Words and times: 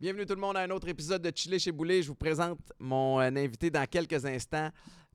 Bienvenue 0.00 0.24
tout 0.24 0.34
le 0.34 0.40
monde 0.40 0.56
à 0.56 0.60
un 0.60 0.70
autre 0.70 0.88
épisode 0.88 1.20
de 1.20 1.30
Chili 1.34 1.58
chez 1.58 1.72
Boulet. 1.72 2.00
Je 2.00 2.08
vous 2.08 2.14
présente 2.14 2.60
mon 2.78 3.20
euh, 3.20 3.24
invité 3.24 3.70
dans 3.70 3.84
quelques 3.86 4.24
instants. 4.24 4.70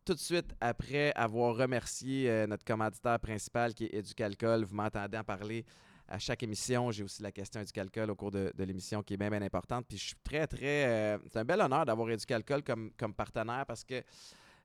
Tout 0.05 0.13
de 0.13 0.19
suite 0.19 0.53
après 0.59 1.11
avoir 1.15 1.55
remercié 1.55 2.29
euh, 2.29 2.45
notre 2.45 2.65
commanditaire 2.65 3.19
principal 3.19 3.73
qui 3.73 3.85
est 3.85 3.93
Éducalcool. 3.95 4.65
Vous 4.65 4.75
m'entendez 4.75 5.17
en 5.17 5.23
parler 5.23 5.65
à 6.11 6.19
chaque 6.19 6.43
émission. 6.43 6.91
J'ai 6.91 7.03
aussi 7.03 7.23
la 7.23 7.31
question 7.31 7.61
Éducalcool 7.61 8.11
au 8.11 8.15
cours 8.15 8.31
de, 8.31 8.51
l'émission 8.59 9.01
qui 9.01 9.13
est 9.13 9.17
bien, 9.17 9.29
bien 9.29 9.41
importante. 9.41 9.85
Puis 9.87 9.97
je 9.97 10.03
suis 10.07 10.15
très, 10.23 10.45
très. 10.45 10.85
euh, 10.85 11.17
c'est 11.31 11.39
un 11.39 11.45
bel 11.45 11.61
honneur 11.61 11.85
d'avoir 11.85 12.09
Éducalcool 12.09 12.63
comme, 12.63 12.91
comme 12.97 13.13
partenaire 13.13 13.65
parce 13.65 13.83
que. 13.83 14.03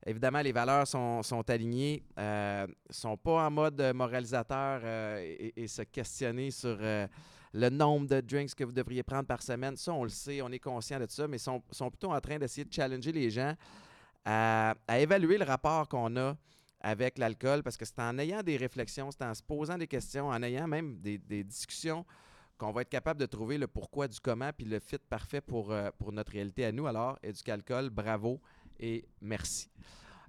Évidemment, 0.04 0.42
les 0.42 0.52
valeurs 0.52 0.86
sont, 0.86 1.22
sont 1.22 1.48
alignées, 1.48 2.04
euh, 2.18 2.66
sont 2.90 3.16
pas 3.16 3.46
en 3.46 3.50
mode 3.50 3.80
moralisateur 3.94 4.82
euh, 4.84 5.36
et, 5.56 5.66
se 5.66 5.82
questionner 5.82 6.50
sur 6.50 6.78
le 6.78 7.70
nombre 7.70 8.06
de 8.06 8.20
drinks 8.20 8.54
que 8.54 8.62
vous 8.62 8.72
devriez 8.72 9.02
prendre 9.02 9.26
par 9.26 9.42
semaine. 9.42 9.74
Ça, 9.76 9.94
on 9.94 10.04
le 10.04 10.10
sait, 10.10 10.42
on 10.42 10.52
est 10.52 10.58
conscient 10.58 11.00
de 11.00 11.06
ça, 11.08 11.26
mais 11.26 11.38
sont, 11.38 11.62
sont 11.72 11.90
plutôt 11.90 12.12
en 12.12 12.20
train 12.20 12.38
d'essayer 12.38 12.66
de 12.66 12.72
challenger 12.72 13.10
les 13.10 13.30
gens 13.30 13.54
à 14.26 14.74
évaluer 14.98 15.38
le 15.38 15.44
rapport 15.46 15.88
qu'on 15.88 16.14
a 16.18 16.36
avec 16.80 17.18
l'alcool 17.18 17.62
parce 17.62 17.76
que 17.76 17.84
c'est 17.84 17.98
en 17.98 18.18
ayant 18.18 18.42
des 18.42 18.56
réflexions, 18.56 19.10
c'est 19.10 19.24
en 19.24 19.34
se 19.34 19.42
posant 19.42 19.78
des 19.78 19.86
questions, 19.86 20.28
en 20.28 20.42
ayant 20.42 20.66
même 20.66 20.98
des, 20.98 21.18
discussions 21.44 22.04
qu'on 22.58 22.72
va 22.72 22.82
être 22.82 22.88
capable 22.88 23.20
de 23.20 23.26
trouver 23.26 23.58
le 23.58 23.66
pourquoi 23.66 24.08
du 24.08 24.18
comment 24.20 24.50
puis 24.56 24.66
le 24.66 24.78
fit 24.78 24.98
parfait 24.98 25.40
pour, 25.40 25.72
euh, 25.72 25.90
pour 25.98 26.12
notre 26.12 26.32
réalité 26.32 26.64
à 26.64 26.72
nous. 26.72 26.86
Alors, 26.86 27.18
Éducalcool, 27.22 27.90
bravo 27.90 28.40
et 28.80 29.04
merci. 29.20 29.68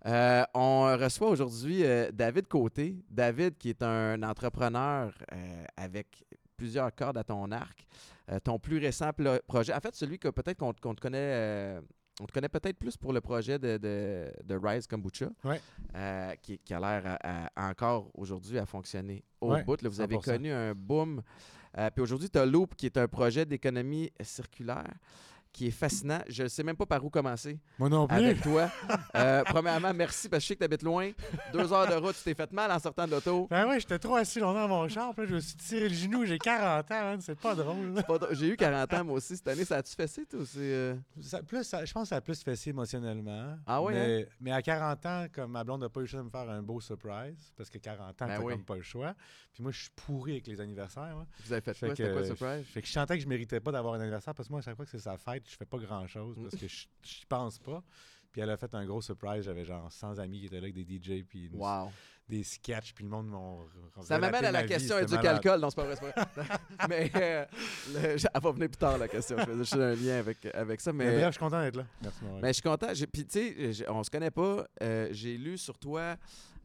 Euh, 0.05 0.43
on 0.53 0.95
reçoit 0.97 1.29
aujourd'hui 1.29 1.83
euh, 1.83 2.11
David 2.11 2.47
Côté. 2.47 2.95
David, 3.09 3.57
qui 3.57 3.69
est 3.69 3.81
un 3.81 4.21
entrepreneur 4.23 5.13
avec 5.75 6.25
plusieurs 6.55 6.93
cordes 6.93 7.17
à 7.17 7.23
ton 7.23 7.51
arc. 7.51 7.85
Ton 8.43 8.59
plus 8.59 8.77
récent 8.77 9.11
projet, 9.47 9.73
en 9.73 9.79
fait, 9.79 9.95
celui 9.95 10.19
que 10.19 10.27
peut-être 10.27 10.57
qu'on 10.57 10.73
te 10.73 10.99
connaît, 10.99 11.79
on 12.19 12.25
te 12.25 12.31
connaît 12.31 12.49
peut-être 12.49 12.77
plus 12.77 12.97
pour 12.97 13.13
le 13.13 13.21
projet 13.21 13.59
de, 13.59 13.77
de, 13.77 14.31
de 14.43 14.55
Rise 14.61 14.87
Kombucha, 14.87 15.27
Ouais. 15.43 15.61
euh, 15.95 16.33
qui, 16.41 16.57
qui 16.59 16.73
a 16.73 16.79
l'air 16.79 17.17
encore 17.55 18.09
aujourd'hui 18.15 18.57
à 18.57 18.65
fonctionner 18.65 19.23
au 19.39 19.53
Ouais, 19.53 19.63
bout. 19.63 19.81
Là, 19.81 19.89
vous 19.89 20.01
avez 20.01 20.15
100%. 20.17 20.21
connu 20.23 20.51
un 20.51 20.73
boom. 20.73 21.21
Euh, 21.77 21.89
puis 21.91 22.01
aujourd'hui, 22.01 22.29
tu 22.29 22.39
as 22.39 22.45
Loop, 22.45 22.75
qui 22.75 22.87
est 22.87 22.97
un 22.97 23.07
projet 23.07 23.45
d'économie 23.45 24.11
circulaire 24.21 24.91
qui 25.57 25.67
est 25.67 25.71
fascinant. 25.71 26.19
Je 26.29 26.43
ne 26.43 26.47
sais 26.47 26.61
même 26.63 26.75
pas 26.75 26.85
par 26.85 27.03
où 27.03 27.09
commencer 27.09 27.59
Moi 27.79 27.89
non 27.89 28.07
plus. 28.07 28.15
avec 28.17 28.41
toi. 28.41 28.69
Euh, 29.15 29.43
premièrement, 29.45 29.93
merci 29.95 30.29
parce 30.29 30.41
que 30.41 30.43
je 30.43 30.47
sais 30.49 30.53
que 30.55 30.59
tu 30.59 30.65
habites 30.65 30.83
loin. 30.83 31.09
Deux 31.51 31.73
heures 31.73 31.87
de 31.87 31.95
route, 31.95 32.15
tu 32.15 32.23
t'es 32.23 32.33
fait 32.35 32.51
mal 32.51 32.71
en 32.71 32.77
sortant 32.77 33.05
de 33.07 33.11
l'auto. 33.11 33.47
Ben 33.49 33.67
ouais, 33.67 33.79
j'étais 33.79 33.97
trop 33.97 34.15
assis 34.15 34.39
longtemps 34.39 34.67
dans 34.67 34.67
mon 34.67 34.87
char, 34.87 35.13
puis 35.13 35.23
là, 35.23 35.29
je 35.29 35.35
me 35.35 35.39
suis 35.39 35.55
tiré 35.55 35.89
le 35.89 35.95
genou, 35.95 36.25
j'ai 36.25 36.37
40 36.37 36.91
ans, 36.91 37.01
man, 37.03 37.21
c'est 37.21 37.39
pas 37.39 37.55
drôle. 37.55 37.93
J'ai 38.31 38.49
eu 38.49 38.55
40 38.57 38.93
ans, 38.93 39.03
moi 39.05 39.15
aussi, 39.15 39.35
cette 39.37 39.47
année. 39.47 39.65
Ça 39.65 39.77
a-tu 39.77 39.93
fessé, 39.95 40.25
toi? 40.25 40.41
Euh, 40.57 40.95
Ça- 41.21 41.41
plus, 41.41 41.63
ça- 41.63 41.83
je 41.83 41.91
pense 41.93 42.03
que 42.03 42.09
ça 42.09 42.17
a 42.17 42.21
plus 42.21 42.43
fessé 42.43 42.69
émotionnellement. 42.69 43.57
Ah 43.65 43.81
ouais, 43.81 43.93
Mais, 43.93 44.27
mais 44.39 44.51
à 44.51 44.61
40 44.61 45.05
ans, 45.05 45.25
comme 45.33 45.51
ma 45.51 45.63
blonde 45.63 45.81
n'a 45.81 45.89
pas 45.89 46.01
eu 46.01 46.03
le 46.03 46.07
choix 46.07 46.19
de 46.19 46.25
me 46.25 46.29
faire 46.29 46.49
un 46.49 46.61
beau 46.61 46.79
surprise, 46.79 47.53
parce 47.55 47.69
que 47.69 47.77
40 47.79 48.21
ans, 48.21 48.27
Ben 48.27 48.37
t'as 48.37 48.39
oui. 48.43 48.53
comme 48.53 48.65
pas 48.65 48.75
le 48.75 48.83
choix. 48.83 49.15
Puis 49.53 49.63
moi, 49.63 49.71
je 49.71 49.81
suis 49.81 49.89
pourri 49.95 50.33
avec 50.33 50.47
les 50.47 50.61
anniversaires. 50.61 51.15
Vous 51.45 51.51
avez 51.53 51.61
fait 51.61 51.73
Fait 51.73 51.87
quoi? 51.87 51.95
C'était 51.95 52.11
quoi 52.11 52.21
le 52.21 52.27
que- 52.29 52.35
surprise? 52.35 52.65
Fait 52.67 52.81
que 52.81 52.87
je 52.87 52.91
sentais 52.91 53.17
que 53.17 53.23
je 53.23 53.27
méritais 53.27 53.59
pas 53.59 53.71
d'avoir 53.71 53.95
un 53.95 53.99
anniversaire, 54.01 54.35
parce 54.35 54.47
que 54.47 54.53
moi, 54.53 54.59
à 54.59 54.63
chaque 54.63 54.75
fois 54.75 54.85
que 54.85 54.91
c'est 54.91 54.99
sa 54.99 55.17
fête, 55.17 55.46
je 55.47 55.55
fais 55.55 55.65
pas 55.65 55.77
grand-chose, 55.77 56.37
parce 56.41 56.55
que 56.55 56.67
je 56.67 56.85
je 57.03 57.25
pense 57.27 57.59
pas. 57.59 57.83
Puis 58.31 58.41
elle 58.41 58.49
a 58.51 58.57
fait 58.57 58.73
un 58.75 58.85
gros 58.85 59.01
surprise. 59.01 59.43
J'avais 59.45 59.65
genre 59.65 59.91
100 59.91 60.19
amis 60.19 60.39
qui 60.41 60.45
étaient 60.47 60.59
là 60.61 60.67
avec 60.67 60.75
des 60.75 60.83
DJ, 60.83 61.23
puis 61.23 61.49
Wow. 61.53 61.89
des 62.27 62.43
sketchs, 62.43 62.93
puis 62.93 63.03
le 63.05 63.09
monde 63.09 63.27
m'ont. 63.27 63.65
Ça 64.01 64.19
m'amène 64.19 64.45
à 64.45 64.51
la 64.51 64.63
question 64.63 64.97
du 64.97 65.03
éducalcool. 65.03 65.59
Non, 65.59 65.69
c'est 65.69 65.75
pas 65.77 65.85
vrai, 65.85 65.95
c'est 65.95 66.13
pas 66.13 66.31
vrai. 66.43 66.47
mais 66.89 67.11
euh, 67.15 67.45
le- 67.93 68.09
elle 68.33 68.41
va 68.41 68.51
venir 68.51 68.69
plus 68.69 68.77
tard, 68.77 68.97
la 68.97 69.07
question. 69.07 69.37
Je 69.39 69.43
faisais 69.45 69.57
juste 69.57 69.73
un 69.75 69.95
lien 69.95 70.17
avec, 70.19 70.45
avec 70.53 70.81
ça. 70.81 70.91
Mais 70.93 71.05
Mais, 71.05 71.11
bref, 71.15 71.25
je 71.27 71.31
suis 71.31 71.39
content 71.39 71.61
d'être 71.61 71.77
là. 71.77 71.85
Merci, 72.01 72.23
mon 72.25 72.39
mais 72.39 72.47
je 72.49 72.53
suis 72.53 72.61
content. 72.61 72.87
Puis, 73.11 73.25
tu 73.25 73.73
sais, 73.73 73.89
on 73.89 74.03
se 74.03 74.09
connaît 74.11 74.29
pas. 74.31 74.67
Euh, 74.83 75.07
J'ai 75.11 75.37
lu 75.37 75.57
sur 75.57 75.77
toi. 75.79 76.15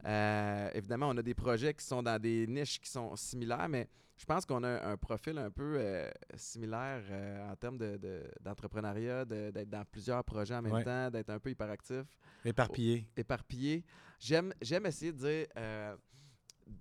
euh, 0.05 0.69
évidemment, 0.73 1.07
on 1.09 1.17
a 1.17 1.21
des 1.23 1.33
projets 1.33 1.73
qui 1.73 1.85
sont 1.85 2.03
dans 2.03 2.19
des 2.21 2.45
niches 2.45 2.79
qui 2.79 2.89
sont 2.89 3.15
similaires, 3.15 3.69
mais 3.69 3.87
je 4.17 4.25
pense 4.25 4.45
qu'on 4.45 4.63
a 4.63 4.85
un 4.87 4.95
profil 4.97 5.37
un 5.37 5.49
peu 5.49 5.75
euh, 5.77 6.09
similaire 6.35 7.01
euh, 7.09 7.51
en 7.51 7.55
termes 7.55 7.77
de- 7.77 7.97
de- 7.97 8.23
d'entrepreneuriat, 8.41 9.25
de, 9.25 9.49
d'être 9.51 9.69
dans 9.69 9.83
plusieurs 9.85 10.23
projets 10.23 10.55
en 10.55 10.61
même 10.61 10.73
Ouais. 10.73 10.83
temps, 10.83 11.09
d'être 11.09 11.29
un 11.31 11.39
peu 11.39 11.49
hyperactif. 11.49 12.03
Éparpillé. 12.45 13.07
éparpillé. 13.17 13.83
J'aime, 14.19 14.53
essayer 14.85 15.11
de 15.11 15.17
dire 15.17 15.47
euh, 15.57 15.95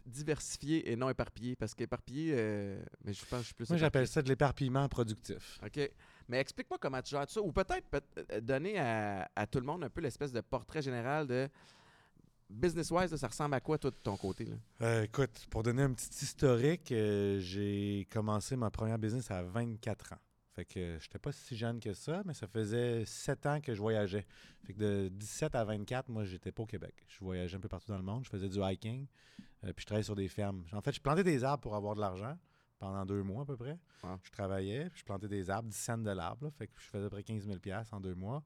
diversifié 0.06 0.90
et 0.90 0.96
non 0.96 1.08
éparpillé 1.10 1.56
parce 1.56 1.74
qu'éparpillé, 1.74 2.34
euh, 2.36 2.82
mais 3.04 3.12
je 3.12 3.24
pense 3.24 3.30
que 3.30 3.42
je 3.42 3.46
suis 3.46 3.54
plus. 3.54 3.68
Moi, 3.70 3.78
j'appelle 3.78 4.06
ça 4.06 4.22
de 4.22 4.28
l'éparpillement 4.28 4.88
productif. 4.88 5.58
OK. 5.64 5.90
Mais 6.28 6.38
explique-moi 6.38 6.78
comment 6.80 7.02
tu 7.02 7.10
gères 7.10 7.28
ça. 7.28 7.40
Ou 7.42 7.50
peut-être 7.52 7.88
peut- 7.88 8.40
donner 8.40 8.78
à, 8.78 9.28
à 9.34 9.46
tout 9.46 9.58
le 9.58 9.66
monde 9.66 9.82
un 9.84 9.90
peu 9.90 10.00
l'espèce 10.00 10.32
de 10.32 10.40
portrait 10.40 10.82
général 10.82 11.26
de 11.26 11.48
business-wise, 12.52 13.14
ça 13.14 13.28
ressemble 13.28 13.54
à 13.54 13.60
quoi, 13.60 13.78
toi, 13.78 13.90
de 13.90 13.96
ton 13.96 14.16
côté? 14.16 14.44
Là? 14.44 14.56
Euh, 14.82 15.02
écoute, 15.04 15.46
pour 15.50 15.62
donner 15.62 15.82
un 15.82 15.92
petit 15.92 16.24
historique, 16.24 16.92
euh, 16.92 17.38
j'ai 17.40 18.06
commencé 18.10 18.56
ma 18.56 18.70
première 18.70 18.98
business 18.98 19.30
à 19.30 19.42
24 19.42 20.12
ans. 20.14 20.18
Fait 20.54 20.66
que 20.66 20.98
j'étais 21.00 21.18
pas 21.18 21.32
si 21.32 21.56
jeune 21.56 21.80
que 21.80 21.94
ça, 21.94 22.22
mais 22.26 22.34
ça 22.34 22.46
faisait 22.46 23.04
7 23.06 23.46
ans 23.46 23.60
que 23.60 23.74
je 23.74 23.80
voyageais. 23.80 24.26
Fait 24.64 24.74
que 24.74 24.78
de 24.78 25.08
17 25.08 25.54
à 25.54 25.64
24, 25.64 26.10
moi, 26.10 26.24
j'étais 26.24 26.52
pas 26.52 26.62
au 26.62 26.66
Québec. 26.66 26.94
Je 27.08 27.20
voyageais 27.20 27.56
un 27.56 27.60
peu 27.60 27.68
partout 27.68 27.88
dans 27.88 27.96
le 27.96 28.02
monde. 28.02 28.24
Je 28.24 28.30
faisais 28.30 28.50
du 28.50 28.58
hiking, 28.62 29.06
euh, 29.64 29.72
puis 29.72 29.82
je 29.82 29.86
travaillais 29.86 30.04
sur 30.04 30.14
des 30.14 30.28
fermes. 30.28 30.62
En 30.72 30.82
fait, 30.82 30.92
je 30.92 31.00
plantais 31.00 31.24
des 31.24 31.42
arbres 31.42 31.62
pour 31.62 31.74
avoir 31.74 31.94
de 31.94 32.00
l'argent 32.00 32.36
pendant 32.78 33.06
deux 33.06 33.22
mois 33.22 33.42
à 33.42 33.46
peu 33.46 33.56
près. 33.56 33.78
Je 34.24 34.30
travaillais, 34.30 34.90
puis 34.90 35.00
je 35.00 35.04
plantais 35.04 35.28
des 35.28 35.48
arbres, 35.48 35.68
10 35.68 35.76
cents 35.76 35.98
de 35.98 36.10
l'arbre. 36.10 36.50
Fait 36.58 36.66
que 36.66 36.72
je 36.76 36.84
faisais 36.84 37.06
à 37.06 37.08
peu 37.08 37.16
près 37.16 37.22
15 37.22 37.46
000 37.46 37.58
en 37.92 38.00
deux 38.00 38.14
mois. 38.14 38.42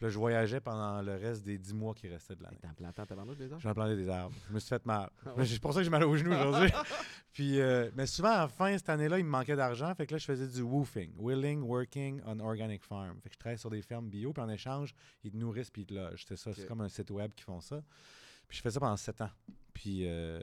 Puis 0.00 0.06
là, 0.06 0.12
je 0.14 0.18
voyageais 0.18 0.60
pendant 0.60 1.02
le 1.02 1.12
reste 1.16 1.44
des 1.44 1.58
10 1.58 1.74
mois 1.74 1.92
qui 1.92 2.08
restaient 2.08 2.34
de 2.34 2.42
l'année. 2.42 2.56
T'es 2.58 2.66
en 2.68 2.72
plantant 2.72 3.04
tabarnouche, 3.04 3.36
les 3.36 3.52
arbres? 3.52 3.60
J'en 3.60 3.74
plantais 3.74 3.96
des 3.96 4.08
arbres. 4.08 4.34
Je 4.48 4.54
me 4.54 4.58
suis 4.58 4.70
fait 4.70 4.86
mal. 4.86 5.10
Ah 5.26 5.34
C'est 5.44 5.60
pour 5.60 5.74
ça 5.74 5.80
que 5.80 5.84
j'ai 5.84 5.90
mal 5.90 6.04
aux 6.04 6.16
genoux 6.16 6.32
aujourd'hui. 6.32 6.70
Puis, 7.34 7.60
euh, 7.60 7.90
mais 7.94 8.06
souvent, 8.06 8.30
à 8.30 8.38
la 8.38 8.48
fin, 8.48 8.78
cette 8.78 8.88
année-là, 8.88 9.18
il 9.18 9.26
me 9.26 9.28
manquait 9.28 9.56
d'argent. 9.56 9.94
Fait 9.94 10.06
que 10.06 10.14
là, 10.14 10.18
je 10.18 10.24
faisais 10.24 10.46
du 10.48 10.62
woofing. 10.62 11.12
Willing, 11.18 11.60
working 11.60 12.22
on 12.24 12.40
organic 12.40 12.82
farm. 12.82 13.20
Fait 13.20 13.28
que 13.28 13.34
je 13.34 13.38
travaillais 13.38 13.58
sur 13.58 13.68
des 13.68 13.82
fermes 13.82 14.08
bio. 14.08 14.32
Puis 14.32 14.42
en 14.42 14.48
échange, 14.48 14.94
ils 15.22 15.32
te 15.32 15.36
nourrissent 15.36 15.70
puis 15.70 15.82
ils 15.82 15.86
te 15.86 15.92
logent. 15.92 16.24
C'est 16.26 16.36
ça. 16.36 16.54
C'est 16.54 16.64
comme 16.64 16.80
un 16.80 16.88
site 16.88 17.10
web 17.10 17.32
qui 17.34 17.44
font 17.44 17.60
ça. 17.60 17.82
Puis 18.48 18.56
je 18.56 18.62
fais 18.62 18.70
ça 18.70 18.80
pendant 18.80 18.96
sept 18.96 19.20
ans. 19.20 19.30
Puis, 19.74 20.04
euh, 20.06 20.40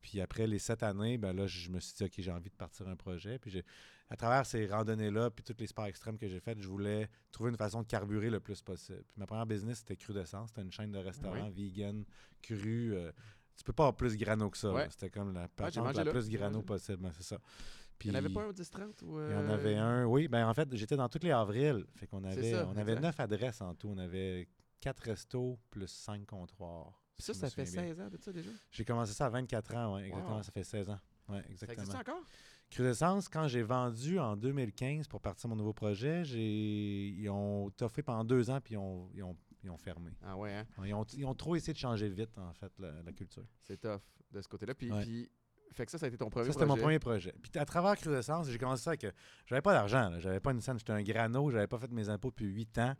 puis 0.00 0.20
après 0.20 0.46
les 0.46 0.60
sept 0.60 0.84
années, 0.84 1.18
ben 1.18 1.32
là, 1.32 1.48
je 1.48 1.68
me 1.70 1.80
suis 1.80 1.94
dit, 1.96 2.04
OK, 2.04 2.12
j'ai 2.16 2.30
envie 2.30 2.48
de 2.48 2.54
partir 2.54 2.86
un 2.86 2.94
projet. 2.94 3.40
Puis 3.40 3.50
j'ai- 3.50 3.64
à 4.10 4.16
travers 4.16 4.44
ces 4.44 4.66
randonnées-là, 4.66 5.30
puis 5.30 5.44
tous 5.44 5.54
les 5.58 5.68
sports 5.68 5.86
extrêmes 5.86 6.18
que 6.18 6.28
j'ai 6.28 6.40
faites, 6.40 6.60
je 6.60 6.66
voulais 6.68 7.08
trouver 7.30 7.50
une 7.50 7.56
façon 7.56 7.82
de 7.82 7.86
carburer 7.86 8.28
le 8.28 8.40
plus 8.40 8.60
possible. 8.60 9.04
Puis 9.08 9.14
ma 9.16 9.26
première 9.26 9.46
business, 9.46 9.78
c'était 9.78 9.96
Crudescence. 9.96 10.48
C'était 10.48 10.62
une 10.62 10.72
chaîne 10.72 10.90
de 10.90 10.98
restaurants 10.98 11.48
vegan, 11.50 12.04
cru. 12.42 12.92
euh, 12.94 13.12
tu 13.56 13.62
peux 13.62 13.72
pas 13.72 13.84
avoir 13.84 13.96
plus 13.96 14.16
grano 14.16 14.50
que 14.50 14.58
ça. 14.58 14.72
Ouais. 14.72 14.88
C'était 14.90 15.10
comme 15.10 15.32
la 15.32 15.46
patente 15.48 15.84
mangé 15.84 15.98
la 15.98 16.04
là. 16.04 16.10
plus 16.10 16.28
grano 16.28 16.62
possible. 16.62 16.98
ben, 16.98 17.12
c'est 17.16 17.22
ça. 17.22 17.38
Puis, 17.98 18.08
Il 18.08 18.12
n'y 18.12 18.16
en 18.16 18.24
avait 18.24 18.32
pas 18.32 18.42
un 18.42 18.46
au 18.46 18.52
10-30? 18.52 19.04
Ou, 19.04 19.20
il 19.20 19.32
y 19.32 19.34
en 19.34 19.48
euh, 19.48 19.54
avait 19.54 19.76
un, 19.76 20.06
oui. 20.06 20.26
Ben, 20.26 20.48
en 20.48 20.54
fait, 20.54 20.74
j'étais 20.74 20.96
dans 20.96 21.08
toutes 21.08 21.24
les 21.24 21.30
avrils. 21.30 21.84
Fait 21.94 22.06
qu'on 22.06 22.24
avait, 22.24 22.52
ça, 22.52 22.66
on 22.66 22.76
avait 22.76 22.98
neuf 22.98 23.20
adresses 23.20 23.60
en 23.60 23.74
tout. 23.74 23.88
On 23.88 23.98
avait 23.98 24.48
quatre 24.80 25.00
restos 25.00 25.58
plus 25.70 25.86
cinq 25.86 26.26
comptoirs. 26.26 27.00
Puis 27.16 27.26
ça, 27.26 27.34
si 27.34 27.40
ça 27.40 27.50
fait 27.50 27.66
souviens 27.66 27.82
bien. 27.82 27.94
16 27.94 28.00
ans 28.00 28.08
de 28.08 28.16
ça 28.16 28.32
déjà? 28.32 28.50
J'ai 28.70 28.84
commencé 28.84 29.12
ça 29.12 29.26
à 29.26 29.28
24 29.28 29.74
ans, 29.76 29.94
oui, 29.96 30.04
exactement. 30.04 30.36
Wow. 30.36 30.42
Ça 30.42 30.50
fait 30.52 30.64
16 30.64 30.88
ans. 30.90 30.98
Ouais, 31.28 31.42
Ça 31.42 31.44
existe 31.50 31.62
exactement. 31.70 32.00
encore? 32.00 32.24
Crudescence, 32.70 33.28
quand 33.28 33.48
j'ai 33.48 33.62
vendu 33.62 34.18
en 34.18 34.36
2015 34.36 35.08
pour 35.08 35.20
partir 35.20 35.48
mon 35.50 35.56
nouveau 35.56 35.72
projet, 35.72 36.22
ils 36.22 37.28
ont 37.28 37.70
toffé 37.70 38.02
pendant 38.02 38.24
deux 38.24 38.48
ans 38.50 38.60
puis 38.60 38.74
ils 38.74 38.78
ont, 38.78 39.10
ils 39.14 39.22
ont, 39.24 39.36
ils 39.64 39.70
ont 39.70 39.76
fermé. 39.76 40.12
Ah 40.22 40.36
ouais, 40.36 40.54
hein? 40.54 40.64
Ils 40.84 40.94
ont, 40.94 41.04
ils 41.16 41.24
ont 41.26 41.34
trop 41.34 41.56
essayé 41.56 41.72
de 41.72 41.78
changer 41.78 42.08
vite, 42.08 42.38
en 42.38 42.52
fait, 42.52 42.72
la, 42.78 43.02
la 43.02 43.12
culture. 43.12 43.44
C'est 43.64 43.80
tough 43.80 44.00
de 44.30 44.40
ce 44.40 44.48
côté-là. 44.48 44.74
Puis, 44.74 44.90
Ouais. 44.92 45.02
puis- 45.02 45.30
fait 45.72 45.84
que 45.84 45.90
ça, 45.92 45.98
ça 45.98 46.06
a 46.06 46.08
été 46.08 46.16
ton 46.18 46.30
premier 46.30 46.46
Ça, 46.46 46.52
c'était 46.52 46.64
mon 46.64 46.70
projet? 46.74 46.82
premier 46.82 46.98
projet. 46.98 47.34
Puis 47.42 47.52
à 47.60 47.64
travers 47.64 47.96
Crudescence, 47.96 48.48
j'ai 48.48 48.58
commencé 48.58 48.82
ça 48.84 48.90
avec. 48.90 49.06
J'avais 49.46 49.62
pas 49.62 49.72
d'argent, 49.72 50.12
j'avais 50.18 50.40
pas 50.40 50.50
une 50.52 50.60
scène, 50.60 50.78
j'étais 50.78 50.92
un 50.92 51.02
grano, 51.02 51.50
j'avais 51.50 51.66
pas 51.68 51.78
fait 51.78 51.90
mes 51.92 52.08
impôts 52.08 52.30
depuis 52.30 52.46
huit 52.46 52.76
ans. 52.78 52.94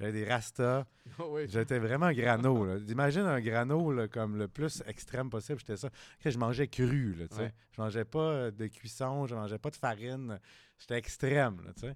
J'avais 0.00 0.12
des 0.12 0.24
rastas. 0.24 0.86
Ah 1.18 1.24
oui. 1.28 1.42
J'étais 1.48 1.78
vraiment 1.78 2.10
grano. 2.12 2.64
là. 2.64 2.76
Imagine 2.88 3.22
un 3.22 3.40
grano 3.40 3.92
là, 3.92 4.08
comme 4.08 4.38
le 4.38 4.48
plus 4.48 4.82
extrême 4.86 5.28
possible. 5.28 5.58
J'étais 5.58 5.76
ça. 5.76 5.90
Je 6.24 6.38
mangeais 6.38 6.68
cru. 6.68 7.14
Là. 7.14 7.26
Ouais. 7.36 7.52
Je 7.72 7.80
mangeais 7.82 8.04
pas 8.04 8.18
euh, 8.20 8.50
de 8.50 8.66
cuisson, 8.68 9.26
je 9.26 9.34
mangeais 9.34 9.58
pas 9.58 9.70
de 9.70 9.76
farine. 9.76 10.38
J'étais 10.78 10.96
extrême. 10.96 11.60
Là. 11.64 11.92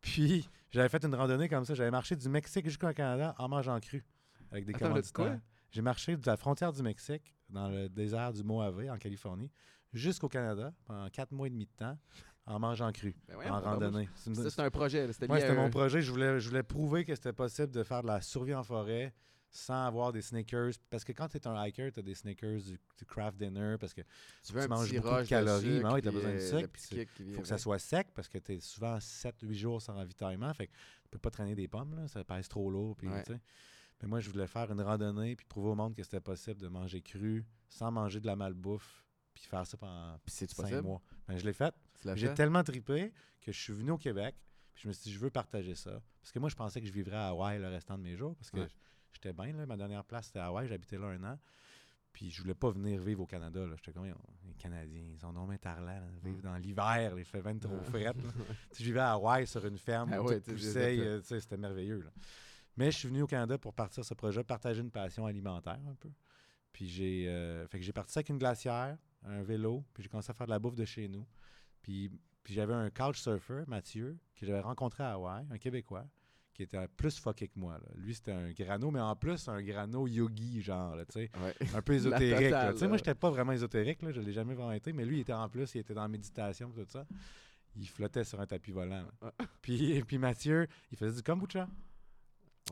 Puis 0.00 0.48
j'avais 0.70 0.88
fait 0.88 1.04
une 1.04 1.14
randonnée 1.14 1.48
comme 1.48 1.64
ça. 1.64 1.74
J'avais 1.74 1.90
marché 1.90 2.16
du 2.16 2.28
Mexique 2.28 2.64
jusqu'au 2.66 2.92
Canada 2.92 3.34
en 3.38 3.48
mangeant 3.48 3.78
cru. 3.80 4.02
Avec 4.50 4.64
des 4.64 4.74
Attends, 4.74 4.88
commanditaires. 4.88 5.40
J'ai 5.70 5.82
marché 5.82 6.16
de 6.16 6.26
la 6.26 6.36
frontière 6.36 6.72
du 6.72 6.82
Mexique, 6.82 7.34
dans 7.50 7.68
le 7.68 7.88
désert 7.88 8.32
du 8.32 8.42
Mojave, 8.44 8.88
en 8.90 8.96
Californie, 8.96 9.50
jusqu'au 9.92 10.28
Canada 10.28 10.72
pendant 10.86 11.08
quatre 11.10 11.32
mois 11.32 11.46
et 11.46 11.50
demi 11.50 11.66
de 11.66 11.72
temps 11.76 11.98
en 12.46 12.58
mangeant 12.58 12.92
cru, 12.92 13.14
Ben 13.28 13.36
en 13.36 13.40
tabarnouche. 13.60 13.64
randonnée. 13.84 14.08
C'était 14.16 14.60
un 14.62 14.70
projet. 14.70 15.12
C'était 15.12 15.30
Ouais, 15.30 15.40
c'était 15.40 15.54
mon 15.54 15.70
projet. 15.70 16.02
Je 16.02 16.10
voulais, 16.10 16.38
je 16.40 16.48
voulais 16.48 16.62
prouver 16.62 17.04
que 17.04 17.14
c'était 17.14 17.32
possible 17.32 17.70
de 17.70 17.82
faire 17.82 18.02
de 18.02 18.08
la 18.08 18.20
survie 18.20 18.54
en 18.54 18.62
forêt 18.62 19.14
sans 19.50 19.86
avoir 19.86 20.12
des 20.12 20.20
sneakers. 20.20 20.72
Parce 20.90 21.04
que 21.04 21.12
quand 21.12 21.28
tu 21.28 21.36
es 21.36 21.46
un 21.46 21.64
hiker, 21.64 21.92
tu 21.92 22.00
as 22.00 22.02
des 22.02 22.14
sneakers, 22.14 22.60
du, 22.60 22.78
du 22.98 23.04
craft 23.06 23.38
dinner, 23.38 23.76
parce 23.78 23.94
que 23.94 24.00
Tu 24.44 24.52
veux 24.52 24.62
tu 24.62 24.68
manges 24.68 24.92
beaucoup 24.92 25.08
de 25.16 25.22
calories, 25.28 25.80
mais 25.82 25.82
t'as 25.82 26.00
puis, 26.00 26.10
besoin 26.10 26.30
de 26.32 26.36
euh, 26.36 26.58
sucre, 26.60 27.12
il 27.20 27.34
faut 27.34 27.42
que 27.42 27.48
ça 27.48 27.56
soit 27.58 27.78
sec 27.78 28.08
parce 28.14 28.28
que 28.28 28.38
tu 28.38 28.54
es 28.54 28.60
souvent 28.60 28.98
7-8 28.98 29.52
jours 29.54 29.80
sans 29.80 29.94
ravitaillement. 29.94 30.52
Fait 30.54 30.66
que 30.66 30.72
tu 30.72 31.08
peux 31.10 31.18
pas 31.20 31.30
traîner 31.30 31.54
des 31.54 31.68
pommes, 31.68 31.94
là, 31.94 32.08
ça 32.08 32.24
pèse 32.24 32.48
trop 32.48 32.68
lourd. 32.70 32.96
Puis, 32.96 33.08
Ouais. 33.08 33.22
tu 33.22 33.32
sais. 33.32 33.40
Mais 34.02 34.08
moi, 34.08 34.18
je 34.20 34.28
voulais 34.28 34.48
faire 34.48 34.70
une 34.72 34.80
randonnée 34.82 35.36
puis 35.36 35.46
prouver 35.46 35.70
au 35.70 35.74
monde 35.76 35.94
que 35.94 36.02
c'était 36.02 36.20
possible 36.20 36.60
de 36.60 36.68
manger 36.68 37.00
cru 37.00 37.44
sans 37.68 37.90
manger 37.92 38.18
de 38.20 38.26
la 38.26 38.34
malbouffe 38.36 39.04
puis 39.32 39.44
faire 39.44 39.64
ça 39.66 39.76
pendant 39.76 40.18
Puis 40.26 40.34
c'est-tu 40.34 40.54
5 40.56 40.62
possible? 40.64 40.82
mois. 40.82 41.00
Ben, 41.28 41.38
je 41.38 41.44
l'ai 41.44 41.52
fait. 41.52 41.72
J'ai 42.14 42.32
tellement 42.34 42.62
tripé 42.62 43.12
que 43.40 43.52
je 43.52 43.60
suis 43.60 43.72
venu 43.72 43.90
au 43.92 43.98
Québec. 43.98 44.34
Puis 44.74 44.82
je 44.84 44.88
me 44.88 44.92
suis 44.92 45.04
dit, 45.04 45.12
je 45.12 45.18
veux 45.20 45.30
partager 45.30 45.74
ça. 45.74 46.00
Parce 46.20 46.32
que 46.32 46.38
moi, 46.38 46.48
je 46.48 46.56
pensais 46.56 46.80
que 46.80 46.86
je 46.86 46.92
vivrais 46.92 47.16
à 47.16 47.28
Hawaï 47.28 47.58
le 47.60 47.68
restant 47.68 47.96
de 47.96 48.02
mes 48.02 48.16
jours. 48.16 48.34
Parce 48.36 48.50
que 48.50 48.58
Ouais. 48.60 48.68
j'étais 49.12 49.32
bien. 49.32 49.52
Là, 49.52 49.66
ma 49.66 49.76
dernière 49.76 50.04
place, 50.04 50.26
c'était 50.26 50.40
à 50.40 50.46
Hawaï. 50.46 50.66
J'habitais 50.66 50.98
là 50.98 51.06
un 51.06 51.22
an. 51.22 51.38
Puis 52.12 52.30
je 52.30 52.42
voulais 52.42 52.54
pas 52.54 52.70
venir 52.70 53.00
vivre 53.00 53.22
au 53.22 53.26
Canada. 53.26 53.64
là. 53.66 53.74
J'étais 53.76 53.92
comme, 53.92 54.06
les 54.06 54.54
Canadiens, 54.54 55.02
ils 55.12 55.18
sont 55.18 55.32
donc 55.32 55.48
bien 55.48 55.58
tarlants, 55.58 56.00
vivre 56.22 56.42
dans 56.42 56.56
l'hiver. 56.56 57.14
Il 57.16 57.24
fait 57.24 57.40
20 57.40 57.58
trop 57.60 57.80
frais. 57.82 58.12
je 58.78 58.84
vivais 58.84 59.00
à 59.00 59.12
Hawaï 59.12 59.46
sur 59.46 59.64
une 59.66 59.78
ferme. 59.78 60.10
Ah 60.12 60.22
ouais, 60.22 60.40
euh, 60.48 61.20
C'était 61.22 61.56
merveilleux. 61.56 62.00
là. 62.02 62.10
Mais 62.76 62.90
je 62.90 62.98
suis 62.98 63.08
venu 63.08 63.22
au 63.22 63.26
Canada 63.26 63.56
pour 63.58 63.72
partir 63.74 64.04
ce 64.04 64.14
projet, 64.14 64.42
partager 64.42 64.80
une 64.80 64.90
passion 64.90 65.26
alimentaire 65.26 65.78
un 65.88 65.94
peu. 65.94 66.10
Puis 66.72 66.88
j'ai 66.88 67.28
euh, 67.28 67.66
fait 67.68 67.78
que 67.78 67.84
j'ai 67.84 67.92
parti 67.92 68.12
ça 68.12 68.18
avec 68.18 68.30
une 68.30 68.38
glacière, 68.38 68.96
un 69.22 69.42
vélo, 69.44 69.84
puis 69.94 70.02
j'ai 70.02 70.08
commencé 70.08 70.30
à 70.30 70.34
faire 70.34 70.46
de 70.48 70.50
la 70.52 70.58
bouffe 70.58 70.74
de 70.74 70.84
chez 70.84 71.06
nous. 71.08 71.24
Puis, 71.84 72.10
puis 72.42 72.54
j'avais 72.54 72.72
un 72.74 72.88
couchsurfer, 72.90 73.64
Mathieu, 73.68 74.18
que 74.34 74.46
j'avais 74.46 74.60
rencontré 74.60 75.04
à 75.04 75.12
Hawaï, 75.12 75.46
un 75.50 75.58
Québécois, 75.58 76.06
qui 76.54 76.62
était 76.62 76.88
plus 76.88 77.18
fucké 77.18 77.48
que 77.48 77.58
moi. 77.58 77.74
là. 77.74 77.88
Lui, 77.96 78.14
c'était 78.14 78.32
un 78.32 78.50
grano, 78.52 78.90
mais 78.90 79.00
en 79.00 79.14
plus, 79.14 79.48
un 79.48 79.62
grano 79.62 80.06
yogi, 80.06 80.62
genre, 80.62 80.96
là, 80.96 81.04
tu 81.04 81.12
sais. 81.12 81.30
Ouais. 81.42 81.54
Un 81.74 81.82
peu 81.82 81.92
ésotérique. 81.94 82.50
là. 82.50 82.60
totale, 82.60 82.72
Tu 82.72 82.78
sais, 82.80 82.86
moi, 82.86 82.92
là. 82.96 82.98
j'étais 83.04 83.14
pas 83.14 83.28
vraiment 83.30 83.52
ésotérique, 83.52 84.00
là, 84.02 84.12
je 84.12 84.20
l'ai 84.20 84.32
jamais 84.32 84.54
vraiment 84.54 84.72
été, 84.72 84.92
mais 84.94 85.04
lui, 85.04 85.18
il 85.18 85.20
était 85.20 85.32
en 85.34 85.48
plus, 85.48 85.74
il 85.74 85.78
était 85.78 85.92
dans 85.94 86.02
la 86.02 86.08
méditation, 86.08 86.70
tout 86.70 86.86
ça. 86.88 87.06
Il 87.76 87.86
flottait 87.88 88.24
sur 88.24 88.40
un 88.40 88.46
tapis 88.46 88.70
volant. 88.70 89.04
là. 89.20 89.32
Puis, 89.62 90.02
puis 90.04 90.16
Mathieu, 90.16 90.66
il 90.90 90.96
faisait 90.96 91.16
du 91.16 91.22
kombucha. 91.22 91.68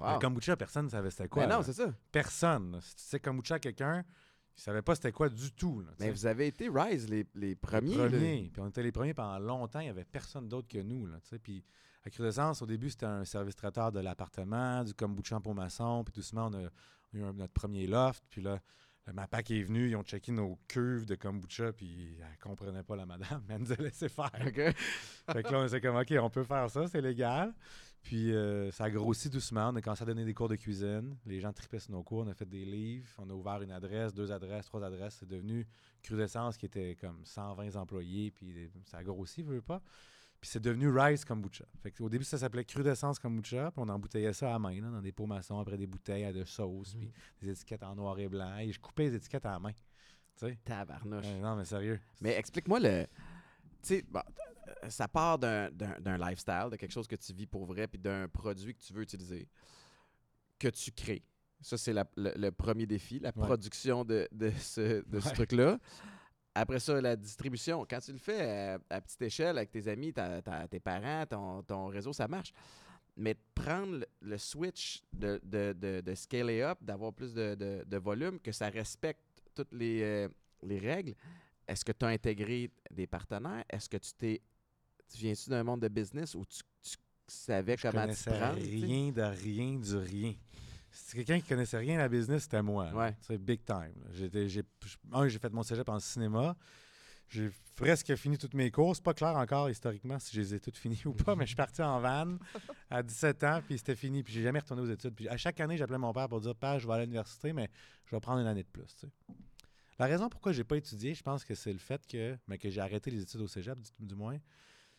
Wow. 0.00 0.14
Le 0.14 0.18
kombucha, 0.20 0.56
personne 0.56 0.86
ne 0.86 0.90
savait 0.90 1.10
c'était 1.10 1.28
quoi. 1.28 1.42
Mais 1.42 1.52
non, 1.52 1.58
là. 1.58 1.64
c'est 1.64 1.72
ça. 1.74 1.92
Personne. 2.10 2.72
là. 2.72 2.78
Si 2.80 2.94
tu 2.96 3.02
sais 3.02 3.20
kombucha 3.20 3.56
à 3.56 3.58
quelqu'un, 4.52 4.58
il 4.58 4.60
savait 4.60 4.82
pas 4.82 4.94
c'était 4.94 5.12
quoi 5.12 5.28
du 5.28 5.52
tout. 5.52 5.80
là, 5.80 5.90
Mais 6.00 6.10
vous 6.10 6.26
avez 6.26 6.46
été 6.46 6.68
Rise 6.68 7.08
les, 7.08 7.26
les 7.34 7.54
premiers. 7.54 7.96
Les 7.96 8.08
premiers. 8.08 8.50
Puis 8.52 8.62
on 8.62 8.68
était 8.68 8.82
les 8.82 8.92
premiers 8.92 9.14
pendant 9.14 9.38
longtemps. 9.38 9.80
Il 9.80 9.84
n'y 9.84 9.90
avait 9.90 10.04
personne 10.04 10.48
d'autre 10.48 10.68
que 10.68 10.78
nous. 10.78 11.06
Là, 11.06 11.18
puis 11.42 11.64
à 12.04 12.10
Crudescence, 12.10 12.62
au 12.62 12.66
début, 12.66 12.90
c'était 12.90 13.06
un 13.06 13.24
service 13.24 13.54
traiteur 13.54 13.92
de 13.92 14.00
l'appartement, 14.00 14.82
du 14.82 14.92
kombucha 14.94 15.38
pour 15.40 15.54
maçon. 15.54 16.02
Puis 16.04 16.12
doucement, 16.14 16.48
on 16.52 16.54
a, 16.54 16.68
on 17.14 17.28
a 17.28 17.30
eu 17.30 17.34
notre 17.34 17.52
premier 17.52 17.86
loft. 17.86 18.24
Puis 18.28 18.42
là, 18.42 18.60
le 19.06 19.12
MAPAC 19.12 19.50
est 19.52 19.62
venu. 19.62 19.88
Ils 19.88 19.96
ont 19.96 20.02
checké 20.02 20.32
nos 20.32 20.58
cuves 20.68 21.06
de 21.06 21.14
kombucha. 21.14 21.72
Puis 21.72 22.16
elle 22.18 22.38
comprenait 22.38 22.82
pas 22.82 22.96
la 22.96 23.06
madame. 23.06 23.42
Mais 23.48 23.54
elle 23.54 23.62
nous 23.62 23.72
a 23.72 23.76
laissé 23.76 24.08
faire. 24.08 24.30
Fait 24.32 25.42
que 25.42 25.52
là, 25.52 25.58
on 25.60 25.68
s'est 25.68 25.80
comme, 25.80 25.96
OK, 25.96 26.12
on 26.20 26.30
peut 26.30 26.44
faire 26.44 26.68
ça, 26.70 26.88
c'est 26.88 27.00
légal. 27.00 27.54
Puis 28.02 28.32
euh, 28.32 28.70
ça 28.72 28.84
a 28.84 28.90
grossi 28.90 29.30
doucement. 29.30 29.70
On 29.72 29.76
a 29.76 29.80
commencé 29.80 30.02
à 30.02 30.06
donner 30.06 30.24
des 30.24 30.34
cours 30.34 30.48
de 30.48 30.56
cuisine. 30.56 31.16
Les 31.24 31.40
gens 31.40 31.52
tripaient 31.52 31.78
sur 31.78 31.92
nos 31.92 32.02
cours. 32.02 32.24
On 32.26 32.28
a 32.28 32.34
fait 32.34 32.48
des 32.48 32.64
livres. 32.64 33.08
On 33.18 33.30
a 33.30 33.32
ouvert 33.32 33.62
une 33.62 33.70
adresse, 33.70 34.12
deux 34.12 34.32
adresses, 34.32 34.66
trois 34.66 34.82
adresses. 34.82 35.16
C'est 35.20 35.28
devenu 35.28 35.66
Crudescence 36.02 36.56
qui 36.56 36.66
était 36.66 36.96
comme 37.00 37.24
120 37.24 37.76
employés. 37.76 38.32
Puis 38.32 38.70
ça 38.84 38.98
a 38.98 39.04
grossi, 39.04 39.42
veux 39.42 39.62
pas. 39.62 39.80
Puis 40.40 40.50
c'est 40.50 40.60
devenu 40.60 40.88
Rice 40.88 41.24
Kombucha. 41.24 41.64
Fait 41.80 42.00
au 42.00 42.08
début, 42.08 42.24
ça 42.24 42.36
s'appelait 42.36 42.64
Crudescence 42.64 43.20
Kombucha. 43.20 43.70
Puis 43.70 43.80
on 43.80 43.88
embouteillait 43.88 44.32
ça 44.32 44.52
à 44.52 44.58
main, 44.58 44.80
là, 44.80 44.90
dans 44.90 45.00
des 45.00 45.12
pots 45.12 45.26
maçons, 45.26 45.60
après 45.60 45.78
des 45.78 45.86
bouteilles 45.86 46.24
à 46.24 46.32
de 46.32 46.44
sauce, 46.44 46.94
puis 46.94 47.12
des 47.40 47.50
étiquettes 47.50 47.84
en 47.84 47.94
noir 47.94 48.18
et 48.18 48.28
blanc. 48.28 48.58
Et 48.58 48.72
je 48.72 48.80
coupais 48.80 49.04
les 49.04 49.14
étiquettes 49.14 49.46
à 49.46 49.52
la 49.52 49.60
main. 49.60 49.72
Tu 49.72 50.46
sais? 50.46 50.58
Tabarnouche. 50.64 51.26
Euh, 51.28 51.40
non, 51.40 51.54
mais 51.54 51.64
sérieux. 51.64 52.00
Mais 52.20 52.36
explique-moi 52.36 52.80
le. 52.80 53.06
Tu 53.82 53.88
sais, 53.96 54.04
bon, 54.08 54.20
euh, 54.84 54.88
ça 54.88 55.08
part 55.08 55.38
d'un- 55.38 55.68
lifestyle, 55.70 56.68
de 56.70 56.76
quelque 56.76 56.92
chose 56.92 57.06
que 57.08 57.16
tu 57.16 57.32
vis 57.32 57.46
pour 57.46 57.64
vrai, 57.66 57.86
puis 57.88 57.98
d'un 57.98 58.28
produit 58.28 58.74
que 58.74 58.80
tu 58.80 58.92
veux 58.92 59.02
utiliser, 59.02 59.48
que 60.58 60.68
tu 60.68 60.92
crées. 60.92 61.22
Ça, 61.60 61.76
c'est 61.78 61.92
le, 61.92 62.02
le 62.16 62.50
premier 62.50 62.86
défi, 62.86 63.18
la 63.20 63.28
Ouais. 63.36 63.46
production 63.46 64.04
de, 64.04 64.28
de 64.32 64.50
ce, 64.58 65.04
de 65.08 65.20
ce 65.20 65.28
Ouais. 65.28 65.34
truc-là. 65.34 65.78
Après 66.54 66.80
ça, 66.80 67.00
la 67.00 67.16
distribution. 67.16 67.86
Quand 67.88 68.00
tu 68.00 68.12
le 68.12 68.18
fais 68.18 68.40
à, 68.42 68.78
à 68.90 69.00
petite 69.00 69.22
échelle 69.22 69.56
avec 69.58 69.70
tes 69.70 69.88
amis, 69.88 70.12
ta- 70.12 70.42
ta- 70.42 70.68
tes 70.68 70.80
parents, 70.80 71.24
ton, 71.26 71.62
ton 71.62 71.86
réseau, 71.86 72.12
ça 72.12 72.28
marche. 72.28 72.52
Mais 73.16 73.36
prendre 73.54 73.98
le, 73.98 74.06
le 74.22 74.38
switch 74.38 75.02
de, 75.12 75.40
de, 75.44 75.72
de, 75.78 76.00
de 76.00 76.14
scaler 76.14 76.62
up, 76.62 76.78
d'avoir 76.82 77.12
plus 77.12 77.32
de, 77.32 77.54
de- 77.54 77.84
de 77.86 77.96
volume, 77.96 78.38
que 78.40 78.52
ça 78.52 78.68
respecte 78.68 79.20
toutes 79.54 79.72
les, 79.72 80.02
euh, 80.02 80.28
les 80.62 80.78
règles, 80.78 81.14
est-ce 81.68 81.84
que 81.84 81.92
tu 81.92 82.04
as 82.04 82.08
intégré 82.08 82.70
des 82.90 83.06
partenaires? 83.06 83.64
Est-ce 83.70 83.88
que 83.88 83.96
tu 83.96 84.12
t'es. 84.14 84.42
Tu 85.08 85.18
viens-tu 85.18 85.50
d'un 85.50 85.62
monde 85.62 85.80
de 85.80 85.88
business 85.88 86.34
où 86.34 86.44
tu, 86.44 86.60
tu 86.82 86.96
savais 87.26 87.76
Je 87.76 87.88
comment 87.88 88.06
tu 88.06 88.30
rien 88.30 89.12
de 89.12 89.22
rien 89.22 89.78
du 89.78 89.96
rien. 89.96 90.34
Si 90.90 91.16
quelqu'un 91.16 91.40
qui 91.40 91.48
connaissait 91.48 91.78
rien 91.78 91.96
à 91.96 92.02
la 92.02 92.08
business, 92.08 92.42
c'était 92.42 92.62
moi. 92.62 92.92
Ouais. 92.92 93.16
C'est 93.22 93.38
big 93.38 93.64
time. 93.64 93.94
J'étais, 94.12 94.48
j'ai, 94.48 94.62
un, 95.10 95.26
j'ai 95.26 95.38
fait 95.38 95.52
mon 95.52 95.62
cégep 95.62 95.88
en 95.88 95.98
cinéma. 95.98 96.54
J'ai 97.28 97.50
presque 97.76 98.14
fini 98.16 98.36
toutes 98.36 98.52
mes 98.52 98.70
cours. 98.70 98.94
C'est 98.94 99.02
pas 99.02 99.14
clair 99.14 99.34
encore 99.36 99.70
historiquement 99.70 100.18
si 100.18 100.36
je 100.36 100.40
les 100.42 100.54
ai 100.54 100.60
toutes 100.60 100.76
finies 100.76 101.00
ou 101.06 101.14
pas, 101.14 101.34
mais 101.34 101.44
je 101.44 101.50
suis 101.50 101.56
parti 101.56 101.82
en 101.82 101.98
van 101.98 102.36
à 102.90 103.02
17 103.02 103.44
ans, 103.44 103.60
puis 103.66 103.78
c'était 103.78 103.96
fini. 103.96 104.22
Puis 104.22 104.34
j'ai 104.34 104.42
jamais 104.42 104.58
retourné 104.58 104.82
aux 104.82 104.90
études. 104.90 105.14
Puis 105.14 105.28
à 105.28 105.38
chaque 105.38 105.58
année, 105.60 105.78
j'appelais 105.78 105.96
mon 105.96 106.12
père 106.12 106.28
pour 106.28 106.42
dire 106.42 106.54
Père, 106.54 106.78
je 106.78 106.86
vais 106.86 106.92
aller 106.92 107.02
à 107.02 107.06
l'université, 107.06 107.54
mais 107.54 107.70
je 108.04 108.14
vais 108.14 108.20
prendre 108.20 108.40
une 108.40 108.46
année 108.46 108.64
de 108.64 108.68
plus. 108.68 109.06
La 110.02 110.08
raison 110.08 110.28
pourquoi 110.28 110.50
j'ai 110.50 110.64
pas 110.64 110.76
étudié, 110.76 111.14
je 111.14 111.22
pense 111.22 111.44
que 111.44 111.54
c'est 111.54 111.72
le 111.72 111.78
fait 111.78 112.04
que, 112.08 112.36
mais 112.48 112.58
que 112.58 112.68
j'ai 112.68 112.80
arrêté 112.80 113.08
les 113.12 113.22
études 113.22 113.40
au 113.40 113.46
cégep, 113.46 113.78
du, 114.00 114.16
moins, 114.16 114.36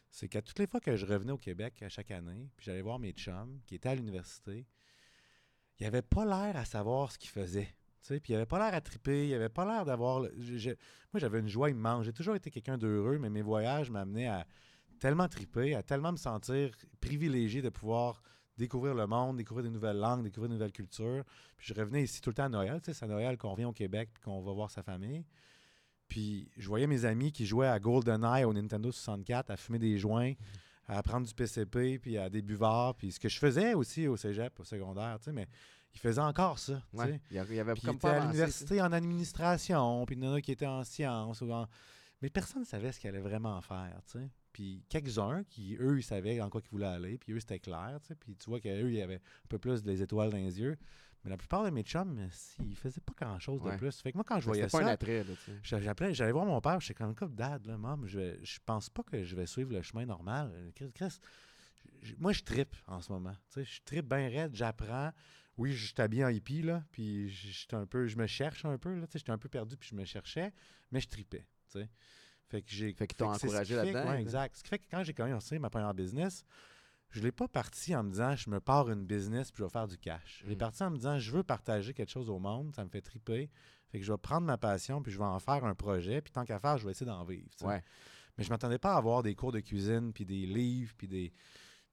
c'est 0.09 0.29
qu'à 0.29 0.41
toutes 0.41 0.57
les 0.59 0.65
fois 0.65 0.79
que 0.79 0.95
je 0.95 1.05
revenais 1.05 1.33
au 1.33 1.37
Québec 1.37 1.83
à 1.83 1.89
chaque 1.89 2.09
année, 2.11 2.49
puis 2.55 2.67
j'allais 2.67 2.81
voir 2.81 2.99
mes 2.99 3.11
chums 3.11 3.59
qui 3.65 3.75
étaient 3.75 3.89
à 3.89 3.95
l'université, 3.95 4.65
il 5.77 5.85
avait 5.85 6.03
pas 6.03 6.23
l'air 6.23 6.55
à 6.55 6.63
savoir 6.63 7.11
ce 7.11 7.17
qu'ils 7.17 7.31
faisaient. 7.31 7.67
Puis 8.07 8.21
il 8.29 8.35
avait 8.35 8.45
pas 8.45 8.59
l'air 8.59 8.73
à 8.73 8.79
triper, 8.79 9.27
il 9.27 9.33
avait 9.33 9.49
pas 9.49 9.65
l'air 9.65 9.83
d'avoir. 9.83 10.21
le- 10.21 10.31
moi, 11.11 11.19
j'avais 11.19 11.41
une 11.41 11.49
joie 11.49 11.69
immense. 11.69 12.05
J'ai 12.05 12.13
toujours 12.13 12.35
été 12.35 12.49
quelqu'un 12.49 12.77
d'heureux, 12.77 13.17
mais 13.17 13.29
mes 13.29 13.41
voyages 13.41 13.91
m'amenaient 13.91 14.27
à 14.27 14.47
tellement 15.01 15.27
triper, 15.27 15.75
à 15.75 15.83
tellement 15.83 16.13
me 16.13 16.17
sentir 16.17 16.71
privilégié 17.01 17.61
de 17.61 17.67
pouvoir 17.67 18.23
découvrir 18.57 18.93
le 18.93 19.07
monde, 19.07 19.37
découvrir 19.37 19.63
des 19.63 19.69
nouvelles 19.69 19.97
langues, 19.97 20.23
découvrir 20.23 20.49
de 20.49 20.53
nouvelles 20.55 20.71
cultures. 20.71 21.23
Puis 21.57 21.67
je 21.67 21.73
revenais 21.73 22.03
ici 22.03 22.21
tout 22.21 22.29
le 22.29 22.35
temps 22.35 22.45
à 22.45 22.49
Noël. 22.49 22.79
tu 22.81 22.85
sais, 22.85 22.93
C'est 22.93 23.05
à 23.05 23.07
Noël 23.07 23.37
qu'on 23.37 23.51
revient 23.51 23.65
au 23.65 23.73
Québec 23.73 24.09
puis 24.13 24.21
qu'on 24.23 24.41
va 24.41 24.51
voir 24.51 24.71
sa 24.71 24.83
famille. 24.83 25.25
Puis 26.07 26.49
je 26.57 26.67
voyais 26.67 26.87
mes 26.87 27.05
amis 27.05 27.31
qui 27.31 27.45
jouaient 27.45 27.67
à 27.67 27.79
GoldenEye 27.79 28.43
au 28.43 28.53
Nintendo 28.53 28.91
64, 28.91 29.49
à 29.49 29.57
fumer 29.57 29.79
des 29.79 29.97
joints, 29.97 30.33
à 30.87 31.01
prendre 31.01 31.25
du 31.25 31.33
PCP, 31.33 31.97
puis 31.97 32.17
à 32.17 32.29
des 32.29 32.41
buvards. 32.41 32.95
Puis 32.95 33.13
ce 33.13 33.19
que 33.19 33.29
je 33.29 33.39
faisais 33.39 33.73
aussi 33.73 34.07
au 34.07 34.17
cégep, 34.17 34.59
au 34.59 34.63
secondaire, 34.63 35.17
tu 35.19 35.25
sais, 35.25 35.31
mais 35.31 35.47
ils 35.93 35.99
faisaient 35.99 36.21
encore 36.21 36.59
ça. 36.59 36.81
tu 36.91 36.97
sais. 36.97 37.03
Ouais. 37.03 37.21
Il 37.31 37.37
y 37.37 37.39
avait 37.39 37.73
Puis 37.73 37.81
il 37.83 37.85
comme 37.85 37.95
était 37.95 38.07
pas 38.07 38.13
à 38.13 38.19
l'université 38.19 38.81
en 38.81 38.91
administration, 38.91 40.05
puis 40.05 40.15
il 40.15 40.23
y 40.23 40.27
en 40.27 40.33
a 40.33 40.41
qui 40.41 40.51
étaient 40.51 40.67
en 40.67 40.83
sciences. 40.83 41.41
Ou 41.41 41.51
en... 41.51 41.67
Mais 42.21 42.29
personne 42.29 42.61
ne 42.61 42.67
savait 42.67 42.91
ce 42.91 42.99
qu'il 42.99 43.09
allait 43.09 43.19
vraiment 43.19 43.59
faire, 43.61 43.99
tu 44.05 44.19
sais. 44.19 44.29
Puis 44.53 44.83
quelques-uns 44.87 45.43
qui, 45.43 45.75
eux, 45.79 45.97
ils 45.97 46.03
savaient 46.03 46.39
en 46.39 46.49
quoi 46.49 46.61
ils 46.63 46.69
voulaient 46.69 46.85
aller, 46.85 47.17
puis 47.17 47.33
eux, 47.33 47.39
c'était 47.39 47.59
clair, 47.59 47.97
tu 48.01 48.07
sais. 48.07 48.15
Puis 48.15 48.35
tu 48.35 48.49
vois 48.49 48.59
qu'eux, 48.61 48.89
il 48.89 48.95
y 48.95 49.01
avait 49.01 49.15
un 49.15 49.47
peu 49.49 49.57
plus 49.57 49.83
des 49.83 50.01
étoiles 50.01 50.29
dans 50.29 50.37
les 50.37 50.59
yeux. 50.61 50.77
Mais 51.23 51.29
la 51.31 51.37
plupart 51.37 51.63
de 51.63 51.69
mes 51.69 51.83
chums, 51.83 52.29
ils 52.59 52.75
faisaient 52.75 52.99
pas 53.01 53.13
grand-chose 53.25 53.61
Ouais. 53.61 53.71
de 53.71 53.77
plus. 53.77 53.99
Fait 54.01 54.11
que 54.11 54.17
moi, 54.17 54.25
quand 54.27 54.39
je 54.41 54.45
voyais 54.45 54.67
pas 54.67 54.79
un 54.81 54.85
ça, 54.85 54.89
attrait, 54.91 55.23
là, 55.23 55.33
j'a- 55.63 55.79
j'appelais, 55.81 56.13
j'allais 56.13 56.33
voir 56.33 56.45
mon 56.45 56.59
père, 56.61 56.79
j'étais 56.81 56.93
comme, 56.95 57.15
comme 57.15 57.33
dad, 57.33 57.65
là, 57.65 57.77
maman, 57.77 58.05
je, 58.05 58.37
je 58.43 58.59
pense 58.65 58.89
pas 58.89 59.03
que 59.03 59.23
je 59.23 59.35
vais 59.35 59.45
suivre 59.47 59.71
le 59.73 59.81
chemin 59.81 60.05
normal. 60.05 60.51
Chris, 60.93 61.19
moi, 62.17 62.33
je 62.33 62.41
trippe 62.43 62.75
en 62.87 63.01
ce 63.01 63.11
moment. 63.11 63.33
Tu 63.49 63.63
sais, 63.63 63.63
je 63.63 63.81
trippe 63.83 64.07
bien 64.09 64.27
raide, 64.29 64.53
j'apprends. 64.53 65.11
Oui, 65.57 65.71
je 65.71 65.85
suis 65.85 66.01
habillé 66.01 66.25
en 66.25 66.29
hippie, 66.29 66.61
là, 66.63 66.83
puis 66.91 67.29
j- 67.29 67.51
j'étais 67.51 67.75
un 67.75 67.85
peu, 67.85 68.07
je 68.07 68.17
me 68.17 68.25
cherche 68.27 68.65
un 68.65 68.77
peu, 68.77 68.93
là, 68.95 69.05
tu 69.07 69.13
sais, 69.13 69.19
j'étais 69.19 69.31
un 69.31 69.37
peu 69.37 69.49
perdu, 69.49 69.77
puis 69.77 69.89
je 69.89 69.95
me 69.95 70.03
cherchais, 70.03 70.51
mais 70.91 70.99
je 70.99 71.07
tripais, 71.07 71.45
tu 71.71 71.79
sais. 71.79 71.89
Fait 72.53 72.61
que 72.61 72.69
j'ai... 72.71 72.93
Fait 72.93 73.07
que 73.07 73.23
encouragé 73.23 73.73
qui 73.73 73.81
fait 73.81 73.87
que- 73.91 73.93
là-dedans, 73.97 74.11
ouais, 74.11 74.21
exact. 74.21 74.55
Ce 74.57 74.61
qui 74.63 74.69
fait 74.69 74.77
que 74.77 74.85
quand 74.91 75.03
j'ai 75.03 75.13
commencé 75.15 75.57
ma 75.57 75.71
première 75.71 75.93
business, 75.95 76.45
je 77.09 77.19
l'ai 77.21 77.31
pas 77.31 77.47
parti 77.47 77.95
en 77.95 78.03
me 78.03 78.11
disant, 78.11 78.35
je 78.35 78.47
me 78.51 78.59
pars 78.59 78.89
une 78.91 79.05
business, 79.05 79.51
puis 79.51 79.61
je 79.61 79.63
vais 79.63 79.69
faire 79.71 79.87
du 79.87 79.97
cash. 79.97 80.41
Je 80.43 80.49
l'ai 80.49 80.55
Mm. 80.55 80.59
parti 80.59 80.83
en 80.83 80.91
me 80.91 80.97
disant, 80.97 81.17
je 81.17 81.31
veux 81.31 81.41
partager 81.43 81.93
quelque 81.95 82.11
chose 82.11 82.29
au 82.29 82.37
monde, 82.37 82.71
ça 82.75 82.83
me 82.83 82.89
fait 82.89 83.01
triper, 83.01 83.49
fait 83.89 83.99
que 83.99 84.05
je 84.05 84.11
vais 84.11 84.17
prendre 84.19 84.45
ma 84.45 84.57
passion, 84.59 85.01
puis 85.01 85.11
je 85.11 85.17
vais 85.17 85.23
en 85.23 85.39
faire 85.39 85.65
un 85.65 85.73
projet, 85.73 86.21
puis 86.21 86.31
tant 86.31 86.45
qu'à 86.45 86.59
faire, 86.59 86.77
je 86.77 86.85
vais 86.85 86.91
essayer 86.91 87.07
d'en 87.07 87.23
vivre. 87.23 87.49
Ouais. 87.61 87.83
Mais 88.37 88.43
je 88.43 88.49
m'attendais 88.51 88.77
pas 88.79 88.93
à 88.93 88.97
avoir 88.97 89.23
des 89.23 89.33
cours 89.35 89.51
de 89.51 89.59
cuisine, 89.61 90.13
puis 90.13 90.25
des 90.25 90.45
livres, 90.45 90.93
puis 90.97 91.07
des 91.07 91.33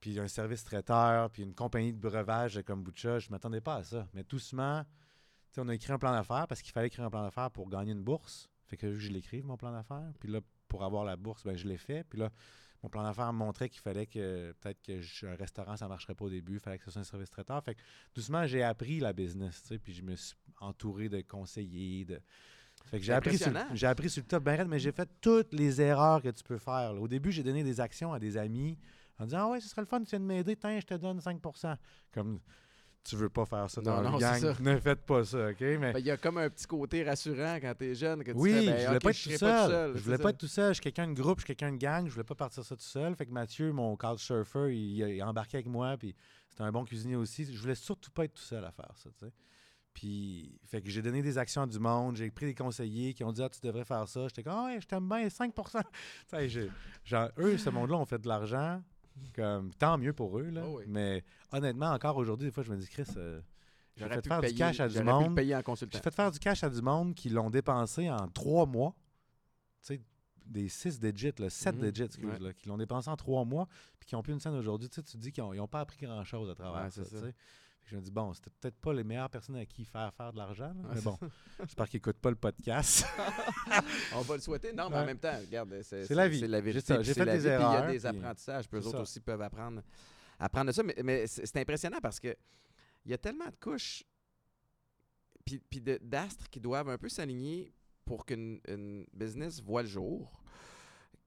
puis 0.00 0.18
un 0.18 0.28
service 0.28 0.64
traiteur, 0.64 1.28
puis 1.30 1.42
une 1.42 1.54
compagnie 1.54 1.92
de 1.92 1.98
breuvage 1.98 2.54
de 2.54 2.62
kombucha. 2.62 3.18
Je 3.18 3.28
m'attendais 3.30 3.60
pas 3.60 3.76
à 3.76 3.84
ça. 3.84 4.08
Mais 4.14 4.24
doucement, 4.24 4.82
on 5.58 5.68
a 5.68 5.74
écrit 5.74 5.92
un 5.92 5.98
plan 5.98 6.12
d'affaires 6.12 6.46
parce 6.48 6.62
qu'il 6.62 6.72
fallait 6.72 6.86
écrire 6.86 7.04
un 7.04 7.10
plan 7.10 7.22
d'affaires 7.22 7.50
pour 7.50 7.68
gagner 7.68 7.92
une 7.92 8.02
bourse. 8.02 8.48
Fait 8.70 8.76
que 8.76 8.96
je 8.96 9.10
l'écrive, 9.10 9.44
mon 9.44 9.56
plan 9.56 9.72
d'affaires. 9.72 10.12
Puis 10.20 10.30
là, 10.30 10.40
pour 10.68 10.84
avoir 10.84 11.04
la 11.04 11.16
bourse, 11.16 11.42
ben, 11.44 11.56
je 11.56 11.66
l'ai 11.66 11.76
fait. 11.76 12.04
Puis 12.04 12.18
là, 12.20 12.30
mon 12.82 12.88
plan 12.88 13.02
d'affaires 13.02 13.32
montrait 13.32 13.68
qu'il 13.68 13.80
fallait 13.80 14.06
que 14.06 14.52
peut-être 14.60 14.80
que 14.80 15.00
je- 15.00 15.26
un 15.26 15.34
restaurant, 15.34 15.76
ça 15.76 15.86
ne 15.86 15.90
marcherait 15.90 16.14
pas 16.14 16.24
au 16.26 16.30
début. 16.30 16.54
Il 16.54 16.60
fallait 16.60 16.78
que 16.78 16.84
ce 16.84 16.90
soit 16.92 17.00
un 17.00 17.04
service 17.04 17.28
traiteur. 17.30 17.62
Fait 17.64 17.74
que 17.74 17.80
doucement, 18.14 18.46
j'ai 18.46 18.62
appris 18.62 19.00
la 19.00 19.12
business. 19.12 19.60
tu 19.62 19.68
sais, 19.68 19.78
Puis 19.78 19.92
je 19.92 20.02
me 20.02 20.14
suis 20.14 20.36
entouré 20.60 21.08
de 21.08 21.20
conseillers. 21.20 22.04
De... 22.04 22.20
Fait 22.86 22.98
que 22.98 23.04
j'ai 23.04 23.12
appris, 23.12 23.36
sur, 23.36 23.52
j'ai 23.74 23.86
appris 23.86 24.08
sur 24.08 24.22
le 24.22 24.28
top, 24.28 24.44
ben 24.44 24.66
mais 24.68 24.78
j'ai 24.78 24.92
fait 24.92 25.08
toutes 25.20 25.52
les 25.52 25.80
erreurs 25.82 26.22
que 26.22 26.28
tu 26.30 26.42
peux 26.44 26.58
faire. 26.58 26.94
là. 26.94 27.00
Au 27.00 27.08
début, 27.08 27.32
j'ai 27.32 27.42
donné 27.42 27.62
des 27.64 27.80
actions 27.80 28.12
à 28.12 28.18
des 28.20 28.36
amis 28.36 28.78
en 29.18 29.24
disant 29.24 29.38
Ah 29.40 29.50
ouais, 29.50 29.60
ce 29.60 29.68
serait 29.68 29.82
le 29.82 29.86
fun, 29.86 30.00
tu 30.02 30.10
viens 30.10 30.20
de 30.20 30.24
m'aider, 30.24 30.56
tiens, 30.56 30.78
je 30.80 30.86
te 30.86 30.94
donne 30.94 31.18
5% 31.18 31.76
Comme 32.12 32.40
tu 33.02 33.16
veux 33.16 33.28
pas 33.30 33.46
faire 33.46 33.68
ça 33.70 33.80
dans 33.80 34.02
non, 34.02 34.18
gang, 34.18 34.38
ça. 34.38 34.54
ne 34.60 34.78
faites 34.78 35.00
pas 35.02 35.24
ça, 35.24 35.48
OK? 35.48 35.60
Mais 35.60 35.92
Ben, 35.92 35.98
Il 35.98 36.04
y 36.04 36.10
a 36.10 36.16
comme 36.16 36.38
un 36.38 36.50
petit 36.50 36.66
côté 36.66 37.02
rassurant 37.02 37.56
quand 37.60 37.74
tu 37.78 37.84
es 37.90 37.94
jeune. 37.94 38.22
Que 38.22 38.32
tu 38.32 38.36
oui, 38.36 38.52
fais, 38.52 38.60
je 38.64 38.66
ben, 38.70 38.86
voulais 38.88 38.98
pas 38.98 39.10
être 39.10 39.16
je 39.16 39.30
tout 39.30 39.36
seul. 39.38 39.48
pas 39.50 39.64
tout 39.64 39.70
seul. 39.70 39.96
Je 39.96 40.02
voulais 40.02 40.16
ça. 40.16 40.22
pas 40.22 40.30
être 40.30 40.38
tout 40.38 40.46
seul. 40.48 40.68
Je 40.68 40.74
suis 40.74 40.82
quelqu'un 40.82 41.08
de 41.08 41.14
groupe, 41.14 41.38
je 41.40 41.44
suis 41.46 41.54
quelqu'un 41.54 41.72
de 41.72 41.78
gang. 41.78 42.06
Je 42.06 42.12
voulais 42.12 42.24
pas 42.24 42.34
partir 42.34 42.64
ça 42.64 42.76
tout 42.76 42.82
seul. 42.82 43.14
Fait 43.16 43.26
que 43.26 43.32
Mathieu, 43.32 43.72
mon 43.72 43.96
couchsurfer, 43.96 44.74
il, 44.76 44.98
il 45.08 45.20
a 45.20 45.28
embarqué 45.28 45.56
avec 45.56 45.66
moi. 45.66 45.96
Puis 45.98 46.14
c'était 46.48 46.62
un 46.62 46.72
bon 46.72 46.84
cuisinier 46.84 47.16
aussi. 47.16 47.52
Je 47.52 47.58
voulais 47.60 47.74
surtout 47.74 48.10
pas 48.10 48.24
être 48.26 48.34
tout 48.34 48.42
seul 48.42 48.64
à 48.64 48.70
faire 48.70 48.92
ça, 48.96 49.08
tu 49.18 49.26
sais. 49.26 49.32
Puis, 49.92 50.56
fait 50.66 50.80
que 50.80 50.88
j'ai 50.88 51.02
donné 51.02 51.20
des 51.20 51.36
actions 51.36 51.62
à 51.62 51.66
du 51.66 51.78
monde. 51.80 52.16
J'ai 52.16 52.30
pris 52.30 52.46
des 52.46 52.54
conseillers 52.54 53.12
qui 53.12 53.24
ont 53.24 53.32
dit 53.32 53.42
Ah, 53.42 53.48
tu 53.48 53.60
devrais 53.60 53.84
faire 53.84 54.06
ça. 54.06 54.28
J'étais 54.28 54.44
comme 54.44 54.52
Ah, 54.56 54.64
ouais, 54.66 54.80
je 54.80 54.86
t'aime 54.86 55.08
bien, 55.08 55.28
5 55.28 55.52
Tu 55.54 55.62
sais, 56.28 56.48
j'ai- 56.48 56.70
genre, 57.04 57.28
eux, 57.38 57.58
ce 57.58 57.70
monde-là, 57.70 57.96
ont 57.96 58.04
fait 58.04 58.18
de 58.20 58.28
l'argent. 58.28 58.80
Comme, 59.34 59.72
tant 59.74 59.98
mieux 59.98 60.12
pour 60.12 60.38
eux, 60.38 60.50
là. 60.50 60.62
Oh 60.66 60.78
oui. 60.78 60.84
Mais 60.86 61.24
honnêtement, 61.52 61.90
encore 61.92 62.16
aujourd'hui, 62.16 62.48
des 62.48 62.52
fois, 62.52 62.62
je 62.62 62.70
me 62.72 62.76
dis, 62.76 62.88
Chris, 62.88 63.04
euh, 63.16 63.40
j'ai 63.96 64.08
fait 64.08 64.22
pu 64.22 64.28
faire 64.28 64.40
du 64.40 64.54
cash 64.54 64.80
à 64.80 64.88
du 64.88 65.02
monde. 65.02 65.34
payer 65.36 65.56
en. 65.56 65.62
J'ai 65.74 65.86
fait 66.00 66.14
faire 66.14 66.30
du 66.30 66.38
cash 66.38 66.64
à 66.64 66.70
du 66.70 66.80
monde 66.82 67.14
qui 67.14 67.28
l'ont 67.28 67.50
dépensé 67.50 68.10
en 68.10 68.28
trois 68.28 68.66
mois. 68.66 68.94
Tu 69.82 69.94
sais, 69.94 70.00
des 70.46 70.68
six 70.68 70.98
digits, 70.98 71.32
là, 71.38 71.48
sept 71.50 71.76
Mhm. 71.76 71.90
digits, 71.90 72.02
excuse, 72.04 72.26
Ouais. 72.26 72.38
là, 72.38 72.52
qui 72.52 72.68
l'ont 72.68 72.76
dépensé 72.78 73.08
en 73.08 73.16
trois 73.16 73.44
mois, 73.44 73.68
puis 73.98 74.08
qui 74.08 74.16
ont 74.16 74.22
plus 74.22 74.32
une 74.32 74.40
scène 74.40 74.54
aujourd'hui. 74.54 74.88
Tu 74.88 74.96
sais, 74.96 75.02
tu 75.02 75.12
te 75.12 75.18
dis 75.18 75.32
qu'ils 75.32 75.44
n'ont 75.44 75.68
pas 75.68 75.80
appris 75.80 76.04
grand-chose 76.04 76.50
à 76.50 76.54
travers 76.54 76.84
Ouais, 76.84 76.90
ça. 76.90 77.02
Je 77.90 77.96
me 77.96 78.00
dis, 78.02 78.10
bon, 78.10 78.32
c'était 78.32 78.50
peut-être 78.60 78.76
pas 78.76 78.92
les 78.92 79.04
meilleures 79.04 79.28
personnes 79.30 79.56
à 79.56 79.66
qui 79.66 79.84
faire 79.84 80.12
faire 80.14 80.32
de 80.32 80.38
l'argent, 80.38 80.72
là, 80.74 80.90
mais 80.94 81.00
bon, 81.00 81.18
j'espère 81.60 81.88
qu'ils 81.88 81.98
n'écoutent 81.98 82.18
pas 82.18 82.30
le 82.30 82.36
podcast. 82.36 83.04
On 84.14 84.20
va 84.22 84.34
le 84.36 84.40
souhaiter. 84.40 84.72
Non, 84.72 84.88
mais 84.90 84.96
en 84.98 85.06
même 85.06 85.18
temps, 85.18 85.36
regarde, 85.40 85.74
c'est 85.82 86.06
C'est 86.06 86.14
la 86.14 86.28
vie. 86.28 86.40
C'est 86.40 86.48
la 86.48 86.58
J'ai 86.58 86.64
vérité. 86.64 86.86
ça, 86.94 87.02
j'ai 87.02 87.12
c'est 87.12 87.20
fait 87.20 87.24
la 87.26 87.32
des 87.36 87.38
vie, 87.40 87.44
puis 87.48 87.54
Il 87.54 87.60
y 87.60 87.62
erreurs, 87.62 87.82
a 87.84 87.92
des 87.92 87.98
puis 87.98 88.06
apprentissages. 88.08 88.68
Puis 88.68 88.78
eux 88.78 88.86
autres 88.86 88.96
ça. 88.98 89.02
aussi 89.02 89.20
peuvent 89.20 89.42
apprendre, 89.42 89.82
apprendre 90.38 90.66
de 90.68 90.72
ça. 90.72 90.82
Mais, 90.82 90.94
mais 91.04 91.26
c'est 91.26 91.46
c'est 91.46 91.58
impressionnant 91.60 91.98
parce 92.02 92.18
que 92.20 92.34
il 93.04 93.10
y 93.10 93.14
a 93.14 93.18
tellement 93.18 93.46
de 93.46 93.56
couches 93.60 94.04
puis, 95.44 95.58
puis 95.58 95.80
de- 95.80 95.98
d'astres 96.02 96.48
qui 96.50 96.60
doivent 96.60 96.88
un 96.90 96.98
peu 96.98 97.08
s'aligner 97.08 97.72
pour 98.04 98.24
qu'une 98.26 98.60
une 98.68 99.06
business 99.12 99.60
voit 99.62 99.82
le 99.82 99.88
jour, 99.88 100.42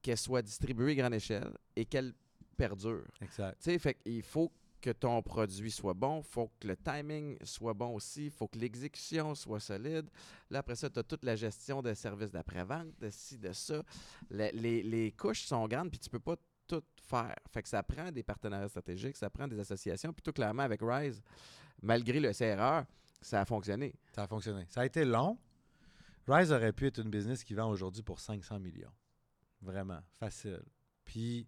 qu'elle 0.01 0.17
soit 0.17 0.41
distribuée 0.41 0.91
à 0.91 0.95
grande 0.95 1.13
échelle 1.15 1.51
et 1.75 1.85
qu'elle 1.85 2.13
perdure. 2.57 3.05
exact. 3.21 3.57
Tu 3.59 3.71
sais, 3.71 3.79
fait 3.79 3.95
qu'il 3.95 4.21
faut 4.21 4.51
que 4.83 4.89
ton 4.89 5.21
produit 5.21 5.71
soit 5.71 5.93
bon, 5.93 6.21
faut 6.21 6.51
que 6.59 6.67
le 6.67 6.75
timing 6.75 7.37
soit 7.45 7.73
bon 7.73 7.95
aussi, 7.95 8.29
faut 8.29 8.49
que 8.49 8.59
l'exécution 8.59 9.33
soit 9.33 9.61
solide. 9.61 10.09
Là, 10.49 10.59
après 10.59 10.75
ça, 10.75 10.89
tu 10.89 10.99
as 10.99 11.03
toute 11.03 11.23
la 11.23 11.37
gestion 11.37 11.81
de 11.81 11.93
services 11.93 12.31
d'après-vente, 12.31 12.87
de 12.99 13.09
ci, 13.09 13.37
de 13.37 13.53
ça. 13.53 13.81
Le- 14.29 14.51
les, 14.53 14.83
les 14.83 15.13
couches 15.13 15.43
sont 15.45 15.65
grandes, 15.69 15.89
puis 15.89 15.99
tu 15.99 16.09
peux 16.09 16.19
pas 16.19 16.35
tout 16.67 16.83
faire. 17.01 17.33
Fait 17.49 17.63
que 17.63 17.69
ça 17.69 17.81
prend 17.81 18.11
des 18.11 18.23
partenariats 18.23 18.67
stratégiques, 18.67 19.15
ça 19.15 19.29
prend 19.29 19.47
des 19.47 19.57
associations. 19.57 20.11
Puis 20.11 20.21
tout 20.21 20.33
clairement, 20.33 20.63
avec 20.63 20.81
Rise, 20.83 21.23
malgré 21.81 22.19
le 22.19 22.33
CRR, 22.33 22.85
ça 23.21 23.39
a 23.39 23.45
fonctionné. 23.45 23.95
Ça 24.13 24.23
a 24.23 24.27
fonctionné. 24.27 24.65
Ça 24.67 24.81
a 24.81 24.85
été 24.85 25.05
long. 25.05 25.37
Rise 26.27 26.51
aurait 26.51 26.73
pu 26.73 26.87
être 26.87 26.99
une 26.99 27.09
business 27.09 27.41
qui 27.41 27.53
vend 27.53 27.69
aujourd'hui 27.69 28.03
pour 28.03 28.19
500 28.19 28.59
millions. 28.59 28.91
Vraiment, 29.61 30.01
facile. 30.19 30.61
Puis, 31.05 31.47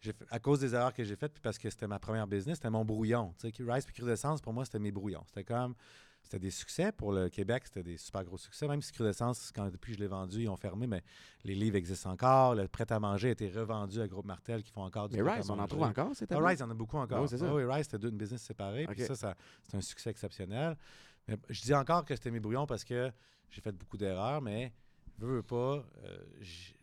fait- 0.00 0.24
à 0.30 0.38
cause 0.38 0.60
des 0.60 0.74
erreurs 0.74 0.94
que 0.94 1.04
j'ai 1.04 1.16
faites, 1.16 1.32
puis 1.32 1.42
parce 1.42 1.58
que 1.58 1.68
c'était 1.70 1.86
ma 1.86 1.98
première 1.98 2.26
business, 2.26 2.56
c'était 2.56 2.70
mon 2.70 2.84
brouillon. 2.84 3.34
Tu 3.38 3.50
sais, 3.50 3.64
Rise 3.70 3.84
puis 3.84 3.94
Crudescence, 3.94 4.40
pour 4.40 4.52
moi, 4.52 4.64
c'était 4.64 4.78
mes 4.78 4.90
brouillons. 4.90 5.22
C'était 5.26 5.44
comme, 5.44 5.74
c'était 6.22 6.38
des 6.38 6.50
succès. 6.50 6.92
Pour 6.92 7.12
le 7.12 7.28
Québec, 7.28 7.62
c'était 7.66 7.82
des 7.82 7.96
super 7.96 8.24
gros 8.24 8.38
succès. 8.38 8.66
Même 8.68 8.80
si 8.82 8.92
Crudescence, 8.92 9.52
quand 9.54 9.70
depuis 9.70 9.92
que 9.92 9.98
je 9.98 10.02
l'ai 10.02 10.08
vendu, 10.08 10.42
ils 10.42 10.48
ont 10.48 10.56
fermé, 10.56 10.86
mais 10.86 11.02
les 11.44 11.54
livres 11.54 11.76
existent 11.76 12.10
encore. 12.10 12.54
Le 12.54 12.68
prêt-à-manger 12.68 13.28
a 13.28 13.32
été 13.32 13.48
revendu 13.50 14.00
à 14.00 14.08
Groupe 14.08 14.26
Martel 14.26 14.62
qui 14.62 14.70
font 14.70 14.82
encore 14.82 15.08
du 15.08 15.22
Mais 15.22 15.30
Rise, 15.32 15.50
on 15.50 15.58
en 15.58 15.66
trouve 15.66 15.82
encore, 15.82 16.10
c'est 16.14 16.30
Ah, 16.32 16.38
Rise, 16.38 16.58
il 16.58 16.62
y 16.62 16.64
en 16.64 16.70
a 16.70 16.74
beaucoup 16.74 16.96
encore. 16.98 17.22
Oui, 17.22 17.28
c'est 17.28 17.38
ça. 17.38 17.46
Ah 17.48 17.54
oui, 17.54 17.64
Rise, 17.64 17.84
c'était 17.84 17.98
deux 17.98 18.08
une 18.10 18.16
business 18.18 18.42
séparée. 18.42 18.86
Puis 18.86 19.02
Ok. 19.02 19.08
ça, 19.08 19.14
ça 19.14 19.34
c'est 19.62 19.76
un 19.76 19.80
succès 19.80 20.10
exceptionnel. 20.10 20.76
Mais 21.28 21.36
je 21.48 21.60
dis 21.62 21.74
encore 21.74 22.04
que 22.04 22.14
c'était 22.14 22.30
mes 22.30 22.40
brouillons 22.40 22.66
parce 22.66 22.84
que 22.84 23.10
j'ai 23.50 23.60
fait 23.60 23.72
beaucoup 23.72 23.96
d'erreurs, 23.96 24.40
mais 24.40 24.72
veux, 25.26 25.36
veux 25.36 25.42
pas, 25.42 25.84
euh, 26.04 26.24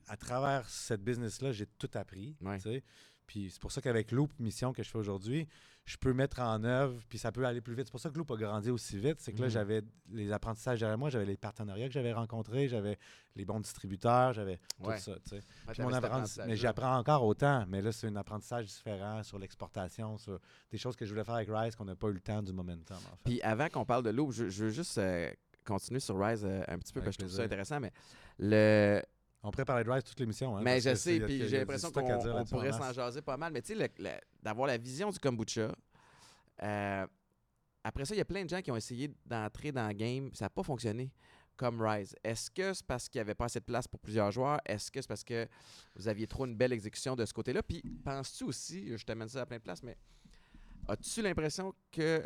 à 0.08 0.17
travers 0.17 0.70
cette 0.70 1.03
business-là, 1.03 1.51
j'ai 1.51 1.65
tout 1.65 1.89
appris. 1.94 2.36
Ouais. 2.41 2.58
Puis 3.25 3.50
c'est 3.51 3.60
pour 3.62 3.74
ça 3.74 3.82
qu'avec 3.82 4.12
Loop, 4.13 4.32
mission 4.39 4.72
que 4.72 4.82
je 4.84 4.89
fais 4.89 4.98
aujourd'hui, 4.98 5.50
je 5.84 5.98
peux 5.98 6.13
mettre 6.13 6.39
en 6.39 6.63
œuvre, 6.63 7.01
puis 7.10 7.17
ça 7.17 7.29
peut 7.34 7.46
aller 7.46 7.60
plus 7.60 7.74
vite. 7.74 7.88
C'est 7.88 7.91
pour 7.91 8.00
ça 8.00 8.10
que 8.10 8.17
Loop 8.17 8.32
a 8.32 8.38
grandi 8.38 8.70
aussi 8.70 8.98
vite. 8.98 9.20
C'est 9.20 9.34
que 9.34 9.39
là, 9.39 9.46
Mhm. 9.48 9.51
j'avais 9.51 9.82
les 10.12 10.32
apprentissages 10.32 10.79
derrière 10.79 10.98
moi, 10.98 11.10
j'avais 11.10 11.25
les 11.25 11.36
partenariats 11.36 11.88
que 11.88 11.94
j'avais 11.94 12.13
rencontrés, 12.13 12.70
j'avais 12.70 12.98
les 13.36 13.44
bons 13.44 13.60
distributeurs, 13.60 14.32
j'avais 14.32 14.60
Ouais. 14.79 14.96
tout 14.96 15.01
ça. 15.01 15.12
Ouais, 15.12 15.74
mon 15.79 15.91
apprenti- 15.94 16.39
mais 16.48 16.56
j'apprends 16.56 16.96
encore 16.98 17.25
autant, 17.25 17.65
mais 17.67 17.82
là, 17.82 17.91
c'est 17.91 18.08
un 18.08 18.15
apprentissage 18.15 18.65
différent 18.67 19.22
sur 19.24 19.39
l'exportation, 19.39 20.17
sur 20.17 20.39
des 20.72 20.77
choses 20.77 20.96
que 20.96 21.06
je 21.06 21.12
voulais 21.12 21.25
faire 21.25 21.36
avec 21.36 21.50
Rise 21.51 21.75
qu'on 21.75 21.86
n'a 21.86 21.96
pas 21.98 22.08
eu 22.08 22.13
le 22.13 22.22
temps 22.22 22.41
du 22.41 22.53
momentum. 22.53 22.96
En 22.98 23.15
fait. 23.17 23.24
Puis 23.25 23.41
avant 23.41 23.67
qu'on 23.67 23.86
parle 23.86 24.03
de 24.03 24.10
Loop, 24.10 24.32
je, 24.32 24.48
je 24.50 24.63
veux 24.65 24.72
juste 24.72 24.98
euh, 24.98 25.29
continuer 25.67 26.00
sur 26.00 26.19
Rise 26.19 26.43
euh, 26.45 26.63
un 26.67 26.79
petit 26.79 26.93
peu 26.93 27.00
Avec 27.00 27.05
parce 27.05 27.17
que 27.17 27.24
je 27.24 27.27
trouve 27.27 27.38
ça 27.38 27.43
intéressant. 27.43 27.79
Mais 27.79 27.91
le, 28.39 29.01
on 29.43 29.51
pourrait 29.51 29.65
parler 29.65 29.83
de 29.83 29.91
Rise 29.91 30.03
toute 30.03 30.19
l'émission. 30.19 30.57
Hein, 30.57 30.62
mais 30.63 30.79
je 30.79 30.95
sais, 30.95 31.19
puis 31.19 31.47
j'ai 31.47 31.59
l'impression 31.59 31.91
qu'on 31.91 32.45
pourrait 32.45 32.71
s'en 32.71 32.79
masse. 32.79 32.95
jaser 32.95 33.21
pas 33.21 33.38
mal. 33.38 33.53
Mais 33.53 33.62
tu 33.62 33.75
sais, 33.75 33.91
d'avoir 34.41 34.67
la 34.67 34.77
vision 34.77 35.09
du 35.09 35.19
kombucha, 35.19 35.74
euh, 36.63 37.07
après 37.83 38.05
ça, 38.05 38.15
il 38.15 38.17
y 38.17 38.21
a 38.21 38.25
plein 38.25 38.43
de 38.43 38.50
gens 38.50 38.62
qui 38.62 38.71
ont 38.71 38.75
essayé 38.75 39.12
d'entrer 39.25 39.71
dans 39.71 39.88
le 39.88 39.93
game, 39.93 40.29
ça 40.33 40.45
n'a 40.45 40.50
pas 40.50 40.63
fonctionné 40.63 41.12
comme 41.55 41.81
Rise. 41.81 42.15
Est-ce 42.24 42.51
que 42.51 42.74
c'est 42.74 42.86
parce 42.86 43.09
qu'il 43.09 43.19
n'y 43.19 43.24
avait 43.24 43.36
pas 43.36 43.45
assez 43.45 43.59
de 43.59 43.65
place 43.65 43.88
pour 43.88 44.00
plusieurs 44.00 44.31
joueurs? 44.31 44.59
Est-ce 44.65 44.91
que 44.91 45.01
c'est 45.01 45.07
parce 45.07 45.24
que 45.24 45.47
vous 45.95 46.07
aviez 46.07 46.27
trop 46.27 46.45
une 46.45 46.55
belle 46.55 46.74
exécution 46.74 47.15
de 47.15 47.25
ce 47.25 47.33
côté-là? 47.33 47.63
Puis 47.63 47.81
penses-tu 48.03 48.43
aussi, 48.43 48.97
je 48.97 49.03
t'amène 49.03 49.27
ça 49.27 49.41
à 49.41 49.45
plein 49.45 49.57
de 49.57 49.63
places, 49.63 49.83
mais 49.83 49.97
as-tu 50.88 51.21
l'impression 51.21 51.74
que 51.91 52.25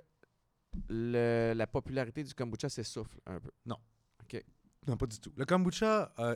le- 0.89 1.53
la 1.55 1.67
popularité 1.67 2.23
du 2.23 2.33
kombucha 2.33 2.69
s'essouffle 2.69 3.19
un 3.25 3.39
peu? 3.39 3.51
Non, 4.87 4.97
pas 4.97 5.05
du 5.05 5.19
tout. 5.19 5.31
Le 5.37 5.45
kombucha 5.45 6.11
a, 6.17 6.35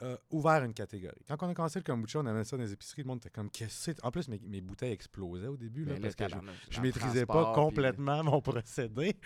a 0.00 0.16
ouvert 0.30 0.64
une 0.64 0.74
catégorie. 0.74 1.22
Quand 1.28 1.36
on 1.42 1.48
a 1.50 1.54
commencé 1.54 1.78
le 1.78 1.84
kombucha, 1.84 2.18
on 2.18 2.26
avait 2.26 2.42
ça 2.44 2.56
dans 2.56 2.62
les 2.64 2.72
épiceries, 2.72 3.02
le 3.02 3.06
monde 3.08 3.18
était 3.18 3.30
comme 3.30 3.50
qu'est-ce 3.50 3.90
que 3.90 3.96
c'est? 3.96 4.04
En 4.04 4.10
plus, 4.10 4.26
mes, 4.28 4.40
mes 4.40 4.60
bouteilles 4.60 4.92
explosaient 4.92 5.46
au 5.46 5.56
début 5.56 5.84
là, 5.84 5.94
Ben 5.94 6.02
parce 6.02 6.16
que 6.16 6.24
je, 6.28 6.76
le 6.76 6.82
maîtrisais 6.82 7.24
pas 7.26 7.52
puis- 7.52 7.54
complètement 7.62 8.24
mon 8.24 8.40
procédé. 8.42 9.16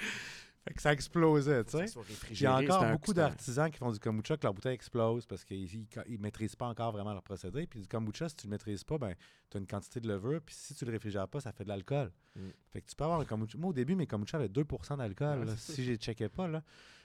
Fait 0.65 0.75
que 0.75 0.83
ça 0.83 0.93
explosait, 0.93 1.65
tu 1.65 1.73
sais. 1.73 1.87
Il 2.31 2.41
y 2.41 2.47
a 2.47 2.57
encore 2.57 2.85
beaucoup 2.93 3.13
d'artisans 3.13 3.69
qui 3.71 3.79
font 3.79 3.91
du 3.91 3.99
kombucha 3.99 4.37
que 4.37 4.45
leur 4.45 4.55
bouteille 4.55 4.75
explose 4.75 5.27
parce 5.27 5.45
qu'ils 5.45 5.87
ne 6.09 6.17
maîtrisent 6.19 6.55
pas 6.55 6.67
encore 6.67 6.93
vraiment 6.93 7.13
leur 7.13 7.23
procédé. 7.23 7.67
Puis 7.67 7.81
du 7.81 7.89
kombucha, 7.89 8.29
si 8.29 8.37
tu 8.37 8.47
le 8.47 8.51
maîtrises 8.53 8.85
pas, 8.85 8.97
ben, 8.97 9.15
tu 9.51 9.57
as 9.57 9.61
une 9.61 9.67
quantité 9.67 10.01
de 10.01 10.07
levure. 10.07 10.41
Puis 10.41 10.55
si 10.55 10.75
tu 10.75 10.85
le 10.85 10.93
réfrigères 10.93 11.27
pas, 11.27 11.41
ça 11.41 11.51
fait 11.53 11.65
de 11.65 11.69
l'alcool. 11.69 12.13
Mm. 12.37 12.49
Fait 12.73 12.81
que 12.81 12.89
tu 12.89 12.95
peux 12.95 13.03
avoir 13.03 13.21
un 13.21 13.25
kombucha. 13.25 13.59
Moi, 13.59 13.71
au 13.71 13.73
début, 13.73 13.97
mes 13.97 14.07
kombucha 14.07 14.37
avaient 14.37 14.47
2% 14.47 14.99
d'alcool. 14.99 15.41
Ouais, 15.41 15.55
si 15.57 15.83
je 15.83 15.91
les 15.91 15.97
checkais 15.97 16.29
pas, 16.29 16.47
là. 16.47 16.63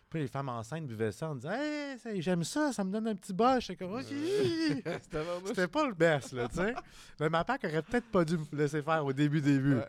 Puis 0.09 0.21
les 0.21 0.27
femmes 0.27 0.49
enceintes 0.49 0.87
buvaient 0.87 1.11
ça 1.11 1.29
en 1.29 1.35
disant 1.35 1.51
Hey, 1.51 2.21
j'aime 2.21 2.43
ça, 2.43 2.71
ça 2.71 2.83
me 2.83 2.91
donne 2.91 3.07
un 3.07 3.15
petit. 3.15 3.33
J'étais 3.59 3.75
comme! 3.75 4.01
C'était 5.45 5.67
pas 5.67 5.87
le 5.87 5.93
best, 5.93 6.31
là, 6.31 6.47
tu 6.47 6.55
sais. 6.55 6.73
Mais 7.19 7.29
ma 7.29 7.43
pack 7.43 7.63
aurait 7.65 7.81
peut-être 7.81 8.07
pas 8.09 8.23
dû 8.23 8.37
me 8.37 8.45
laisser 8.53 8.81
faire 8.81 9.03
au 9.03 9.11
début, 9.11 9.41
début. 9.41 9.75
Ouais. 9.75 9.87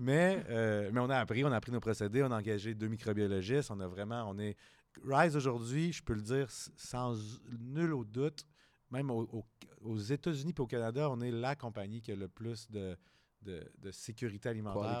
Mais, 0.00 0.42
euh, 0.48 0.90
mais 0.92 1.00
on 1.00 1.10
a 1.10 1.18
appris, 1.18 1.44
on 1.44 1.52
a 1.52 1.56
appris 1.56 1.72
nos 1.72 1.80
procédés, 1.80 2.22
on 2.22 2.30
a 2.32 2.38
engagé 2.38 2.74
deux 2.74 2.88
microbiologistes, 2.88 3.70
on 3.70 3.80
a 3.80 3.86
vraiment, 3.86 4.24
on 4.28 4.38
est... 4.38 4.56
Rise 5.04 5.36
aujourd'hui, 5.36 5.92
je 5.92 6.02
peux 6.02 6.14
le 6.14 6.22
dire 6.22 6.46
sans 6.50 7.14
nul 7.60 7.92
au 7.92 8.04
doute, 8.04 8.44
même 8.90 9.10
au- 9.10 9.28
au- 9.30 9.44
aux 9.82 9.98
États-Unis 9.98 10.54
et 10.56 10.60
au 10.60 10.66
Canada, 10.66 11.08
on 11.10 11.20
est 11.20 11.30
la 11.30 11.54
compagnie 11.54 12.00
qui 12.00 12.10
a 12.12 12.16
le 12.16 12.28
plus 12.28 12.68
de, 12.70 12.96
de, 13.42 13.62
de 13.78 13.90
sécurité 13.92 14.48
alimentaire. 14.48 14.82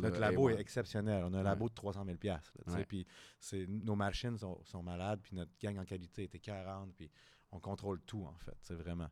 notre 0.00 0.16
euh, 0.16 0.20
labo 0.20 0.48
A1. 0.48 0.56
est 0.56 0.60
exceptionnel. 0.60 1.24
On 1.24 1.34
a 1.34 1.36
un 1.36 1.38
Ouais. 1.40 1.42
labo 1.44 1.68
de 1.68 1.74
300 1.74 2.04
000 2.06 2.16
là, 2.24 2.40
Ouais. 2.68 2.84
Puis 2.86 3.06
c'est- 3.40 3.66
nos 3.66 3.96
machines 3.96 4.38
sont, 4.38 4.58
sont 4.64 4.82
malades, 4.82 5.20
puis 5.22 5.34
notre 5.36 5.52
gang 5.60 5.76
en 5.78 5.84
qualité 5.84 6.22
était 6.22 6.38
40, 6.38 6.94
puis 6.94 7.10
on 7.50 7.60
contrôle 7.60 8.00
tout, 8.02 8.24
en 8.24 8.38
fait, 8.38 8.56
c'est 8.62 8.74
vraiment. 8.76 9.08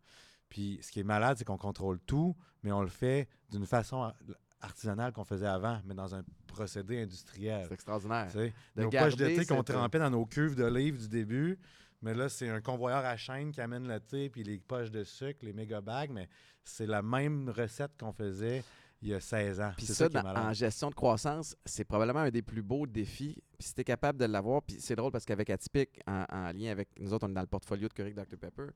Puis 0.49 0.79
ce 0.83 0.93
qui 0.93 1.01
est 1.01 1.05
malade, 1.05 1.37
c'est 1.37 1.45
qu'on 1.45 1.59
contrôle 1.59 1.99
tout, 2.01 2.35
mais 2.63 2.71
on 2.73 2.81
le 2.83 2.89
fait 2.89 3.29
d'une 3.51 3.67
façon 3.67 4.13
ar- 4.61 4.69
artisanale 4.69 5.13
qu'on 5.13 5.25
faisait 5.25 5.47
avant, 5.47 5.81
mais 5.85 5.95
dans 5.95 6.15
un 6.15 6.23
procédé 6.47 7.03
industriel. 7.03 7.65
C'est 7.69 7.75
extraordinaire. 7.75 8.27
tu 8.31 8.39
sais. 8.39 8.53
de 8.77 8.83
Nos 8.83 8.91
poches 8.91 9.17
de 9.17 9.27
thé 9.27 9.47
qu'on 9.47 9.57
cette- 9.59 9.67
trempait 9.75 9.99
dans 9.99 10.11
nos 10.11 10.27
cuves 10.27 10.55
d'olive 10.55 10.99
du 10.99 11.09
début, 11.09 11.59
mais 12.03 12.15
là, 12.15 12.29
c'est 12.29 12.49
un 12.49 12.61
convoyeur 12.61 13.05
à 13.05 13.17
chaîne 13.17 13.51
qui 13.53 13.61
amène 13.61 13.87
le 13.89 14.01
thé, 14.01 14.29
puis 14.31 14.43
les 14.45 14.59
poches 14.59 14.91
de 14.91 15.05
sucre, 15.05 15.41
les 15.45 15.53
méga 15.53 15.81
bags, 15.81 16.11
mais 16.11 16.29
c'est 16.65 16.87
la 16.87 17.03
même 17.03 17.49
recette 17.49 17.93
qu'on 17.99 18.13
faisait 18.13 18.63
il 19.03 19.09
y 19.11 19.15
a 19.15 19.21
16 19.21 19.61
ans. 19.61 19.73
Puis 19.77 19.87
ça, 19.87 19.95
ça, 19.95 20.09
qui 20.09 20.17
est 20.17 20.21
dans- 20.21 20.27
malade. 20.27 20.45
en 20.47 20.53
gestion 20.55 20.89
de 20.89 20.95
croissance, 20.95 21.55
c'est 21.67 21.85
probablement 21.85 22.21
un 22.21 22.31
des 22.31 22.41
plus 22.43 22.63
beaux 22.63 22.87
défis. 22.87 23.37
Puis 23.59 23.69
si 23.69 23.75
tu 23.75 23.83
es 23.83 23.85
capable 23.85 24.19
de 24.19 24.25
l'avoir, 24.25 24.63
puis 24.63 24.77
c'est 24.81 24.97
drôle 24.97 25.13
parce 25.13 25.25
qu'avec 25.27 25.51
Atypique, 25.51 26.01
en, 26.07 26.25
en 26.31 26.53
lien 26.53 26.71
avec 26.73 26.89
nous 26.99 27.13
autres, 27.13 27.27
on 27.27 27.31
est 27.31 27.35
dans 27.35 27.43
le 27.43 27.47
portfolio 27.47 27.89
de 27.89 27.93
Curic 27.93 28.15
Dr 28.15 28.39
Pepper, 28.39 28.69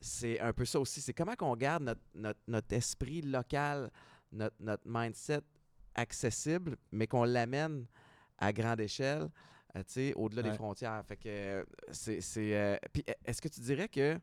c'est 0.00 0.40
un 0.40 0.52
peu 0.52 0.64
ça 0.64 0.80
aussi. 0.80 1.00
C'est 1.00 1.12
comment 1.14 1.36
qu'on 1.36 1.54
garde 1.56 1.84
notre, 1.84 2.00
notre, 2.14 2.40
notre 2.48 2.72
esprit 2.74 3.22
local, 3.22 3.88
notre, 4.32 4.56
notre 4.60 4.82
mindset 4.86 5.42
accessible, 5.94 6.76
mais 6.90 7.06
qu'on 7.06 7.24
l'amène 7.24 7.86
à 8.38 8.52
grande 8.52 8.80
échelle, 8.80 9.28
euh, 9.76 9.82
tu 9.84 9.92
sais, 9.92 10.14
au-delà 10.14 10.42
des 10.42 10.52
frontières. 10.52 11.02
Fait 11.06 11.16
que 11.16 11.28
euh, 11.28 11.64
c'est... 11.90 12.20
c'est, 12.20 12.56
euh, 12.56 12.76
puis 12.92 13.02
e- 13.08 13.12
est-ce 13.24 13.40
que 13.40 13.48
tu 13.48 13.60
dirais 13.60 13.88
que... 13.88 14.14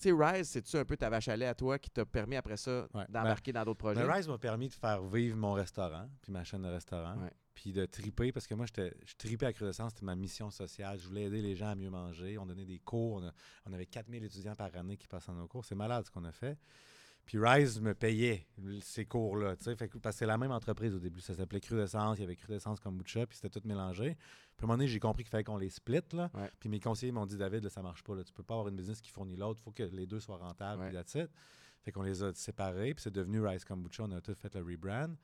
Tu 0.00 0.08
sais, 0.08 0.12
Rise, 0.12 0.48
c'est-tu 0.48 0.76
un 0.76 0.84
peu 0.84 0.96
ta 0.96 1.08
vache 1.10 1.28
à 1.28 1.36
lait 1.36 1.46
à 1.46 1.54
toi 1.54 1.78
qui 1.78 1.88
t'a 1.90 2.04
permis 2.04 2.34
après 2.34 2.56
ça 2.56 2.88
Ouais. 2.94 3.04
d'embarquer 3.08 3.52
dans 3.52 3.64
d'autres 3.64 3.78
projets? 3.78 4.04
Mais 4.04 4.12
Rise 4.12 4.26
m'a 4.26 4.38
permis 4.38 4.68
de 4.68 4.72
faire 4.74 5.00
vivre 5.02 5.36
mon 5.36 5.52
restaurant, 5.52 6.08
puis 6.20 6.32
ma 6.32 6.42
chaîne 6.42 6.62
de 6.62 6.68
restaurant, 6.68 7.16
Ouais. 7.22 7.30
puis 7.54 7.72
de 7.72 7.84
triper, 7.86 8.32
parce 8.32 8.48
que 8.48 8.54
moi, 8.54 8.66
j'étais, 8.66 8.92
je 9.06 9.14
tripais 9.14 9.46
à 9.46 9.52
Crudescence, 9.52 9.92
c'était 9.92 10.06
ma 10.06 10.16
mission 10.16 10.50
sociale. 10.50 10.98
Je 10.98 11.06
voulais 11.06 11.24
aider 11.24 11.40
les 11.42 11.54
gens 11.54 11.68
à 11.68 11.74
mieux 11.76 11.90
manger. 11.90 12.36
On 12.38 12.46
donnait 12.46 12.64
des 12.64 12.80
cours. 12.80 13.22
On, 13.22 13.26
a- 13.28 13.32
on 13.66 13.72
avait 13.72 13.86
4000 13.86 14.24
étudiants 14.24 14.56
par 14.56 14.74
année 14.74 14.96
qui 14.96 15.06
passaient 15.06 15.30
dans 15.30 15.38
nos 15.38 15.46
cours. 15.46 15.64
C'est 15.64 15.76
malade 15.76 16.04
ce 16.04 16.10
qu'on 16.10 16.24
a 16.24 16.32
fait. 16.32 16.58
Puis 17.24 17.38
Rise 17.38 17.80
me 17.80 17.94
payait 17.94 18.46
ces 18.80 19.04
cours-là, 19.04 19.56
tu 19.56 19.64
sais, 19.64 19.76
parce 19.76 19.90
que 19.90 20.10
c'est 20.12 20.26
la 20.26 20.38
même 20.38 20.50
entreprise 20.50 20.94
au 20.94 20.98
début. 20.98 21.20
Ça 21.20 21.34
s'appelait 21.34 21.60
Crudescence, 21.60 22.18
il 22.18 22.22
y 22.22 22.24
avait 22.24 22.36
Crudescence 22.36 22.80
Kombucha, 22.80 23.26
puis 23.26 23.36
c'était 23.36 23.60
tout 23.60 23.66
mélangé. 23.66 24.16
Puis 24.56 24.62
à 24.62 24.64
un 24.64 24.66
moment 24.66 24.74
donné, 24.74 24.88
j'ai 24.88 24.98
compris 24.98 25.22
qu'il 25.22 25.30
fallait 25.30 25.44
qu'on 25.44 25.56
les 25.56 25.70
split, 25.70 26.00
là. 26.12 26.30
Ouais. 26.34 26.50
Puis 26.58 26.68
mes 26.68 26.80
conseillers 26.80 27.12
m'ont 27.12 27.26
dit, 27.26 27.36
David, 27.36 27.62
là, 27.64 27.70
ça 27.70 27.80
marche 27.82 28.02
pas, 28.02 28.14
là. 28.16 28.24
Tu 28.24 28.32
peux 28.32 28.42
pas 28.42 28.54
avoir 28.54 28.68
une 28.68 28.76
business 28.76 29.00
qui 29.00 29.10
fournit 29.10 29.36
l'autre. 29.36 29.60
Il 29.60 29.64
faut 29.64 29.70
que 29.70 29.84
les 29.84 30.06
deux 30.06 30.20
soient 30.20 30.36
rentables, 30.36 30.84
puis 30.84 30.94
that's 30.94 31.14
it. 31.14 31.30
Fait 31.82 31.92
qu'on 31.92 32.02
les 32.02 32.22
a 32.22 32.32
séparés, 32.34 32.94
puis 32.94 33.02
c'est 33.02 33.12
devenu 33.12 33.40
Rice 33.40 33.64
Kombucha. 33.64 34.04
On 34.04 34.12
a 34.12 34.20
tout 34.20 34.34
fait 34.34 34.54
le 34.54 34.62
rebrand. 34.62 35.14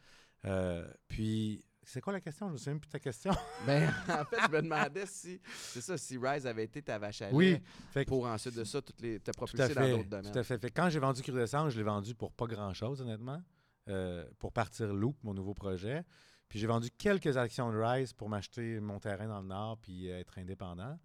Euh, 0.44 0.88
puis, 1.08 1.64
c'est 1.88 2.00
quoi 2.00 2.12
la 2.12 2.20
question? 2.20 2.48
Je 2.48 2.52
me 2.52 2.58
souviens 2.58 2.78
plus 2.78 2.86
de 2.86 2.92
ta 2.92 2.98
question. 2.98 3.32
Ben, 3.66 3.88
en 4.08 4.24
fait, 4.24 4.36
je 4.46 4.52
me 4.52 4.62
demandais 4.62 5.06
si, 5.06 5.40
c'est 5.44 5.80
ça, 5.80 5.96
si 5.96 6.18
Rise 6.18 6.46
avait 6.46 6.64
été 6.64 6.82
ta 6.82 6.98
vache 6.98 7.22
à 7.22 7.30
lait 7.30 7.34
oui. 7.34 7.60
Fait 7.90 8.04
que, 8.04 8.10
pour 8.10 8.26
ensuite 8.26 8.54
de 8.54 8.64
ça, 8.64 8.80
toutes 8.82 9.00
les, 9.00 9.18
te 9.18 9.24
tout 9.24 9.30
à 9.30 9.34
propulser 9.34 9.74
dans 9.74 9.88
d'autres 9.88 10.08
domaines. 10.08 10.32
Tout 10.32 10.38
à 10.38 10.42
fait. 10.42 10.58
Fait 10.58 10.70
quand 10.70 10.90
j'ai 10.90 10.98
vendu 10.98 11.22
Crudescence, 11.22 11.72
je 11.72 11.78
l'ai 11.78 11.84
vendu 11.84 12.14
pour 12.14 12.32
pas 12.32 12.46
grand-chose, 12.46 13.00
honnêtement, 13.00 13.42
euh, 13.88 14.24
pour 14.38 14.52
partir 14.52 14.92
Loop, 14.92 15.16
mon 15.22 15.34
nouveau 15.34 15.54
projet. 15.54 16.04
Puis 16.48 16.58
j'ai 16.58 16.66
vendu 16.66 16.90
quelques 16.90 17.36
actions 17.36 17.70
de 17.72 17.76
Rise 17.78 18.12
pour 18.12 18.28
m'acheter 18.28 18.80
mon 18.80 19.00
terrain 19.00 19.26
dans 19.26 19.40
le 19.40 19.48
Nord 19.48 19.78
puis 19.78 20.10
euh, 20.10 20.18
être 20.20 20.38
indépendant. 20.38 20.98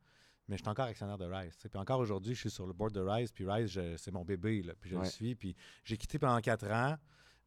Mais 0.50 0.58
je 0.58 0.64
suis 0.64 0.70
encore 0.70 0.86
actionnaire 0.86 1.18
de 1.18 1.26
Rise. 1.26 1.56
Puis 1.58 1.80
encore 1.80 2.00
aujourd'hui, 2.00 2.36
je 2.36 2.42
suis 2.42 2.52
sur 2.52 2.68
le 2.68 2.74
board 2.74 2.94
de 2.94 3.00
Rise. 3.00 3.32
Puis 3.32 3.50
Rise, 3.50 3.80
c'est 3.98 4.12
mon 4.12 4.26
bébé. 4.26 4.62
Là, 4.62 4.74
puis 4.80 4.90
je 4.90 4.96
Ouais. 4.98 5.04
le 5.04 5.10
suis. 5.10 5.36
Puis 5.36 5.56
j'ai 5.86 5.96
quitté 5.96 6.20
pendant 6.20 6.40
quatre 6.42 6.70
ans. 6.70 6.98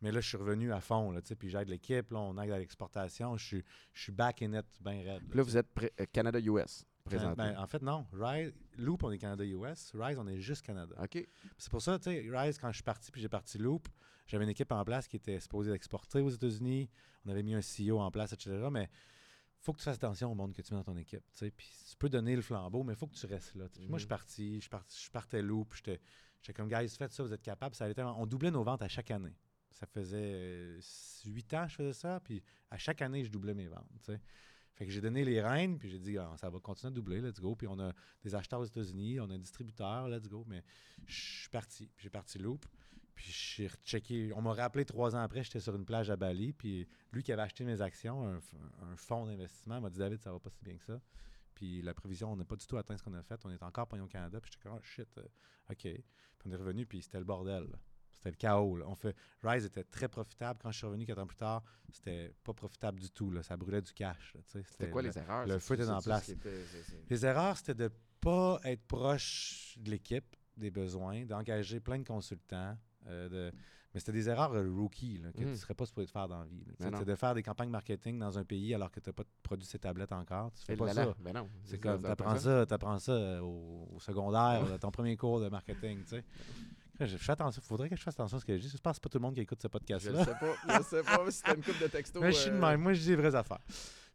Mais 0.06 0.12
là, 0.12 0.20
je 0.20 0.28
suis 0.28 0.36
revenu 0.36 0.72
à 0.72 0.80
fond. 0.80 1.10
Là, 1.10 1.20
puis 1.36 1.48
j'aide 1.50 1.68
l'équipe. 1.68 2.12
Là, 2.12 2.20
on 2.20 2.40
aide 2.40 2.52
à 2.52 2.58
l'exportation. 2.60 3.36
Je 3.36 3.44
suis, 3.44 3.64
je 3.92 4.02
suis 4.04 4.12
back 4.12 4.40
in 4.40 4.52
it 4.52 4.64
bien 4.80 5.02
raide. 5.02 5.24
Puis 5.28 5.36
là, 5.36 5.42
vous 5.42 5.56
êtes 5.56 5.66
euh, 5.82 6.06
Canada-US, 6.12 6.84
présentement. 7.04 7.34
Ben, 7.34 7.58
en 7.58 7.66
fait, 7.66 7.82
non. 7.82 8.06
Rise, 8.12 8.54
Loop, 8.78 9.02
on 9.02 9.10
est 9.10 9.18
Canada-US. 9.18 9.90
Rise, 9.94 10.16
on 10.20 10.28
est 10.28 10.38
juste 10.38 10.64
Canada. 10.64 10.94
OK. 11.02 11.26
C'est 11.58 11.70
pour 11.72 11.82
ça, 11.82 11.98
tu 11.98 12.04
sais, 12.04 12.24
Rise, 12.30 12.56
quand 12.56 12.70
je 12.70 12.76
suis 12.76 12.84
parti 12.84 13.10
puis 13.10 13.20
j'ai 13.20 13.28
parti 13.28 13.58
Loop, 13.58 13.88
j'avais 14.28 14.44
une 14.44 14.50
équipe 14.50 14.70
en 14.70 14.84
place 14.84 15.08
qui 15.08 15.16
était 15.16 15.40
supposée 15.40 15.72
d'exporter 15.72 16.20
aux 16.20 16.30
États-Unis. 16.30 16.88
On 17.24 17.30
avait 17.30 17.42
mis 17.42 17.54
un 17.56 17.60
CEO 17.60 17.98
en 17.98 18.12
place, 18.12 18.32
etc. 18.32 18.68
Mais 18.70 18.88
faut 19.58 19.72
que 19.72 19.78
tu 19.78 19.84
fasses 19.86 19.96
attention 19.96 20.30
au 20.30 20.36
monde 20.36 20.52
que 20.52 20.62
tu 20.62 20.72
mets 20.72 20.78
dans 20.78 20.84
ton 20.92 20.96
équipe. 20.96 21.24
Puis 21.36 21.68
tu 21.90 21.96
peux 21.98 22.08
donner 22.08 22.36
le 22.36 22.42
flambeau, 22.42 22.84
mais 22.84 22.92
il 22.92 22.96
faut 22.96 23.08
que 23.08 23.16
tu 23.16 23.26
restes 23.26 23.56
là. 23.56 23.64
Moi, 23.88 23.98
je 23.98 24.02
suis 24.02 24.06
parti, 24.08 24.60
je, 24.60 25.10
partais 25.10 25.42
Loop, 25.42 25.74
j'étais 25.74 26.00
j'étais 26.42 26.52
comme, 26.52 26.68
guys, 26.68 26.88
faites 26.90 27.10
ça, 27.10 27.24
vous 27.24 27.32
êtes 27.32 27.42
capables. 27.42 27.74
Ça 27.74 27.86
allait 27.86 27.94
tellement- 27.94 28.20
On 28.20 28.26
doublait 28.26 28.52
nos 28.52 28.62
ventes 28.62 28.82
à 28.82 28.88
chaque 28.88 29.10
année. 29.10 29.34
Ça 29.70 29.86
faisait 29.86 30.78
8 31.26 31.54
ans 31.54 31.64
que 31.64 31.70
je 31.70 31.76
faisais 31.76 31.92
ça, 31.92 32.20
puis 32.20 32.42
à 32.70 32.78
chaque 32.78 33.02
année, 33.02 33.24
je 33.24 33.30
doublais 33.30 33.54
mes 33.54 33.66
ventes. 33.66 34.10
Fait 34.76 34.84
que 34.84 34.92
j'ai 34.92 35.00
donné 35.00 35.24
les 35.24 35.40
rênes, 35.40 35.78
puis 35.78 35.88
j'ai 35.88 35.98
dit, 35.98 36.18
Ah, 36.18 36.34
ça 36.36 36.50
va 36.50 36.60
continuer 36.60 36.92
à 36.92 36.94
doubler, 36.94 37.20
let's 37.22 37.40
go. 37.40 37.54
Puis 37.54 37.66
on 37.66 37.78
a 37.80 37.92
des 38.22 38.34
acheteurs 38.34 38.60
aux 38.60 38.64
États-Unis, 38.64 39.18
on 39.20 39.30
a 39.30 39.34
un 39.34 39.38
distributeur, 39.38 40.06
let's 40.08 40.28
go. 40.28 40.44
Mais 40.46 40.62
je 41.06 41.40
suis 41.40 41.48
parti. 41.48 41.90
Puis 41.96 42.04
J'ai 42.04 42.10
parti 42.10 42.38
Loop. 42.38 42.66
Puis 43.14 43.32
j'ai 43.32 43.68
rechecké. 43.68 44.32
On 44.34 44.42
m'a 44.42 44.52
rappelé 44.52 44.84
trois 44.84 45.16
ans 45.16 45.20
après, 45.20 45.42
j'étais 45.42 45.60
sur 45.60 45.74
une 45.74 45.86
plage 45.86 46.10
à 46.10 46.16
Bali. 46.16 46.52
Puis 46.52 46.86
lui 47.10 47.22
qui 47.22 47.32
avait 47.32 47.40
acheté 47.42 47.64
mes 47.64 47.80
actions, 47.80 48.22
un, 48.28 48.96
fonds 48.96 49.24
d'investissement, 49.24 49.80
m'a 49.80 49.88
dit 49.88 49.98
David, 49.98 50.20
ça 50.20 50.30
va 50.30 50.38
pas 50.38 50.50
si 50.50 50.62
bien 50.62 50.76
que 50.76 50.84
ça. 50.84 51.00
Puis 51.54 51.80
la 51.80 51.94
prévision, 51.94 52.32
on 52.32 52.36
n'a 52.36 52.44
pas 52.44 52.56
du 52.56 52.66
tout 52.66 52.76
atteint 52.76 52.98
ce 52.98 53.02
qu'on 53.02 53.14
a 53.14 53.22
fait. 53.22 53.40
On 53.46 53.50
est 53.50 53.62
encore 53.62 53.86
pognon 53.86 54.04
au 54.04 54.08
Canada. 54.08 54.38
Puis 54.42 54.50
j'étais 54.52 54.68
comme, 54.68 54.78
oh 54.78 54.82
shit, 54.84 55.08
euh, 55.16 55.22
OK. 55.70 55.80
Puis 55.80 56.02
on 56.44 56.50
est 56.50 56.56
revenu, 56.56 56.84
puis 56.84 57.00
c'était 57.00 57.18
le 57.18 57.24
bordel. 57.24 57.66
C'était 58.26 58.30
le 58.30 58.36
chaos. 58.36 58.76
là. 58.76 58.84
On 58.88 58.94
fait... 58.94 59.14
Rise 59.42 59.64
était 59.64 59.84
très 59.84 60.08
profitable. 60.08 60.58
Quand 60.62 60.70
je 60.72 60.78
suis 60.78 60.86
revenu 60.86 61.06
quatre 61.06 61.20
ans 61.20 61.26
plus 61.26 61.36
tard, 61.36 61.62
c'était 61.92 62.32
pas 62.42 62.52
profitable 62.52 62.98
du 63.00 63.10
tout. 63.10 63.30
Là. 63.30 63.42
Ça 63.42 63.56
brûlait 63.56 63.82
du 63.82 63.92
cash. 63.92 64.34
tu. 64.50 64.62
C'était 64.64 64.90
quoi 64.90 65.02
le- 65.02 65.08
les 65.08 65.18
erreurs? 65.18 65.46
le 65.46 65.58
feu 65.60 65.74
était 65.74 65.88
en 65.88 66.00
place. 66.00 66.32
les 67.08 67.24
erreurs, 67.26 67.56
c'était 67.56 67.74
de 67.74 67.90
pas 68.20 68.58
être 68.64 68.82
proche 68.86 69.76
de 69.78 69.90
l'équipe, 69.90 70.34
des 70.56 70.70
besoins, 70.70 71.24
d'engager 71.24 71.78
plein 71.80 71.98
de 71.98 72.04
consultants. 72.06 72.76
euh, 73.06 73.28
de... 73.28 73.56
Mais 73.94 74.00
c'était 74.00 74.12
des 74.12 74.28
erreurs 74.28 74.50
rookie 74.74 75.18
là, 75.18 75.32
que 75.32 75.38
tu 75.38 75.44
ne 75.46 75.54
serais 75.54 75.72
pas 75.72 75.86
supposé 75.86 76.06
faire 76.06 76.28
dans 76.28 76.40
la 76.40 76.44
vie. 76.44 76.62
Tu 76.78 76.84
non. 76.84 76.98
C'est 76.98 77.04
de 77.06 77.14
faire 77.14 77.34
des 77.34 77.42
campagnes 77.42 77.70
marketing 77.70 78.18
dans 78.18 78.36
un 78.38 78.44
pays 78.44 78.74
alors 78.74 78.90
que 78.90 79.00
tu 79.00 79.08
n'as 79.08 79.14
pas 79.14 79.22
produit 79.42 79.66
ces 79.66 79.78
tablettes 79.78 80.12
encore. 80.12 80.52
Tu 80.52 80.64
fais 80.66 80.74
Et 80.74 80.76
pas 80.76 80.92
ça. 80.92 81.14
ben 81.18 81.32
non. 81.32 81.48
C'est 81.64 81.76
Ça, 81.76 81.78
comme, 81.78 82.04
euh, 83.08 83.40
au, 83.40 83.88
au 83.94 84.00
secondaire, 84.00 84.78
ton 84.80 84.90
premier 84.90 85.16
cours 85.16 85.40
de 85.40 85.48
marketing, 85.48 86.04
tu. 86.04 86.16
Je 87.00 87.06
je 87.06 87.16
fais 87.18 87.32
attention, 87.32 87.60
faudrait 87.62 87.88
que 87.90 87.96
je 87.96 88.02
fasse 88.02 88.14
attention 88.14 88.36
à 88.38 88.40
ce 88.40 88.44
que 88.46 88.56
je 88.56 88.62
dis. 88.62 88.68
Je 88.68 88.76
pense 88.78 88.92
que 88.92 88.96
c'est 88.96 89.02
pas 89.02 89.08
tout 89.08 89.18
le 89.18 89.22
monde 89.22 89.34
qui 89.34 89.40
écoute 89.40 89.60
ce 89.60 89.66
Je 89.66 89.70
podcast-là. 89.72 90.24
sais 90.24 90.34
pas. 90.40 90.54
Je 90.78 90.82
sais 90.84 91.02
pas 91.02 91.30
si 91.30 91.42
t'as 91.42 91.54
une 91.54 91.62
coupe 91.62 91.80
de 91.80 91.86
texto. 91.88 92.20
Mais 92.20 92.32
je 92.32 92.36
suis 92.38 92.50
de 92.50 92.56
euh, 92.56 92.60
même. 92.60 92.80
Moi, 92.80 92.92
je 92.94 93.00
dis 93.00 93.08
les 93.10 93.16
vraies 93.16 93.34
affaires. 93.34 93.60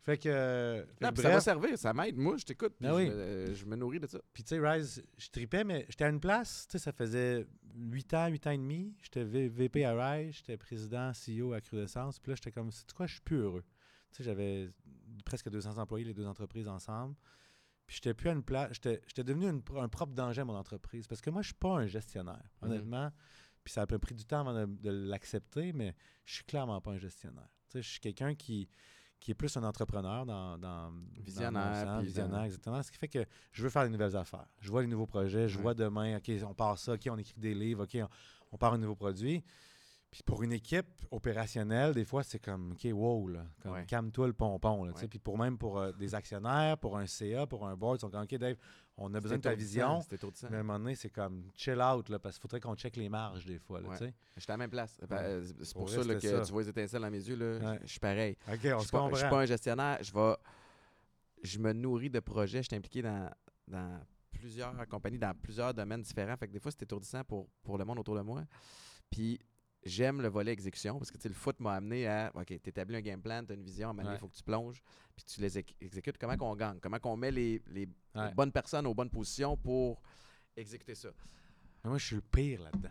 Fait 0.04 0.17
que. 0.17 0.30
euh, 0.30 0.84
fait 1.00 1.06
Non, 1.12 1.15
ça 1.15 1.30
va 1.30 1.39
servir, 1.41 1.78
ça 1.78 1.94
m'aide. 1.94 2.17
Moi, 2.17 2.36
je 2.38 2.46
t'écoute. 2.46 2.74
Ah 2.84 2.88
je, 2.89 2.94
oui. 2.94 3.10
me- 3.10 3.13
euh, 3.13 3.54
je 3.54 3.65
me 3.65 3.76
nourris 3.76 4.00
de 4.00 4.08
ça. 4.08 4.20
Puis, 4.34 4.44
tu 4.44 4.50
sais, 4.56 4.60
Rise, 4.67 5.04
je 5.17 5.30
tripais, 5.30 5.63
mais 5.63 5.86
j'étais 5.89 6.06
à 6.06 6.10
une 6.10 6.20
place, 6.20 6.65
tu 6.67 6.72
sais, 6.80 6.84
ça 6.84 6.91
faisait 6.91 7.46
8 7.76 8.13
ans, 8.15 8.28
8 8.28 8.48
ans 8.48 8.52
et 8.52 8.58
demi. 8.58 8.96
J'étais 9.04 9.24
VP 9.24 9.86
à 9.86 9.94
Rise, 10.15 10.38
j'étais 10.38 10.58
président, 10.58 11.12
CEO 11.13 11.54
à 11.54 11.62
Crudescence. 11.62 12.17
Puis 12.20 12.32
là, 12.32 12.36
j'étais 12.36 12.52
comme, 12.52 12.72
c'est 12.72 12.91
quoi, 12.94 13.06
je 13.06 13.13
suis 13.13 13.22
plus 13.22 13.38
heureux? 13.41 13.63
Tu 14.12 14.17
sais, 14.17 14.24
j'avais 14.24 14.70
presque 15.24 15.50
200 15.50 15.78
employés, 15.78 16.06
les 16.06 16.13
deux 16.15 16.26
entreprises 16.26 16.67
ensemble. 16.67 17.13
Puis, 17.91 17.97
j'étais 18.01 18.13
plus 18.13 18.30
à 18.30 18.32
une 18.32 18.41
place, 18.43 18.71
j'étais 18.71 19.23
devenu 19.25 19.49
une 19.49 19.62
un 19.77 19.89
propre 19.89 20.13
danger 20.13 20.39
à 20.39 20.45
mon 20.45 20.56
entreprise. 20.56 21.08
Parce 21.08 21.19
que 21.19 21.30
moi, 21.30 21.41
je 21.41 21.47
suis 21.47 21.56
pas 21.56 21.75
un 21.75 21.88
gestionnaire, 21.88 22.41
Mhm. 22.62 22.69
honnêtement. 22.71 23.12
Puis, 23.65 23.73
ça 23.73 23.82
a 23.82 23.84
un 23.84 23.88
peu 23.88 23.99
pris 23.99 24.15
du 24.15 24.23
temps 24.23 24.39
avant 24.39 24.54
de, 24.54 24.65
de 24.65 24.89
l'accepter, 24.89 25.73
mais 25.73 25.93
je 26.23 26.36
suis 26.36 26.45
clairement 26.45 26.80
pas 26.80 26.91
un 26.91 26.97
gestionnaire. 26.97 27.49
Tu 27.67 27.73
sais, 27.73 27.82
je 27.82 27.89
suis 27.89 27.99
quelqu'un 27.99 28.34
qui 28.34 28.69
qui 29.19 29.30
est 29.32 29.36
plus 29.36 29.56
un 29.58 29.63
entrepreneur 29.63 30.25
dans, 30.25 30.58
dans 30.58 30.93
dans 30.97 31.21
Visionnaire, 31.21 31.75
sens, 31.86 31.97
puis 31.97 32.06
visionnaire, 32.08 32.39
dans- 32.39 32.43
exactement. 32.45 32.82
Ce 32.82 32.89
qui 32.91 32.97
fait 32.97 33.08
que 33.10 33.25
je 33.51 33.62
veux 33.62 33.69
faire 33.69 33.84
des 33.84 33.89
nouvelles 33.89 34.15
affaires. 34.15 34.47
Je 34.62 34.69
vois 34.71 34.82
les 34.82 34.88
nouveaux 34.88 35.06
projets, 35.06 35.47
je 35.49 35.58
Ouais. 35.58 35.62
vois 35.62 35.73
demain, 35.75 36.17
OK, 36.17 36.32
on 36.47 36.54
part 36.56 36.80
ça, 36.80 36.93
OK, 36.93 37.08
on 37.12 37.17
écrit 37.17 37.36
des 37.38 37.54
livres, 37.54 37.84
OK, 37.84 37.97
on, 38.01 38.08
on 38.54 38.58
part 38.58 38.73
un 38.73 38.77
nouveau 38.80 38.95
produit. 38.95 39.43
Puis 40.12 40.24
pour 40.24 40.43
une 40.43 40.52
équipe 40.52 40.86
opérationnelle, 41.10 41.93
des 41.93 42.04
fois, 42.04 42.21
c'est 42.21 42.39
comme, 42.39 42.74
OK, 42.74 42.86
wow, 42.91 43.30
là, 43.30 43.45
comme 43.62 43.71
Ouais. 43.71 43.86
calme-toi 43.86 44.28
le 44.28 44.34
pompon. 44.34 44.84
Là. 44.84 44.91
Ouais. 44.91 45.08
Puis 45.08 45.19
pour 45.19 45.38
même 45.38 45.58
pour 45.58 45.80
euh, 45.80 45.93
des 45.93 46.13
actionnaires, 46.13 46.78
pour 46.78 46.97
un 46.97 47.06
CA, 47.08 47.47
pour 47.47 47.65
un 47.65 47.78
board, 47.78 47.97
ils 47.97 48.02
sont 48.02 48.10
comme, 48.10 48.24
OK, 48.24 48.36
Dave, 48.36 48.58
on 48.97 49.13
a 49.13 49.21
besoin 49.21 49.38
de 49.38 49.43
ta 49.43 49.56
vision. 49.56 50.02
Étourdissant. 50.12 50.47
Mais 50.52 50.58
à 50.58 50.60
un 50.60 50.63
moment 50.63 50.80
donné, 50.80 50.95
c'est 50.95 51.10
comme 51.10 51.50
chill 51.56 51.82
out, 51.82 52.10
là, 52.10 52.19
parce 52.19 52.36
qu'il 52.36 52.41
faudrait 52.41 52.60
qu'on 52.60 52.76
check 52.76 52.97
les 52.97 53.08
marges 53.08 53.45
des 53.45 53.58
fois. 53.58 53.80
Là, 53.80 53.88
Ouais. 53.88 53.97
sais. 53.97 54.13
J'étais 54.36 54.52
à 54.52 54.56
la 54.56 54.58
même 54.58 54.69
place. 54.69 55.00
Ben, 55.10 55.15
euh, 55.17 55.45
c'est 55.63 55.74
pour 55.74 55.86
Pour 55.86 55.89
ça, 55.89 56.04
là, 56.04 56.15
que 56.15 56.19
ça. 56.28 56.41
tu 56.41 56.52
vois 56.52 56.62
les 56.63 56.69
étincelles 56.69 57.02
dans 57.02 57.10
mes 57.12 57.30
yeux. 57.30 57.36
Là. 57.38 57.78
Je 57.82 57.88
suis 57.88 58.00
pareil. 58.00 58.36
OK, 58.50 58.54
on 58.54 58.58
Je 58.60 58.74
se 58.76 58.80
suis 58.82 58.91
pas, 58.91 59.10
je 59.12 59.15
suis 59.15 59.30
pas 59.30 59.41
un 59.41 59.45
gestionnaire. 59.45 59.97
Je 60.04 60.12
vais, 60.13 60.36
je 61.43 61.58
me 61.58 61.71
nourris 61.71 62.10
de 62.10 62.19
projets. 62.19 62.62
Je 62.63 62.67
suis 62.67 62.76
impliqué 62.76 63.02
dans, 63.02 63.32
dans 63.69 64.00
plusieurs 64.30 64.76
compagnies, 64.89 65.19
dans 65.19 65.34
plusieurs 65.34 65.74
domaines 65.74 66.02
différents. 66.02 66.36
Fait 66.36 66.47
que 66.50 66.52
des 66.54 66.60
fois, 66.60 66.71
c'est 66.71 66.84
étourdissant 66.84 67.24
pour, 67.24 67.47
pour 67.63 67.78
le 67.78 67.86
monde 67.86 68.00
autour 68.00 68.15
de 68.15 68.21
moi. 68.21 68.43
Puis 69.10 69.39
j'aime 69.84 70.22
le 70.22 70.28
volet 70.30 70.52
exécution 70.52 70.98
parce 70.98 71.12
que 71.12 71.28
le 71.28 71.34
foot 71.34 71.60
m'a 71.60 71.74
amené 71.76 72.08
à 72.08 72.32
OK, 72.36 72.46
tu 72.48 72.70
établis 72.70 72.98
un 72.98 73.02
game 73.02 73.22
plan, 73.22 73.44
tu 73.46 73.52
as 73.52 73.56
une 73.56 73.63
vision, 73.63 73.96
il 74.00 74.06
Ouais. 74.08 74.17
faut 74.17 74.28
que 74.28 74.36
tu 74.36 74.44
plonges, 74.44 74.82
puis 75.15 75.26
tu 75.26 75.41
les 75.41 75.58
ex- 75.58 75.74
exécutes. 75.82 76.17
Comment 76.17 76.38
qu'on 76.38 76.56
gagne? 76.56 76.80
Comment 76.80 77.00
qu'on 77.00 77.17
met 77.17 77.32
les, 77.32 77.62
les 77.67 77.88
Ouais. 78.15 78.34
bonnes 78.34 78.52
personnes 78.52 78.86
aux 78.88 78.94
bonnes 78.94 79.10
positions 79.10 79.56
pour 79.58 80.02
exécuter 80.56 80.96
ça? 80.96 81.10
Mais 81.84 81.89
moi, 81.89 81.98
je 81.98 82.06
suis 82.06 82.15
le 82.15 82.22
pire 82.22 82.62
là-dedans. 82.62 82.89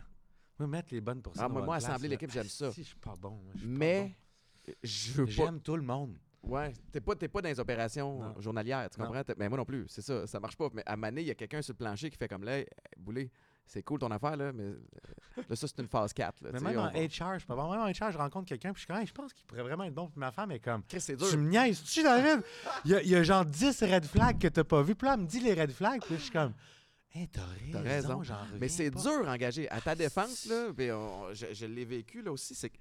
Moi, 0.59 0.67
mettre 0.67 0.93
les 0.93 1.01
bonnes 1.01 1.21
personnes. 1.21 1.43
Ah, 1.45 1.49
moi, 1.49 1.75
assembler 1.75 2.09
l'équipe, 2.09 2.29
j'aime 2.31 2.47
ça. 2.47 2.71
Si, 2.71 2.83
je 2.83 2.87
suis 2.89 2.97
pas 2.97 3.15
bon. 3.15 3.31
moi, 3.31 3.51
je 3.55 3.59
suis 3.59 3.67
pas 3.67 3.73
Mais 3.77 4.15
je 4.83 5.11
veux 5.13 5.25
bon. 5.25 5.31
pas. 5.31 5.31
J'aime 5.45 5.61
tout 5.61 5.75
le 5.75 5.81
monde. 5.83 6.17
Ouais, 6.43 6.73
t'es 6.91 6.99
pas, 6.99 7.15
pas 7.15 7.41
dans 7.41 7.49
les 7.49 7.59
opérations 7.59 8.19
Non. 8.19 8.41
journalières, 8.41 8.89
tu 8.89 8.99
comprends? 8.99 9.21
Mais 9.37 9.47
moi 9.47 9.59
non 9.59 9.65
plus, 9.65 9.85
c'est 9.87 10.01
ça, 10.01 10.25
ça 10.25 10.39
marche 10.39 10.57
pas. 10.57 10.69
Mais 10.73 10.81
à 10.87 10.97
Mané, 10.97 11.21
il 11.21 11.27
y 11.27 11.31
a 11.31 11.35
quelqu'un 11.35 11.61
sur 11.61 11.73
le 11.73 11.77
plancher 11.77 12.09
qui 12.09 12.17
fait 12.17 12.27
comme 12.27 12.43
là, 12.43 12.63
Boulé, 12.97 13.29
c'est 13.65 13.83
cool 13.83 13.99
ton 13.99 14.11
affaire, 14.11 14.35
là, 14.35 14.51
mais 14.51 14.63
euh, 14.63 14.79
là, 15.49 15.55
ça, 15.55 15.67
c'est 15.67 15.79
une 15.79 15.87
phase 15.87 16.11
4. 16.13 16.41
Là, 16.41 16.49
Mais 16.53 16.59
tu 16.59 16.65
même 16.65 16.77
en 16.79 16.83
va- 16.83 16.89
HR, 16.91 17.39
je 17.39 17.45
bon. 17.47 17.71
Même 17.71 17.79
en 17.81 17.85
HR, 17.87 18.11
je 18.11 18.17
rencontre 18.17 18.47
quelqu'un, 18.47 18.73
puis 18.73 18.81
je 18.81 18.85
suis 18.85 18.87
comme, 18.87 18.97
Hey, 18.97 19.07
je 19.07 19.13
pense 19.13 19.31
qu'il 19.33 19.45
pourrait 19.45 19.63
vraiment 19.63 19.83
être 19.85 19.93
bon. 19.93 20.07
Puis 20.09 20.19
ma 20.19 20.31
femme 20.31 20.51
est 20.51 20.59
comme, 20.59 20.83
Chris, 20.83 20.99
c'est 21.01 21.15
tu 21.15 21.23
dur. 21.23 21.37
me 21.37 21.49
niaises, 21.49 21.81
tu 21.83 22.03
David? 22.03 22.43
Il 22.85 22.91
y, 22.91 22.95
a, 22.95 23.01
il 23.01 23.09
y 23.09 23.15
a 23.15 23.23
genre 23.23 23.45
10 23.45 23.83
red 23.83 24.05
flags 24.05 24.39
que 24.39 24.47
t'as 24.49 24.63
pas 24.65 24.81
vu. 24.81 24.93
Puis 24.95 25.07
là, 25.07 25.13
elle 25.13 25.21
me 25.21 25.25
dit 25.27 25.39
les 25.39 25.53
red 25.53 25.71
flags, 25.71 26.01
puis 26.01 26.15
je 26.15 26.21
suis 26.23 26.31
comme, 26.31 26.53
hey, 27.13 27.27
t'as 27.29 27.45
raison, 27.45 27.71
T'as 27.71 27.81
raison. 27.81 28.21
Mais 28.59 28.67
c'est 28.67 28.89
dur 28.91 29.27
engagé. 29.27 29.69
À 29.69 29.79
ta 29.79 29.95
défense, 29.95 30.45
là, 30.47 30.73
puis 30.75 30.91
on- 30.91 31.33
je, 31.33 31.53
je 31.53 31.65
l'ai 31.65 31.85
vécu 31.85 32.21
là 32.21 32.31
aussi, 32.33 32.53
c'est 32.55 32.69
que 32.69 32.77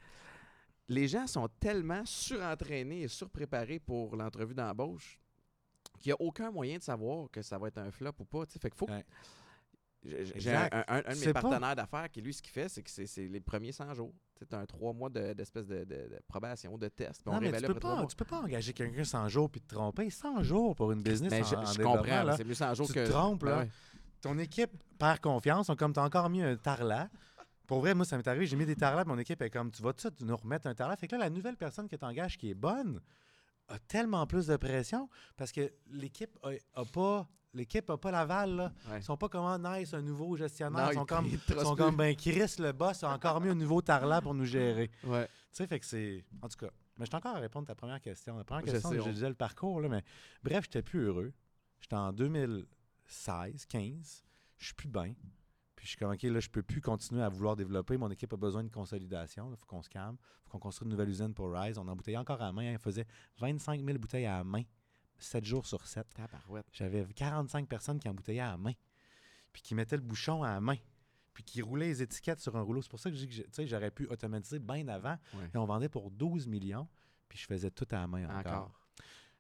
les 0.89 1.07
gens 1.07 1.29
sont 1.29 1.47
tellement 1.61 2.03
surentraînés 2.05 3.03
et 3.03 3.09
surpréparés 3.09 3.79
pour 3.79 4.17
l'entrevue 4.17 4.55
d'embauche 4.55 5.21
qu'il 6.01 6.09
n'y 6.11 6.15
a 6.15 6.21
aucun 6.21 6.51
moyen 6.51 6.79
de 6.79 6.83
savoir 6.83 7.31
que 7.31 7.43
ça 7.43 7.59
va 7.59 7.69
être 7.69 7.79
un 7.79 7.93
flop 7.93 8.13
ou 8.19 8.25
pas. 8.25 8.45
tu 8.47 8.55
sais. 8.55 8.59
Fait 8.59 8.71
qu'il 8.71 8.79
faut 8.79 8.87
que- 8.87 8.93
Ouais. 8.93 9.05
J'ai 9.07 9.40
j'ai 10.05 10.55
un, 10.55 10.69
Tu 11.13 11.21
de 11.21 11.27
mes 11.27 11.33
partenaires 11.33 11.77
d'affaires 11.77 12.11
qui, 12.11 12.21
lui, 12.23 12.33
ce 12.33 12.41
qu'il 12.41 12.53
fait, 12.53 12.69
c'est 12.69 12.83
que 12.83 12.91
c'est 12.91 13.29
les 13.29 13.41
premiers 13.41 13.73
100 13.73 13.95
jours. 13.95 14.13
C'est 14.39 14.55
un 14.55 14.65
trois 14.65 14.93
mois 14.95 15.11
de- 15.11 15.35
d'espèce 15.35 15.67
de, 15.67 15.81
de, 15.81 15.85
de 15.85 16.21
probation, 16.27 16.79
de 16.79 16.89
test. 16.89 17.21
On 17.27 17.33
Non, 17.35 17.41
mais 17.41 17.53
tu 17.53 17.67
peux, 17.67 17.75
pas, 17.75 18.07
tu 18.07 18.17
peux 18.17 18.25
pas 18.25 18.41
engager 18.41 18.73
quelqu'un 18.73 19.05
100 19.05 19.29
jours 19.29 19.51
puis 19.51 19.61
te 19.61 19.75
tromper. 19.75 20.09
100 20.09 20.43
jours 20.43 20.75
pour 20.75 20.93
une 20.93 21.03
business 21.03 21.31
Mais 21.31 21.43
en, 21.43 21.45
je, 21.67 21.83
comprends, 21.83 22.37
c'est 22.37 22.45
mieux 22.45 22.55
100 22.55 22.75
jours 22.75 22.87
Tu 22.87 22.95
que. 22.95 23.05
te 23.07 23.11
trompes, 23.11 23.45
Ben 23.45 23.51
là. 23.51 23.59
ouais. 23.59 23.69
Ton 24.23 24.39
équipe 24.39 24.71
perd 24.99 25.21
confiance. 25.21 25.69
On 25.69 25.77
comme 25.77 25.93
t'as 25.93 26.05
encore 26.05 26.31
mis 26.31 26.43
un 26.43 26.57
tarlat. 26.57 27.11
Pour 27.67 27.81
vrai, 27.81 27.95
moi, 27.95 28.05
ça 28.07 28.17
m'est 28.17 28.27
arrivé, 28.27 28.47
j'ai 28.47 28.57
mis 28.57 28.67
des 28.67 28.75
tarlats, 28.77 29.05
mon 29.05 29.17
équipe 29.19 29.41
est 29.43 29.51
comme, 29.51 29.71
tu 29.71 29.81
vas 29.83 29.93
tout 29.93 30.09
de 30.09 30.15
suite 30.17 30.27
nous 30.29 30.37
remettre 30.37 30.67
un 30.67 30.75
tarlat? 30.75 30.97
Fait 30.97 31.07
que 31.07 31.15
là, 31.15 31.21
la 31.25 31.31
nouvelle 31.31 31.57
personne 31.57 31.89
que 31.89 31.95
tu 31.97 32.05
engages 32.05 32.37
qui 32.37 32.51
est 32.51 32.55
bonne 32.55 33.01
a 33.71 33.79
tellement 33.79 34.27
plus 34.27 34.47
de 34.47 34.57
pression 34.57 35.09
parce 35.37 35.53
que 35.53 35.73
l'équipe 35.91 36.39
a, 36.43 36.51
a 36.81 36.85
pas... 36.85 37.29
L'équipe 37.53 37.91
a 37.91 37.97
pas 37.99 38.13
l'aval, 38.13 38.55
là. 38.55 38.73
Ouais. 38.89 38.99
Ils 38.99 39.03
sont 39.03 39.17
pas 39.17 39.29
comme, 39.29 39.61
nice, 39.67 39.93
un 39.93 40.03
nouveau 40.03 40.37
gestionnaire. 40.37 40.85
Non, 40.85 40.91
ils 40.93 40.95
sont 40.95 41.05
comme, 41.05 41.27
il 41.27 41.33
ils 41.49 41.61
sont 41.61 41.75
comme, 41.75 41.97
ben, 41.97 42.15
Chris, 42.15 42.55
le 42.61 42.71
boss, 42.71 43.03
a 43.03 43.13
encore 43.13 43.41
mis 43.41 43.49
un 43.49 43.57
nouveau 43.57 43.83
tarlat 43.83 44.21
pour 44.21 44.35
nous 44.35 44.45
gérer. 44.45 44.89
Ouais. 45.03 45.27
Tu 45.27 45.33
sais, 45.55 45.67
fait 45.67 45.81
que 45.81 45.85
c'est. 45.87 46.25
En 46.43 46.49
tout 46.49 46.59
cas, 46.59 46.71
mais 46.97 47.07
je 47.07 47.11
suis 47.11 47.17
encore 47.17 47.35
à 47.35 47.41
répondre 47.41 47.65
à 47.65 47.73
ta 47.73 47.75
première 47.75 48.01
question. 48.01 48.37
La 48.39 48.45
première 48.45 48.65
Je 48.67 48.71
question, 48.71 48.91
sais, 48.91 48.97
je 48.99 49.03
on- 49.03 49.13
disais 49.13 49.29
le 49.29 49.35
parcours, 49.35 49.81
là, 49.81 49.89
mais 49.89 50.05
bref, 50.45 50.63
j'étais 50.67 50.83
plus 50.83 51.01
heureux. 51.07 51.33
J'étais 51.81 51.97
en 51.97 52.13
2016, 52.13 53.67
15. 53.67 54.25
Je 54.59 54.65
suis 54.67 54.75
plus 54.75 54.89
bien. 54.89 55.15
Puis 55.81 55.87
je 55.87 55.93
suis 55.93 55.99
comme, 55.99 56.13
OK, 56.13 56.23
là, 56.25 56.41
je 56.41 56.51
peux 56.51 56.63
plus 56.63 56.83
continuer 56.83 57.23
à 57.23 57.31
vouloir 57.31 57.57
développer. 57.57 57.97
Mon 57.97 58.11
équipe 58.11 58.31
a 58.35 58.37
besoin 58.37 58.63
de 58.63 58.69
consolidation. 58.69 59.51
Il 59.51 59.57
faut 59.57 59.65
qu'on 59.65 59.81
se 59.81 59.89
calme. 59.89 60.19
Il 60.21 60.43
faut 60.45 60.51
qu'on 60.51 60.59
construise 60.59 60.85
une 60.85 60.91
nouvelle 60.91 61.09
usine 61.09 61.33
pour 61.33 61.51
Rise. 61.55 61.79
On 61.79 61.89
embouteillait 61.89 62.19
encore 62.19 62.43
à 62.43 62.45
la 62.49 62.53
main. 62.53 62.71
hein. 62.71 62.77
On 62.77 62.79
faisait 62.79 63.07
25 63.39 63.83
000 63.83 63.97
bouteilles 63.99 64.27
à 64.27 64.37
la 64.37 64.45
main, 64.45 64.61
7 65.17 65.43
jours 65.43 65.65
sur 65.67 65.87
7. 65.87 66.07
Tabarouette. 66.13 66.67
J'avais 66.71 67.03
45 67.15 67.67
personnes 67.67 67.99
qui 67.99 68.11
emboutteillaient 68.11 68.41
à 68.41 68.51
la 68.51 68.59
main, 68.59 68.75
puis 69.55 69.63
qui 69.63 69.75
mettaient 69.75 69.97
le 69.97 70.03
bouchon 70.03 70.43
à 70.43 70.53
la 70.53 70.61
main, 70.61 70.77
puis 71.33 71.45
qui 71.45 71.63
roulaient 71.63 71.87
les 71.87 72.03
étiquettes 72.03 72.41
sur 72.41 72.55
un 72.59 72.61
rouleau. 72.61 72.83
C'est 72.83 72.91
pour 72.91 73.01
ça 73.01 73.09
que 73.11 73.17
je 73.17 73.25
dis 73.25 73.43
que 73.51 73.67
j'aurais 73.67 73.91
pu 73.91 74.07
automatiser 74.09 74.59
bien 74.59 74.87
avant. 74.89 75.17
Et 75.55 75.57
on 75.57 75.65
vendait 75.65 75.89
pour 75.89 76.11
12 76.11 76.47
millions, 76.47 76.87
puis 77.27 77.39
je 77.39 77.47
faisais 77.47 77.71
tout 77.71 77.87
à 77.93 78.01
la 78.01 78.07
main 78.07 78.29
encore. 78.39 78.71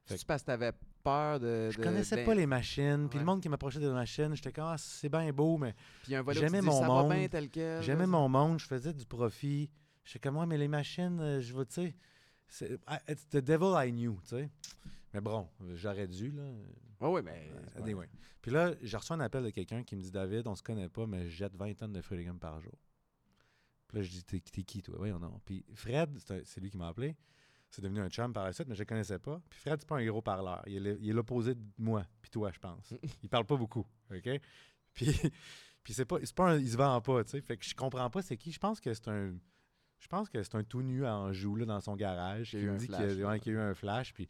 C'est 0.06 0.26
parce 0.26 0.42
que 0.42 0.74
peur 1.02 1.40
de. 1.40 1.70
Je 1.70 1.78
connaissais 1.78 2.16
d'in- 2.16 2.24
pas 2.24 2.34
les 2.34 2.46
machines, 2.46 3.08
puis 3.08 3.18
Ouais. 3.18 3.24
le 3.24 3.26
monde 3.26 3.40
qui 3.42 3.48
m'approchait 3.48 3.80
des 3.80 3.88
machines, 3.88 4.34
j'étais 4.34 4.52
comme, 4.52 4.64
ah, 4.66 4.76
c'est 4.78 5.08
bien 5.08 5.32
beau, 5.32 5.58
mais 5.58 5.74
Puis 6.02 6.14
un 6.14 6.22
volet 6.22 6.40
J'aimais 6.40 6.60
mon 6.62 6.84
monde. 6.84 7.12
bien 7.12 7.28
tel 7.28 7.50
quel. 7.50 7.82
j'aimais 7.82 8.06
mon 8.06 8.28
monde, 8.28 8.58
je 8.58 8.66
faisais 8.66 8.92
du 8.92 9.04
profit. 9.06 9.70
J'étais 10.04 10.18
comme, 10.28 10.36
ouais, 10.38 10.46
mais 10.46 10.58
les 10.58 10.68
machines, 10.68 11.18
euh, 11.20 11.40
je 11.40 11.52
veux, 11.54 11.64
tu 11.66 11.74
sais, 11.74 11.94
c'est- 12.48 12.78
it's 13.08 13.28
the 13.28 13.36
devil 13.38 13.72
I 13.76 13.92
knew, 13.92 14.18
tu 14.22 14.28
sais. 14.36 14.50
Mais 15.12 15.20
bon, 15.20 15.48
j'aurais 15.74 16.06
dû, 16.08 16.30
là. 16.30 16.42
Ouais, 17.00 17.08
ouais, 17.08 17.22
mais. 17.22 17.50
Anyway. 17.76 18.08
Puis 18.42 18.50
là, 18.50 18.72
j'ai 18.82 18.96
reçu 18.96 19.12
un 19.12 19.20
appel 19.20 19.44
de 19.44 19.50
quelqu'un 19.50 19.82
qui 19.82 19.96
me 19.96 20.00
dit 20.02 20.10
David, 20.10 20.46
on 20.46 20.54
se 20.54 20.62
connaît 20.62 20.88
pas, 20.88 21.06
mais 21.06 21.24
je 21.28 21.36
jette 21.36 21.54
20 21.56 21.74
tonnes 21.74 21.92
de 21.92 22.00
fruits 22.00 22.16
et 22.16 22.20
légumes 22.20 22.38
par 22.38 22.60
jour. 22.60 22.72
Puis 23.88 23.98
là, 23.98 24.02
je 24.04 24.10
dis 24.10 24.24
T'es 24.24 24.40
t'es 24.40 24.62
qui, 24.62 24.82
toi? 24.82 24.96
Oui, 25.00 25.10
non. 25.10 25.40
Puis 25.44 25.64
Fred, 25.74 26.16
c'est 26.18 26.30
un- 26.34 26.40
c'est 26.44 26.60
lui 26.60 26.70
qui 26.70 26.76
m'a 26.78 26.88
appelé. 26.88 27.16
C'est 27.70 27.82
devenu 27.82 28.00
un 28.00 28.08
chum 28.08 28.32
par 28.32 28.44
la 28.44 28.52
suite, 28.52 28.68
mais 28.68 28.74
je 28.74 28.80
le 28.80 28.84
connaissais 28.84 29.18
pas. 29.18 29.40
Puis 29.48 29.60
Fred, 29.60 29.76
c'est 29.78 29.88
pas 29.88 29.96
un 29.98 30.04
gros 30.04 30.20
parleur. 30.22 30.62
Il 30.66 30.86
est 30.86 31.12
l'opposé 31.12 31.54
de 31.54 31.62
moi, 31.78 32.04
puis 32.20 32.30
toi, 32.30 32.50
je 32.52 32.58
pense. 32.58 32.92
il 33.22 33.28
parle 33.28 33.46
pas 33.46 33.56
beaucoup. 33.56 33.86
OK? 34.12 34.28
Puis, 34.92 35.06
puis 35.84 35.94
c'est 35.94 36.04
pas, 36.04 36.18
pas 36.34 36.50
un- 36.50 36.58
il 36.58 36.68
se 36.68 36.76
vend 36.76 37.00
pas, 37.00 37.22
tu 37.24 37.30
sais. 37.30 37.40
Fait 37.40 37.56
que 37.56 37.64
je 37.64 37.74
comprends 37.74 38.10
pas 38.10 38.22
c'est 38.22 38.36
qui. 38.36 38.50
Je 38.50 38.58
pense 38.58 38.80
que 38.80 38.92
c'est 38.92 39.08
un. 39.08 39.34
Je 40.00 40.08
pense 40.08 40.28
que 40.28 40.42
c'est 40.42 40.54
un 40.54 40.64
tout 40.64 40.82
nu 40.82 41.04
à 41.04 41.14
Anjou, 41.14 41.56
là, 41.56 41.66
dans 41.66 41.80
son 41.80 41.94
garage, 41.94 42.50
Qui 42.50 42.56
me 42.56 42.76
dit 42.76 42.86
y 42.86 43.24
ouais, 43.24 43.38
qu'il 43.38 43.52
y 43.52 43.56
a 43.56 43.58
eu 43.58 43.62
un 43.62 43.74
flash. 43.74 44.14
Puis 44.14 44.26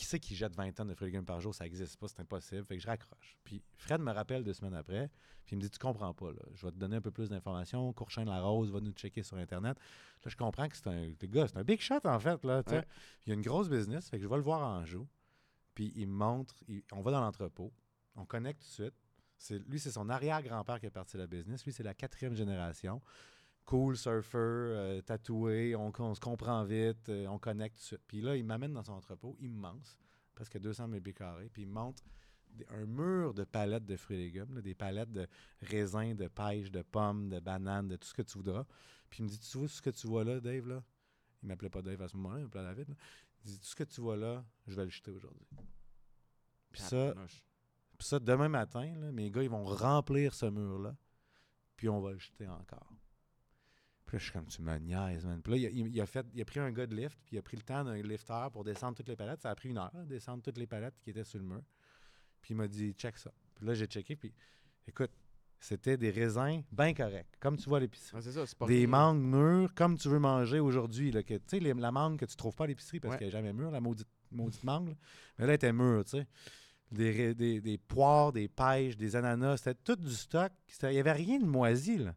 qui 0.00 0.06
sait 0.06 0.18
qui 0.18 0.34
jette 0.34 0.54
20 0.56 0.72
tonnes 0.72 0.88
de 0.88 0.94
fruits 0.94 1.08
et 1.08 1.10
légumes 1.12 1.24
par 1.26 1.40
jour? 1.40 1.54
Ça 1.54 1.64
n'existe 1.64 1.96
pas, 1.98 2.08
c'est 2.08 2.20
impossible. 2.20 2.64
Fait 2.64 2.76
que 2.76 2.82
je 2.82 2.86
raccroche. 2.86 3.36
Puis 3.44 3.62
Fred 3.76 4.00
me 4.00 4.10
rappelle 4.12 4.42
deux 4.42 4.54
semaines 4.54 4.74
après, 4.74 5.10
puis 5.44 5.54
il 5.54 5.56
me 5.58 5.62
dit 5.62 5.70
Tu 5.70 5.78
comprends 5.78 6.14
pas, 6.14 6.32
là. 6.32 6.42
Je 6.54 6.64
vais 6.66 6.72
te 6.72 6.76
donner 6.78 6.96
un 6.96 7.00
peu 7.00 7.10
plus 7.10 7.28
d'informations. 7.28 7.92
Courchain 7.92 8.24
de 8.24 8.30
la 8.30 8.40
Rose 8.40 8.70
va 8.72 8.80
nous 8.80 8.92
checker 8.92 9.22
sur 9.22 9.36
Internet. 9.36 9.76
Là, 10.24 10.30
je 10.30 10.36
comprends 10.36 10.68
que 10.68 10.76
c'est 10.76 10.86
un. 10.88 11.06
Le 11.20 11.26
gars, 11.26 11.46
c'est 11.48 11.58
un 11.58 11.64
big 11.64 11.80
shot, 11.80 12.00
en 12.04 12.18
fait, 12.18 12.42
là. 12.44 12.62
Ouais. 12.76 12.86
Il 13.26 13.28
y 13.28 13.32
a 13.32 13.34
une 13.34 13.42
grosse 13.42 13.68
business, 13.68 14.08
fait 14.08 14.16
que 14.16 14.22
je 14.22 14.28
vais 14.28 14.36
le 14.36 14.42
voir 14.42 14.60
en 14.62 14.84
joue. 14.86 15.06
Puis 15.74 15.92
il 15.94 16.06
me 16.08 16.14
montre, 16.14 16.54
il- 16.68 16.82
on 16.92 17.00
va 17.02 17.10
dans 17.12 17.20
l'entrepôt, 17.20 17.72
on 18.16 18.24
connecte 18.24 18.60
tout 18.62 18.68
de 18.68 18.72
suite. 18.88 18.94
C'est, 19.36 19.58
lui, 19.68 19.78
c'est 19.80 19.92
son 19.92 20.08
arrière-grand-père 20.10 20.80
qui 20.80 20.86
a 20.86 20.90
parti 20.90 21.16
la 21.16 21.26
business. 21.26 21.64
Lui, 21.64 21.72
c'est 21.72 21.82
la 21.82 21.94
quatrième 21.94 22.34
génération. 22.34 23.00
Cool 23.64 23.96
surfer, 23.96 24.38
euh, 24.38 25.00
tatoué, 25.02 25.76
on, 25.76 25.92
on 25.98 26.14
se 26.14 26.20
comprend 26.20 26.64
vite, 26.64 27.08
euh, 27.08 27.26
on 27.28 27.38
connecte 27.38 27.76
tout 27.76 27.82
de 27.82 27.86
suite. 27.86 28.02
Puis 28.06 28.20
là, 28.20 28.36
il 28.36 28.44
m'amène 28.44 28.72
dans 28.72 28.82
son 28.82 28.92
entrepôt 28.94 29.36
immense, 29.40 29.96
presque 30.34 30.58
200 30.58 30.88
000 30.88 31.00
pieds 31.00 31.12
carrés, 31.14 31.48
puis 31.50 31.62
il 31.62 31.68
des- 32.52 32.66
un 32.70 32.84
mur 32.86 33.32
de 33.32 33.44
palettes 33.44 33.86
de 33.86 33.96
fruits 33.96 34.16
et 34.16 34.20
légumes, 34.24 34.54
là, 34.54 34.60
des 34.60 34.74
palettes 34.74 35.12
de 35.12 35.28
raisins, 35.62 36.14
de 36.14 36.26
pêche, 36.26 36.70
de 36.72 36.82
pommes, 36.82 37.28
de 37.28 37.38
bananes, 37.38 37.86
de 37.86 37.96
tout 37.96 38.08
ce 38.08 38.14
que 38.14 38.22
tu 38.22 38.38
voudras. 38.38 38.64
Puis 39.08 39.20
il 39.20 39.24
me 39.24 39.28
dit, 39.28 39.38
tu 39.38 39.58
vois 39.58 39.68
ce 39.68 39.80
que 39.80 39.90
tu 39.90 40.06
vois 40.08 40.24
là, 40.24 40.40
Dave, 40.40 40.66
là? 40.66 40.82
Il 41.42 41.48
m'appelait 41.48 41.70
pas 41.70 41.80
Dave 41.82 42.02
à 42.02 42.08
ce 42.08 42.16
moment-là, 42.16 42.40
il 42.40 42.44
m'appelait 42.44 42.64
David. 42.64 42.88
là. 42.88 42.94
Il 43.44 43.50
dit, 43.52 43.58
tout 43.60 43.66
ce 43.66 43.76
que 43.76 43.84
tu 43.84 44.00
vois 44.00 44.16
là, 44.16 44.44
je 44.66 44.74
vais 44.74 44.84
le 44.84 44.90
jeter 44.90 45.10
aujourd'hui. 45.12 45.46
Puis 46.72 46.82
ça, 46.88 47.14
puis 47.98 48.06
ça, 48.08 48.18
demain 48.18 48.48
matin, 48.48 48.94
là, 48.98 49.12
mes 49.12 49.30
gars, 49.30 49.42
ils 49.42 49.50
vont 49.50 49.64
remplir 49.64 50.34
ce 50.34 50.46
mur-là, 50.46 50.96
puis 51.76 51.88
on 51.88 52.00
va 52.00 52.12
le 52.12 52.18
jeter 52.18 52.48
encore. 52.48 52.92
Puis 54.10 54.16
là, 54.16 54.18
je 54.18 54.24
suis 54.24 54.32
comme, 54.32 54.46
tu 54.46 54.60
me 54.60 54.76
niaises, 54.78 55.24
man. 55.24 55.40
Puis 55.40 55.52
là, 55.52 55.56
il 55.58 55.66
a, 55.66 55.70
il- 55.70 55.94
il 55.94 56.00
a 56.00 56.06
fait, 56.06 56.26
il 56.34 56.40
a 56.40 56.44
pris 56.44 56.58
un 56.58 56.72
gars 56.72 56.84
de 56.84 56.96
lift, 56.96 57.16
puis 57.24 57.36
il 57.36 57.38
a 57.38 57.42
pris 57.42 57.56
le 57.56 57.62
temps 57.62 57.84
d'un 57.84 57.94
lifter 58.02 58.48
pour 58.52 58.64
descendre 58.64 58.96
toutes 58.96 59.08
les 59.08 59.14
palettes. 59.14 59.40
Ça 59.40 59.50
a 59.50 59.54
pris 59.54 59.68
une 59.68 59.78
heure, 59.78 59.92
descendre 60.04 60.42
toutes 60.42 60.58
les 60.58 60.66
palettes 60.66 60.98
qui 61.00 61.10
étaient 61.10 61.22
sur 61.22 61.38
le 61.38 61.44
mur. 61.44 61.62
Puis 62.42 62.52
il 62.54 62.56
m'a 62.56 62.66
dit, 62.66 62.92
check 62.94 63.16
ça. 63.18 63.30
Puis 63.54 63.64
là, 63.66 63.74
j'ai 63.74 63.86
checké, 63.86 64.16
puis 64.16 64.34
écoute, 64.88 65.12
c'était 65.60 65.96
des 65.96 66.10
raisins 66.10 66.62
bien 66.72 66.92
corrects, 66.92 67.36
comme 67.38 67.56
tu 67.56 67.68
vois 67.68 67.78
à 67.78 67.80
l'épicerie. 67.82 68.20
C'est 68.20 68.32
ça, 68.32 68.44
c'est 68.46 68.58
pas 68.58 68.66
Des 68.66 68.88
mangues 68.88 69.22
mûres 69.22 69.72
comme 69.74 69.96
tu 69.96 70.08
veux 70.08 70.18
manger 70.18 70.58
aujourd'hui. 70.58 71.12
Tu 71.12 71.38
sais, 71.46 71.60
la 71.60 71.92
mangue 71.92 72.18
que 72.18 72.24
tu 72.24 72.34
trouves 72.34 72.56
pas 72.56 72.64
à 72.64 72.66
l'épicerie 72.66 72.98
parce 72.98 73.12
Ouais. 73.12 73.18
qu'elle 73.18 73.28
n'est 73.28 73.32
jamais 73.32 73.52
mûre, 73.52 73.70
la 73.70 73.80
maudite, 73.80 74.08
maudite 74.32 74.64
mangue. 74.64 74.88
là. 74.88 74.94
Mais 75.38 75.44
là, 75.46 75.52
elle 75.52 75.54
était 75.56 75.72
mûre, 75.72 76.04
tu 76.04 76.10
sais. 76.18 76.26
Des, 76.90 77.34
des, 77.36 77.60
des 77.60 77.78
poires, 77.78 78.32
des 78.32 78.48
pêches, 78.48 78.96
des 78.96 79.14
ananas, 79.14 79.58
c'était 79.58 79.76
tout 79.84 79.94
du 79.94 80.10
stock. 80.12 80.50
Il 80.82 80.88
n'y 80.88 80.98
avait 80.98 81.12
rien 81.12 81.38
de 81.38 81.44
moisi, 81.46 81.98
là. 81.98 82.16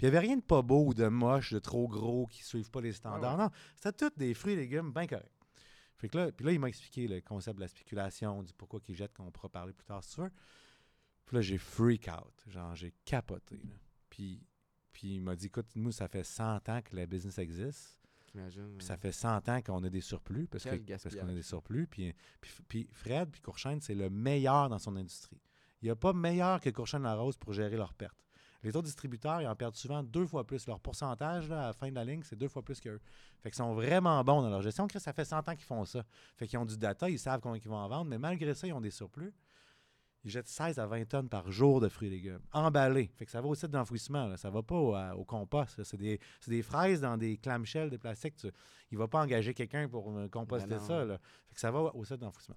Puis 0.00 0.06
il 0.06 0.10
n'y 0.12 0.16
avait 0.16 0.26
rien 0.28 0.36
de 0.38 0.42
pas 0.42 0.62
beau 0.62 0.86
ou 0.86 0.94
de 0.94 1.06
moche, 1.08 1.52
de 1.52 1.58
trop 1.58 1.86
gros, 1.86 2.26
qui 2.28 2.40
ne 2.40 2.44
suivent 2.46 2.70
pas 2.70 2.80
les 2.80 2.94
standards. 2.94 3.36
ouais. 3.36 3.44
Non, 3.44 3.50
c'était 3.76 3.92
tous 4.08 4.16
des 4.18 4.32
fruits 4.32 4.54
et 4.54 4.56
légumes 4.56 4.92
bien 4.94 5.06
corrects. 5.06 5.30
Fait 5.98 6.08
que 6.08 6.16
là, 6.16 6.32
puis 6.32 6.46
là, 6.46 6.52
il 6.52 6.58
m'a 6.58 6.68
expliqué 6.70 7.06
le 7.06 7.20
concept 7.20 7.56
de 7.56 7.60
la 7.60 7.68
spéculation, 7.68 8.42
du 8.42 8.54
pourquoi 8.54 8.80
qu'ils 8.80 8.94
jettent, 8.94 9.12
qu'on 9.12 9.30
pourra 9.30 9.50
parler 9.50 9.74
plus 9.74 9.84
tard 9.84 10.02
si 10.02 10.14
tu 10.14 10.22
veux. 10.22 10.30
Puis 11.26 11.36
là, 11.36 11.42
j'ai 11.42 11.58
freak 11.58 12.08
out. 12.08 12.32
Genre, 12.48 12.74
j'ai 12.74 12.94
capoté. 13.04 13.56
là. 13.56 13.74
Puis, 14.08 14.42
puis 14.90 15.16
il 15.16 15.20
m'a 15.20 15.36
dit, 15.36 15.48
écoute, 15.48 15.66
nous, 15.74 15.92
ça 15.92 16.08
fait 16.08 16.24
100 16.24 16.66
ans 16.70 16.80
que 16.82 16.96
la 16.96 17.04
business 17.04 17.36
existe. 17.36 18.00
T'imagines, 18.26 18.76
Puis 18.78 18.86
ça 18.86 18.96
fait 18.96 19.12
100 19.12 19.50
ans 19.50 19.60
qu'on 19.60 19.84
a 19.84 19.90
des 19.90 20.00
surplus 20.00 20.46
parce 20.48 20.64
que- 20.64 20.70
Quel 20.70 20.84
parce 20.98 21.14
qu'on 21.14 21.28
a 21.28 21.34
des 21.34 21.42
surplus. 21.42 21.86
Puis, 21.86 22.14
puis, 22.40 22.52
puis 22.66 22.88
Fred 22.90 23.28
puis 23.30 23.42
Courchaine, 23.42 23.82
c'est 23.82 23.94
le 23.94 24.08
meilleur 24.08 24.70
dans 24.70 24.78
son 24.78 24.96
industrie. 24.96 25.42
Il 25.82 25.86
n'y 25.86 25.90
a 25.90 25.96
pas 25.96 26.14
meilleur 26.14 26.58
que 26.60 26.70
Courchaine 26.70 27.02
La 27.02 27.14
Rose 27.16 27.36
pour 27.36 27.52
gérer 27.52 27.76
leurs 27.76 27.92
pertes. 27.92 28.16
Les 28.62 28.76
autres 28.76 28.86
distributeurs, 28.86 29.40
ils 29.40 29.46
en 29.46 29.56
perdent 29.56 29.74
souvent 29.76 30.02
deux 30.02 30.26
fois 30.26 30.46
plus. 30.46 30.66
Leur 30.66 30.80
pourcentage 30.80 31.48
là, 31.48 31.62
à 31.62 31.66
la 31.68 31.72
fin 31.72 31.88
de 31.88 31.94
la 31.94 32.04
ligne, 32.04 32.22
c'est 32.22 32.36
deux 32.36 32.48
fois 32.48 32.62
plus 32.62 32.78
qu'eux. 32.80 33.00
Fait 33.40 33.50
qu'ils 33.50 33.56
sont 33.56 33.72
vraiment 33.74 34.22
bons 34.22 34.42
dans 34.42 34.50
leur 34.50 34.60
gestion. 34.62 34.86
Chris, 34.86 35.00
ça 35.00 35.12
fait 35.14 35.24
100 35.24 35.38
ans 35.48 35.54
qu'ils 35.54 35.64
font 35.64 35.84
ça. 35.86 36.04
Fait 36.36 36.46
qu'ils 36.46 36.58
ont 36.58 36.66
du 36.66 36.76
data, 36.76 37.08
ils 37.08 37.18
savent 37.18 37.40
combien 37.40 37.58
ils 37.62 37.68
vont 37.68 37.76
en 37.76 37.88
vendre, 37.88 38.10
mais 38.10 38.18
malgré 38.18 38.54
ça, 38.54 38.66
ils 38.66 38.72
ont 38.74 38.80
des 38.80 38.90
surplus. 38.90 39.32
Ils 40.22 40.30
jettent 40.30 40.48
16 40.48 40.78
à 40.78 40.86
20 40.86 41.06
tonnes 41.08 41.28
par 41.30 41.50
jour 41.50 41.80
de 41.80 41.88
fruits 41.88 42.08
et 42.08 42.10
légumes. 42.10 42.42
Emballés. 42.52 43.10
Fait 43.16 43.24
que 43.24 43.30
ça 43.30 43.40
va 43.40 43.48
au 43.48 43.54
site 43.54 43.70
d'enfouissement. 43.70 44.36
Ça 44.36 44.50
va 44.50 44.62
pas 44.62 44.74
au, 44.76 44.92
à- 44.94 45.16
au 45.16 45.24
compost. 45.24 45.82
C'est 45.82 45.96
des, 45.96 46.20
des 46.46 46.60
fraises 46.62 47.00
dans 47.00 47.16
des 47.16 47.38
clamshells 47.38 47.88
de 47.88 47.96
plastique. 47.96 48.36
Tu- 48.36 48.50
il 48.90 48.98
va 48.98 49.08
pas 49.08 49.22
engager 49.22 49.54
quelqu'un 49.54 49.88
pour 49.88 50.12
composter 50.30 50.68
Ben 50.68 50.78
ça. 50.78 51.04
là. 51.06 51.16
Fait 51.48 51.54
que 51.54 51.60
ça 51.60 51.70
va 51.70 51.80
au 51.94 52.04
site 52.04 52.18
d'enfouissement. 52.18 52.56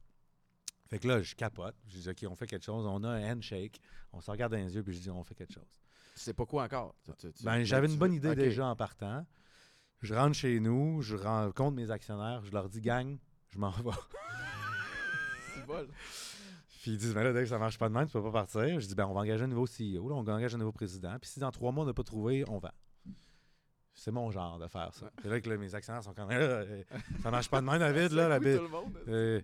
Fait 0.90 1.00
que 1.00 1.08
là, 1.08 1.22
je 1.22 1.34
capote. 1.36 1.76
Je 1.88 2.00
dis, 2.00 2.10
OK, 2.10 2.26
on 2.30 2.36
fait 2.36 2.48
quelque 2.48 2.66
chose. 2.66 2.86
On 2.86 3.02
a 3.06 3.10
un 3.10 3.32
handshake. 3.38 3.80
On 4.12 4.20
se 4.20 4.30
regarde 4.30 4.52
dans 4.52 4.60
les 4.60 4.76
yeux, 4.76 4.84
puis 4.84 4.94
je 4.94 5.00
dis, 5.00 5.10
on 5.10 5.24
fait 5.24 5.34
quelque 5.36 5.54
chose. 5.54 5.82
Tu 6.16 6.22
sais 6.22 6.34
pas 6.34 6.46
quoi 6.46 6.64
encore? 6.64 6.96
Tu- 7.04 7.12
tu- 7.20 7.34
tu- 7.34 7.44
Ben, 7.44 7.64
j'avais 7.64 7.88
une 7.88 7.98
bonne 7.98 8.14
idée 8.14 8.30
déjà 8.36 8.66
en 8.68 8.76
partant. 8.76 9.26
Je 10.02 10.14
rentre 10.14 10.36
chez 10.36 10.60
nous, 10.60 11.02
je 11.02 11.16
rencontre 11.16 11.76
mes 11.76 11.90
actionnaires, 11.90 12.44
je 12.44 12.52
leur 12.52 12.68
dis, 12.70 12.82
gang, 12.82 13.18
je 13.50 13.58
m'en 13.58 13.72
vais. 13.72 13.90
C'est 15.56 15.66
bol. 15.66 15.88
Puis 16.82 16.92
ils 16.92 16.98
disent, 16.98 17.16
mais 17.16 17.24
là, 17.24 17.32
Dave, 17.32 17.46
ça 17.48 17.58
marche 17.58 17.78
pas 17.78 17.88
de 17.88 17.94
même, 17.94 18.06
tu 18.08 18.12
peux 18.14 18.22
pas 18.24 18.32
partir. 18.32 18.80
Je 18.80 18.86
dis, 18.86 18.96
ben, 18.96 19.06
on 19.06 19.14
va 19.14 19.22
engager 19.22 19.46
un 19.46 19.48
nouveau 19.48 19.66
CEO, 19.66 20.10
là, 20.10 20.16
on 20.16 20.28
engage 20.28 20.54
un 20.54 20.58
nouveau 20.58 20.74
président. 20.74 21.18
Puis 21.22 21.30
si 21.32 21.40
dans 21.40 21.52
trois 21.52 21.72
mois, 21.72 21.84
on 21.86 21.88
n'a 21.88 21.94
pas 21.94 22.04
trouvé, 22.04 22.44
on 22.50 22.60
vend. 22.60 22.72
C'est 23.96 24.12
mon 24.12 24.30
genre 24.32 24.60
de 24.60 24.68
faire 24.68 24.94
ça. 24.94 25.10
C'est 25.22 25.30
là 25.30 25.40
que 25.40 25.50
là, 25.50 25.56
mes 25.58 25.74
actionnaires 25.76 26.04
sont 26.04 26.14
comme, 26.14 26.30
Euh, 26.32 26.84
ça 27.22 27.32
marche 27.32 27.50
pas 27.50 27.62
de 27.62 27.66
même, 27.66 27.80
David, 27.80 28.12
là, 28.14 28.28
la 28.28 28.40
Oui, 28.40 29.44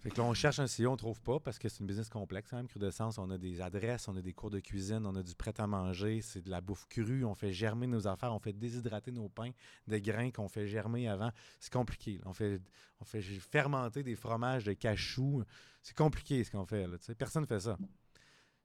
Fait 0.00 0.10
que 0.10 0.16
là, 0.16 0.24
on 0.24 0.32
cherche 0.32 0.58
un 0.58 0.64
CEO, 0.64 0.90
on 0.90 0.96
trouve 0.96 1.20
pas 1.20 1.38
parce 1.40 1.58
que 1.58 1.68
c'est 1.68 1.80
une 1.80 1.86
business 1.86 2.08
complexe 2.08 2.48
quand 2.50 2.56
même, 2.56 2.68
Crudescence. 2.68 3.18
On 3.18 3.28
a 3.28 3.36
des 3.36 3.60
adresses, 3.60 4.08
on 4.08 4.16
a 4.16 4.22
des 4.22 4.32
cours 4.32 4.50
de 4.50 4.58
cuisine, 4.58 5.04
on 5.04 5.14
a 5.14 5.22
du 5.22 5.34
prêt 5.34 5.52
à 5.58 5.66
manger, 5.66 6.22
c'est 6.22 6.40
de 6.40 6.48
la 6.48 6.62
bouffe 6.62 6.86
crue, 6.88 7.22
on 7.24 7.34
fait 7.34 7.52
germer 7.52 7.86
nos 7.86 8.08
affaires, 8.08 8.32
on 8.32 8.38
fait 8.38 8.54
déshydrater 8.54 9.12
nos 9.12 9.28
pains 9.28 9.50
de 9.88 9.98
grains 9.98 10.30
qu'on 10.30 10.48
fait 10.48 10.66
germer 10.66 11.06
avant. 11.06 11.30
C'est 11.58 11.72
compliqué. 11.72 12.18
On 12.24 12.32
fait, 12.32 12.62
on 13.00 13.04
fait 13.04 13.20
fermenter 13.20 14.02
des 14.02 14.16
fromages 14.16 14.64
de 14.64 14.72
cachou. 14.72 15.44
C'est 15.82 15.96
compliqué 15.96 16.44
ce 16.44 16.50
qu'on 16.50 16.64
fait. 16.64 16.86
Personne 17.18 17.42
ne 17.42 17.46
fait 17.46 17.60
ça. 17.60 17.76